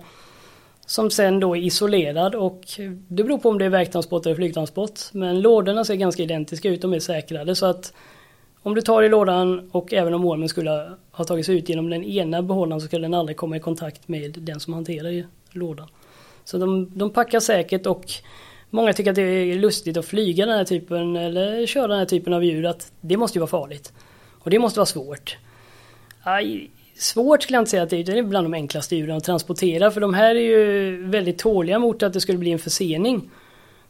Som 0.86 1.10
sen 1.10 1.40
då 1.40 1.56
är 1.56 1.60
isolerad 1.60 2.34
och 2.34 2.60
det 3.08 3.24
beror 3.24 3.38
på 3.38 3.48
om 3.48 3.58
det 3.58 3.64
är 3.64 3.68
vägtransport 3.68 4.26
eller 4.26 4.36
flygtransport. 4.36 5.00
Men 5.12 5.40
lådorna 5.40 5.84
ser 5.84 5.94
ganska 5.94 6.22
identiska 6.22 6.68
ut, 6.68 6.82
de 6.82 6.92
är 6.92 7.00
säkrade 7.00 7.54
så 7.54 7.66
att 7.66 7.92
om 8.62 8.74
du 8.74 8.80
tar 8.80 9.02
i 9.02 9.08
lådan 9.08 9.70
och 9.72 9.92
även 9.92 10.14
om 10.14 10.24
ormen 10.24 10.48
skulle 10.48 10.90
ha 11.10 11.24
tagit 11.24 11.46
sig 11.46 11.58
ut 11.58 11.68
genom 11.68 11.90
den 11.90 12.04
ena 12.04 12.42
behållaren 12.42 12.80
så 12.80 12.86
skulle 12.86 13.04
den 13.04 13.14
aldrig 13.14 13.36
komma 13.36 13.56
i 13.56 13.60
kontakt 13.60 14.08
med 14.08 14.34
den 14.38 14.60
som 14.60 14.72
hanterar 14.72 15.26
lådan. 15.50 15.88
Så 16.44 16.58
de, 16.58 16.90
de 16.94 17.10
packar 17.10 17.40
säkert 17.40 17.86
och 17.86 18.12
Många 18.70 18.92
tycker 18.92 19.10
att 19.10 19.16
det 19.16 19.22
är 19.22 19.58
lustigt 19.58 19.96
att 19.96 20.06
flyga 20.06 20.46
den 20.46 20.58
här 20.58 20.64
typen 20.64 21.16
eller 21.16 21.66
köra 21.66 21.86
den 21.86 21.98
här 21.98 22.06
typen 22.06 22.32
av 22.32 22.44
djur. 22.44 22.66
Att 22.66 22.92
det 23.00 23.16
måste 23.16 23.38
ju 23.38 23.40
vara 23.40 23.50
farligt. 23.50 23.92
Och 24.38 24.50
det 24.50 24.58
måste 24.58 24.78
vara 24.78 24.86
svårt. 24.86 25.36
Aj, 26.22 26.70
svårt 26.94 27.42
skulle 27.42 27.56
jag 27.56 27.60
inte 27.60 27.70
säga 27.70 27.82
att 27.82 27.90
det 27.90 27.96
är. 27.96 28.04
Det 28.04 28.18
är 28.18 28.22
bland 28.22 28.44
de 28.44 28.54
enklaste 28.54 28.96
djuren 28.96 29.16
att 29.16 29.24
transportera. 29.24 29.90
För 29.90 30.00
de 30.00 30.14
här 30.14 30.34
är 30.34 30.40
ju 30.40 31.06
väldigt 31.06 31.38
tåliga 31.38 31.78
mot 31.78 32.02
att 32.02 32.12
det 32.12 32.20
skulle 32.20 32.38
bli 32.38 32.52
en 32.52 32.58
försening. 32.58 33.30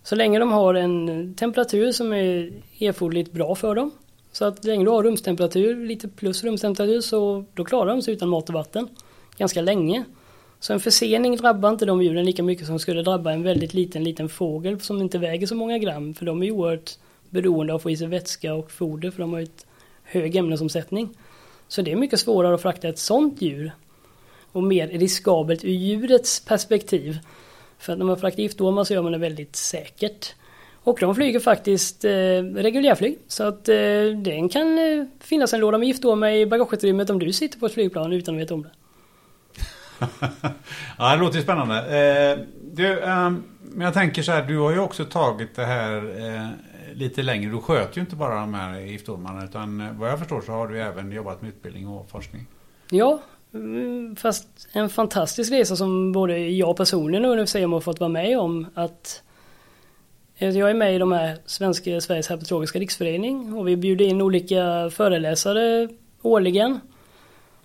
Så 0.02 0.14
länge 0.14 0.38
de 0.38 0.52
har 0.52 0.74
en 0.74 1.34
temperatur 1.34 1.92
som 1.92 2.12
är 2.12 2.52
erforderligt 2.80 3.32
bra 3.32 3.54
för 3.54 3.74
dem. 3.74 3.90
Så 4.32 4.44
att 4.44 4.64
länge 4.64 4.84
du 4.84 4.90
har 4.90 5.02
rumstemperatur, 5.02 5.86
lite 5.86 6.08
plus 6.08 6.44
rumstemperatur, 6.44 7.00
så 7.00 7.44
då 7.54 7.64
klarar 7.64 7.90
de 7.90 8.02
sig 8.02 8.14
utan 8.14 8.28
mat 8.28 8.48
och 8.48 8.54
vatten. 8.54 8.88
Ganska 9.36 9.60
länge. 9.60 10.04
Så 10.60 10.72
en 10.72 10.80
försening 10.80 11.36
drabbar 11.36 11.70
inte 11.70 11.86
de 11.86 12.02
djuren 12.02 12.24
lika 12.24 12.42
mycket 12.42 12.66
som 12.66 12.78
skulle 12.78 13.02
drabba 13.02 13.32
en 13.32 13.42
väldigt 13.42 13.74
liten, 13.74 14.04
liten 14.04 14.28
fågel 14.28 14.80
som 14.80 15.02
inte 15.02 15.18
väger 15.18 15.46
så 15.46 15.54
många 15.54 15.78
gram. 15.78 16.14
För 16.14 16.26
de 16.26 16.42
är 16.42 16.50
oerhört 16.50 16.90
beroende 17.30 17.72
av 17.72 17.76
att 17.76 17.82
få 17.82 17.90
i 17.90 17.96
sig 17.96 18.06
vätska 18.06 18.54
och 18.54 18.70
foder 18.70 19.10
för 19.10 19.18
de 19.18 19.32
har 19.32 19.40
ett 19.40 19.66
hög 20.02 20.36
ämnesomsättning. 20.36 21.08
Så 21.68 21.82
det 21.82 21.92
är 21.92 21.96
mycket 21.96 22.20
svårare 22.20 22.54
att 22.54 22.62
frakta 22.62 22.88
ett 22.88 22.98
sånt 22.98 23.42
djur. 23.42 23.72
Och 24.52 24.62
mer 24.62 24.88
riskabelt 24.88 25.64
ur 25.64 25.72
djurets 25.72 26.44
perspektiv. 26.44 27.18
För 27.78 27.92
att 27.92 27.98
när 27.98 28.06
man 28.06 28.20
fraktar 28.20 28.42
giftormar 28.42 28.84
så 28.84 28.94
gör 28.94 29.02
man 29.02 29.12
det 29.12 29.18
väldigt 29.18 29.56
säkert. 29.56 30.34
Och 30.82 30.98
de 31.00 31.14
flyger 31.14 31.40
faktiskt 31.40 32.04
eh, 32.04 32.10
reguljärflyg. 32.54 33.18
Så 33.28 33.44
att 33.44 33.68
eh, 33.68 33.74
det 34.22 34.48
kan 34.52 34.78
eh, 34.78 35.04
finnas 35.20 35.52
en 35.52 35.60
låda 35.60 35.78
med 35.78 35.88
giftormar 35.88 36.30
i 36.30 36.46
bagageutrymmet 36.46 37.10
om 37.10 37.18
du 37.18 37.32
sitter 37.32 37.58
på 37.58 37.66
ett 37.66 37.72
flygplan 37.72 38.12
utan 38.12 38.34
att 38.34 38.40
veta 38.40 38.54
om 38.54 38.62
det. 38.62 38.70
ja, 40.98 41.10
det 41.10 41.16
låter 41.16 41.36
ju 41.36 41.42
spännande. 41.42 41.76
Eh, 41.76 42.38
du, 42.72 43.00
eh, 43.00 43.30
men 43.60 43.80
jag 43.80 43.94
tänker 43.94 44.22
så 44.22 44.32
här, 44.32 44.42
du 44.42 44.58
har 44.58 44.70
ju 44.70 44.78
också 44.78 45.04
tagit 45.04 45.56
det 45.56 45.64
här 45.64 45.96
eh, 45.96 46.48
lite 46.94 47.22
längre. 47.22 47.50
Du 47.50 47.60
sköter 47.60 47.96
ju 47.96 48.00
inte 48.00 48.16
bara 48.16 48.40
de 48.40 48.54
här 48.54 48.80
giftormarna 48.80 49.44
utan 49.44 49.80
eh, 49.80 49.92
vad 49.92 50.10
jag 50.10 50.18
förstår 50.18 50.40
så 50.40 50.52
har 50.52 50.68
du 50.68 50.80
även 50.80 51.12
jobbat 51.12 51.42
med 51.42 51.48
utbildning 51.48 51.88
och 51.88 52.10
forskning. 52.10 52.46
Ja, 52.90 53.20
fast 54.16 54.48
en 54.72 54.88
fantastisk 54.88 55.52
resa 55.52 55.76
som 55.76 56.12
både 56.12 56.38
jag 56.38 56.76
personligen 56.76 57.24
och 57.24 57.30
Universum 57.30 57.72
har 57.72 57.80
fått 57.80 58.00
vara 58.00 58.08
med 58.08 58.38
om. 58.38 58.66
att 58.74 59.22
eh, 60.38 60.50
jag 60.50 60.70
är 60.70 60.74
med 60.74 60.94
i 60.94 60.98
de 60.98 61.12
här 61.12 61.36
svenska 61.46 62.00
Sveriges 62.00 62.28
herpetologiska 62.28 62.78
riksförening 62.78 63.54
och 63.54 63.68
vi 63.68 63.76
bjuder 63.76 64.04
in 64.04 64.22
olika 64.22 64.90
föreläsare 64.90 65.88
årligen. 66.22 66.80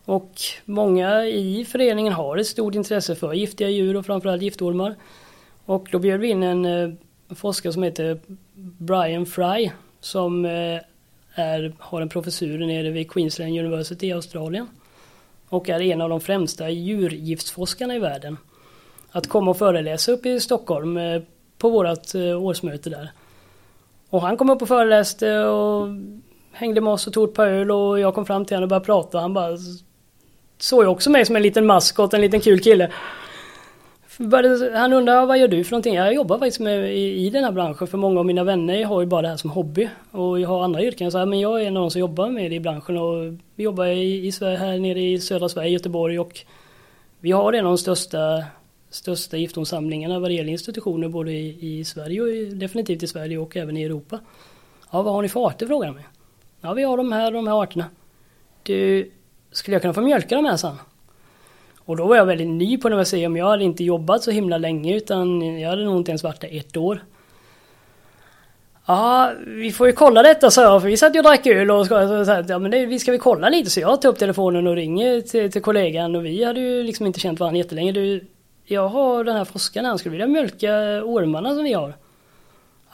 Och 0.06 0.32
många 0.66 1.26
i 1.26 1.66
föreningen 1.66 2.14
har 2.14 2.38
ett 2.38 2.48
stort 2.48 2.76
intresse 2.76 3.16
för 3.16 3.34
giftiga 3.34 3.70
djur 3.70 3.96
och 3.96 4.06
framförallt 4.06 4.42
giftormar. 4.42 4.96
Och 5.66 5.88
då 5.92 6.00
bjöd 6.00 6.20
vi 6.20 6.28
in 6.28 6.44
en 6.44 6.66
eh, 6.66 6.90
forskare 7.36 7.74
som 7.74 7.84
heter 7.84 8.20
Brian 8.56 9.26
Fry 9.26 9.72
som 10.00 10.46
eh, 10.46 10.80
är, 11.34 11.76
har 11.80 12.02
en 12.02 12.10
professur 12.10 12.66
nere 12.66 12.90
vid 12.90 13.12
Queensland 13.12 13.60
University 13.60 14.08
i 14.08 14.14
Australien. 14.14 14.68
Och 15.50 15.70
är 15.70 15.82
en 15.82 16.02
av 16.02 16.10
de 16.10 16.22
främsta 16.22 16.70
djurgiftsforskarna 16.70 17.96
i 17.96 18.00
världen. 18.00 18.38
Att 19.12 19.28
komma 19.28 19.52
och 19.52 19.58
föreläsa 19.58 20.12
upp 20.12 20.26
i 20.26 20.40
Stockholm 20.40 20.98
eh, 20.98 21.22
på 21.58 21.70
vårt 21.70 22.16
årsmöte 22.16 22.90
där. 22.90 23.12
Och 24.10 24.22
han 24.22 24.38
kom 24.38 24.50
upp 24.50 24.62
och 24.62 24.68
föreläste 24.68 25.40
och 25.40 25.88
hängde 26.52 26.82
med 26.82 26.94
oss 26.94 27.08
och 27.08 27.14
tog 27.14 27.30
ett 27.30 27.36
par 27.36 27.48
öl 27.48 27.72
och 27.72 28.00
jag 28.00 28.16
kom 28.16 28.26
fram 28.26 28.46
till 28.46 28.56
honom 28.56 28.66
och 28.66 28.70
började 28.70 28.86
prata. 28.86 29.20
Han 29.20 29.34
bara 29.34 29.58
såg 30.58 30.84
ju 30.84 30.88
också 30.88 31.10
mig 31.10 31.26
som 31.26 31.36
en 31.36 31.42
liten 31.42 31.66
maskot, 31.66 32.14
en 32.14 32.22
liten 32.22 32.40
kul 32.40 32.60
kille. 32.60 32.92
Han 34.74 34.94
undrar 34.94 35.26
vad 35.26 35.38
gör 35.38 35.48
du 35.48 35.64
för 35.64 35.72
någonting? 35.72 35.96
Jag 35.96 36.14
jobbar 36.14 36.38
faktiskt 36.38 36.60
med, 36.60 36.98
i, 36.98 37.26
i 37.26 37.30
den 37.30 37.44
här 37.44 37.52
branschen 37.52 37.88
för 37.88 37.98
många 37.98 38.20
av 38.20 38.26
mina 38.26 38.44
vänner 38.44 38.86
har 38.86 39.02
ju 39.02 39.08
bara 39.08 39.22
det 39.22 39.28
här 39.28 39.38
som 39.38 39.50
hobby. 39.50 39.90
Och 40.12 40.40
jag 40.40 40.50
har 40.50 40.64
andra 40.64 40.82
yrken. 40.82 41.12
Så 41.12 41.18
här, 41.18 41.26
men 41.26 41.40
jag 41.40 41.62
är 41.62 41.66
en 41.66 41.78
av 41.78 41.84
de 41.84 41.92
som 41.92 42.02
jobbar 42.02 42.30
med 42.30 42.52
det 42.52 42.56
i 42.56 42.60
branschen 42.60 42.98
och 42.98 43.34
vi 43.56 43.64
jobbar 43.64 43.86
i, 43.86 44.28
i 44.28 44.32
Sverige, 44.32 44.58
här 44.58 44.80
nere 44.80 45.02
i 45.02 45.20
södra 45.20 45.50
Sverige, 45.50 45.70
Göteborg 45.70 46.20
och 46.20 46.40
vi 47.20 47.32
har 47.32 47.54
en 47.54 47.66
av 47.66 47.72
de 47.72 47.78
största 47.78 48.44
största 48.96 49.38
giftomsamlingarna 49.38 50.20
vad 50.20 50.30
det 50.30 50.34
gäller 50.34 50.52
institutioner 50.52 51.10
både 51.10 51.32
i, 51.32 51.80
i 51.80 51.86
Sverige 51.86 52.22
och 52.22 52.30
i, 52.30 52.46
definitivt 52.46 53.04
i 53.04 53.08
Sverige 53.08 53.38
och 53.38 53.58
även 53.58 53.78
i 53.78 53.84
Europa. 53.84 54.20
Ja, 54.92 55.02
vad 55.02 55.14
har 55.14 55.22
ni 55.22 55.30
för 55.30 55.48
arter 55.48 55.68
frågar 55.68 55.88
de 55.88 55.96
mig. 55.96 56.06
Ja, 56.62 56.74
vi 56.74 56.84
har 56.84 56.98
de 56.98 57.12
här, 57.12 57.32
de 57.32 57.48
här 57.48 57.64
arterna. 57.64 57.86
Du, 58.64 59.12
skulle 59.54 59.76
jag 59.76 59.82
kunna 59.82 59.94
få 59.94 60.02
mjölka 60.02 60.36
de 60.36 60.46
här 60.46 60.58
sen? 60.58 60.76
Och 61.86 61.98
då 61.98 62.08
var 62.08 62.16
jag 62.16 62.26
väldigt 62.26 62.48
ny 62.48 62.78
på 62.78 62.88
universitetet. 62.88 63.38
Jag 63.38 63.46
hade 63.46 63.64
inte 63.64 63.84
jobbat 63.84 64.24
så 64.24 64.32
himla 64.32 64.58
länge 64.58 64.96
utan 64.96 65.42
jag 65.60 65.70
hade 65.70 65.84
nog 65.84 65.98
inte 65.98 66.12
ens 66.12 66.24
varit 66.24 66.42
där 66.42 66.58
ett 66.58 66.78
år. 66.78 67.00
Ja, 68.86 69.32
vi 69.48 69.72
får 69.72 69.88
ju 69.88 69.94
kolla 69.94 70.24
detta 70.24 70.52
sa 70.52 70.62
jag 70.62 70.82
för 70.82 70.90
vi 70.90 70.98
satt 70.98 71.16
ju 71.16 71.20
och 71.20 71.26
drack 71.26 71.48
öl 71.48 71.72
och 71.72 71.88
så, 71.88 72.26
så, 72.26 72.44
ja 72.48 72.60
men 72.60 72.72
det, 72.72 72.86
vi 72.86 73.00
ska 73.00 73.12
vi 73.12 73.18
kolla 73.18 73.50
lite 73.50 73.70
så 73.70 73.80
jag 73.80 74.02
tar 74.02 74.10
upp 74.10 74.20
telefonen 74.20 74.68
och 74.68 74.76
ringer 74.76 75.22
till, 75.22 75.52
till 75.52 75.62
kollegan 75.62 76.16
och 76.16 76.26
vi 76.26 76.44
hade 76.44 76.60
ju 76.60 76.84
liksom 76.84 77.06
inte 77.06 77.20
känt 77.20 77.40
varandra 77.40 77.58
jättelänge. 77.58 77.92
Du, 77.92 78.28
jag 78.66 78.88
har 78.88 79.24
den 79.24 79.36
här 79.36 79.46
forskaren, 79.46 79.86
han 79.86 79.98
skulle 79.98 80.12
vilja 80.12 80.28
mjölka 80.28 80.72
ormarna 81.04 81.56
som 81.56 81.64
vi 81.64 81.74
har. 81.74 81.94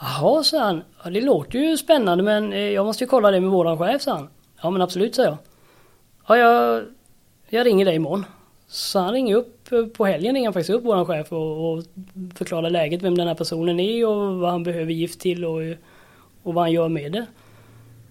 Jaha, 0.00 0.42
sa 0.42 0.58
han. 0.58 0.82
Ja, 1.04 1.10
det 1.10 1.20
låter 1.20 1.58
ju 1.58 1.76
spännande 1.76 2.24
men 2.24 2.52
eh, 2.52 2.58
jag 2.58 2.86
måste 2.86 3.04
ju 3.04 3.08
kolla 3.08 3.30
det 3.30 3.40
med 3.40 3.50
våran 3.50 3.78
chef, 3.78 4.02
sa 4.02 4.12
han. 4.12 4.28
Ja 4.62 4.70
men 4.70 4.82
absolut, 4.82 5.14
sa 5.14 5.22
jag. 5.22 5.36
Ja, 6.30 6.36
jag 6.36 6.84
jag 7.48 7.66
ringer 7.66 7.84
dig 7.84 7.94
imorgon. 7.94 8.26
Så 8.68 8.98
han 8.98 9.12
ringer 9.12 9.36
upp, 9.36 9.72
eh, 9.72 9.86
på 9.86 10.04
helgen 10.04 10.34
ringer 10.34 10.46
han 10.46 10.52
faktiskt 10.52 10.70
upp 10.70 10.84
våran 10.84 11.06
chef 11.06 11.32
och, 11.32 11.72
och 11.72 11.84
förklarar 12.34 12.70
läget, 12.70 13.02
vem 13.02 13.18
den 13.18 13.28
här 13.28 13.34
personen 13.34 13.80
är 13.80 14.06
och 14.06 14.36
vad 14.36 14.50
han 14.50 14.62
behöver 14.62 14.92
gift 14.92 15.20
till 15.20 15.44
och, 15.44 15.60
och 16.42 16.54
vad 16.54 16.64
han 16.64 16.72
gör 16.72 16.88
med 16.88 17.12
det. 17.12 17.26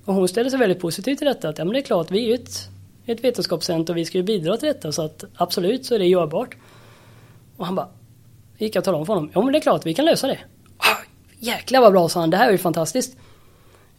Och 0.05 0.13
hon 0.13 0.27
ställer 0.27 0.49
sig 0.49 0.59
väldigt 0.59 0.79
positiv 0.79 1.15
till 1.15 1.27
detta, 1.27 1.49
att 1.49 1.57
ja 1.57 1.65
men 1.65 1.73
det 1.73 1.79
är 1.79 1.83
klart, 1.83 2.11
vi 2.11 2.23
är 2.23 2.27
ju 2.27 2.33
ett, 2.33 2.69
ett 3.05 3.23
vetenskapscenter 3.23 3.93
och 3.93 3.97
vi 3.97 4.05
ska 4.05 4.17
ju 4.17 4.23
bidra 4.23 4.57
till 4.57 4.67
detta 4.67 4.91
så 4.91 5.01
att 5.01 5.23
absolut 5.35 5.85
så 5.85 5.95
är 5.95 5.99
det 5.99 6.05
görbart. 6.05 6.55
Och 7.57 7.65
han 7.65 7.75
bara, 7.75 7.87
gick 8.57 8.75
jag 8.75 8.81
och 8.81 8.85
talade 8.85 8.99
om 8.99 9.05
för 9.05 9.13
honom, 9.13 9.31
ja 9.33 9.41
men 9.41 9.51
det 9.51 9.59
är 9.59 9.61
klart, 9.61 9.85
vi 9.85 9.93
kan 9.93 10.05
lösa 10.05 10.27
det. 10.27 10.39
Ah, 10.77 11.03
jäklar 11.39 11.81
vad 11.81 11.91
bra 11.91 12.09
sa 12.09 12.19
han, 12.19 12.29
det 12.29 12.37
här 12.37 12.47
är 12.47 12.51
ju 12.51 12.57
fantastiskt. 12.57 13.17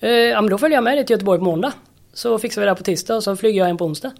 Eh, 0.00 0.10
ja 0.10 0.40
men 0.40 0.50
då 0.50 0.58
följer 0.58 0.76
jag 0.76 0.84
med 0.84 0.96
dig 0.96 1.06
till 1.06 1.14
Göteborg 1.14 1.38
på 1.38 1.44
måndag. 1.44 1.72
Så 2.12 2.38
fixar 2.38 2.62
vi 2.62 2.64
det 2.64 2.70
här 2.70 2.76
på 2.76 2.82
tisdag 2.82 3.16
och 3.16 3.22
så 3.22 3.36
flyger 3.36 3.58
jag 3.58 3.66
hem 3.66 3.76
på 3.76 3.84
onsdag. 3.84 4.12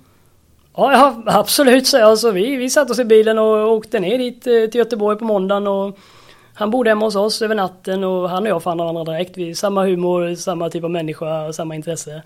Ja, 0.77 0.93
ja 0.93 1.23
absolut 1.27 1.87
så 1.87 1.97
jag. 1.97 2.19
Så 2.19 2.31
vi, 2.31 2.57
vi 2.57 2.71
satte 2.71 2.93
oss 2.93 2.99
i 2.99 3.05
bilen 3.05 3.39
och 3.39 3.73
åkte 3.73 4.01
ner 4.01 4.19
dit 4.19 4.47
eh, 4.47 4.67
till 4.67 4.79
Göteborg 4.79 5.19
på 5.19 5.25
måndagen 5.25 5.67
och 5.67 5.99
han 6.55 6.71
bodde 6.71 6.91
hemma 6.91 7.05
hos 7.05 7.17
oss 7.17 7.43
över 7.43 7.55
natten 7.55 8.05
och 8.05 8.31
han 8.31 8.43
och 8.43 8.49
jag 8.49 8.63
fann 8.63 8.79
varandra 8.79 9.05
direkt. 9.05 9.37
Vi 9.37 9.55
samma 9.55 9.85
humor, 9.85 10.35
samma 10.35 10.71
typ 10.71 10.85
av 10.85 10.91
människa, 10.91 11.53
samma 11.53 11.75
intresse. 11.75 12.23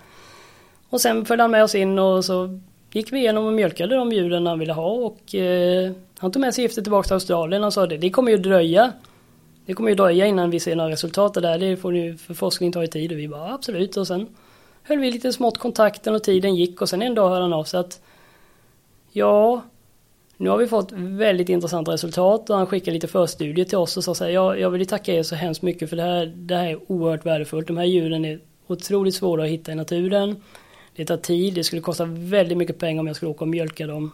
Och 0.89 1.01
sen 1.01 1.25
följde 1.25 1.43
han 1.43 1.51
med 1.51 1.63
oss 1.63 1.75
in 1.75 1.99
och 1.99 2.25
så 2.25 2.59
gick 2.91 3.13
vi 3.13 3.19
igenom 3.19 3.45
och 3.45 3.53
mjölkade 3.53 3.95
de 3.95 4.11
djuren 4.11 4.47
han 4.47 4.59
ville 4.59 4.73
ha 4.73 4.87
och 4.87 5.35
eh, 5.35 5.91
han 6.17 6.31
tog 6.31 6.41
med 6.41 6.53
sig 6.53 6.63
giftet 6.63 6.83
tillbaka 6.83 7.07
till 7.07 7.13
Australien 7.13 7.63
och 7.63 7.73
sa 7.73 7.85
det, 7.85 7.97
det 7.97 8.09
kommer 8.09 8.31
ju 8.31 8.37
dröja. 8.37 8.91
Det 9.65 9.73
kommer 9.73 9.89
ju 9.89 9.95
dröja 9.95 10.25
innan 10.25 10.49
vi 10.49 10.59
ser 10.59 10.75
några 10.75 10.89
resultat 10.89 11.33
där. 11.33 11.57
Det 11.57 11.77
får 11.77 11.95
ju, 11.95 12.17
för 12.17 12.33
forskning 12.33 12.71
tar 12.71 12.81
ju 12.81 12.87
tid 12.87 13.11
och 13.11 13.17
vi 13.17 13.27
bara 13.27 13.53
absolut 13.53 13.97
och 13.97 14.07
sen 14.07 14.27
höll 14.87 14.99
vi 14.99 15.11
lite 15.11 15.33
smått 15.33 15.57
kontakten 15.57 16.15
och 16.15 16.23
tiden 16.23 16.55
gick 16.55 16.81
och 16.81 16.89
sen 16.89 17.01
en 17.01 17.15
dag 17.15 17.29
hörde 17.29 17.41
han 17.41 17.53
av 17.53 17.63
sig 17.63 17.79
att 17.79 18.01
ja, 19.11 19.61
nu 20.37 20.49
har 20.49 20.57
vi 20.57 20.67
fått 20.67 20.91
väldigt 20.91 21.49
intressanta 21.49 21.91
resultat 21.91 22.49
och 22.49 22.57
han 22.57 22.67
skickade 22.67 22.91
lite 22.91 23.07
förstudier 23.07 23.65
till 23.65 23.77
oss 23.77 23.97
och 23.97 24.03
sa 24.03 24.15
så 24.15 24.23
här, 24.23 24.31
jag, 24.31 24.59
jag 24.59 24.69
vill 24.69 24.87
tacka 24.87 25.13
er 25.13 25.23
så 25.23 25.35
hemskt 25.35 25.61
mycket 25.61 25.89
för 25.89 25.95
det 25.95 26.03
här, 26.03 26.25
det 26.35 26.55
här 26.55 26.67
är 26.67 26.91
oerhört 26.91 27.25
värdefullt. 27.25 27.67
De 27.67 27.77
här 27.77 27.85
djuren 27.85 28.25
är 28.25 28.39
otroligt 28.67 29.15
svåra 29.15 29.43
att 29.43 29.49
hitta 29.49 29.71
i 29.71 29.75
naturen. 29.75 30.35
Det 30.95 31.05
tar 31.05 31.17
tid, 31.17 31.53
det 31.53 31.63
skulle 31.63 31.81
kosta 31.81 32.05
väldigt 32.05 32.57
mycket 32.57 32.79
pengar 32.79 32.99
om 32.99 33.07
jag 33.07 33.15
skulle 33.15 33.31
åka 33.31 33.43
och 33.43 33.47
mjölka 33.47 33.87
dem 33.87 34.11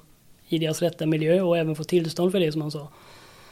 i 0.47 0.57
deras 0.57 0.81
rätta 0.81 1.05
miljö 1.05 1.41
och 1.41 1.57
även 1.57 1.75
få 1.75 1.83
tillstånd 1.83 2.31
för 2.31 2.39
det 2.39 2.51
som 2.51 2.61
han 2.61 2.71
sa. 2.71 2.87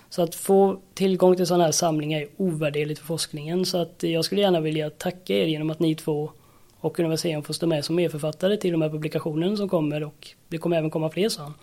Så 0.09 0.21
att 0.21 0.35
få 0.35 0.79
tillgång 0.93 1.35
till 1.35 1.45
sådana 1.45 1.63
här 1.63 1.71
samlingar 1.71 2.21
är 2.21 2.27
ovärderligt 2.37 2.99
för 2.99 3.05
forskningen. 3.05 3.65
Så 3.65 3.77
att 3.77 4.03
jag 4.03 4.25
skulle 4.25 4.41
gärna 4.41 4.59
vilja 4.59 4.89
tacka 4.89 5.33
er 5.33 5.45
genom 5.45 5.69
att 5.69 5.79
ni 5.79 5.95
två 5.95 6.31
och 6.79 6.99
Universum 6.99 7.43
får 7.43 7.53
stå 7.53 7.67
med 7.67 7.85
som 7.85 7.95
medförfattare 7.95 8.57
till 8.57 8.71
de 8.71 8.81
här 8.81 8.89
publikationerna 8.89 9.57
som 9.57 9.69
kommer 9.69 10.03
och 10.03 10.27
det 10.47 10.57
kommer 10.57 10.77
även 10.77 10.89
komma 10.89 11.09
fler 11.09 11.29
sa 11.29 11.41
han. 11.41 11.53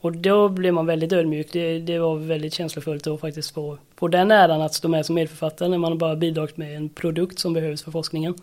Och 0.00 0.12
då 0.12 0.48
blev 0.48 0.74
man 0.74 0.86
väldigt 0.86 1.12
ödmjuk. 1.12 1.48
Det, 1.52 1.78
det 1.78 1.98
var 1.98 2.16
väldigt 2.16 2.54
känslofullt 2.54 3.06
att 3.06 3.20
faktiskt 3.20 3.54
få, 3.54 3.78
få 3.96 4.08
den 4.08 4.30
äran 4.30 4.62
att 4.62 4.74
stå 4.74 4.88
med 4.88 5.06
som 5.06 5.14
medförfattare 5.14 5.68
när 5.68 5.78
man 5.78 5.98
bara 5.98 6.16
bidragit 6.16 6.56
med 6.56 6.76
en 6.76 6.88
produkt 6.88 7.38
som 7.38 7.52
behövs 7.52 7.82
för 7.82 7.90
forskningen. 7.90 8.34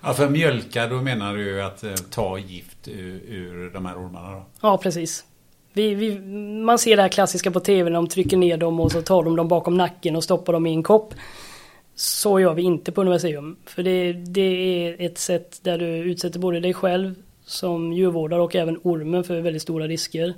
Ja, 0.00 0.14
för 0.14 0.28
mjölka, 0.28 0.86
då 0.86 0.94
menar 0.94 1.36
du 1.36 1.62
att 1.62 1.84
eh, 1.84 1.94
ta 1.94 2.38
gift 2.38 2.88
ur, 2.88 3.20
ur 3.28 3.70
de 3.70 3.86
här 3.86 3.94
ormarna 3.94 4.30
då? 4.32 4.44
Ja, 4.60 4.78
precis. 4.78 5.24
Vi, 5.72 5.94
vi, 5.94 6.18
man 6.64 6.78
ser 6.78 6.96
det 6.96 7.02
här 7.02 7.08
klassiska 7.08 7.50
på 7.50 7.60
tv 7.60 7.90
när 7.90 7.96
de 7.96 8.06
trycker 8.08 8.36
ner 8.36 8.56
dem 8.56 8.80
och 8.80 8.92
så 8.92 9.02
tar 9.02 9.22
de 9.22 9.36
dem 9.36 9.48
bakom 9.48 9.76
nacken 9.76 10.16
och 10.16 10.24
stoppar 10.24 10.52
dem 10.52 10.66
i 10.66 10.74
en 10.74 10.82
kopp. 10.82 11.14
Så 12.00 12.40
gör 12.40 12.54
vi 12.54 12.62
inte 12.62 12.92
på 12.92 13.00
Universium. 13.00 13.56
För 13.64 13.82
det, 13.82 14.12
det 14.12 14.40
är 14.40 14.96
ett 14.98 15.18
sätt 15.18 15.60
där 15.62 15.78
du 15.78 15.86
utsätter 15.86 16.38
både 16.38 16.60
dig 16.60 16.74
själv 16.74 17.14
som 17.44 17.92
djurvårdare 17.92 18.40
och 18.40 18.56
även 18.56 18.80
ormen 18.82 19.24
för 19.24 19.40
väldigt 19.40 19.62
stora 19.62 19.86
risker. 19.86 20.34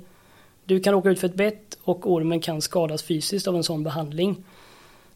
Du 0.65 0.79
kan 0.79 0.93
åka 0.93 1.09
ut 1.09 1.19
för 1.19 1.27
ett 1.27 1.35
bett 1.35 1.77
och 1.83 2.11
ormen 2.11 2.39
kan 2.39 2.61
skadas 2.61 3.03
fysiskt 3.03 3.47
av 3.47 3.55
en 3.55 3.63
sån 3.63 3.83
behandling. 3.83 4.43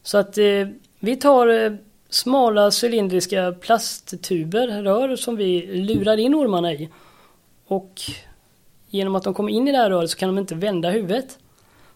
Så 0.02 0.18
att 0.18 0.38
eh, 0.38 0.68
vi 0.98 1.16
tar 1.16 1.48
eh, 1.48 1.72
smala 2.08 2.70
cylindriska 2.82 3.54
plasttuber, 3.60 4.82
rör 4.82 5.16
som 5.16 5.36
vi 5.36 5.66
lurar 5.66 6.16
in 6.16 6.34
ormarna 6.34 6.72
i. 6.72 6.88
Och 7.66 8.00
genom 8.86 9.14
att 9.14 9.24
de 9.24 9.34
kommer 9.34 9.52
in 9.52 9.68
i 9.68 9.72
det 9.72 9.78
här 9.78 9.90
röret 9.90 10.10
så 10.10 10.16
kan 10.16 10.28
de 10.28 10.38
inte 10.38 10.54
vända 10.54 10.90
huvudet. 10.90 11.38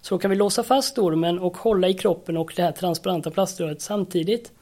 Så 0.03 0.15
då 0.15 0.19
kan 0.19 0.31
vi 0.31 0.37
låsa 0.37 0.63
fast 0.63 0.99
ormen 0.99 1.39
och 1.39 1.57
hålla 1.57 1.89
i 1.89 1.95
kroppen 1.95 2.37
och 2.37 2.53
det 2.57 2.63
här 2.63 2.73
transparenta 2.73 3.31
plaströret 3.31 3.81
samtidigt. 3.81 4.53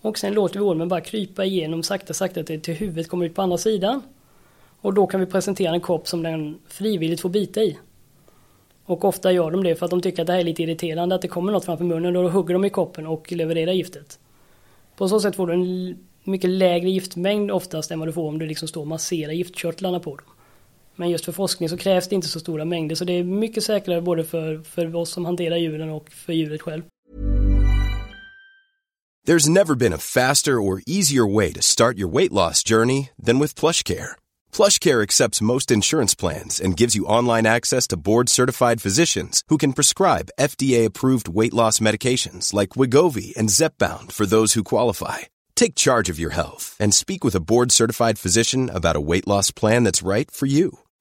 Och 0.00 0.18
sen 0.18 0.34
låter 0.34 0.58
vi 0.58 0.64
ormen 0.64 0.88
bara 0.88 1.00
krypa 1.00 1.44
igenom 1.44 1.82
sakta 1.82 2.14
sakta 2.14 2.42
till, 2.42 2.74
huvudet 2.74 3.08
kommer 3.08 3.26
ut 3.26 3.34
på 3.34 3.42
andra 3.42 3.58
sidan. 3.58 4.02
Och 4.80 4.94
då 4.94 5.06
kan 5.06 5.20
vi 5.20 5.26
presentera 5.26 5.74
en 5.74 5.80
kopp 5.80 6.08
som 6.08 6.22
den 6.22 6.58
frivilligt 6.68 7.20
får 7.20 7.28
bita 7.28 7.60
i. 7.62 7.78
Och 8.84 9.04
ofta 9.04 9.32
gör 9.32 9.50
de 9.50 9.64
det 9.64 9.76
för 9.76 9.84
att 9.86 9.90
de 9.90 10.00
tycker 10.00 10.22
att 10.22 10.26
det 10.26 10.32
här 10.32 10.40
är 10.40 10.44
lite 10.44 10.62
irriterande 10.62 11.14
att 11.14 11.22
det 11.22 11.28
kommer 11.28 11.52
något 11.52 11.64
framför 11.64 11.84
munnen 11.84 12.16
och 12.16 12.22
då 12.22 12.28
hugger 12.28 12.54
de 12.54 12.64
i 12.64 12.70
koppen 12.70 13.06
och 13.06 13.32
levererar 13.32 13.72
giftet. 13.72 14.18
På 14.96 15.08
så 15.08 15.20
sätt 15.20 15.36
får 15.36 15.46
du 15.46 15.52
en 15.52 15.98
mycket 16.24 16.50
lägre 16.50 16.90
giftmängd 16.90 17.50
oftast 17.50 17.90
än 17.90 17.98
vad 17.98 18.08
du 18.08 18.12
får 18.12 18.28
om 18.28 18.38
du 18.38 18.46
liksom 18.46 18.68
står 18.68 18.80
och 18.80 18.86
masserar 18.86 19.32
giftkörtlarna 19.32 20.00
på 20.00 20.16
dem. 20.16 20.26
Men 21.00 21.10
just 21.10 21.24
för 21.24 21.32
forskning 21.32 21.68
så 21.68 21.76
krävs 21.76 22.08
det 22.08 22.14
inte 22.14 22.28
så 22.28 22.40
stora 22.40 22.64
mängder 22.64 22.96
så 22.96 23.04
det 23.04 23.12
är 23.12 23.24
mycket 23.24 23.64
säkrare 23.64 24.00
både 24.00 24.24
för, 24.24 24.62
för 24.62 24.96
oss 24.96 25.10
som 25.10 25.24
hanterar 25.24 25.56
djuren 25.56 25.90
och 25.90 26.10
för 26.12 26.32
djuret 26.32 26.62
själv. 26.62 26.82
There's 29.28 29.48
never 29.48 29.74
been 29.74 29.92
a 29.92 29.98
faster 29.98 30.52
or 30.52 30.82
easier 30.86 31.34
way 31.34 31.52
to 31.52 31.62
start 31.62 31.98
your 31.98 32.14
weight 32.14 32.32
loss 32.32 32.70
journey 32.70 33.08
than 33.26 33.38
with 33.38 33.60
PlushCare. 33.60 34.08
PlushCare 34.56 35.02
accepts 35.02 35.42
most 35.42 35.70
insurance 35.70 36.16
plans 36.18 36.60
and 36.64 36.80
gives 36.80 36.96
you 36.96 37.18
online 37.18 37.48
access 37.56 37.88
to 37.88 37.96
board-certified 37.96 38.82
physicians 38.82 39.42
who 39.50 39.58
can 39.58 39.72
prescribe 39.72 40.30
FDA-approved 40.40 41.28
weight 41.40 41.54
loss 41.54 41.80
medications 41.80 42.52
like 42.54 42.76
Wigovi 42.76 43.36
and 43.38 43.50
Zepbound 43.50 44.12
for 44.12 44.26
those 44.26 44.56
who 44.56 44.64
qualify. 44.64 45.18
Take 45.54 45.74
charge 45.86 46.12
of 46.12 46.18
your 46.18 46.32
health 46.32 46.76
and 46.80 46.94
speak 46.94 47.24
with 47.24 47.36
a 47.36 47.44
board-certified 47.50 48.18
physician 48.18 48.70
about 48.70 48.96
a 48.96 49.06
weight 49.10 49.26
loss 49.26 49.50
plan 49.50 49.84
that's 49.84 50.02
right 50.02 50.30
for 50.30 50.46
you. 50.46 50.70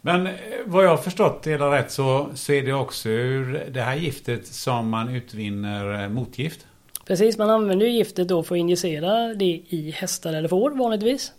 Men 0.00 0.26
eh, 0.26 0.32
vad 0.64 0.84
jag 0.84 0.90
har 0.90 0.96
förstått 0.96 1.42
det 1.42 1.56
rätt 1.56 1.90
så, 1.90 2.28
så 2.34 2.52
är 2.52 2.62
det 2.62 2.72
också 2.72 3.08
ur 3.08 3.66
det 3.70 3.80
här 3.80 3.96
giftet 3.96 4.46
som 4.46 4.88
man 4.88 5.08
utvinner 5.08 6.02
eh, 6.02 6.08
motgift. 6.08 6.66
Precis, 7.06 7.38
man 7.38 7.50
använder 7.50 7.86
ju 7.86 7.92
giftet 7.92 8.28
då 8.28 8.42
för 8.42 8.54
att 8.54 8.58
injicera 8.58 9.34
det 9.34 9.62
i 9.68 9.90
hästar 9.90 10.32
eller 10.32 10.48
får 10.48 10.70
vanligtvis. 10.70 11.32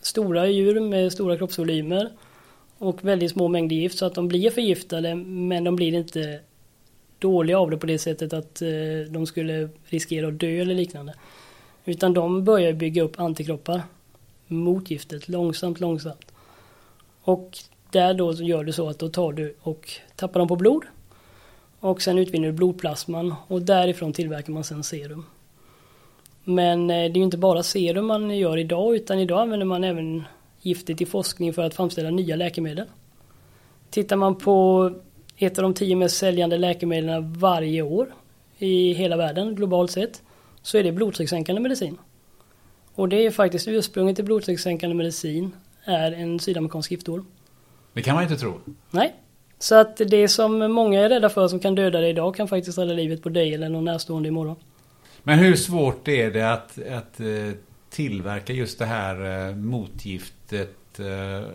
Stora 0.00 0.46
djur 0.46 0.80
med 0.80 1.12
stora 1.12 1.36
kroppsvolymer 1.36 2.10
och 2.78 3.04
väldigt 3.04 3.30
små 3.30 3.48
mängder 3.48 3.76
gift 3.76 3.98
så 3.98 4.06
att 4.06 4.14
de 4.14 4.28
blir 4.28 4.50
förgiftade 4.50 5.14
men 5.14 5.64
de 5.64 5.76
blir 5.76 5.94
inte 5.94 6.40
dåliga 7.18 7.58
av 7.58 7.70
det 7.70 7.76
på 7.76 7.86
det 7.86 7.98
sättet 7.98 8.32
att 8.32 8.62
eh, 8.62 8.68
de 9.10 9.26
skulle 9.26 9.68
riskera 9.84 10.28
att 10.28 10.38
dö 10.38 10.60
eller 10.60 10.74
liknande. 10.74 11.14
Utan 11.84 12.14
de 12.14 12.44
börjar 12.44 12.72
bygga 12.72 13.02
upp 13.02 13.20
antikroppar 13.20 13.82
mot 14.46 14.90
giftet 14.90 15.28
långsamt, 15.28 15.80
långsamt. 15.80 16.32
Och 17.22 17.58
där 17.92 18.14
då 18.14 18.32
gör 18.32 18.64
du 18.64 18.72
så 18.72 18.88
att 18.88 18.98
då 18.98 19.08
tar 19.08 19.32
du 19.32 19.56
och 19.60 19.88
tappar 20.16 20.40
dem 20.40 20.48
på 20.48 20.56
blod. 20.56 20.84
Och 21.80 22.02
sen 22.02 22.18
utvinner 22.18 22.46
du 22.46 22.52
blodplasman 22.52 23.34
och 23.46 23.62
därifrån 23.62 24.12
tillverkar 24.12 24.52
man 24.52 24.64
sen 24.64 24.82
serum. 24.82 25.26
Men 26.44 26.90
eh, 26.90 26.94
det 26.96 27.02
är 27.02 27.16
ju 27.16 27.22
inte 27.22 27.38
bara 27.38 27.62
serum 27.62 28.06
man 28.06 28.38
gör 28.38 28.56
idag 28.56 28.94
utan 28.96 29.18
idag 29.18 29.40
använder 29.40 29.66
man 29.66 29.84
även 29.84 30.24
giftet 30.60 31.00
i 31.00 31.06
forskning 31.06 31.52
för 31.52 31.62
att 31.62 31.74
framställa 31.74 32.10
nya 32.10 32.36
läkemedel. 32.36 32.86
Tittar 33.90 34.16
man 34.16 34.36
på 34.36 34.90
ett 35.36 35.58
av 35.58 35.62
de 35.62 35.74
tio 35.74 35.96
mest 35.96 36.16
säljande 36.16 36.58
läkemedlen 36.58 37.32
varje 37.32 37.82
år 37.82 38.14
i 38.58 38.92
hela 38.92 39.16
världen 39.16 39.54
globalt 39.54 39.90
sett 39.90 40.22
så 40.62 40.78
är 40.78 40.82
det 40.82 40.92
blodtryckssänkande 40.92 41.60
medicin. 41.60 41.98
Och 42.94 43.08
det 43.08 43.26
är 43.26 43.30
faktiskt 43.30 43.68
ursprunget 43.68 44.16
till 44.16 44.24
blodtryckssänkande 44.24 44.96
medicin 44.96 45.52
är 45.84 46.12
en 46.12 46.40
sydamerikansk 46.40 46.90
giftorm. 46.90 47.26
Det 47.92 48.02
kan 48.02 48.14
man 48.14 48.22
inte 48.22 48.36
tro. 48.36 48.60
Nej. 48.90 49.14
Så 49.58 49.74
att 49.74 49.96
det 49.96 50.28
som 50.28 50.72
många 50.72 51.00
är 51.00 51.08
rädda 51.08 51.28
för 51.28 51.48
som 51.48 51.60
kan 51.60 51.74
döda 51.74 52.00
dig 52.00 52.10
idag 52.10 52.34
kan 52.34 52.48
faktiskt 52.48 52.78
rädda 52.78 52.92
livet 52.92 53.22
på 53.22 53.28
dig 53.28 53.54
eller 53.54 53.68
någon 53.68 53.84
närstående 53.84 54.28
imorgon. 54.28 54.56
Men 55.22 55.38
hur 55.38 55.56
svårt 55.56 56.08
är 56.08 56.30
det 56.30 56.52
att, 56.52 56.78
att 56.78 57.20
eh, 57.20 57.26
tillverka 57.90 58.52
just 58.52 58.78
det 58.78 58.86
här 58.86 59.48
eh, 59.48 59.56
motgiftet? 59.56 61.00
Eh, 61.00 61.48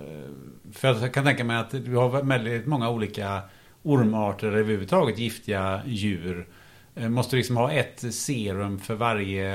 för 0.73 1.01
jag 1.01 1.13
kan 1.13 1.25
tänka 1.25 1.43
mig 1.43 1.57
att 1.57 1.71
du 1.71 1.95
har 1.95 2.23
väldigt 2.23 2.65
många 2.65 2.89
olika 2.89 3.41
ormarter 3.83 4.47
överhuvudtaget 4.47 5.19
giftiga 5.19 5.81
djur. 5.85 6.47
Måste 6.95 7.35
du 7.35 7.37
liksom 7.37 7.57
ha 7.57 7.71
ett 7.71 8.13
serum 8.13 8.79
för 8.79 8.95
varje, 8.95 9.49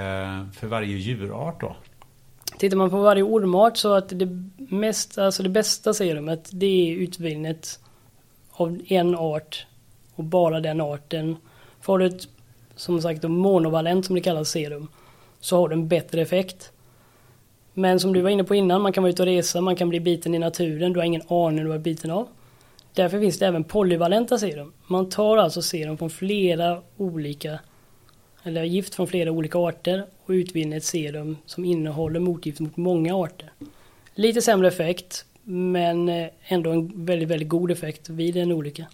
för 0.55 0.67
varje 0.67 0.97
djurart 0.97 1.61
då? 1.61 1.77
Tittar 2.61 2.77
man 2.77 2.91
på 2.91 3.01
varje 3.01 3.23
ormart 3.23 3.77
så 3.77 3.95
att 3.95 4.09
det, 4.09 4.29
mest, 4.57 5.19
alltså 5.19 5.43
det 5.43 5.49
bästa 5.49 5.95
serumet 5.95 6.51
det 6.53 6.67
är 6.67 6.97
utvinnet 6.97 7.81
av 8.53 8.81
en 8.87 9.15
art 9.15 9.67
och 10.15 10.25
bara 10.25 10.61
den 10.61 10.81
arten. 10.81 11.37
Får 11.81 11.99
du 11.99 12.07
ett 12.07 12.29
som 12.77 13.03
sagt 13.03 13.23
monovalent 13.23 14.07
som 14.07 14.15
det 14.15 14.21
kallas 14.21 14.51
serum 14.51 14.89
så 15.41 15.57
har 15.57 15.69
du 15.69 15.75
en 15.75 15.89
bättre 15.89 16.21
effekt. 16.21 16.73
Men 17.75 18.01
som 18.01 18.13
du 18.13 18.21
var 18.21 18.31
inne 18.31 18.45
på 18.45 18.55
innan, 18.55 18.83
man 18.83 18.93
kan 18.93 19.03
vara 19.03 19.11
ute 19.11 19.23
och 19.23 19.27
resa, 19.27 19.61
man 19.61 19.77
kan 19.77 19.89
bli 19.89 20.01
biten 20.01 20.35
i 20.35 20.39
naturen, 20.39 20.93
du 20.93 21.01
har 21.01 21.05
ingen 21.07 21.23
aning 21.29 21.65
du 21.65 21.73
är 21.73 21.79
biten 21.79 22.11
av. 22.11 22.29
Därför 22.95 23.21
finns 23.21 23.39
det 23.39 23.47
även 23.47 23.65
polyvalenta 23.65 24.39
serum. 24.39 24.73
Man 24.87 25.09
tar 25.09 25.37
alltså 25.37 25.63
serum 25.63 25.99
från 25.99 26.11
flera 26.11 26.83
olika 26.97 27.59
eller 28.43 28.65
gift 28.65 28.95
från 28.95 29.07
flera 29.07 29.31
olika 29.31 29.59
arter 29.59 30.07
och 30.25 30.31
utvinner 30.31 30.77
ett 30.77 30.85
serum 30.85 31.37
som 31.47 31.65
innehåller 31.65 32.21
motgift 32.21 32.61
mot 32.61 32.77
många 32.77 33.15
arter. 33.15 33.53
Lite 34.15 34.43
sämre 34.43 34.69
effekt 34.69 35.25
men 35.43 36.09
eh, 36.09 36.27
ändå 36.43 36.71
en 36.71 37.05
väldigt, 37.07 37.29
väldigt 37.29 37.49
god 37.49 37.71
effekt 37.71 38.09
vid 38.09 38.37
en 38.37 38.53
olycka. 38.53 38.87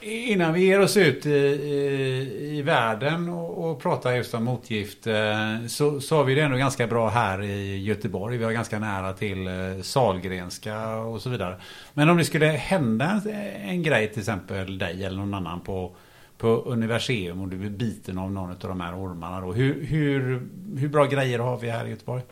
Innan 0.00 0.52
vi 0.52 0.66
ger 0.66 0.80
oss 0.80 0.96
ut 0.96 1.26
i, 1.26 1.30
i, 1.30 2.58
i 2.58 2.62
världen 2.62 3.28
och, 3.28 3.70
och 3.70 3.82
pratar 3.82 4.12
just 4.12 4.34
om 4.34 4.44
motgift 4.44 5.06
eh, 5.06 5.66
så, 5.68 6.00
så 6.00 6.16
har 6.16 6.24
vi 6.24 6.34
det 6.34 6.40
ändå 6.40 6.56
ganska 6.56 6.86
bra 6.86 7.08
här 7.08 7.42
i 7.42 7.82
Göteborg. 7.84 8.36
Vi 8.36 8.44
har 8.44 8.52
ganska 8.52 8.78
nära 8.78 9.12
till 9.12 9.46
eh, 9.46 9.82
Salgrenska 9.82 10.96
och 10.96 11.22
så 11.22 11.30
vidare. 11.30 11.56
Men 11.94 12.10
om 12.10 12.16
det 12.16 12.24
skulle 12.24 12.46
hända 12.46 13.20
en, 13.24 13.30
en 13.68 13.82
grej 13.82 14.08
till 14.08 14.18
exempel 14.18 14.78
dig 14.78 15.04
eller 15.04 15.16
någon 15.16 15.34
annan 15.34 15.60
på 15.60 15.96
på 16.38 16.48
Universium 16.48 17.42
och 17.42 17.48
du 17.48 17.56
blir 17.56 17.70
biten 17.70 18.18
av 18.18 18.32
någon 18.32 18.50
av 18.50 18.56
de 18.58 18.80
här 18.80 18.94
ormarna 18.94 19.40
då. 19.40 19.52
Hur, 19.52 19.84
hur, 19.84 20.48
hur 20.76 20.88
bra 20.88 21.04
grejer 21.04 21.38
har 21.38 21.58
vi 21.58 21.70
här 21.70 21.86
i 21.86 21.90
Göteborg? 21.90 22.22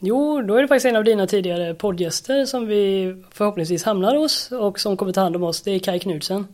Jo, 0.00 0.42
då 0.42 0.54
är 0.54 0.62
det 0.62 0.68
faktiskt 0.68 0.86
en 0.86 0.96
av 0.96 1.04
dina 1.04 1.26
tidigare 1.26 1.74
poddgäster 1.74 2.44
som 2.44 2.66
vi 2.66 3.14
förhoppningsvis 3.30 3.84
hamnar 3.84 4.16
hos 4.16 4.52
och 4.52 4.80
som 4.80 4.96
kommer 4.96 5.12
ta 5.12 5.20
hand 5.20 5.36
om 5.36 5.42
oss. 5.42 5.62
Det 5.62 5.70
är 5.70 5.78
Kai 5.78 5.98
Knudsen. 5.98 6.46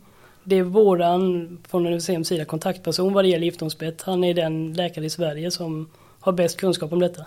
Det 0.43 0.55
är 0.55 0.63
våran, 0.63 1.57
från 1.67 1.85
Universiums 1.85 2.27
sida, 2.27 2.45
kontaktperson 2.45 3.13
vad 3.13 3.23
det 3.23 3.29
gäller 3.29 3.45
giftomspett. 3.45 4.01
Han 4.01 4.23
är 4.23 4.33
den 4.33 4.73
läkare 4.73 5.05
i 5.05 5.09
Sverige 5.09 5.51
som 5.51 5.89
har 6.19 6.31
bäst 6.31 6.57
kunskap 6.57 6.93
om 6.93 6.99
detta. 6.99 7.25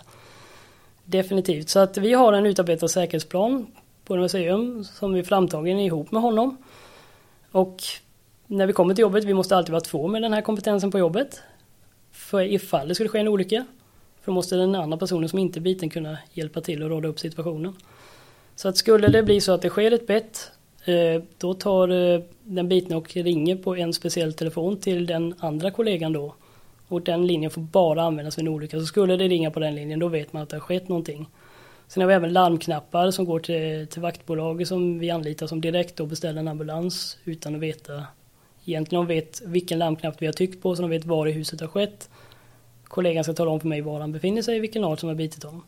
Definitivt. 1.05 1.69
Så 1.69 1.79
att 1.79 1.97
vi 1.97 2.13
har 2.13 2.33
en 2.33 2.45
utarbetad 2.45 2.87
säkerhetsplan 2.87 3.67
på 4.05 4.13
Universium 4.13 4.83
som 4.83 5.13
vi 5.13 5.23
framtagen 5.23 5.79
ihop 5.79 6.11
med 6.11 6.21
honom. 6.21 6.57
Och 7.51 7.77
när 8.51 8.67
vi 8.67 8.73
kommer 8.73 8.93
till 8.93 9.01
jobbet, 9.01 9.23
vi 9.23 9.33
måste 9.33 9.57
alltid 9.57 9.71
vara 9.71 9.81
två 9.81 10.07
med 10.07 10.21
den 10.21 10.33
här 10.33 10.41
kompetensen 10.41 10.91
på 10.91 10.99
jobbet. 10.99 11.41
För 12.11 12.41
ifall 12.41 12.87
det 12.87 12.95
skulle 12.95 13.09
ske 13.09 13.19
en 13.19 13.27
olycka. 13.27 13.65
För 14.21 14.31
då 14.31 14.35
måste 14.35 14.55
den 14.55 14.75
andra 14.75 14.97
personen 14.97 15.29
som 15.29 15.39
inte 15.39 15.59
är 15.59 15.61
biten 15.61 15.89
kunna 15.89 16.17
hjälpa 16.33 16.61
till 16.61 16.83
och 16.83 16.89
råda 16.89 17.07
upp 17.07 17.19
situationen. 17.19 17.73
Så 18.55 18.67
att 18.67 18.77
skulle 18.77 19.07
det 19.07 19.23
bli 19.23 19.41
så 19.41 19.51
att 19.51 19.61
det 19.61 19.69
sker 19.69 19.91
ett 19.91 20.07
bett, 20.07 20.51
eh, 20.85 21.23
då 21.37 21.53
tar 21.53 21.89
eh, 21.89 22.21
den 22.43 22.69
bitna 22.69 22.97
och 22.97 23.15
ringer 23.15 23.55
på 23.55 23.75
en 23.75 23.93
speciell 23.93 24.33
telefon 24.33 24.77
till 24.77 25.05
den 25.05 25.33
andra 25.39 25.71
kollegan 25.71 26.13
då. 26.13 26.35
Och 26.87 27.01
den 27.01 27.27
linjen 27.27 27.51
får 27.51 27.61
bara 27.61 28.03
användas 28.03 28.37
vid 28.37 28.47
en 28.47 28.53
olycka. 28.53 28.79
Så 28.79 28.85
skulle 28.85 29.17
det 29.17 29.27
ringa 29.27 29.51
på 29.51 29.59
den 29.59 29.75
linjen 29.75 29.99
då 29.99 30.07
vet 30.07 30.33
man 30.33 30.43
att 30.43 30.49
det 30.49 30.55
har 30.55 30.61
skett 30.61 30.89
någonting. 30.89 31.29
Sen 31.87 32.01
har 32.01 32.07
vi 32.07 32.13
även 32.13 32.33
larmknappar 32.33 33.11
som 33.11 33.25
går 33.25 33.39
till, 33.39 33.87
till 33.87 34.01
vaktbolaget 34.01 34.67
som 34.67 34.99
vi 34.99 35.09
anlitar 35.09 35.47
som 35.47 35.61
direkt 35.61 35.99
och 35.99 36.07
beställer 36.07 36.39
en 36.39 36.47
ambulans 36.47 37.17
utan 37.23 37.55
att 37.55 37.61
veta 37.61 38.03
egentligen 38.65 39.05
de 39.05 39.13
vet 39.13 39.41
vilken 39.45 39.79
larmknapp 39.79 40.21
vi 40.21 40.25
har 40.25 40.33
tryckt 40.33 40.61
på 40.61 40.75
så 40.75 40.81
de 40.81 40.91
vet 40.91 41.05
var 41.05 41.27
i 41.27 41.31
huset 41.31 41.61
har 41.61 41.67
skett. 41.67 42.09
Kollegan 42.83 43.23
ska 43.23 43.33
tala 43.33 43.51
om 43.51 43.59
för 43.59 43.67
mig 43.67 43.81
var 43.81 43.99
han 43.99 44.11
befinner 44.11 44.41
sig, 44.41 44.59
vilken 44.59 44.83
art 44.83 44.99
som 44.99 45.09
har 45.09 45.15
bitit 45.15 45.43
honom. 45.43 45.63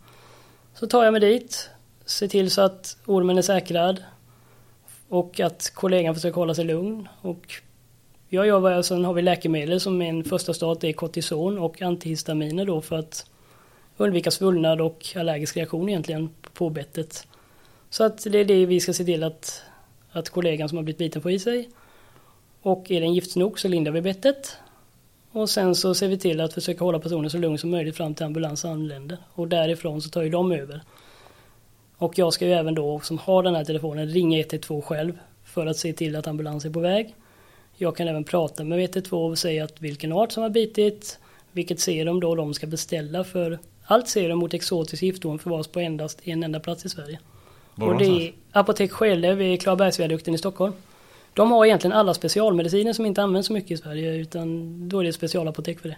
Så 0.73 0.87
tar 0.87 1.03
jag 1.03 1.11
mig 1.11 1.21
dit, 1.21 1.69
ser 2.05 2.27
till 2.27 2.51
så 2.51 2.61
att 2.61 2.97
ormen 3.05 3.37
är 3.37 3.41
säkrad 3.41 4.03
och 5.09 5.39
att 5.39 5.71
kollegan 5.73 6.15
försöker 6.15 6.35
hålla 6.35 6.55
sig 6.55 6.65
lugn. 6.65 7.07
Och 7.21 7.53
jag 8.29 8.47
gör 8.47 8.59
vad 8.59 8.73
jag, 8.73 8.85
sen 8.85 9.05
har 9.05 9.13
vi 9.13 9.21
läkemedel 9.21 9.79
som 9.79 10.01
en 10.01 10.23
första 10.23 10.53
start 10.53 10.83
är 10.83 10.93
kortison 10.93 11.57
och 11.57 11.81
antihistaminer 11.81 12.65
då 12.65 12.81
för 12.81 12.95
att 12.95 13.25
undvika 13.97 14.31
svullnad 14.31 14.81
och 14.81 15.05
allergisk 15.15 15.57
reaktion 15.57 15.89
egentligen 15.89 16.29
på 16.53 16.69
bettet. 16.69 17.27
Så 17.89 18.03
att 18.03 18.23
det 18.23 18.39
är 18.39 18.45
det 18.45 18.65
vi 18.65 18.79
ska 18.79 18.93
se 18.93 19.05
till 19.05 19.23
att, 19.23 19.63
att 20.11 20.29
kollegan 20.29 20.69
som 20.69 20.77
har 20.77 20.83
blivit 20.83 20.97
biten 20.97 21.21
får 21.21 21.31
i 21.31 21.39
sig. 21.39 21.69
Och 22.63 22.91
är 22.91 23.01
den 23.01 23.13
giftig 23.13 23.39
nog 23.39 23.59
så 23.59 23.67
lindar 23.67 23.91
vi 23.91 24.01
bettet. 24.01 24.57
Och 25.31 25.49
sen 25.49 25.75
så 25.75 25.95
ser 25.95 26.07
vi 26.07 26.17
till 26.17 26.41
att 26.41 26.53
försöka 26.53 26.83
hålla 26.83 26.99
personen 26.99 27.29
så 27.29 27.37
lugn 27.37 27.57
som 27.57 27.69
möjligt 27.69 27.97
fram 27.97 28.15
till 28.15 28.25
ambulans 28.25 28.65
anländer. 28.65 29.17
Och 29.33 29.47
därifrån 29.47 30.01
så 30.01 30.09
tar 30.09 30.21
ju 30.21 30.29
de 30.29 30.51
över. 30.51 30.81
Och 31.97 32.17
jag 32.17 32.33
ska 32.33 32.45
ju 32.45 32.53
även 32.53 32.75
då, 32.75 32.99
som 32.99 33.17
har 33.17 33.43
den 33.43 33.55
här 33.55 33.65
telefonen, 33.65 34.07
ringa 34.07 34.39
112 34.39 34.81
själv. 34.81 35.19
För 35.43 35.65
att 35.65 35.77
se 35.77 35.93
till 35.93 36.15
att 36.15 36.27
ambulans 36.27 36.65
är 36.65 36.69
på 36.69 36.79
väg. 36.79 37.15
Jag 37.77 37.97
kan 37.97 38.07
även 38.07 38.23
prata 38.23 38.63
med 38.63 38.79
112 38.79 39.31
och 39.31 39.37
säga 39.37 39.63
att 39.63 39.81
vilken 39.81 40.11
art 40.11 40.31
som 40.31 40.43
har 40.43 40.49
bitit. 40.49 41.19
Vilket 41.51 41.79
serum 41.79 42.19
då 42.19 42.35
de 42.35 42.53
ska 42.53 42.67
beställa 42.67 43.23
för 43.23 43.59
allt 43.85 44.07
serum 44.07 44.39
mot 44.39 44.53
exotisk 44.53 45.03
giftorm 45.03 45.39
förvaras 45.39 45.67
på 45.67 45.79
endast 45.79 46.27
en 46.27 46.43
enda 46.43 46.59
plats 46.59 46.85
i 46.85 46.89
Sverige. 46.89 47.19
Var 47.75 47.87
och 47.87 47.99
det 47.99 48.05
är 48.05 48.33
Apotek 48.51 48.91
Skelle 48.91 49.33
vid 49.33 49.61
Klarabergsviadukten 49.61 50.33
i 50.33 50.37
Stockholm. 50.37 50.73
De 51.33 51.51
har 51.51 51.65
egentligen 51.65 51.97
alla 51.97 52.13
specialmediciner 52.13 52.93
som 52.93 53.05
inte 53.05 53.23
används 53.23 53.47
så 53.47 53.53
mycket 53.53 53.71
i 53.71 53.77
Sverige 53.77 54.15
utan 54.15 54.89
då 54.89 54.99
är 54.99 55.03
det 55.03 55.13
specialapotek 55.13 55.79
för 55.79 55.89
det. 55.89 55.97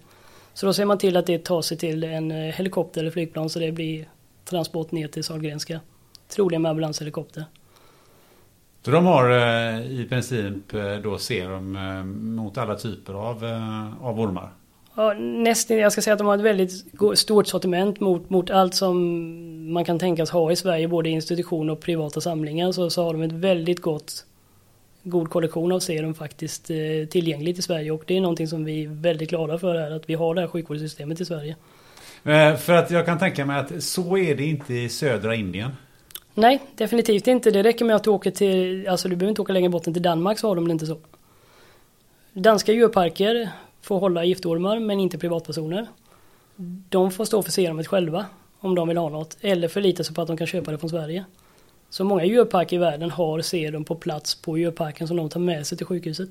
Så 0.54 0.66
då 0.66 0.74
ser 0.74 0.86
man 0.86 0.98
till 0.98 1.18
att 1.18 1.26
det 1.26 1.44
tar 1.44 1.62
sig 1.62 1.78
till 1.78 2.04
en 2.04 2.32
eh, 2.32 2.38
helikopter 2.38 3.02
eller 3.02 3.12
flygplan 3.12 3.50
så 3.50 3.60
det 3.60 3.72
blir 3.72 4.06
transport 4.46 4.92
ner 4.92 5.08
till 5.08 5.24
Sahlgrenska. 5.24 5.80
Troligen 6.28 6.62
med 6.62 6.70
ambulanshelikopter. 6.70 7.46
Så 8.86 8.92
de 8.92 9.06
har 9.06 9.30
eh, 9.32 9.92
i 9.92 10.06
princip 10.10 10.74
eh, 10.74 10.96
då 11.04 11.18
serum 11.18 11.78
mot 12.36 12.58
alla 12.58 12.76
typer 12.76 13.14
av, 13.14 13.46
av 14.02 14.20
ormar? 14.20 14.50
Ja, 14.96 15.14
nästan, 15.14 15.78
jag 15.78 15.92
ska 15.92 16.02
säga 16.02 16.14
att 16.14 16.20
de 16.20 16.28
har 16.28 16.36
ett 16.36 16.42
väldigt 16.42 16.72
stort 17.16 17.48
sortiment 17.48 18.00
mot, 18.00 18.30
mot 18.30 18.50
allt 18.50 18.76
som 18.76 19.74
man 19.74 19.86
kan 19.86 20.00
tänkas 20.00 20.30
ha 20.30 20.52
i 20.52 20.56
Sverige, 20.56 20.88
både 20.88 21.10
institutioner 21.10 21.74
och 21.74 21.80
privata 21.80 22.22
samlingar. 22.22 22.72
Så, 22.72 22.90
så 22.90 23.04
har 23.04 23.14
de 23.14 23.22
ett 23.22 23.32
väldigt 23.32 23.82
gott 23.82 24.26
god 25.06 25.30
kollektion 25.30 25.72
av 25.72 25.80
serum 25.80 26.14
faktiskt 26.14 26.70
eh, 26.70 26.78
tillgängligt 27.10 27.60
i 27.60 27.62
Sverige 27.62 27.92
och 27.92 28.04
det 28.08 28.18
är 28.18 28.22
någonting 28.22 28.48
som 28.48 28.66
vi 28.66 28.84
är 28.84 28.90
väldigt 28.90 29.30
glada 29.30 29.58
för 29.58 29.76
här, 29.76 29.92
att 29.92 30.10
vi 30.10 30.14
har 30.14 30.36
det 30.36 30.42
här 30.42 30.48
sjukvårdssystemet 30.48 31.22
i 31.22 31.26
Sverige. 31.26 31.56
Eh, 32.24 32.56
för 32.56 32.74
att 32.74 32.92
jag 32.92 33.06
kan 33.06 33.20
tänka 33.20 33.46
mig 33.46 33.60
att 33.60 33.84
så 33.84 34.18
är 34.18 34.36
det 34.36 34.46
inte 34.46 34.74
i 34.74 34.90
södra 34.90 35.36
Indien. 35.36 35.72
Nej, 36.34 36.62
definitivt 36.76 37.28
inte. 37.28 37.52
Det 37.52 37.64
räcker 37.64 37.86
med 37.86 37.96
att 37.96 38.04
du 38.04 38.10
åker 38.10 38.32
till, 38.32 38.88
alltså 38.88 39.10
du 39.10 39.16
behöver 39.16 39.30
inte 39.30 39.42
åka 39.42 39.54
längre 39.54 39.70
bort 39.70 39.88
än 39.88 39.94
till 39.94 40.02
Danmark 40.02 40.40
så 40.40 40.48
har 40.48 40.56
de 40.56 40.68
det 40.68 40.72
inte 40.72 40.86
så. 40.86 40.98
Danska 42.34 42.74
djurparker 42.74 43.50
får 43.82 44.00
hålla 44.00 44.26
giftormar 44.26 44.80
men 44.80 45.00
inte 45.00 45.18
privatpersoner. 45.18 45.88
De 46.90 47.12
får 47.12 47.26
stå 47.26 47.44
för 47.44 47.52
serumet 47.52 47.88
själva 47.88 48.26
om 48.60 48.76
de 48.76 48.88
vill 48.88 48.98
ha 48.98 49.10
något 49.10 49.38
eller 49.42 49.68
förlita 49.68 50.04
sig 50.04 50.16
på 50.16 50.22
att 50.22 50.28
de 50.28 50.38
kan 50.38 50.48
köpa 50.48 50.72
det 50.72 50.78
från 50.78 50.90
Sverige. 50.90 51.26
Så 51.96 52.04
många 52.04 52.26
djurparker 52.26 52.76
i 52.76 52.80
världen 52.80 53.12
har 53.12 53.42
serum 53.42 53.84
på 53.84 53.96
plats 53.96 54.36
på 54.36 54.58
djurparken 54.58 55.08
som 55.08 55.18
de 55.18 55.30
tar 55.30 55.40
med 55.40 55.68
sig 55.68 55.78
till 55.78 55.88
sjukhuset. 55.88 56.30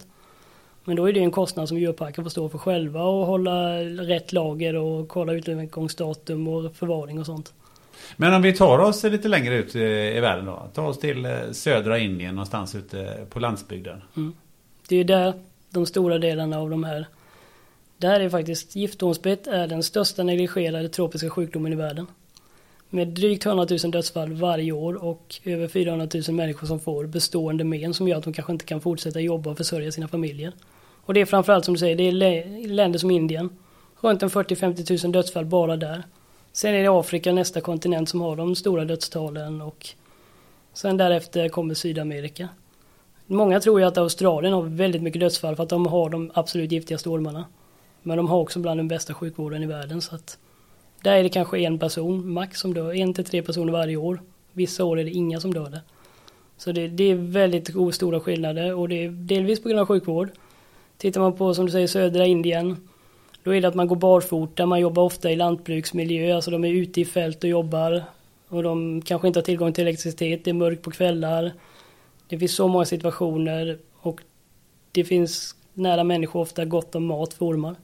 Men 0.85 0.97
då 0.97 1.09
är 1.09 1.13
det 1.13 1.21
en 1.21 1.31
kostnad 1.31 1.69
som 1.69 1.79
djurparken 1.79 2.25
får 2.25 2.31
stå 2.31 2.49
för 2.49 2.59
själva 2.59 3.03
och 3.03 3.27
hålla 3.27 3.81
rätt 3.85 4.33
lager 4.33 4.75
och 4.75 5.09
kolla 5.09 5.33
utgångsdatum 5.33 6.49
och 6.49 6.77
förvaring 6.77 7.19
och 7.19 7.27
sånt. 7.27 7.53
Men 8.17 8.35
om 8.35 8.43
vi 8.43 8.53
tar 8.53 8.79
oss 8.79 9.05
lite 9.05 9.29
längre 9.29 9.55
ut 9.55 9.77
i 9.77 10.21
världen 10.21 10.47
då. 10.47 10.69
Ta 10.75 10.87
oss 10.87 10.99
till 10.99 11.25
eh, 11.25 11.33
södra 11.53 11.99
Indien 11.99 12.35
någonstans 12.35 12.75
ute 12.75 13.27
på 13.31 13.41
landsbygden. 13.41 14.03
Mm. 14.17 14.33
Det 14.89 14.97
är 14.97 15.05
där 15.05 15.35
de 15.71 15.87
stora 15.87 16.19
delarna 16.19 16.59
av 16.59 16.71
de 16.71 16.85
här. 16.85 17.07
Där 17.97 18.21
är 18.21 18.29
faktiskt 18.29 18.77
giftormsbett 18.77 19.47
är 19.47 19.67
den 19.67 19.83
största 19.83 20.23
negligerade 20.23 20.89
tropiska 20.89 21.31
sjukdomen 21.31 21.73
i 21.73 21.77
världen. 21.77 22.07
Med 22.95 23.09
drygt 23.09 23.47
100 23.47 23.67
000 23.83 23.91
dödsfall 23.91 24.33
varje 24.33 24.73
år 24.73 25.05
och 25.05 25.41
över 25.45 25.69
400 25.69 26.09
000 26.29 26.37
människor 26.37 26.67
som 26.67 26.81
får 26.81 27.07
bestående 27.07 27.65
men 27.65 27.95
som 27.95 28.09
gör 28.09 28.19
att 28.19 28.25
de 28.25 28.33
kanske 28.33 28.53
inte 28.53 28.65
kan 28.65 28.81
fortsätta 28.81 29.21
jobba 29.21 29.51
och 29.51 29.57
försörja 29.57 29.93
sina 29.93 30.09
familjer. 30.09 30.53
Och 31.05 31.15
det 31.15 31.21
är 31.21 31.25
framförallt 31.25 31.65
som 31.65 31.75
du 31.75 31.81
säger, 31.81 31.97
det 31.97 32.03
är 32.05 32.69
länder 32.69 32.99
som 32.99 33.11
Indien. 33.11 33.51
Runt 34.01 34.23
en 34.23 34.29
40-50 34.29 35.05
000 35.05 35.13
dödsfall 35.13 35.45
bara 35.45 35.77
där. 35.77 36.03
Sen 36.53 36.75
är 36.75 36.83
det 36.83 36.89
Afrika, 36.89 37.33
nästa 37.33 37.61
kontinent, 37.61 38.09
som 38.09 38.21
har 38.21 38.37
de 38.37 38.57
stora 38.57 38.85
dödstalen 38.85 39.63
och 39.63 39.89
sen 40.73 40.97
därefter 40.97 41.49
kommer 41.49 41.75
Sydamerika. 41.75 42.49
Många 43.27 43.61
tror 43.61 43.81
ju 43.81 43.87
att 43.87 43.99
Australien 43.99 44.55
har 44.55 44.63
väldigt 44.63 45.03
mycket 45.03 45.21
dödsfall 45.21 45.57
för 45.57 45.63
att 45.63 45.69
de 45.69 45.87
har 45.87 46.11
de 46.11 46.31
absolut 46.35 46.73
giftigaste 46.73 47.09
ormarna. 47.09 47.45
Men 48.03 48.17
de 48.17 48.29
har 48.29 48.39
också 48.39 48.59
bland 48.59 48.81
den 48.81 48.89
bästa 48.89 49.15
sjukvården 49.15 49.63
i 49.63 49.67
världen 49.67 50.01
så 50.01 50.15
att 50.15 50.39
där 51.05 51.17
är 51.17 51.23
det 51.23 51.29
kanske 51.29 51.59
en 51.59 51.79
person 51.79 52.33
max 52.33 52.61
som 52.61 52.75
dör, 52.75 52.95
en 52.95 53.15
till 53.15 53.25
tre 53.25 53.43
personer 53.43 53.73
varje 53.73 53.97
år. 53.97 54.23
Vissa 54.53 54.85
år 54.85 55.01
är 55.01 55.05
det 55.05 55.11
inga 55.11 55.41
som 55.41 55.55
dör 55.55 55.71
där. 55.71 55.81
Så 56.57 56.73
det, 56.73 56.89
det 56.89 57.05
är 57.05 57.15
väldigt 57.15 57.71
stora 57.93 58.21
skillnader 58.21 58.75
och 58.75 58.89
det 58.89 59.05
är 59.05 59.09
delvis 59.09 59.63
på 59.63 59.69
grund 59.69 59.81
av 59.81 59.87
sjukvård. 59.87 60.29
Tittar 60.97 61.21
man 61.21 61.33
på 61.33 61.55
som 61.55 61.67
du 61.67 61.73
säger 61.73 61.87
södra 61.87 62.27
Indien 62.27 62.77
då 63.43 63.55
är 63.55 63.61
det 63.61 63.69
att 63.69 63.75
man 63.75 63.89
går 63.89 63.97
barfota, 63.97 64.67
man 64.67 64.81
jobbar 64.81 65.03
ofta 65.03 65.31
i 65.31 65.37
lantbruksmiljö, 65.37 66.35
alltså 66.35 66.51
de 66.51 66.65
är 66.65 66.73
ute 66.73 67.01
i 67.01 67.05
fält 67.05 67.45
och 67.45 67.51
jobbar. 67.51 68.05
Och 68.49 68.63
de 68.63 69.03
kanske 69.03 69.27
inte 69.29 69.39
har 69.39 69.45
tillgång 69.45 69.73
till 69.73 69.85
elektricitet, 69.85 70.45
det 70.45 70.51
är 70.51 70.55
mörkt 70.55 70.83
på 70.83 70.91
kvällar. 70.91 71.53
Det 72.29 72.39
finns 72.39 72.55
så 72.55 72.69
många 72.69 72.85
situationer 72.85 73.79
och 74.01 74.21
det 74.93 75.05
finns 75.05 75.57
nära 75.75 76.05
människor 76.05 76.41
ofta 76.41 76.65
gott 76.65 76.95
om 76.95 77.07
mat 77.07 77.35
för 77.35 77.47
ormar. 77.47 77.77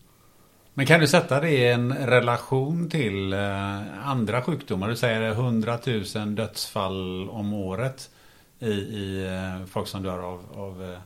Men 0.80 0.86
kan 0.86 1.00
du 1.00 1.06
sätta 1.06 1.40
det 1.40 1.50
i 1.50 1.68
en 1.68 1.92
relation 1.92 2.90
till 2.90 3.32
eh, 3.32 4.08
andra 4.08 4.42
sjukdomar? 4.42 4.88
Du 4.88 4.96
säger 4.96 5.30
100 5.30 5.78
000 6.16 6.34
dödsfall 6.34 7.28
om 7.30 7.52
året 7.52 8.10
i, 8.58 8.70
i 8.70 9.26
eh, 9.26 9.66
folk 9.66 9.88
som 9.88 10.02
dör 10.02 10.18
av, 10.18 10.40
av 10.54 10.92
eh, 10.92 10.98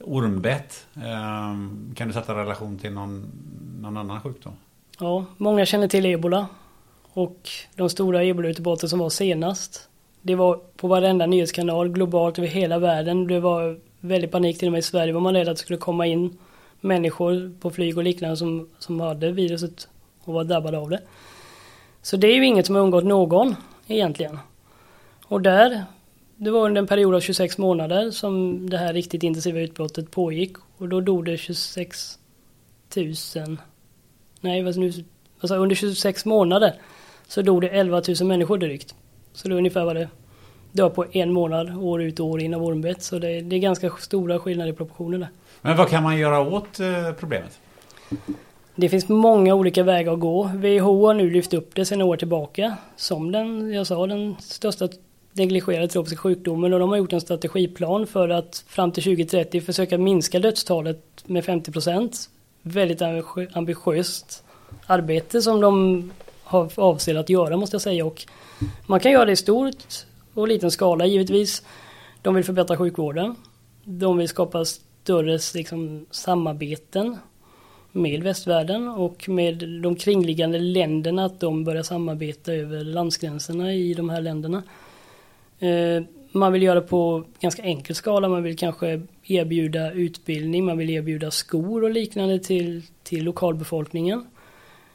ormbett. 0.00 0.86
Ehm, 0.94 1.94
kan 1.96 2.08
du 2.08 2.14
sätta 2.14 2.34
relation 2.34 2.78
till 2.78 2.92
någon, 2.92 3.30
någon 3.80 3.96
annan 3.96 4.20
sjukdom? 4.20 4.52
Ja, 5.00 5.24
många 5.36 5.66
känner 5.66 5.88
till 5.88 6.06
ebola. 6.06 6.46
Och 7.12 7.48
de 7.76 7.90
stora 7.90 8.24
ebolautbrotten 8.24 8.88
som 8.88 8.98
var 8.98 9.10
senast. 9.10 9.88
Det 10.22 10.34
var 10.34 10.60
på 10.76 10.88
varenda 10.88 11.26
nyhetskanal 11.26 11.88
globalt 11.88 12.38
över 12.38 12.48
hela 12.48 12.78
världen. 12.78 13.26
Det 13.26 13.40
var 13.40 13.78
väldigt 14.00 14.30
panik 14.30 14.58
till 14.58 14.68
och 14.68 14.72
med 14.72 14.78
i 14.78 14.82
Sverige 14.82 15.12
var 15.12 15.20
man 15.20 15.34
rädd 15.34 15.48
att 15.48 15.56
det 15.56 15.62
skulle 15.62 15.78
komma 15.78 16.06
in 16.06 16.38
människor 16.80 17.52
på 17.60 17.70
flyg 17.70 17.98
och 17.98 18.04
liknande 18.04 18.36
som, 18.36 18.68
som 18.78 19.00
hade 19.00 19.32
viruset 19.32 19.88
och 20.24 20.34
var 20.34 20.44
drabbade 20.44 20.78
av 20.78 20.90
det. 20.90 21.00
Så 22.02 22.16
det 22.16 22.26
är 22.26 22.34
ju 22.34 22.46
inget 22.46 22.66
som 22.66 22.74
har 22.74 22.82
undgått 22.82 23.04
någon 23.04 23.54
egentligen. 23.86 24.38
Och 25.24 25.40
där, 25.40 25.84
det 26.36 26.50
var 26.50 26.66
under 26.66 26.80
en 26.80 26.86
period 26.86 27.14
av 27.14 27.20
26 27.20 27.58
månader 27.58 28.10
som 28.10 28.70
det 28.70 28.78
här 28.78 28.92
riktigt 28.92 29.22
intensiva 29.22 29.60
utbrottet 29.60 30.10
pågick 30.10 30.56
och 30.76 30.88
då 30.88 31.00
dog 31.00 31.24
det 31.24 31.36
26 31.36 32.18
000 32.96 33.58
Nej, 34.40 34.62
vad 34.62 34.76
nu, 34.76 34.92
alltså 35.40 35.56
under 35.56 35.76
26 35.76 36.24
månader 36.24 36.74
så 37.28 37.42
dog 37.42 37.60
det 37.60 37.68
11 37.68 38.02
000 38.20 38.28
människor 38.28 38.58
drygt. 38.58 38.94
Så 39.32 39.48
det 39.48 39.54
är 39.54 39.58
ungefär 39.58 39.84
vad 39.84 39.96
det 39.96 40.08
dör 40.72 40.88
på 40.88 41.06
en 41.12 41.32
månad 41.32 41.76
år 41.76 42.02
ut 42.02 42.20
och 42.20 42.26
år 42.26 42.40
in 42.40 42.54
av 42.54 42.64
ormbett. 42.64 43.02
Så 43.02 43.18
det, 43.18 43.40
det 43.40 43.56
är 43.56 43.60
ganska 43.60 43.90
stora 43.90 44.38
skillnader 44.38 44.72
i 44.72 44.74
proportionerna. 44.74 45.28
Men 45.62 45.76
vad 45.76 45.88
kan 45.88 46.02
man 46.02 46.18
göra 46.18 46.40
åt 46.40 46.80
eh, 46.80 47.12
problemet? 47.18 47.60
Det 48.74 48.88
finns 48.88 49.08
många 49.08 49.54
olika 49.54 49.82
vägar 49.82 50.12
att 50.12 50.20
gå. 50.20 50.42
WHO 50.42 51.06
har 51.06 51.14
nu 51.14 51.30
lyft 51.30 51.54
upp 51.54 51.74
det 51.74 51.84
sedan 51.84 52.02
år 52.02 52.16
tillbaka 52.16 52.76
som 52.96 53.32
den, 53.32 53.72
jag 53.72 53.86
sa, 53.86 54.06
den 54.06 54.36
största 54.38 54.88
negligerade 55.32 55.88
tropiska 55.88 56.16
sjukdomen 56.16 56.72
och 56.72 56.80
de 56.80 56.90
har 56.90 56.96
gjort 56.96 57.12
en 57.12 57.20
strategiplan 57.20 58.06
för 58.06 58.28
att 58.28 58.64
fram 58.68 58.92
till 58.92 59.02
2030 59.02 59.60
försöka 59.60 59.98
minska 59.98 60.38
dödstalet 60.38 61.24
med 61.26 61.44
50 61.44 61.72
procent. 61.72 62.30
Väldigt 62.62 63.02
ambitiöst 63.52 64.44
arbete 64.86 65.42
som 65.42 65.60
de 65.60 66.10
har 66.44 66.70
avser 66.74 67.14
att 67.14 67.28
göra 67.28 67.56
måste 67.56 67.74
jag 67.74 67.82
säga 67.82 68.06
och 68.06 68.26
man 68.86 69.00
kan 69.00 69.12
göra 69.12 69.24
det 69.24 69.32
i 69.32 69.36
stort 69.36 70.06
och 70.34 70.48
liten 70.48 70.70
skala 70.70 71.06
givetvis. 71.06 71.62
De 72.22 72.34
vill 72.34 72.44
förbättra 72.44 72.76
sjukvården. 72.76 73.36
De 73.84 74.18
vill 74.18 74.28
skapa 74.28 74.64
större 75.02 75.38
liksom, 75.54 76.06
samarbeten 76.10 77.16
med 77.92 78.22
västvärlden 78.22 78.88
och 78.88 79.28
med 79.28 79.68
de 79.82 79.96
kringliggande 79.96 80.58
länderna 80.58 81.24
att 81.24 81.40
de 81.40 81.64
börjar 81.64 81.82
samarbeta 81.82 82.52
över 82.52 82.84
landsgränserna 82.84 83.74
i 83.74 83.94
de 83.94 84.10
här 84.10 84.20
länderna. 84.20 84.62
Eh, 85.58 86.02
man 86.32 86.52
vill 86.52 86.62
göra 86.62 86.80
på 86.80 87.24
ganska 87.40 87.62
enkel 87.62 87.96
skala, 87.96 88.28
man 88.28 88.42
vill 88.42 88.56
kanske 88.56 89.02
erbjuda 89.24 89.92
utbildning, 89.92 90.64
man 90.64 90.78
vill 90.78 90.90
erbjuda 90.90 91.30
skor 91.30 91.84
och 91.84 91.90
liknande 91.90 92.38
till, 92.38 92.82
till 93.02 93.24
lokalbefolkningen. 93.24 94.26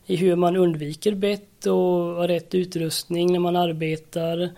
I 0.06 0.16
hur 0.16 0.36
man 0.36 0.56
undviker 0.56 1.16
bett 1.16 1.66
och 1.66 1.74
har 1.76 2.28
rätt 2.28 2.56
utrustning 2.56 3.32
när 3.32 3.40
man 3.40 3.56
arbetar. 3.56 4.50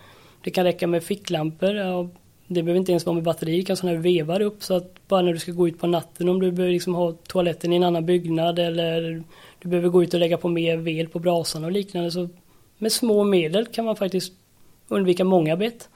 Det 0.44 0.52
kan 0.52 0.64
räcka 0.64 0.88
med 0.88 1.04
ficklampor. 1.04 2.10
Det 2.48 2.64
behöver 2.64 2.80
inte 2.80 2.92
ens 2.92 3.06
vara 3.06 3.14
med 3.14 3.24
batteri, 3.24 3.58
det 3.58 3.64
kan 3.64 3.78
sådana 3.78 3.96
här 3.98 4.04
vevar 4.04 4.42
upp 4.42 4.64
så 4.64 4.74
att 4.74 5.08
bara 5.08 5.22
när 5.22 5.34
du 5.34 5.40
ska 5.40 5.52
gå 5.52 5.68
ut 5.68 5.80
på 5.80 5.88
natten 5.88 6.30
om 6.30 6.40
du 6.40 6.52
behöver 6.52 6.74
liksom 6.74 6.96
ha 6.96 7.12
toaletten 7.12 7.74
i 7.74 7.76
en 7.76 7.84
annan 7.84 8.06
byggnad 8.06 8.60
eller 8.60 9.24
du 9.60 9.70
behöver 9.70 9.90
gå 9.90 10.04
ut 10.04 10.14
och 10.14 10.20
lägga 10.20 10.38
på 10.38 10.48
mer 10.48 10.78
ved 10.78 11.12
på 11.12 11.20
brasan 11.20 11.64
och 11.64 11.72
liknande 11.72 12.12
så 12.12 12.30
med 12.78 12.92
små 12.92 13.24
medel 13.24 13.66
kan 13.66 13.86
man 13.86 13.96
faktiskt 13.96 14.34
undvika 14.88 15.24
många 15.24 15.58
bett. 15.58 15.90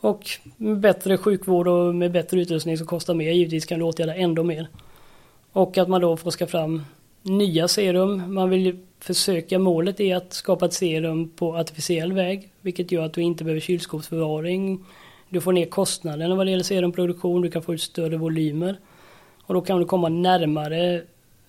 Och 0.00 0.30
med 0.56 0.80
bättre 0.80 1.16
sjukvård 1.16 1.68
och 1.68 1.94
med 1.94 2.12
bättre 2.12 2.40
utrustning 2.40 2.78
som 2.78 2.86
kostar 2.86 3.14
mer 3.14 3.32
givetvis 3.32 3.66
kan 3.66 3.78
du 3.78 3.84
åtgärda 3.84 4.14
ändå 4.14 4.44
mer. 4.44 4.68
Och 5.52 5.78
att 5.78 5.88
man 5.88 6.00
då 6.00 6.16
forskar 6.16 6.46
fram 6.46 6.82
nya 7.22 7.68
serum. 7.68 8.34
Man 8.34 8.50
vill 8.50 8.78
försöka, 8.98 9.58
målet 9.58 10.00
är 10.00 10.16
att 10.16 10.32
skapa 10.32 10.66
ett 10.66 10.72
serum 10.72 11.30
på 11.30 11.56
artificiell 11.56 12.12
väg. 12.12 12.52
Vilket 12.60 12.92
gör 12.92 13.04
att 13.04 13.12
du 13.12 13.22
inte 13.22 13.44
behöver 13.44 13.60
kylskåpsförvaring 13.60 14.84
du 15.34 15.40
får 15.40 15.52
ner 15.52 15.66
kostnaderna 15.66 16.34
vad 16.34 16.46
det 16.46 16.50
gäller 16.50 16.64
serumproduktion, 16.64 17.42
du 17.42 17.50
kan 17.50 17.62
få 17.62 17.74
ut 17.74 17.82
större 17.82 18.16
volymer. 18.16 18.78
Och 19.42 19.54
då 19.54 19.60
kan 19.60 19.78
du 19.78 19.84
komma 19.84 20.08
närmare, 20.08 21.02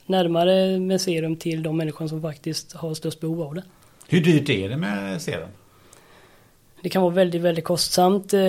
närmare 0.05 0.79
med 0.79 1.01
serum 1.01 1.35
till 1.35 1.63
de 1.63 1.77
människor 1.77 2.07
som 2.07 2.21
faktiskt 2.21 2.73
har 2.73 2.93
störst 2.93 3.19
behov 3.19 3.41
av 3.41 3.55
det. 3.55 3.63
Hur 4.07 4.21
dyrt 4.21 4.49
är 4.49 4.69
det 4.69 4.77
med 4.77 5.21
serum? 5.21 5.49
Det 6.81 6.89
kan 6.89 7.01
vara 7.01 7.13
väldigt, 7.13 7.41
väldigt 7.41 7.65
kostsamt. 7.65 8.33
Eh, 8.33 8.41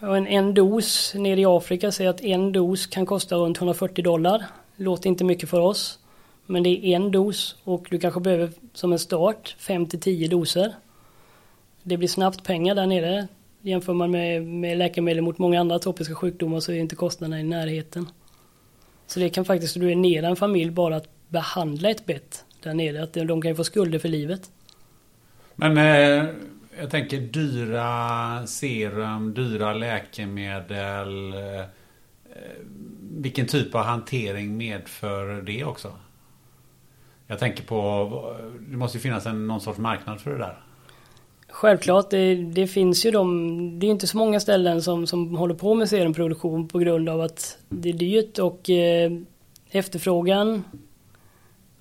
en, 0.00 0.26
en 0.26 0.54
dos 0.54 1.14
nere 1.14 1.40
i 1.40 1.44
Afrika 1.44 1.92
säger 1.92 2.10
att 2.10 2.20
en 2.20 2.52
dos 2.52 2.86
kan 2.86 3.06
kosta 3.06 3.36
runt 3.36 3.58
140 3.58 4.04
dollar. 4.04 4.44
Låter 4.76 5.08
inte 5.08 5.24
mycket 5.24 5.48
för 5.50 5.60
oss. 5.60 5.98
Men 6.46 6.62
det 6.62 6.68
är 6.68 6.96
en 6.96 7.10
dos 7.10 7.56
och 7.64 7.86
du 7.90 7.98
kanske 7.98 8.20
behöver 8.20 8.50
som 8.72 8.92
en 8.92 8.98
start 8.98 9.56
5 9.58 9.86
till 9.86 10.00
10 10.00 10.28
doser. 10.28 10.74
Det 11.82 11.96
blir 11.96 12.08
snabbt 12.08 12.44
pengar 12.44 12.74
där 12.74 12.86
nere. 12.86 13.28
Jämför 13.66 13.92
man 13.92 14.10
med, 14.10 14.46
med 14.46 14.78
läkemedel 14.78 15.22
mot 15.22 15.38
många 15.38 15.60
andra 15.60 15.78
tropiska 15.78 16.14
sjukdomar 16.14 16.60
så 16.60 16.72
är 16.72 16.76
inte 16.76 16.96
kostnaderna 16.96 17.40
i 17.40 17.42
närheten. 17.42 18.06
Så 19.06 19.20
det 19.20 19.30
kan 19.30 19.44
faktiskt 19.44 19.76
ruinera 19.76 20.28
en 20.28 20.36
familj 20.36 20.70
bara 20.70 20.96
att 20.96 21.28
behandla 21.28 21.90
ett 21.90 22.06
bett 22.06 22.44
där 22.62 22.74
nere. 22.74 23.02
Att 23.02 23.12
de 23.12 23.42
kan 23.42 23.50
ju 23.50 23.54
få 23.54 23.64
skulder 23.64 23.98
för 23.98 24.08
livet. 24.08 24.50
Men 25.54 25.78
eh, 25.78 26.26
jag 26.80 26.90
tänker 26.90 27.20
dyra 27.20 28.46
serum, 28.46 29.34
dyra 29.34 29.72
läkemedel. 29.72 31.34
Eh, 31.34 31.64
vilken 33.00 33.46
typ 33.46 33.74
av 33.74 33.84
hantering 33.84 34.56
medför 34.56 35.42
det 35.42 35.64
också? 35.64 35.92
Jag 37.26 37.38
tänker 37.38 37.64
på, 37.64 38.36
det 38.68 38.76
måste 38.76 38.98
ju 38.98 39.02
finnas 39.02 39.26
en, 39.26 39.46
någon 39.46 39.60
sorts 39.60 39.78
marknad 39.78 40.20
för 40.20 40.30
det 40.30 40.38
där. 40.38 40.63
Självklart, 41.54 42.10
det, 42.10 42.34
det, 42.34 42.66
finns 42.66 43.06
ju 43.06 43.10
de, 43.10 43.78
det 43.78 43.86
är 43.86 43.90
inte 43.90 44.06
så 44.06 44.16
många 44.16 44.40
ställen 44.40 44.82
som, 44.82 45.06
som 45.06 45.36
håller 45.36 45.54
på 45.54 45.74
med 45.74 45.88
serumproduktion 45.88 46.68
på 46.68 46.78
grund 46.78 47.08
av 47.08 47.20
att 47.20 47.58
det 47.68 47.88
är 47.88 47.92
dyrt 47.92 48.38
och 48.38 48.70
eh, 48.70 49.12
efterfrågan 49.70 50.64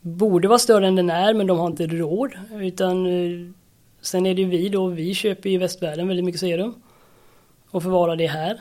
borde 0.01 0.47
vara 0.47 0.59
större 0.59 0.87
än 0.87 0.95
den 0.95 1.09
är 1.09 1.33
men 1.33 1.47
de 1.47 1.59
har 1.59 1.67
inte 1.67 1.87
råd. 1.87 2.31
Utan 2.51 3.05
eh, 3.05 3.51
sen 4.01 4.25
är 4.25 4.35
det 4.35 4.41
ju 4.41 4.47
vi 4.47 4.69
då, 4.69 4.87
vi 4.87 5.13
köper 5.13 5.49
i 5.49 5.57
västvärlden 5.57 6.07
väldigt 6.07 6.25
mycket 6.25 6.41
serum 6.41 6.73
och 7.69 7.83
förvarar 7.83 8.15
det 8.15 8.27
här. 8.27 8.59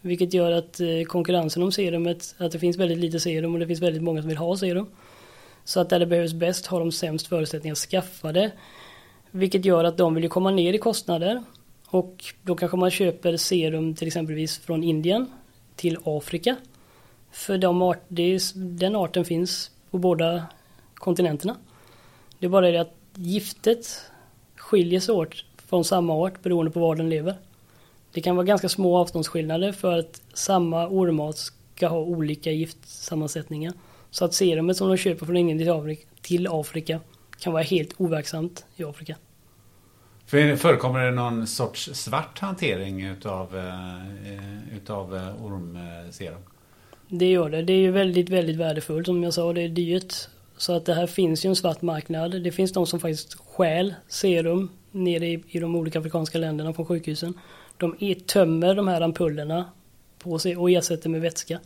Vilket 0.00 0.34
gör 0.34 0.52
att 0.52 0.80
eh, 0.80 1.04
konkurrensen 1.06 1.62
om 1.62 1.72
serumet, 1.72 2.34
att 2.38 2.52
det 2.52 2.58
finns 2.58 2.76
väldigt 2.76 2.98
lite 2.98 3.20
serum 3.20 3.54
och 3.54 3.60
det 3.60 3.66
finns 3.66 3.82
väldigt 3.82 4.02
många 4.02 4.20
som 4.20 4.28
vill 4.28 4.38
ha 4.38 4.56
serum. 4.56 4.86
Så 5.64 5.80
att 5.80 5.90
där 5.90 5.98
det 5.98 6.06
behövs 6.06 6.32
bäst 6.32 6.66
har 6.66 6.80
de 6.80 6.92
sämst 6.92 7.26
förutsättningar 7.26 7.72
att 7.72 7.78
skaffa 7.78 8.32
det. 8.32 8.52
Vilket 9.34 9.64
gör 9.64 9.84
att 9.84 9.96
de 9.96 10.14
vill 10.14 10.28
komma 10.28 10.50
ner 10.50 10.72
i 10.72 10.78
kostnader. 10.78 11.42
Och 11.86 12.24
då 12.42 12.54
kanske 12.54 12.76
man 12.76 12.90
köper 12.90 13.36
serum 13.36 13.94
till 13.94 14.06
exempelvis 14.06 14.58
från 14.58 14.84
Indien 14.84 15.26
till 15.76 15.98
Afrika. 16.04 16.56
För 17.30 17.58
de 17.58 17.82
art, 17.82 18.02
det 18.08 18.22
är, 18.22 18.40
den 18.54 18.96
arten 18.96 19.24
finns 19.24 19.70
på 19.90 19.98
båda 19.98 20.42
kontinenterna. 20.94 21.56
Det 22.38 22.46
är 22.46 22.50
bara 22.50 22.70
det 22.70 22.80
att 22.80 22.96
giftet 23.14 24.00
skiljer 24.56 25.00
sig 25.00 25.14
åt 25.14 25.44
från 25.56 25.84
samma 25.84 26.14
art 26.14 26.42
beroende 26.42 26.70
på 26.70 26.80
var 26.80 26.96
den 26.96 27.10
lever. 27.10 27.34
Det 28.12 28.20
kan 28.20 28.36
vara 28.36 28.46
ganska 28.46 28.68
små 28.68 28.96
avståndsskillnader 28.96 29.72
för 29.72 29.98
att 29.98 30.22
samma 30.34 30.88
ormart 30.88 31.36
ska 31.36 31.88
ha 31.88 31.98
olika 31.98 32.50
giftsammansättningar. 32.50 33.72
Så 34.10 34.24
att 34.24 34.34
serumet 34.34 34.76
som 34.76 34.88
de 34.88 34.96
köper 34.96 35.26
från 35.26 35.36
Indien 35.36 35.96
till 36.20 36.48
Afrika 36.50 37.00
kan 37.42 37.52
vara 37.52 37.62
helt 37.62 38.00
overksamt 38.00 38.64
i 38.76 38.84
Afrika. 38.84 39.16
För 40.26 40.56
förekommer 40.56 41.04
det 41.04 41.10
någon 41.10 41.46
sorts 41.46 41.90
svart 41.94 42.38
hantering 42.38 43.06
utav, 43.06 43.56
uh, 43.56 44.76
utav 44.76 45.14
uh, 45.14 45.44
ormserum? 45.44 46.40
Det 47.08 47.30
gör 47.30 47.50
det. 47.50 47.62
Det 47.62 47.72
är 47.72 47.78
ju 47.78 47.90
väldigt, 47.90 48.28
väldigt 48.28 48.56
värdefullt. 48.56 49.06
Som 49.06 49.22
jag 49.22 49.34
sa, 49.34 49.52
det 49.52 49.62
är 49.62 49.68
dyrt. 49.68 50.14
Så 50.56 50.72
att 50.72 50.86
det 50.86 50.94
här 50.94 51.06
finns 51.06 51.44
ju 51.44 51.48
en 51.48 51.56
svart 51.56 51.82
marknad. 51.82 52.42
Det 52.42 52.52
finns 52.52 52.72
de 52.72 52.86
som 52.86 53.00
faktiskt 53.00 53.34
stjäl 53.34 53.94
serum 54.08 54.70
nere 54.90 55.26
i, 55.26 55.42
i 55.48 55.60
de 55.60 55.76
olika 55.76 55.98
afrikanska 55.98 56.38
länderna 56.38 56.72
från 56.72 56.86
sjukhusen. 56.86 57.34
De 57.76 58.14
tömmer 58.26 58.74
de 58.74 58.88
här 58.88 59.00
ampullerna 59.00 59.64
på 60.18 60.38
sig 60.38 60.56
och 60.56 60.70
ersätter 60.70 61.08
med 61.08 61.20
vätska. 61.20 61.60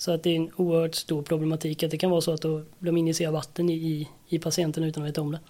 Så 0.00 0.12
att 0.12 0.22
det 0.22 0.30
är 0.30 0.36
en 0.36 0.50
oerhört 0.56 0.94
stor 0.94 1.22
problematik 1.22 1.82
att 1.82 1.90
det 1.90 1.98
kan 1.98 2.10
vara 2.10 2.20
så 2.20 2.32
att 2.32 2.44
de 2.78 2.96
injicerar 2.96 3.32
vatten 3.32 3.70
i, 3.70 4.08
i 4.28 4.38
patienten 4.38 4.84
utan 4.84 5.02
att 5.02 5.08
veta 5.08 5.20
om 5.20 5.32
det. 5.32 5.40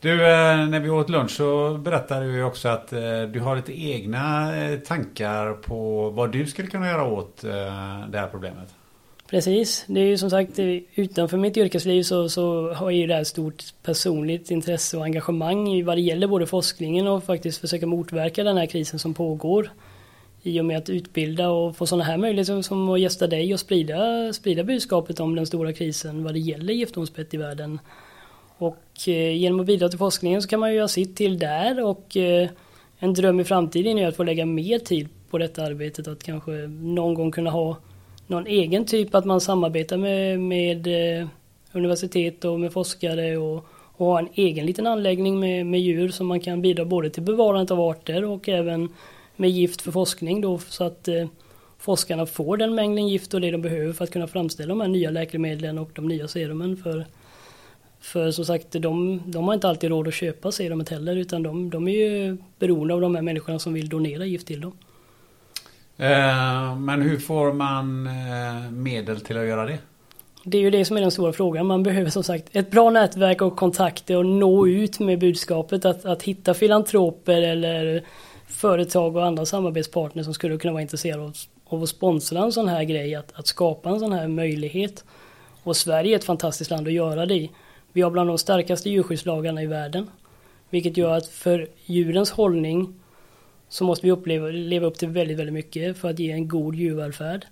Du, 0.00 0.12
eh, 0.12 0.68
när 0.68 0.80
vi 0.80 0.90
åt 0.90 1.10
lunch 1.10 1.30
så 1.30 1.74
berättade 1.74 2.32
du 2.32 2.42
också 2.42 2.68
att 2.68 2.92
eh, 2.92 3.22
du 3.22 3.40
har 3.40 3.56
lite 3.56 3.80
egna 3.80 4.56
eh, 4.56 4.78
tankar 4.78 5.52
på 5.52 6.10
vad 6.10 6.32
du 6.32 6.46
skulle 6.46 6.68
kunna 6.68 6.86
göra 6.86 7.04
åt 7.04 7.42
det 8.08 8.18
här 8.18 8.28
problemet. 8.30 8.74
Precis, 9.30 9.84
det 9.88 10.00
är 10.00 10.04
ju 10.04 10.18
som 10.18 10.30
sagt 10.30 10.58
utanför 10.94 11.36
mitt 11.36 11.56
yrkesliv 11.56 12.02
så, 12.02 12.28
så 12.28 12.72
har 12.72 12.90
jag 12.90 13.00
ju 13.00 13.06
det 13.06 13.14
här 13.14 13.24
stort 13.24 13.64
personligt 13.82 14.50
intresse 14.50 14.96
och 14.96 15.04
engagemang 15.04 15.68
i 15.68 15.82
vad 15.82 15.96
det 15.96 16.00
gäller 16.00 16.26
både 16.26 16.46
forskningen 16.46 17.06
och 17.06 17.24
faktiskt 17.24 17.60
försöka 17.60 17.86
motverka 17.86 18.44
den 18.44 18.56
här 18.56 18.66
krisen 18.66 18.98
som 18.98 19.14
pågår. 19.14 19.70
I 20.46 20.60
och 20.60 20.64
med 20.64 20.78
att 20.78 20.90
utbilda 20.90 21.50
och 21.50 21.76
få 21.76 21.86
sådana 21.86 22.04
här 22.04 22.16
möjligheter 22.16 22.62
som 22.62 22.88
att 22.88 23.00
gästa 23.00 23.26
dig 23.26 23.54
och 23.54 23.60
sprida, 23.60 24.32
sprida 24.32 24.64
budskapet 24.64 25.20
om 25.20 25.34
den 25.34 25.46
stora 25.46 25.72
krisen 25.72 26.24
vad 26.24 26.34
det 26.34 26.38
gäller 26.38 26.74
giftormsbett 26.74 27.34
i 27.34 27.36
världen. 27.36 27.78
Och 28.58 29.08
eh, 29.08 29.36
genom 29.36 29.60
att 29.60 29.66
bidra 29.66 29.88
till 29.88 29.98
forskningen 29.98 30.42
så 30.42 30.48
kan 30.48 30.60
man 30.60 30.70
ju 30.70 30.76
göra 30.76 30.88
sitt 30.88 31.16
till 31.16 31.38
där 31.38 31.84
och 31.84 32.16
eh, 32.16 32.48
en 32.98 33.14
dröm 33.14 33.40
i 33.40 33.44
framtiden 33.44 33.98
är 33.98 34.08
att 34.08 34.16
få 34.16 34.22
lägga 34.22 34.46
mer 34.46 34.78
tid 34.78 35.08
på 35.30 35.38
detta 35.38 35.62
arbetet. 35.62 36.08
Att 36.08 36.22
kanske 36.22 36.50
någon 36.68 37.14
gång 37.14 37.30
kunna 37.30 37.50
ha 37.50 37.76
någon 38.26 38.46
egen 38.46 38.84
typ, 38.84 39.14
att 39.14 39.24
man 39.24 39.40
samarbetar 39.40 39.96
med, 39.96 40.40
med 40.40 40.86
eh, 40.86 41.26
universitet 41.72 42.44
och 42.44 42.60
med 42.60 42.72
forskare 42.72 43.36
och, 43.36 43.66
och 43.96 44.06
ha 44.06 44.18
en 44.18 44.28
egen 44.34 44.66
liten 44.66 44.86
anläggning 44.86 45.40
med, 45.40 45.66
med 45.66 45.80
djur 45.80 46.08
som 46.08 46.26
man 46.26 46.40
kan 46.40 46.62
bidra 46.62 46.84
både 46.84 47.10
till 47.10 47.22
bevarandet 47.22 47.70
av 47.70 47.80
arter 47.80 48.24
och 48.24 48.48
även 48.48 48.88
med 49.36 49.50
gift 49.50 49.82
för 49.82 49.92
forskning 49.92 50.40
då 50.40 50.58
så 50.58 50.84
att 50.84 51.08
eh, 51.08 51.26
forskarna 51.78 52.26
får 52.26 52.56
den 52.56 52.74
mängden 52.74 53.08
gift 53.08 53.34
och 53.34 53.40
det 53.40 53.50
de 53.50 53.62
behöver 53.62 53.92
för 53.92 54.04
att 54.04 54.10
kunna 54.10 54.26
framställa 54.26 54.68
de 54.68 54.80
här 54.80 54.88
nya 54.88 55.10
läkemedlen 55.10 55.78
och 55.78 55.90
de 55.94 56.08
nya 56.08 56.28
serumen 56.28 56.76
för 56.76 57.06
för 58.04 58.30
som 58.30 58.44
sagt, 58.44 58.66
de, 58.72 59.22
de 59.26 59.44
har 59.44 59.54
inte 59.54 59.68
alltid 59.68 59.90
råd 59.90 60.08
att 60.08 60.14
köpa 60.14 60.52
serumet 60.52 60.88
heller 60.88 61.16
utan 61.16 61.42
de, 61.42 61.70
de 61.70 61.88
är 61.88 61.92
ju 61.92 62.36
beroende 62.58 62.94
av 62.94 63.00
de 63.00 63.14
här 63.14 63.22
människorna 63.22 63.58
som 63.58 63.72
vill 63.72 63.88
donera 63.88 64.24
gift 64.24 64.46
till 64.46 64.60
dem. 64.60 64.72
Eh, 65.96 66.76
men 66.76 67.02
hur 67.02 67.18
får 67.18 67.52
man 67.52 68.06
eh, 68.06 68.70
medel 68.70 69.20
till 69.20 69.38
att 69.38 69.46
göra 69.46 69.66
det? 69.66 69.78
Det 70.44 70.58
är 70.58 70.62
ju 70.62 70.70
det 70.70 70.84
som 70.84 70.96
är 70.96 71.00
den 71.00 71.10
stora 71.10 71.32
frågan. 71.32 71.66
Man 71.66 71.82
behöver 71.82 72.10
som 72.10 72.22
sagt 72.22 72.56
ett 72.56 72.70
bra 72.70 72.90
nätverk 72.90 73.42
och 73.42 73.56
kontakter 73.56 74.16
och 74.16 74.26
nå 74.26 74.66
ut 74.66 75.00
med 75.00 75.18
budskapet. 75.18 75.84
Att, 75.84 76.04
att 76.04 76.22
hitta 76.22 76.54
filantroper 76.54 77.42
eller 77.42 78.04
företag 78.54 79.16
och 79.16 79.24
andra 79.26 79.46
samarbetspartners 79.46 80.24
som 80.24 80.34
skulle 80.34 80.58
kunna 80.58 80.72
vara 80.72 80.82
intresserade 80.82 81.22
av, 81.22 81.34
av 81.64 81.82
att 81.82 81.88
sponsra 81.88 82.42
en 82.42 82.52
sån 82.52 82.68
här 82.68 82.84
grej. 82.84 83.14
Att, 83.14 83.32
att 83.34 83.46
skapa 83.46 83.90
en 83.90 84.00
sån 84.00 84.12
här 84.12 84.28
möjlighet. 84.28 85.04
Och 85.62 85.76
Sverige 85.76 86.14
är 86.14 86.18
ett 86.18 86.24
fantastiskt 86.24 86.70
land 86.70 86.86
att 86.86 86.92
göra 86.92 87.26
det 87.26 87.34
i. 87.34 87.50
Vi 87.92 88.02
har 88.02 88.10
bland 88.10 88.30
de 88.30 88.38
starkaste 88.38 88.90
djurskyddslagarna 88.90 89.62
i 89.62 89.66
världen. 89.66 90.10
Vilket 90.70 90.96
gör 90.96 91.16
att 91.16 91.26
för 91.26 91.68
djurens 91.84 92.30
hållning 92.30 92.94
så 93.68 93.84
måste 93.84 94.06
vi 94.06 94.12
uppleva, 94.12 94.46
leva 94.48 94.86
upp 94.86 94.98
till 94.98 95.08
väldigt, 95.08 95.38
väldigt 95.38 95.54
mycket 95.54 95.98
för 95.98 96.10
att 96.10 96.18
ge 96.18 96.30
en 96.30 96.48
god 96.48 96.74
djurvälfärd. 96.74 97.46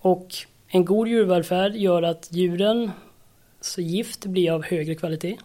Och 0.00 0.28
en 0.68 0.84
god 0.84 1.08
djurvälfärd 1.08 1.76
gör 1.76 2.02
att 2.02 2.28
djuren 2.30 2.90
så 3.60 3.80
gift 3.80 4.26
blir 4.26 4.52
av 4.52 4.64
högre 4.64 4.94
kvalitet. 4.94 5.36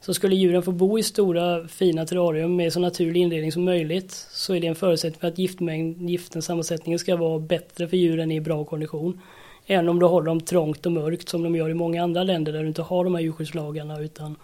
Så 0.00 0.14
skulle 0.14 0.36
djuren 0.36 0.62
få 0.62 0.72
bo 0.72 0.98
i 0.98 1.02
stora 1.02 1.68
fina 1.68 2.06
terrarium 2.06 2.56
med 2.56 2.72
så 2.72 2.80
naturlig 2.80 3.20
inredning 3.20 3.52
som 3.52 3.64
möjligt 3.64 4.12
så 4.30 4.54
är 4.54 4.60
det 4.60 4.66
en 4.66 4.74
förutsättning 4.74 5.20
för 5.20 5.28
att 5.28 5.38
giftmängd, 5.38 6.10
giftens 6.10 6.44
sammansättning 6.44 6.98
ska 6.98 7.16
vara 7.16 7.38
bättre 7.38 7.88
för 7.88 7.96
djuren 7.96 8.32
i 8.32 8.40
bra 8.40 8.64
kondition. 8.64 9.20
Även 9.66 9.88
om 9.88 9.98
du 9.98 10.06
håller 10.06 10.26
dem 10.26 10.40
trångt 10.40 10.86
och 10.86 10.92
mörkt 10.92 11.28
som 11.28 11.42
de 11.42 11.56
gör 11.56 11.70
i 11.70 11.74
många 11.74 12.02
andra 12.02 12.22
länder 12.22 12.52
där 12.52 12.62
du 12.62 12.68
inte 12.68 12.82
har 12.82 13.04
de 13.04 13.14
här 13.14 13.22
djurskyddslagarna 13.22 14.00
utan 14.00 14.36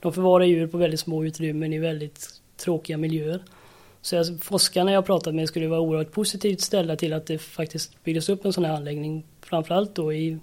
de 0.00 0.12
förvarar 0.12 0.44
djur 0.44 0.66
på 0.66 0.78
väldigt 0.78 1.00
små 1.00 1.24
utrymmen 1.24 1.72
i 1.72 1.78
väldigt 1.78 2.28
tråkiga 2.56 2.96
miljöer. 2.96 3.42
Så 4.02 4.16
jag, 4.16 4.26
forskarna 4.42 4.92
jag 4.92 5.06
pratat 5.06 5.34
med 5.34 5.48
skulle 5.48 5.68
vara 5.68 5.80
oerhört 5.80 6.12
positivt 6.12 6.60
ställda 6.60 6.96
till 6.96 7.12
att 7.12 7.26
det 7.26 7.38
faktiskt 7.38 8.04
byggdes 8.04 8.28
upp 8.28 8.44
en 8.44 8.52
sån 8.52 8.64
här 8.64 8.76
anläggning. 8.76 9.24
Framförallt 9.40 9.94
då 9.94 10.12
i, 10.12 10.38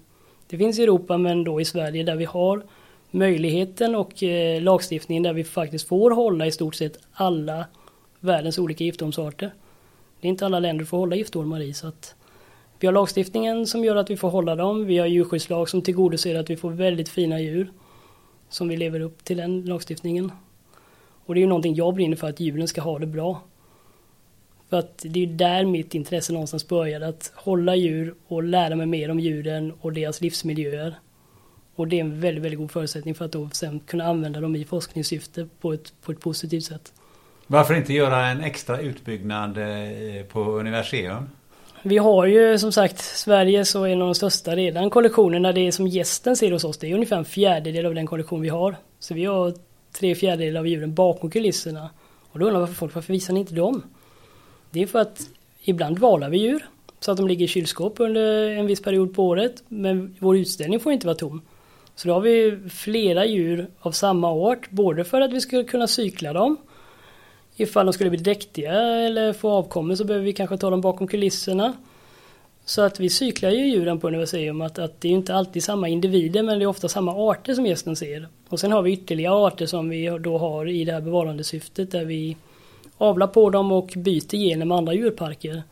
det 0.48 0.58
finns 0.58 0.78
i 0.78 0.82
Europa 0.82 1.18
men 1.18 1.44
då 1.44 1.60
i 1.60 1.64
Sverige 1.64 2.02
där 2.02 2.16
vi 2.16 2.24
har 2.24 2.62
möjligheten 3.10 3.94
och 3.94 4.22
eh, 4.22 4.62
lagstiftningen 4.62 5.22
där 5.22 5.32
vi 5.32 5.44
faktiskt 5.44 5.88
får 5.88 6.10
hålla 6.10 6.46
i 6.46 6.52
stort 6.52 6.74
sett 6.74 6.98
alla 7.12 7.66
världens 8.20 8.58
olika 8.58 8.84
giftormsarter. 8.84 9.50
Det 10.20 10.26
är 10.26 10.30
inte 10.30 10.46
alla 10.46 10.60
länder 10.60 10.84
får 10.84 10.98
hålla 10.98 11.16
giftormar 11.16 11.60
i 11.60 11.74
så 11.74 11.86
att 11.86 12.14
vi 12.80 12.86
har 12.86 12.94
lagstiftningen 12.94 13.66
som 13.66 13.84
gör 13.84 13.96
att 13.96 14.10
vi 14.10 14.16
får 14.16 14.30
hålla 14.30 14.56
dem. 14.56 14.86
Vi 14.86 14.98
har 14.98 15.06
djurskyddslag 15.06 15.68
som 15.68 15.82
tillgodoser 15.82 16.34
att 16.34 16.50
vi 16.50 16.56
får 16.56 16.70
väldigt 16.70 17.08
fina 17.08 17.40
djur. 17.40 17.72
Som 18.48 18.68
vi 18.68 18.76
lever 18.76 19.00
upp 19.00 19.24
till 19.24 19.36
den 19.36 19.62
lagstiftningen. 19.62 20.32
Och 21.26 21.34
det 21.34 21.38
är 21.38 21.42
ju 21.42 21.48
någonting 21.48 21.74
jag 21.74 21.94
brinner 21.94 22.16
för 22.16 22.28
att 22.28 22.40
djuren 22.40 22.68
ska 22.68 22.80
ha 22.80 22.98
det 22.98 23.06
bra. 23.06 23.40
För 24.68 24.76
att 24.76 25.04
det 25.06 25.22
är 25.22 25.26
där 25.26 25.64
mitt 25.64 25.94
intresse 25.94 26.32
någonstans 26.32 26.68
började. 26.68 27.08
Att 27.08 27.32
hålla 27.34 27.76
djur 27.76 28.14
och 28.26 28.42
lära 28.42 28.76
mig 28.76 28.86
mer 28.86 29.10
om 29.10 29.20
djuren 29.20 29.72
och 29.80 29.92
deras 29.92 30.20
livsmiljöer. 30.20 30.98
Och 31.78 31.88
det 31.88 31.96
är 31.96 32.00
en 32.00 32.20
väldigt, 32.20 32.44
väldigt 32.44 32.58
god 32.58 32.70
förutsättning 32.70 33.14
för 33.14 33.24
att 33.24 33.32
då 33.32 33.48
sen 33.52 33.80
kunna 33.80 34.04
använda 34.04 34.40
dem 34.40 34.56
i 34.56 34.64
forskningssyfte 34.64 35.48
på 35.60 35.72
ett, 35.72 35.92
på 36.02 36.12
ett 36.12 36.20
positivt 36.20 36.64
sätt. 36.64 36.92
Varför 37.46 37.74
inte 37.74 37.92
göra 37.92 38.26
en 38.26 38.40
extra 38.40 38.80
utbyggnad 38.80 39.58
eh, 39.58 40.24
på 40.32 40.40
Universium? 40.40 41.28
Vi 41.82 41.98
har 41.98 42.26
ju 42.26 42.58
som 42.58 42.72
sagt 42.72 42.98
Sverige 42.98 43.64
så 43.64 43.84
är 43.84 43.88
en 43.88 44.02
av 44.02 44.08
de 44.08 44.14
största 44.14 44.56
redan 44.56 44.90
kollektionerna. 44.90 45.52
Det 45.52 45.60
är 45.60 45.70
som 45.70 45.86
gästen 45.86 46.36
ser 46.36 46.52
hos 46.52 46.64
oss. 46.64 46.78
Det 46.78 46.90
är 46.90 46.94
ungefär 46.94 47.16
en 47.16 47.24
fjärdedel 47.24 47.86
av 47.86 47.94
den 47.94 48.06
kollektion 48.06 48.40
vi 48.40 48.48
har. 48.48 48.76
Så 48.98 49.14
vi 49.14 49.24
har 49.24 49.54
tre 49.98 50.14
fjärdedelar 50.14 50.60
av 50.60 50.66
djuren 50.66 50.94
bakom 50.94 51.30
kulisserna. 51.30 51.90
Och 52.32 52.38
då 52.38 52.46
undrar 52.46 52.60
varför 52.60 52.74
folk, 52.74 52.94
varför 52.94 53.12
visar 53.12 53.34
ni 53.34 53.40
inte 53.40 53.54
dem? 53.54 53.82
Det 54.70 54.82
är 54.82 54.86
för 54.86 54.98
att 54.98 55.20
ibland 55.60 55.98
valar 55.98 56.30
vi 56.30 56.38
djur. 56.38 56.68
Så 57.00 57.10
att 57.10 57.16
de 57.16 57.28
ligger 57.28 57.44
i 57.44 57.48
kylskåp 57.48 58.00
under 58.00 58.50
en 58.50 58.66
viss 58.66 58.82
period 58.82 59.14
på 59.14 59.26
året. 59.26 59.62
Men 59.68 60.16
vår 60.18 60.36
utställning 60.36 60.80
får 60.80 60.92
inte 60.92 61.06
vara 61.06 61.16
tom. 61.16 61.42
Så 61.98 62.08
då 62.08 62.14
har 62.14 62.20
vi 62.20 62.58
flera 62.70 63.26
djur 63.26 63.66
av 63.80 63.92
samma 63.92 64.30
art. 64.30 64.70
Både 64.70 65.04
för 65.04 65.20
att 65.20 65.32
vi 65.32 65.40
ska 65.40 65.64
kunna 65.64 65.86
cykla 65.86 66.32
dem 66.32 66.56
ifall 67.56 67.86
de 67.86 67.92
skulle 67.92 68.10
bli 68.10 68.18
dräktiga 68.18 68.72
eller 68.80 69.32
få 69.32 69.50
avkommor 69.50 69.94
så 69.94 70.04
behöver 70.04 70.24
vi 70.24 70.32
kanske 70.32 70.56
ta 70.56 70.70
dem 70.70 70.80
bakom 70.80 71.06
kulisserna. 71.08 71.72
Så 72.64 72.82
att 72.82 73.00
vi 73.00 73.08
cyklar 73.10 73.50
ju 73.50 73.66
djuren 73.66 74.00
på 74.00 74.08
universum, 74.08 74.60
att, 74.60 74.78
att 74.78 75.00
det 75.00 75.08
är 75.08 75.12
inte 75.12 75.34
alltid 75.34 75.64
samma 75.64 75.88
individer 75.88 76.42
men 76.42 76.58
det 76.58 76.64
är 76.64 76.66
ofta 76.66 76.88
samma 76.88 77.30
arter 77.30 77.54
som 77.54 77.66
gästen 77.66 77.96
ser. 77.96 78.28
Och 78.48 78.60
sen 78.60 78.72
har 78.72 78.82
vi 78.82 78.92
ytterligare 78.92 79.34
arter 79.34 79.66
som 79.66 79.88
vi 79.88 80.06
då 80.06 80.38
har 80.38 80.68
i 80.68 80.84
det 80.84 80.92
här 80.92 81.00
bevarandesyftet 81.00 81.90
där 81.90 82.04
vi 82.04 82.36
avlar 82.98 83.26
på 83.26 83.50
dem 83.50 83.72
och 83.72 83.92
byter 83.96 84.36
gener 84.36 84.66
med 84.66 84.78
andra 84.78 84.94
djurparker. 84.94 85.62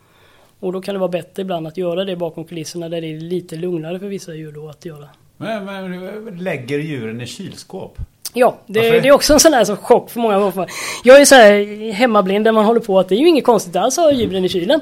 Och 0.60 0.72
då 0.72 0.80
kan 0.80 0.94
det 0.94 0.98
vara 0.98 1.10
bättre 1.10 1.42
ibland 1.42 1.66
att 1.66 1.76
göra 1.76 2.04
det 2.04 2.16
bakom 2.16 2.44
kulisserna 2.44 2.88
där 2.88 3.00
det 3.00 3.06
är 3.06 3.20
lite 3.20 3.56
lugnare 3.56 3.98
för 3.98 4.06
vissa 4.06 4.34
djur 4.34 4.52
då 4.52 4.68
att 4.68 4.84
göra. 4.84 5.08
Men, 5.36 5.64
men 5.64 6.38
lägger 6.38 6.78
djuren 6.78 7.20
i 7.20 7.26
kylskåp? 7.26 7.98
Ja, 8.34 8.58
det, 8.66 8.80
det, 8.80 9.08
är 9.08 9.12
också 9.12 9.32
en 9.32 9.40
sån 9.40 9.52
här 9.52 9.64
så 9.64 9.76
chock 9.76 10.10
för 10.10 10.20
många. 10.20 10.66
Jag 11.04 11.20
är 11.20 11.24
så 11.24 11.34
här 11.34 11.92
hemmablind 11.92 12.44
där 12.44 12.52
man 12.52 12.64
håller 12.64 12.80
på 12.80 12.98
att 12.98 13.08
det 13.08 13.14
är 13.14 13.18
ju 13.18 13.28
inget 13.28 13.44
konstigt 13.44 13.76
alls 13.76 13.98
att 13.98 14.04
ha 14.04 14.12
djuren 14.12 14.44
i 14.44 14.48
kylen. 14.48 14.80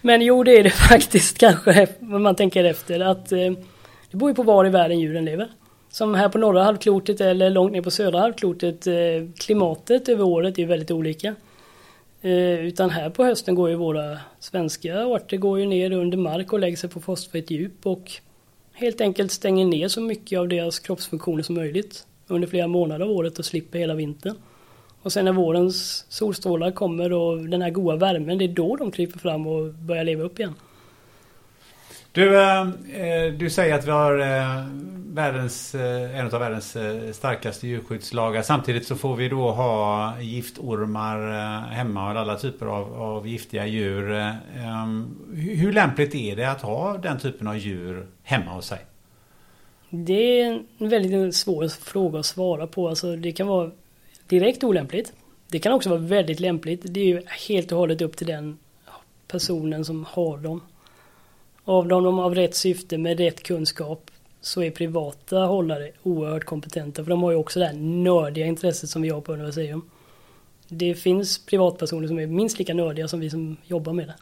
Men 0.00 0.22
jo, 0.22 0.44
det 0.44 0.58
är 0.58 0.62
det 0.62 0.70
faktiskt 0.88 1.38
kanske 1.38 1.86
om 2.00 2.22
man 2.22 2.36
tänker 2.36 2.64
efter. 2.64 3.00
Att 3.00 3.32
eh, 3.32 3.38
Det 4.10 4.16
beror 4.16 4.30
ju 4.30 4.34
på 4.34 4.42
var 4.42 4.66
i 4.66 4.70
världen 4.70 5.00
djuren 5.00 5.24
lever. 5.24 5.48
Som 5.90 6.14
här 6.14 6.28
på 6.28 6.38
norra 6.38 6.62
halvklotet 6.62 7.20
eller 7.20 7.50
långt 7.50 7.72
ner 7.72 7.82
på 7.82 7.90
södra 7.90 8.20
halvklotet. 8.20 8.86
Eh, 8.86 8.94
klimatet 9.38 10.08
över 10.08 10.24
året 10.24 10.58
är 10.58 10.66
väldigt 10.66 10.90
olika. 10.90 11.34
Eh, 12.22 12.66
utan 12.66 12.90
här 12.90 13.10
på 13.10 13.24
hösten 13.24 13.54
går 13.54 13.68
ju 13.70 13.74
våra 13.74 14.18
svenska 14.40 15.04
arter 15.04 15.36
går 15.36 15.60
ju 15.60 15.66
ner 15.66 15.92
under 15.92 16.18
mark 16.18 16.52
och 16.52 16.58
lägger 16.58 16.76
sig 16.76 16.90
på 16.90 17.00
fosfritt 17.00 17.50
djup 17.50 17.86
och 17.86 18.12
helt 18.74 19.00
enkelt 19.00 19.32
stänger 19.32 19.66
ner 19.66 19.88
så 19.88 20.00
mycket 20.00 20.38
av 20.38 20.48
deras 20.48 20.78
kroppsfunktioner 20.78 21.42
som 21.42 21.54
möjligt 21.54 22.06
under 22.26 22.48
flera 22.48 22.66
månader 22.66 23.04
av 23.04 23.10
året 23.10 23.38
och 23.38 23.44
slipper 23.44 23.78
hela 23.78 23.94
vintern. 23.94 24.36
Och 25.02 25.12
sen 25.12 25.24
när 25.24 25.32
vårens 25.32 26.06
solstrålar 26.08 26.70
kommer 26.70 27.12
och 27.12 27.48
den 27.48 27.62
här 27.62 27.70
goda 27.70 27.96
värmen, 27.96 28.38
det 28.38 28.44
är 28.44 28.48
då 28.48 28.76
de 28.76 28.90
kryper 28.90 29.18
fram 29.18 29.46
och 29.46 29.74
börjar 29.74 30.04
leva 30.04 30.22
upp 30.22 30.40
igen. 30.40 30.54
Du, 32.14 32.40
eh, 32.40 32.60
eh, 32.60 33.32
du 33.32 33.50
säger 33.50 33.74
att 33.74 33.86
vi 33.86 33.90
har 33.90 34.18
eh, 34.18 34.66
världens, 35.06 35.74
eh, 35.74 36.18
en 36.18 36.26
av 36.26 36.40
världens 36.40 36.76
eh, 36.76 37.12
starkaste 37.12 37.66
djurskyddslagar. 37.66 38.42
Samtidigt 38.42 38.86
så 38.86 38.96
får 38.96 39.16
vi 39.16 39.28
då 39.28 39.50
ha 39.50 40.20
giftormar 40.20 41.28
eh, 41.28 41.68
hemma 41.68 42.12
och 42.12 42.20
alla 42.20 42.38
typer 42.38 42.66
av, 42.66 43.02
av 43.02 43.28
giftiga 43.28 43.66
djur. 43.66 44.12
Ehm, 44.12 45.16
hur 45.34 45.72
lämpligt 45.72 46.14
är 46.14 46.36
det 46.36 46.50
att 46.50 46.62
ha 46.62 46.98
den 46.98 47.18
typen 47.18 47.46
av 47.46 47.58
djur 47.58 48.06
hemma 48.22 48.50
hos 48.50 48.66
sig? 48.66 48.78
Det 49.90 50.40
är 50.40 50.62
en 50.78 50.88
väldigt 50.88 51.36
svår 51.36 51.68
fråga 51.68 52.18
att 52.18 52.26
svara 52.26 52.66
på. 52.66 52.88
Alltså 52.88 53.16
det 53.16 53.32
kan 53.32 53.46
vara 53.46 53.70
direkt 54.28 54.64
olämpligt. 54.64 55.12
Det 55.48 55.58
kan 55.58 55.72
också 55.72 55.90
vara 55.90 56.00
väldigt 56.00 56.40
lämpligt. 56.40 56.80
Det 56.84 57.00
är 57.00 57.06
ju 57.06 57.22
helt 57.48 57.72
och 57.72 57.78
hållet 57.78 58.02
upp 58.02 58.16
till 58.16 58.26
den 58.26 58.58
personen 59.28 59.84
som 59.84 60.04
har 60.08 60.38
dem. 60.38 60.60
Av 61.64 61.88
dem 61.88 62.18
av 62.18 62.34
rätt 62.34 62.54
syfte 62.54 62.98
med 62.98 63.18
rätt 63.18 63.42
kunskap 63.42 64.10
så 64.40 64.62
är 64.62 64.70
privata 64.70 65.38
hållare 65.38 65.90
oerhört 66.02 66.44
kompetenta 66.44 67.04
för 67.04 67.10
de 67.10 67.22
har 67.22 67.30
ju 67.30 67.36
också 67.36 67.60
det 67.60 67.66
här 67.66 67.74
nördiga 67.74 68.46
intresset 68.46 68.90
som 68.90 69.02
vi 69.02 69.08
har 69.08 69.20
på 69.20 69.32
universitet. 69.32 69.76
Det 70.68 70.94
finns 70.94 71.46
privatpersoner 71.46 72.08
som 72.08 72.18
är 72.18 72.26
minst 72.26 72.58
lika 72.58 72.74
nördiga 72.74 73.08
som 73.08 73.20
vi 73.20 73.30
som 73.30 73.56
jobbar 73.66 73.92
med 73.92 74.06
det. 74.06 74.14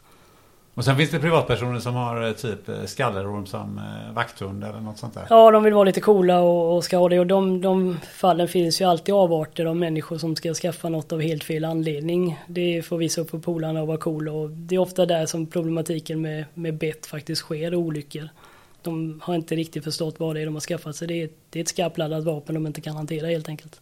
Och 0.75 0.85
sen 0.85 0.97
finns 0.97 1.11
det 1.11 1.19
privatpersoner 1.19 1.79
som 1.79 1.95
har 1.95 2.27
eh, 2.27 2.33
typ 2.33 2.69
eh, 2.69 2.83
skallerorm 2.85 3.45
som 3.45 3.77
eh, 3.77 4.13
vakthund 4.13 4.63
eller 4.63 4.79
något 4.79 4.97
sånt 4.97 5.13
där. 5.13 5.25
Ja, 5.29 5.51
de 5.51 5.63
vill 5.63 5.73
vara 5.73 5.83
lite 5.83 6.01
coola 6.01 6.39
och, 6.39 6.75
och 6.75 6.83
ska 6.83 6.97
ha 6.97 7.09
det. 7.09 7.19
Och 7.19 7.27
de, 7.27 7.61
de 7.61 7.99
fallen 8.13 8.47
finns 8.47 8.81
ju 8.81 8.85
alltid 8.85 9.15
avarter 9.15 9.65
av 9.65 9.75
människor 9.75 10.17
som 10.17 10.35
ska 10.35 10.53
skaffa 10.53 10.89
något 10.89 11.11
av 11.11 11.21
helt 11.21 11.43
fel 11.43 11.65
anledning. 11.65 12.39
Det 12.47 12.81
får 12.85 12.97
visa 12.97 13.21
upp 13.21 13.29
för 13.29 13.37
polarna 13.37 13.81
och 13.81 13.87
vara 13.87 13.97
cool. 13.97 14.29
Och 14.29 14.49
det 14.49 14.75
är 14.75 14.79
ofta 14.79 15.05
där 15.05 15.25
som 15.25 15.47
problematiken 15.47 16.21
med, 16.21 16.45
med 16.53 16.77
bett 16.77 17.05
faktiskt 17.05 17.41
sker, 17.41 17.75
olyckor. 17.75 18.29
De 18.81 19.19
har 19.23 19.35
inte 19.35 19.55
riktigt 19.55 19.83
förstått 19.83 20.15
vad 20.17 20.35
det 20.35 20.41
är 20.41 20.45
de 20.45 20.53
har 20.53 20.61
skaffat 20.61 20.95
sig. 20.95 21.07
Det 21.07 21.23
är, 21.23 21.29
det 21.49 21.59
är 21.59 21.63
ett 21.63 21.69
skarpladdat 21.69 22.23
vapen 22.23 22.55
de 22.55 22.67
inte 22.67 22.81
kan 22.81 22.95
hantera 22.95 23.27
helt 23.27 23.49
enkelt. 23.49 23.81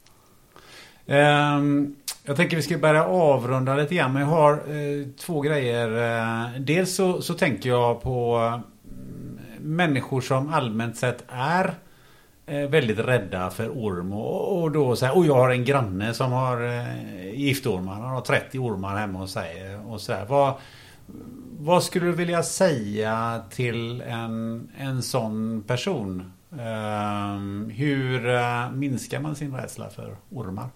Um, 1.06 1.96
jag 2.24 2.36
tänker 2.36 2.56
vi 2.56 2.64
ska 2.64 2.78
börja 2.78 3.06
avrunda 3.06 3.76
lite 3.76 3.96
grann. 3.96 4.14
Men 4.14 4.22
jag 4.22 4.30
har 4.30 4.54
eh, 4.54 5.08
två 5.20 5.42
grejer. 5.42 6.20
Eh, 6.20 6.60
dels 6.60 6.96
så, 6.96 7.22
så 7.22 7.34
tänker 7.34 7.70
jag 7.70 8.02
på 8.02 8.36
mm, 8.38 9.40
människor 9.60 10.22
som 10.22 10.54
allmänt 10.54 10.98
sett 10.98 11.24
är 11.30 11.74
eh, 12.46 12.70
väldigt 12.70 13.00
rädda 13.00 13.50
för 13.50 13.70
orm. 13.70 14.14
Och, 14.14 14.62
och 14.62 14.72
då 14.72 14.96
säger 14.96 15.18
och 15.18 15.26
jag 15.26 15.36
har 15.36 15.50
en 15.50 15.66
granne 15.66 16.14
som 16.14 16.32
har 16.32 16.64
eh, 16.64 17.34
giftormar. 17.34 17.94
Han 17.94 18.10
har 18.10 18.22
30 18.22 18.60
ormar 18.60 18.98
hemma 18.98 19.20
hos 19.20 19.32
sig. 19.32 19.74
Eh, 19.74 19.92
och 19.92 20.02
så. 20.02 20.14
Vad, 20.28 20.54
vad 21.60 21.84
skulle 21.84 22.06
du 22.06 22.12
vilja 22.12 22.44
säga 22.44 23.42
till 23.50 24.02
en, 24.02 24.70
en 24.78 25.02
sån 25.02 25.64
person? 25.68 26.34
Ehm, 26.60 27.72
hur 27.76 28.30
eh, 28.30 28.72
minskar 28.72 29.20
man 29.20 29.36
sin 29.36 29.56
rädsla 29.56 29.90
för 29.90 30.16
ormar? 30.30 30.70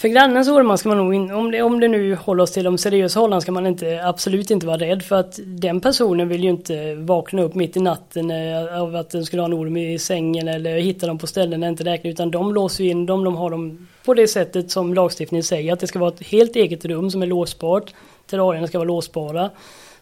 För 0.00 0.08
grannens 0.08 0.48
ormar 0.48 0.76
ska 0.76 0.88
man 0.88 0.98
nog, 0.98 1.14
in, 1.14 1.30
om, 1.30 1.50
det, 1.50 1.62
om 1.62 1.80
det 1.80 1.88
nu 1.88 2.14
håller 2.14 2.42
oss 2.42 2.50
till 2.50 2.64
de 2.64 2.78
seriösa 2.78 3.20
hållarna 3.20 3.40
ska 3.40 3.52
man 3.52 3.66
inte, 3.66 4.00
absolut 4.04 4.50
inte 4.50 4.66
vara 4.66 4.76
rädd 4.76 5.02
för 5.02 5.16
att 5.16 5.40
den 5.44 5.80
personen 5.80 6.28
vill 6.28 6.44
ju 6.44 6.50
inte 6.50 6.94
vakna 6.94 7.42
upp 7.42 7.54
mitt 7.54 7.76
i 7.76 7.80
natten 7.80 8.30
eh, 8.30 8.80
av 8.82 8.96
att 8.96 9.10
den 9.10 9.24
skulle 9.24 9.42
ha 9.42 9.46
en 9.46 9.54
orm 9.54 9.76
i 9.76 9.98
sängen 9.98 10.48
eller 10.48 10.78
hitta 10.78 11.06
dem 11.06 11.18
på 11.18 11.26
ställen 11.26 11.60
där 11.60 11.68
inte 11.68 11.84
räknar 11.84 12.10
utan 12.10 12.30
de 12.30 12.54
låser 12.54 12.84
in 12.84 13.06
dem, 13.06 13.24
de 13.24 13.36
har 13.36 13.50
dem 13.50 13.88
på 14.04 14.14
det 14.14 14.28
sättet 14.28 14.70
som 14.70 14.94
lagstiftningen 14.94 15.44
säger 15.44 15.72
att 15.72 15.80
det 15.80 15.86
ska 15.86 15.98
vara 15.98 16.12
ett 16.12 16.26
helt 16.26 16.56
eget 16.56 16.84
rum 16.84 17.10
som 17.10 17.22
är 17.22 17.26
låsbart. 17.26 17.94
Terrarierna 18.26 18.66
ska 18.66 18.78
vara 18.78 18.88
låsbara. 18.88 19.50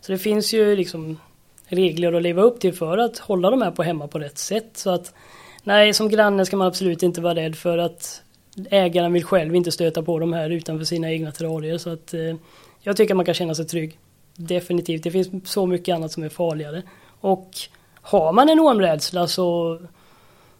Så 0.00 0.12
det 0.12 0.18
finns 0.18 0.54
ju 0.54 0.76
liksom 0.76 1.20
regler 1.66 2.12
att 2.12 2.22
leva 2.22 2.42
upp 2.42 2.60
till 2.60 2.72
för 2.72 2.98
att 2.98 3.18
hålla 3.18 3.50
de 3.50 3.62
här 3.62 3.70
på 3.70 3.82
hemma 3.82 4.08
på 4.08 4.18
rätt 4.18 4.38
sätt. 4.38 4.70
Så 4.74 4.90
att 4.90 5.14
nej, 5.62 5.92
som 5.92 6.08
granne 6.08 6.46
ska 6.46 6.56
man 6.56 6.66
absolut 6.66 7.02
inte 7.02 7.20
vara 7.20 7.34
rädd 7.34 7.56
för 7.56 7.78
att 7.78 8.22
ägaren 8.70 9.12
vill 9.12 9.24
själv 9.24 9.54
inte 9.56 9.72
stöta 9.72 10.02
på 10.02 10.18
de 10.18 10.32
här 10.32 10.50
utanför 10.50 10.84
sina 10.84 11.12
egna 11.12 11.32
terrarier. 11.32 11.78
Så 11.78 11.90
att 11.90 12.14
eh, 12.14 12.36
jag 12.80 12.96
tycker 12.96 13.14
man 13.14 13.24
kan 13.24 13.34
känna 13.34 13.54
sig 13.54 13.64
trygg. 13.64 13.98
Definitivt, 14.34 15.02
det 15.02 15.10
finns 15.10 15.28
så 15.44 15.66
mycket 15.66 15.94
annat 15.94 16.12
som 16.12 16.22
är 16.22 16.28
farligare. 16.28 16.82
Och 17.20 17.50
har 17.94 18.32
man 18.32 18.48
en 18.48 18.60
ormrädsla 18.60 19.26
så, 19.26 19.78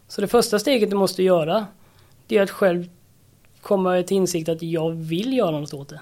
så 0.07 0.21
det 0.21 0.27
första 0.27 0.59
steget 0.59 0.89
du 0.89 0.95
måste 0.95 1.23
göra 1.23 1.65
det 2.27 2.37
är 2.37 2.41
att 2.43 2.49
själv 2.49 2.89
komma 3.61 4.03
till 4.03 4.17
insikt 4.17 4.49
att 4.49 4.61
jag 4.61 4.91
vill 4.91 5.37
göra 5.37 5.59
något 5.59 5.73
åt 5.73 5.89
det. 5.89 5.99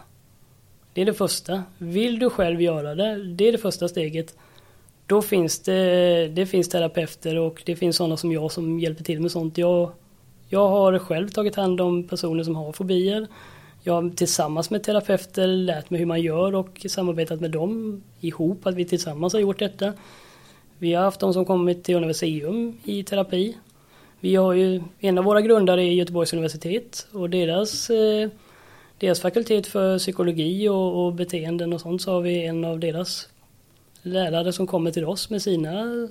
Det 0.94 1.02
är 1.02 1.06
det 1.06 1.14
första. 1.14 1.64
Vill 1.78 2.19
du 2.19 2.30
själv 2.30 2.61
göra 2.61 2.95
det, 2.95 3.24
det 3.24 3.48
är 3.48 3.52
det 3.52 3.57
första 3.57 3.88
steget. 3.88 4.36
Då 5.06 5.22
finns 5.22 5.60
det, 5.60 6.28
det 6.28 6.45
finns 6.45 6.69
terapeuter 6.69 7.38
och 7.38 7.64
det 7.65 7.76
finns 7.76 7.95
sådana 7.95 8.18
som 8.18 8.32
jag 8.32 8.52
som 8.52 8.80
hjälper 8.80 9.03
till 9.03 9.22
med 9.22 9.32
sånt. 9.32 9.57
Jag 9.57 9.91
jag 10.49 10.68
har 10.68 10.99
själv 10.99 11.30
tagit 11.30 11.56
hand 11.56 11.82
om 11.82 12.03
personer 12.03 12.44
som 12.44 12.56
har 12.56 12.72
fobier. 12.72 13.28
Jag 13.84 13.94
har 13.94 14.10
tillsammans 14.10 14.69
med 14.69 14.84
terapeuter 14.84 15.48
lärt 15.48 15.90
mig 15.90 15.99
hur 15.99 16.06
man 16.06 16.22
gör 16.22 16.56
och 16.56 16.86
samarbetat 16.90 17.41
med 17.41 17.52
dem 17.52 18.03
ihop, 18.19 18.65
att 18.68 18.76
vi 18.76 18.86
tillsammans 18.86 19.34
har 19.34 19.40
gjort 19.40 19.60
detta. 19.60 19.94
Vi 20.78 20.94
har 20.94 21.03
haft 21.03 21.19
de 21.19 21.34
som 21.34 21.45
kommit 21.45 21.84
till 21.84 21.95
Universium 21.95 22.78
i 22.84 23.03
terapi. 23.03 23.57
Vi 24.19 24.36
har 24.36 24.53
ju, 24.53 24.82
en 24.99 25.18
av 25.18 25.24
våra 25.24 25.41
grundare 25.41 25.84
är 25.84 25.91
Göteborgs 25.91 26.34
universitet 26.34 27.07
och 27.11 27.30
deras, 27.30 27.90
eh, 27.90 28.30
deras 28.98 29.22
fakultet 29.22 29.68
för 29.68 29.98
psykologi 29.98 30.69
och, 30.69 31.06
och 31.06 31.14
beteenden 31.14 31.74
och 31.74 31.82
sånt 31.82 32.02
så 32.02 32.11
har 32.11 32.22
vi 32.22 32.45
en 32.45 32.65
av 32.65 32.80
deras 32.80 33.30
lärare 34.02 34.53
som 34.53 34.68
kommer 34.68 34.91
till 34.91 35.06
oss 35.06 35.30
med 35.30 35.41
sina 35.41 36.07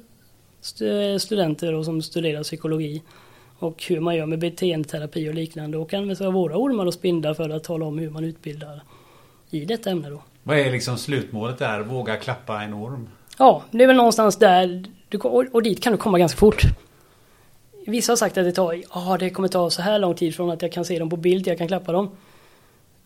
studenter 1.18 1.74
och 1.74 1.84
som 1.84 2.02
studerar 2.02 2.42
psykologi 2.42 3.02
och 3.58 3.84
hur 3.88 4.00
man 4.00 4.16
gör 4.16 4.26
med 4.26 4.38
beteendeterapi 4.38 5.30
och 5.30 5.34
liknande 5.34 5.78
och 5.78 5.94
använder 5.94 6.14
sig 6.14 6.26
av 6.26 6.32
våra 6.32 6.56
ormar 6.56 6.86
och 6.86 6.94
spindlar 6.94 7.34
för 7.34 7.50
att 7.50 7.64
tala 7.64 7.86
om 7.86 7.98
hur 7.98 8.10
man 8.10 8.24
utbildar 8.24 8.82
i 9.50 9.64
detta 9.64 9.90
ämne 9.90 10.10
då. 10.10 10.22
Vad 10.42 10.58
är 10.58 10.70
liksom 10.70 10.98
slutmålet 10.98 11.58
där? 11.58 11.80
Våga 11.80 12.16
klappa 12.16 12.62
en 12.62 12.74
orm? 12.74 13.08
Ja, 13.38 13.62
det 13.70 13.82
är 13.82 13.86
väl 13.86 13.96
någonstans 13.96 14.36
där 14.36 14.84
du, 15.08 15.18
och 15.52 15.62
dit 15.62 15.82
kan 15.82 15.92
du 15.92 15.96
komma 15.96 16.18
ganska 16.18 16.38
fort. 16.38 16.62
Vissa 17.86 18.12
har 18.12 18.16
sagt 18.16 18.38
att 18.38 18.44
det 18.44 18.52
tar, 18.52 18.82
ja 18.94 19.16
det 19.20 19.30
kommer 19.30 19.48
ta 19.48 19.70
så 19.70 19.82
här 19.82 19.98
lång 19.98 20.14
tid 20.14 20.34
från 20.34 20.50
att 20.50 20.62
jag 20.62 20.72
kan 20.72 20.84
se 20.84 20.98
dem 20.98 21.10
på 21.10 21.16
bild 21.16 21.44
till 21.44 21.50
jag 21.50 21.58
kan 21.58 21.68
klappa 21.68 21.92
dem. 21.92 22.10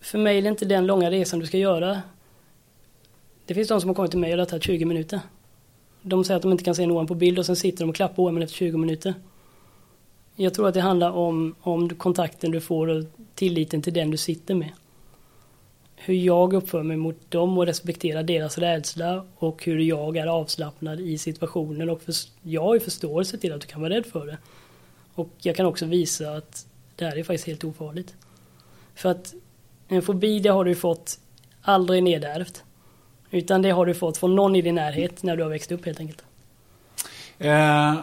För 0.00 0.18
mig 0.18 0.38
är 0.38 0.42
det 0.42 0.48
inte 0.48 0.64
den 0.64 0.86
långa 0.86 1.10
resan 1.10 1.40
du 1.40 1.46
ska 1.46 1.58
göra. 1.58 2.02
Det 3.46 3.54
finns 3.54 3.68
de 3.68 3.80
som 3.80 3.90
har 3.90 3.94
kommit 3.94 4.10
till 4.10 4.20
mig 4.20 4.30
och 4.30 4.36
det 4.36 4.42
har 4.42 4.46
tagit 4.46 4.62
20 4.62 4.84
minuter. 4.84 5.20
De 6.02 6.24
säger 6.24 6.36
att 6.36 6.42
de 6.42 6.52
inte 6.52 6.64
kan 6.64 6.74
se 6.74 6.86
någon 6.86 7.06
på 7.06 7.14
bild 7.14 7.38
och 7.38 7.46
sen 7.46 7.56
sitter 7.56 7.84
de 7.84 7.90
och 7.90 7.96
klappar 7.96 8.22
ormen 8.22 8.42
efter 8.42 8.56
20 8.56 8.76
minuter. 8.76 9.14
Jag 10.42 10.54
tror 10.54 10.68
att 10.68 10.74
det 10.74 10.80
handlar 10.80 11.10
om, 11.10 11.54
om 11.60 11.88
kontakten 11.88 12.50
du 12.50 12.60
får 12.60 12.88
och 12.88 13.04
tilliten 13.34 13.82
till 13.82 13.92
den 13.92 14.10
du 14.10 14.16
sitter 14.16 14.54
med. 14.54 14.70
Hur 15.96 16.14
jag 16.14 16.52
uppför 16.52 16.82
mig 16.82 16.96
mot 16.96 17.30
dem 17.30 17.58
och 17.58 17.66
respekterar 17.66 18.22
deras 18.22 18.58
rädsla 18.58 19.24
och 19.38 19.64
hur 19.64 19.78
jag 19.78 20.16
är 20.16 20.26
avslappnad 20.26 21.00
i 21.00 21.18
situationen 21.18 21.90
och 21.90 22.02
för, 22.02 22.14
jag 22.42 22.62
har 22.62 22.74
ju 22.74 22.80
förståelse 22.80 23.38
till 23.38 23.52
att 23.52 23.60
du 23.60 23.66
kan 23.66 23.80
vara 23.80 23.94
rädd 23.94 24.06
för 24.06 24.26
det. 24.26 24.38
Och 25.14 25.30
jag 25.38 25.56
kan 25.56 25.66
också 25.66 25.86
visa 25.86 26.32
att 26.32 26.66
det 26.96 27.04
här 27.04 27.18
är 27.18 27.22
faktiskt 27.22 27.46
helt 27.46 27.64
ofarligt. 27.64 28.14
För 28.94 29.08
att 29.08 29.34
en 29.88 30.02
fobi 30.02 30.38
det 30.38 30.48
har 30.48 30.64
du 30.64 30.74
fått 30.74 31.18
aldrig 31.62 32.02
nedärvt. 32.02 32.64
Utan 33.30 33.62
det 33.62 33.70
har 33.70 33.86
du 33.86 33.94
fått 33.94 34.16
från 34.16 34.36
någon 34.36 34.56
i 34.56 34.62
din 34.62 34.74
närhet 34.74 35.22
när 35.22 35.36
du 35.36 35.42
har 35.42 35.50
växt 35.50 35.72
upp 35.72 35.86
helt 35.86 36.00
enkelt. 36.00 36.24
Eh, 37.38 37.94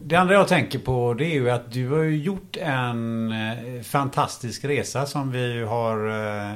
det 0.00 0.16
andra 0.16 0.34
jag 0.34 0.48
tänker 0.48 0.78
på 0.78 1.14
det 1.14 1.24
är 1.24 1.34
ju 1.34 1.50
att 1.50 1.72
du 1.72 1.88
har 1.88 2.04
gjort 2.04 2.56
en 2.56 3.32
eh, 3.32 3.82
fantastisk 3.82 4.64
resa 4.64 5.06
som 5.06 5.32
vi 5.32 5.62
har 5.62 6.08
eh, 6.08 6.54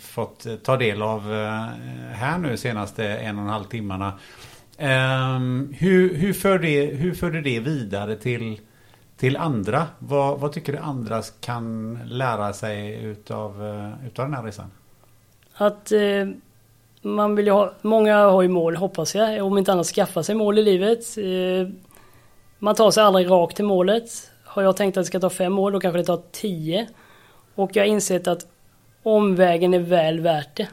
fått 0.00 0.46
ta 0.62 0.76
del 0.76 1.02
av 1.02 1.34
eh, 1.34 1.64
här 2.12 2.38
nu 2.38 2.56
senaste 2.56 3.04
en 3.06 3.38
och 3.38 3.44
en 3.44 3.50
halv 3.50 3.64
timmarna. 3.64 4.12
Ehm, 4.78 5.74
hur, 5.78 6.14
hur, 6.14 6.32
för 6.32 6.58
det, 6.58 6.86
hur 6.86 7.14
för 7.14 7.30
du 7.30 7.42
det 7.42 7.60
vidare 7.60 8.16
till, 8.16 8.60
till 9.16 9.36
andra? 9.36 9.86
Vad, 9.98 10.40
vad 10.40 10.52
tycker 10.52 10.72
du 10.72 10.78
andra 10.78 11.22
kan 11.40 11.98
lära 12.06 12.52
sig 12.52 13.04
utav, 13.04 13.52
utav 14.06 14.24
den 14.24 14.34
här 14.34 14.42
resan? 14.42 14.70
Att 15.54 15.92
eh, 15.92 16.28
man 17.02 17.36
vill 17.36 17.48
ha, 17.48 17.72
många 17.82 18.16
har 18.16 18.42
ju 18.42 18.48
mål 18.48 18.76
hoppas 18.76 19.14
jag, 19.14 19.46
om 19.46 19.58
inte 19.58 19.72
annat 19.72 19.86
skaffa 19.86 20.22
sig 20.22 20.34
mål 20.34 20.58
i 20.58 20.62
livet. 20.62 21.18
Eh, 21.18 21.68
man 22.58 22.74
tar 22.74 22.90
sig 22.90 23.02
aldrig 23.02 23.30
rakt 23.30 23.56
till 23.56 23.64
målet. 23.64 24.30
Har 24.44 24.62
jag 24.62 24.76
tänkt 24.76 24.96
att 24.96 25.02
det 25.02 25.06
ska 25.06 25.20
ta 25.20 25.30
fem 25.30 25.58
år, 25.58 25.70
då 25.70 25.80
kanske 25.80 25.98
det 25.98 26.04
tar 26.04 26.22
tio. 26.32 26.88
Och 27.54 27.76
jag 27.76 27.82
har 27.82 27.88
insett 27.88 28.28
att 28.28 28.46
omvägen 29.02 29.74
är 29.74 29.78
väl 29.78 30.20
värt 30.20 30.56
det. 30.56 30.68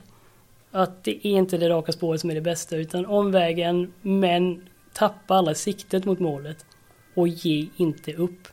Att 0.71 1.03
det 1.03 1.27
är 1.27 1.31
inte 1.31 1.57
det 1.57 1.69
raka 1.69 1.91
spåret 1.91 2.21
som 2.21 2.29
är 2.29 2.35
det 2.35 2.41
bästa 2.41 2.75
utan 2.75 3.05
omvägen 3.05 3.93
men 4.01 4.67
tappa 4.93 5.35
aldrig 5.35 5.57
siktet 5.57 6.05
mot 6.05 6.19
målet. 6.19 6.65
Och 7.15 7.27
ge 7.27 7.67
inte 7.77 8.13
upp. 8.13 8.47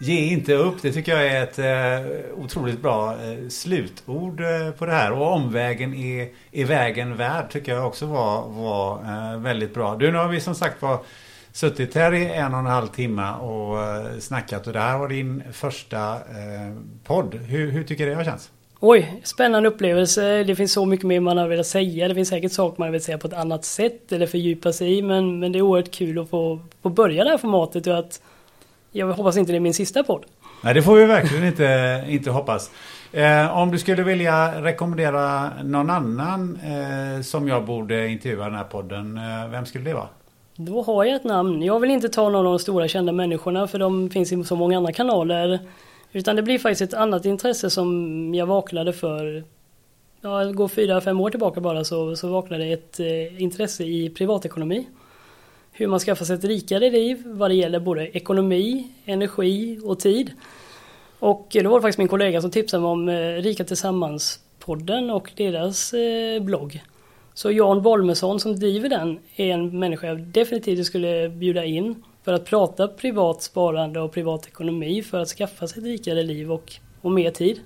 Ge 0.00 0.32
inte 0.32 0.54
upp, 0.54 0.82
det 0.82 0.92
tycker 0.92 1.12
jag 1.12 1.26
är 1.26 1.42
ett 1.42 1.58
eh, 1.58 2.38
otroligt 2.38 2.82
bra 2.82 3.12
eh, 3.12 3.48
slutord 3.48 4.40
eh, 4.40 4.70
på 4.70 4.86
det 4.86 4.92
här. 4.92 5.12
Och 5.12 5.32
omvägen 5.32 5.94
är, 5.94 6.28
är 6.52 6.64
vägen 6.64 7.16
värd 7.16 7.50
tycker 7.50 7.72
jag 7.72 7.86
också 7.86 8.06
var, 8.06 8.48
var 8.48 8.98
eh, 8.98 9.40
väldigt 9.40 9.74
bra. 9.74 9.96
Du, 9.96 10.12
nu 10.12 10.18
har 10.18 10.28
vi 10.28 10.40
som 10.40 10.54
sagt 10.54 10.82
var 10.82 10.98
suttit 11.54 11.94
här 11.94 12.14
i 12.14 12.26
en 12.26 12.52
och 12.52 12.58
en 12.58 12.66
halv 12.66 12.86
timme 12.86 13.32
och 13.32 13.82
eh, 13.82 14.18
snackat 14.18 14.66
och 14.66 14.72
det 14.72 14.78
här 14.78 14.98
var 14.98 15.08
din 15.08 15.42
första 15.52 16.14
eh, 16.14 16.74
podd. 17.04 17.34
Hur, 17.34 17.70
hur 17.70 17.84
tycker 17.84 18.04
du 18.04 18.10
det 18.10 18.16
har 18.16 18.24
känts? 18.24 18.50
Oj, 18.80 19.20
spännande 19.24 19.68
upplevelse. 19.68 20.44
Det 20.44 20.54
finns 20.54 20.72
så 20.72 20.86
mycket 20.86 21.06
mer 21.06 21.20
man 21.20 21.38
har 21.38 21.48
velat 21.48 21.66
säga. 21.66 22.08
Det 22.08 22.14
finns 22.14 22.28
säkert 22.28 22.52
saker 22.52 22.80
man 22.80 22.92
vill 22.92 23.02
säga 23.02 23.18
på 23.18 23.26
ett 23.26 23.32
annat 23.32 23.64
sätt 23.64 24.12
eller 24.12 24.26
fördjupa 24.26 24.72
sig 24.72 24.98
i. 24.98 25.02
Men, 25.02 25.38
men 25.38 25.52
det 25.52 25.58
är 25.58 25.62
oerhört 25.62 25.90
kul 25.90 26.18
att 26.18 26.30
få, 26.30 26.60
få 26.82 26.88
börja 26.88 27.24
det 27.24 27.30
här 27.30 27.38
formatet 27.38 27.86
och 27.86 27.98
att 27.98 28.20
jag 28.92 29.06
hoppas 29.06 29.36
inte 29.36 29.52
det 29.52 29.58
är 29.58 29.60
min 29.60 29.74
sista 29.74 30.02
podd. 30.02 30.24
Nej, 30.62 30.74
det 30.74 30.82
får 30.82 30.96
vi 30.96 31.04
verkligen 31.04 31.44
inte, 31.44 32.04
inte 32.08 32.30
hoppas. 32.30 32.70
Eh, 33.12 33.56
om 33.56 33.70
du 33.70 33.78
skulle 33.78 34.02
vilja 34.02 34.62
rekommendera 34.62 35.50
någon 35.62 35.90
annan 35.90 36.58
eh, 36.64 37.22
som 37.22 37.48
jag 37.48 37.64
borde 37.64 38.08
intervjua 38.08 38.46
i 38.46 38.50
den 38.50 38.58
här 38.58 38.64
podden, 38.64 39.16
eh, 39.16 39.50
vem 39.50 39.66
skulle 39.66 39.84
det 39.84 39.94
vara? 39.94 40.08
Då 40.56 40.82
har 40.82 41.04
jag 41.04 41.16
ett 41.16 41.24
namn. 41.24 41.62
Jag 41.62 41.80
vill 41.80 41.90
inte 41.90 42.08
ta 42.08 42.22
någon 42.22 42.34
av 42.34 42.44
de 42.44 42.58
stora 42.58 42.88
kända 42.88 43.12
människorna 43.12 43.66
för 43.66 43.78
de 43.78 44.10
finns 44.10 44.32
i 44.32 44.44
så 44.44 44.56
många 44.56 44.76
andra 44.76 44.92
kanaler. 44.92 45.58
Utan 46.12 46.36
det 46.36 46.42
blir 46.42 46.58
faktiskt 46.58 46.82
ett 46.82 46.98
annat 46.98 47.24
intresse 47.24 47.70
som 47.70 48.34
jag 48.34 48.46
vaknade 48.46 48.92
för. 48.92 49.44
Ja, 50.20 50.44
går 50.44 50.68
fyra, 50.68 51.00
fem 51.00 51.20
år 51.20 51.30
tillbaka 51.30 51.60
bara 51.60 51.84
så, 51.84 52.16
så 52.16 52.28
vaknade 52.28 52.64
ett 52.64 53.00
eh, 53.00 53.42
intresse 53.42 53.84
i 53.84 54.10
privatekonomi. 54.10 54.86
Hur 55.72 55.86
man 55.86 56.00
skaffar 56.00 56.24
sig 56.24 56.36
ett 56.36 56.44
rikare 56.44 56.90
liv 56.90 57.22
vad 57.26 57.50
det 57.50 57.54
gäller 57.54 57.80
både 57.80 58.08
ekonomi, 58.16 58.88
energi 59.04 59.80
och 59.84 59.98
tid. 59.98 60.30
Och 61.18 61.56
då 61.62 61.70
var 61.70 61.78
det 61.78 61.82
faktiskt 61.82 61.98
min 61.98 62.08
kollega 62.08 62.40
som 62.40 62.50
tipsade 62.50 62.80
mig 62.80 62.90
om 62.90 63.08
eh, 63.08 63.42
Rika 63.42 63.64
Tillsammans-podden 63.64 65.10
och 65.10 65.32
deras 65.36 65.94
eh, 65.94 66.42
blogg. 66.42 66.82
Så 67.36 67.50
Jan 67.50 67.82
Bolmesson 67.82 68.40
som 68.40 68.56
driver 68.56 68.88
den 68.88 69.18
är 69.36 69.46
en 69.46 69.78
människa 69.78 70.06
jag 70.06 70.20
definitivt 70.20 70.86
skulle 70.86 71.28
bjuda 71.28 71.64
in 71.64 72.04
för 72.24 72.32
att 72.32 72.44
prata 72.44 72.88
privat 72.88 73.42
sparande 73.42 74.00
och 74.00 74.12
privat 74.12 74.46
ekonomi 74.46 75.02
för 75.02 75.18
att 75.18 75.28
skaffa 75.28 75.68
sig 75.68 75.78
ett 75.78 75.84
rikare 75.84 76.22
liv 76.22 76.52
och, 76.52 76.72
och 77.00 77.10
mer 77.10 77.30
tid. 77.30 77.60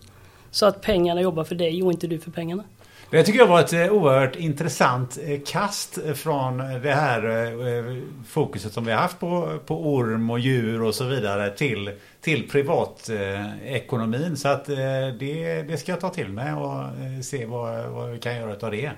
Så 0.50 0.66
att 0.66 0.82
pengarna 0.82 1.20
jobbar 1.20 1.44
för 1.44 1.54
dig 1.54 1.82
och 1.82 1.92
inte 1.92 2.06
du 2.06 2.18
för 2.18 2.30
pengarna. 2.30 2.64
Det 3.10 3.22
tycker 3.22 3.38
jag 3.38 3.46
var 3.46 3.60
ett 3.60 3.72
eh, 3.72 3.92
oerhört 3.92 4.36
intressant 4.36 5.18
eh, 5.22 5.40
kast 5.46 5.98
eh, 6.06 6.14
från 6.14 6.58
det 6.58 6.92
här 6.94 8.02
fokuset 8.26 8.72
som 8.72 8.84
vi 8.84 8.92
har 8.92 8.98
haft 8.98 9.20
på, 9.20 9.58
på 9.66 9.86
orm 9.94 10.30
och 10.30 10.38
djur 10.38 10.82
och 10.82 10.94
så 10.94 11.04
vidare 11.04 11.50
till, 11.50 11.90
till 12.20 12.48
privatekonomin. 12.48 14.36
Så 14.36 14.48
att 14.48 14.64
det, 14.64 15.62
det 15.68 15.80
ska 15.80 15.92
jag 15.92 16.00
ta 16.00 16.10
till 16.10 16.28
mig 16.28 16.52
och 16.52 16.84
se 17.24 17.46
vad, 17.46 17.86
vad 17.88 18.10
vi 18.10 18.18
kan 18.18 18.36
göra 18.36 18.66
av 18.66 18.70
det. 18.70 18.90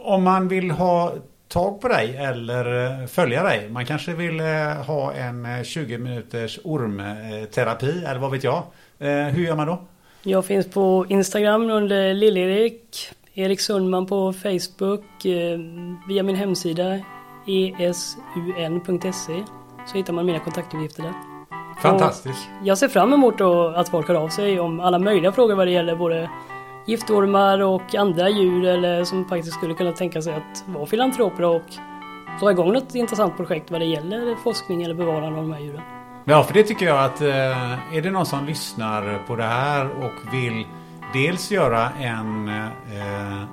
Om 0.00 0.24
man 0.24 0.48
vill 0.48 0.70
ha 0.70 1.12
tag 1.48 1.80
på 1.80 1.88
dig 1.88 2.16
eller 2.16 3.06
följa 3.06 3.42
dig. 3.42 3.68
Man 3.70 3.86
kanske 3.86 4.12
vill 4.12 4.40
ha 4.86 5.12
en 5.12 5.64
20 5.64 5.98
minuters 5.98 6.58
ormterapi 6.64 8.04
eller 8.06 8.20
vad 8.20 8.30
vet 8.30 8.44
jag. 8.44 8.62
Hur 9.30 9.44
gör 9.44 9.56
man 9.56 9.66
då? 9.66 9.78
Jag 10.22 10.44
finns 10.44 10.70
på 10.70 11.06
Instagram 11.08 11.70
under 11.70 12.14
Lill-Erik, 12.14 13.10
Erik 13.34 13.60
Sundman 13.60 14.06
på 14.06 14.32
Facebook, 14.32 15.24
eh, 15.24 15.58
via 16.08 16.22
min 16.22 16.36
hemsida 16.36 17.00
esun.se 17.78 19.42
så 19.86 19.96
hittar 19.96 20.12
man 20.12 20.26
mina 20.26 20.38
kontaktuppgifter 20.38 21.02
där. 21.02 21.12
Fantastiskt! 21.82 22.48
Och 22.60 22.66
jag 22.66 22.78
ser 22.78 22.88
fram 22.88 23.12
emot 23.12 23.40
att 23.74 23.88
folk 23.88 24.08
hör 24.08 24.14
av 24.14 24.28
sig 24.28 24.60
om 24.60 24.80
alla 24.80 24.98
möjliga 24.98 25.32
frågor 25.32 25.54
vad 25.54 25.66
det 25.66 25.70
gäller 25.70 25.96
både 25.96 26.30
giftormar 26.86 27.58
och 27.58 27.94
andra 27.94 28.28
djur 28.28 28.66
eller 28.66 29.04
som 29.04 29.24
faktiskt 29.28 29.56
skulle 29.56 29.74
kunna 29.74 29.92
tänka 29.92 30.22
sig 30.22 30.34
att 30.34 30.64
vara 30.66 30.86
filantroper 30.86 31.44
och 31.44 31.62
dra 32.40 32.50
igång 32.50 32.72
något 32.72 32.94
intressant 32.94 33.36
projekt 33.36 33.70
vad 33.70 33.80
det 33.80 33.86
gäller 33.86 34.36
forskning 34.36 34.82
eller 34.82 34.94
bevarande 34.94 35.38
av 35.38 35.44
de 35.44 35.52
här 35.52 35.60
djuren. 35.60 35.82
Ja, 36.24 36.42
för 36.42 36.54
det 36.54 36.62
tycker 36.62 36.86
jag 36.86 37.04
att 37.04 37.20
eh, 37.20 37.96
är 37.96 38.02
det 38.02 38.10
någon 38.10 38.26
som 38.26 38.46
lyssnar 38.46 39.26
på 39.26 39.36
det 39.36 39.42
här 39.42 39.90
och 39.90 40.34
vill 40.34 40.66
dels 41.12 41.50
göra 41.50 41.90
en 41.90 42.48
eh, 42.48 42.64
eh 42.64 43.44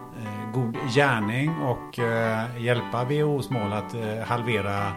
god 0.53 0.77
gärning 0.95 1.55
och 1.61 1.99
eh, 1.99 2.63
hjälpa 2.63 3.03
WHOs 3.03 3.49
mål 3.49 3.73
att 3.73 3.93
eh, 3.93 4.25
halvera 4.25 4.91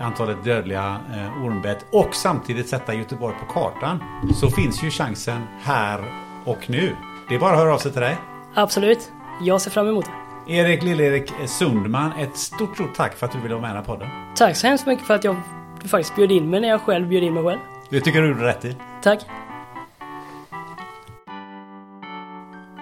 antalet 0.00 0.44
dödliga 0.44 1.00
eh, 1.14 1.44
ormbett 1.44 1.86
och 1.92 2.14
samtidigt 2.14 2.68
sätta 2.68 2.94
Göteborg 2.94 3.34
på 3.40 3.52
kartan 3.52 4.02
så 4.34 4.50
finns 4.50 4.82
ju 4.84 4.90
chansen 4.90 5.42
här 5.62 6.04
och 6.44 6.70
nu. 6.70 6.96
Det 7.32 7.36
är 7.36 7.40
bara 7.40 7.52
att 7.52 7.58
höra 7.58 7.74
av 7.74 7.78
sig 7.78 7.92
till 7.92 8.00
dig. 8.00 8.16
Absolut. 8.54 9.12
Jag 9.40 9.60
ser 9.60 9.70
fram 9.70 9.88
emot 9.88 10.04
det. 10.46 10.52
Erik 10.52 10.82
Lill-Erik 10.82 11.32
Sundman, 11.46 12.12
ett 12.12 12.36
stort, 12.36 12.74
stort 12.74 12.94
tack 12.94 13.14
för 13.16 13.26
att 13.26 13.32
du 13.32 13.40
ville 13.40 13.54
vara 13.54 13.62
med 13.62 13.68
i 13.68 13.74
den 13.74 13.76
här 13.76 13.84
podden. 13.84 14.08
Tack 14.36 14.56
så 14.56 14.66
hemskt 14.66 14.86
mycket 14.86 15.06
för 15.06 15.14
att 15.14 15.24
jag 15.24 15.36
faktiskt 15.84 16.16
bjöd 16.16 16.32
in 16.32 16.50
mig 16.50 16.60
när 16.60 16.68
jag 16.68 16.80
själv 16.80 17.08
bjöd 17.08 17.22
in 17.22 17.34
mig 17.34 17.42
själv. 17.44 17.58
Det 17.90 18.00
tycker 18.00 18.22
du 18.22 18.28
gjorde 18.28 18.46
rätt 18.46 18.64
i. 18.64 18.76
Tack. 19.02 19.20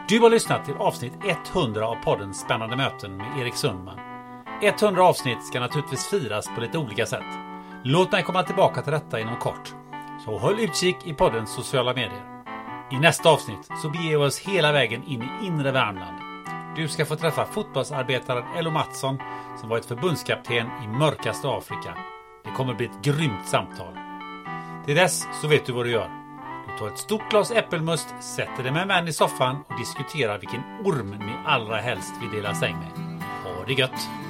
Du 0.09 0.19
har 0.21 0.31
lyssnat 0.31 0.65
till 0.65 0.75
avsnitt 0.75 1.13
100 1.53 1.87
av 1.87 1.95
podden 2.05 2.35
Spännande 2.35 2.77
möten 2.77 3.17
med 3.17 3.27
Erik 3.41 3.55
Sundman. 3.55 3.99
100 4.63 5.03
avsnitt 5.03 5.47
ska 5.47 5.61
naturligtvis 5.61 6.07
firas 6.07 6.47
på 6.55 6.61
lite 6.61 6.79
olika 6.79 7.07
sätt. 7.07 7.25
Låt 7.83 8.13
mig 8.13 8.23
komma 8.23 8.43
tillbaka 8.43 8.83
till 8.83 8.93
detta 8.93 9.21
inom 9.21 9.37
kort. 9.37 9.75
Så 10.25 10.39
håll 10.39 10.61
utkik 10.61 10.97
i 11.05 11.15
poddens 11.15 11.55
sociala 11.55 11.95
medier. 11.95 12.40
I 12.93 12.99
nästa 12.99 13.31
avsnitt 13.31 13.69
så 13.83 13.89
beger 13.89 14.09
vi 14.09 14.17
oss 14.17 14.39
hela 14.39 14.73
vägen 14.73 15.03
in 15.05 15.23
i 15.23 15.47
inre 15.47 15.73
Värmland. 15.73 16.17
Du 16.77 16.89
ska 16.89 17.07
få 17.07 17.17
träffa 17.17 17.47
fotbollsarbetaren 17.47 18.45
Ello 18.57 18.71
Mattsson 18.71 19.19
som 19.61 19.69
varit 19.69 19.85
förbundskapten 19.85 20.67
i 20.85 20.89
mörkaste 20.89 21.49
Afrika 21.49 21.97
det 22.45 22.51
kommer 22.57 22.75
bli 22.75 22.87
ett 22.87 23.03
grymt 23.03 23.49
samtal. 23.49 23.95
Till 24.87 24.97
dess 24.97 25.27
så 25.41 25.49
vet 25.49 25.67
du 25.67 25.73
vad 25.73 25.87
du 25.87 25.91
gör. 25.91 26.11
Du 26.67 26.79
tar 26.79 26.89
ett 26.89 26.99
stort 26.99 27.31
glas 27.31 27.51
äppelmust, 27.51 28.15
sätter 28.21 28.63
dig 28.63 28.73
med 28.73 28.83
en 28.83 28.89
vän 28.89 29.09
i 29.09 29.13
soffan 29.13 29.57
och 29.69 29.79
diskuterar 29.79 30.39
vilken 30.39 30.63
orm 30.85 31.11
ni 31.11 31.33
allra 31.47 31.77
helst 31.77 32.15
vill 32.23 32.31
dela 32.31 32.55
säng 32.55 32.77
med. 32.77 33.23
Ha 33.45 33.65
det 33.67 33.73
gött! 33.73 34.30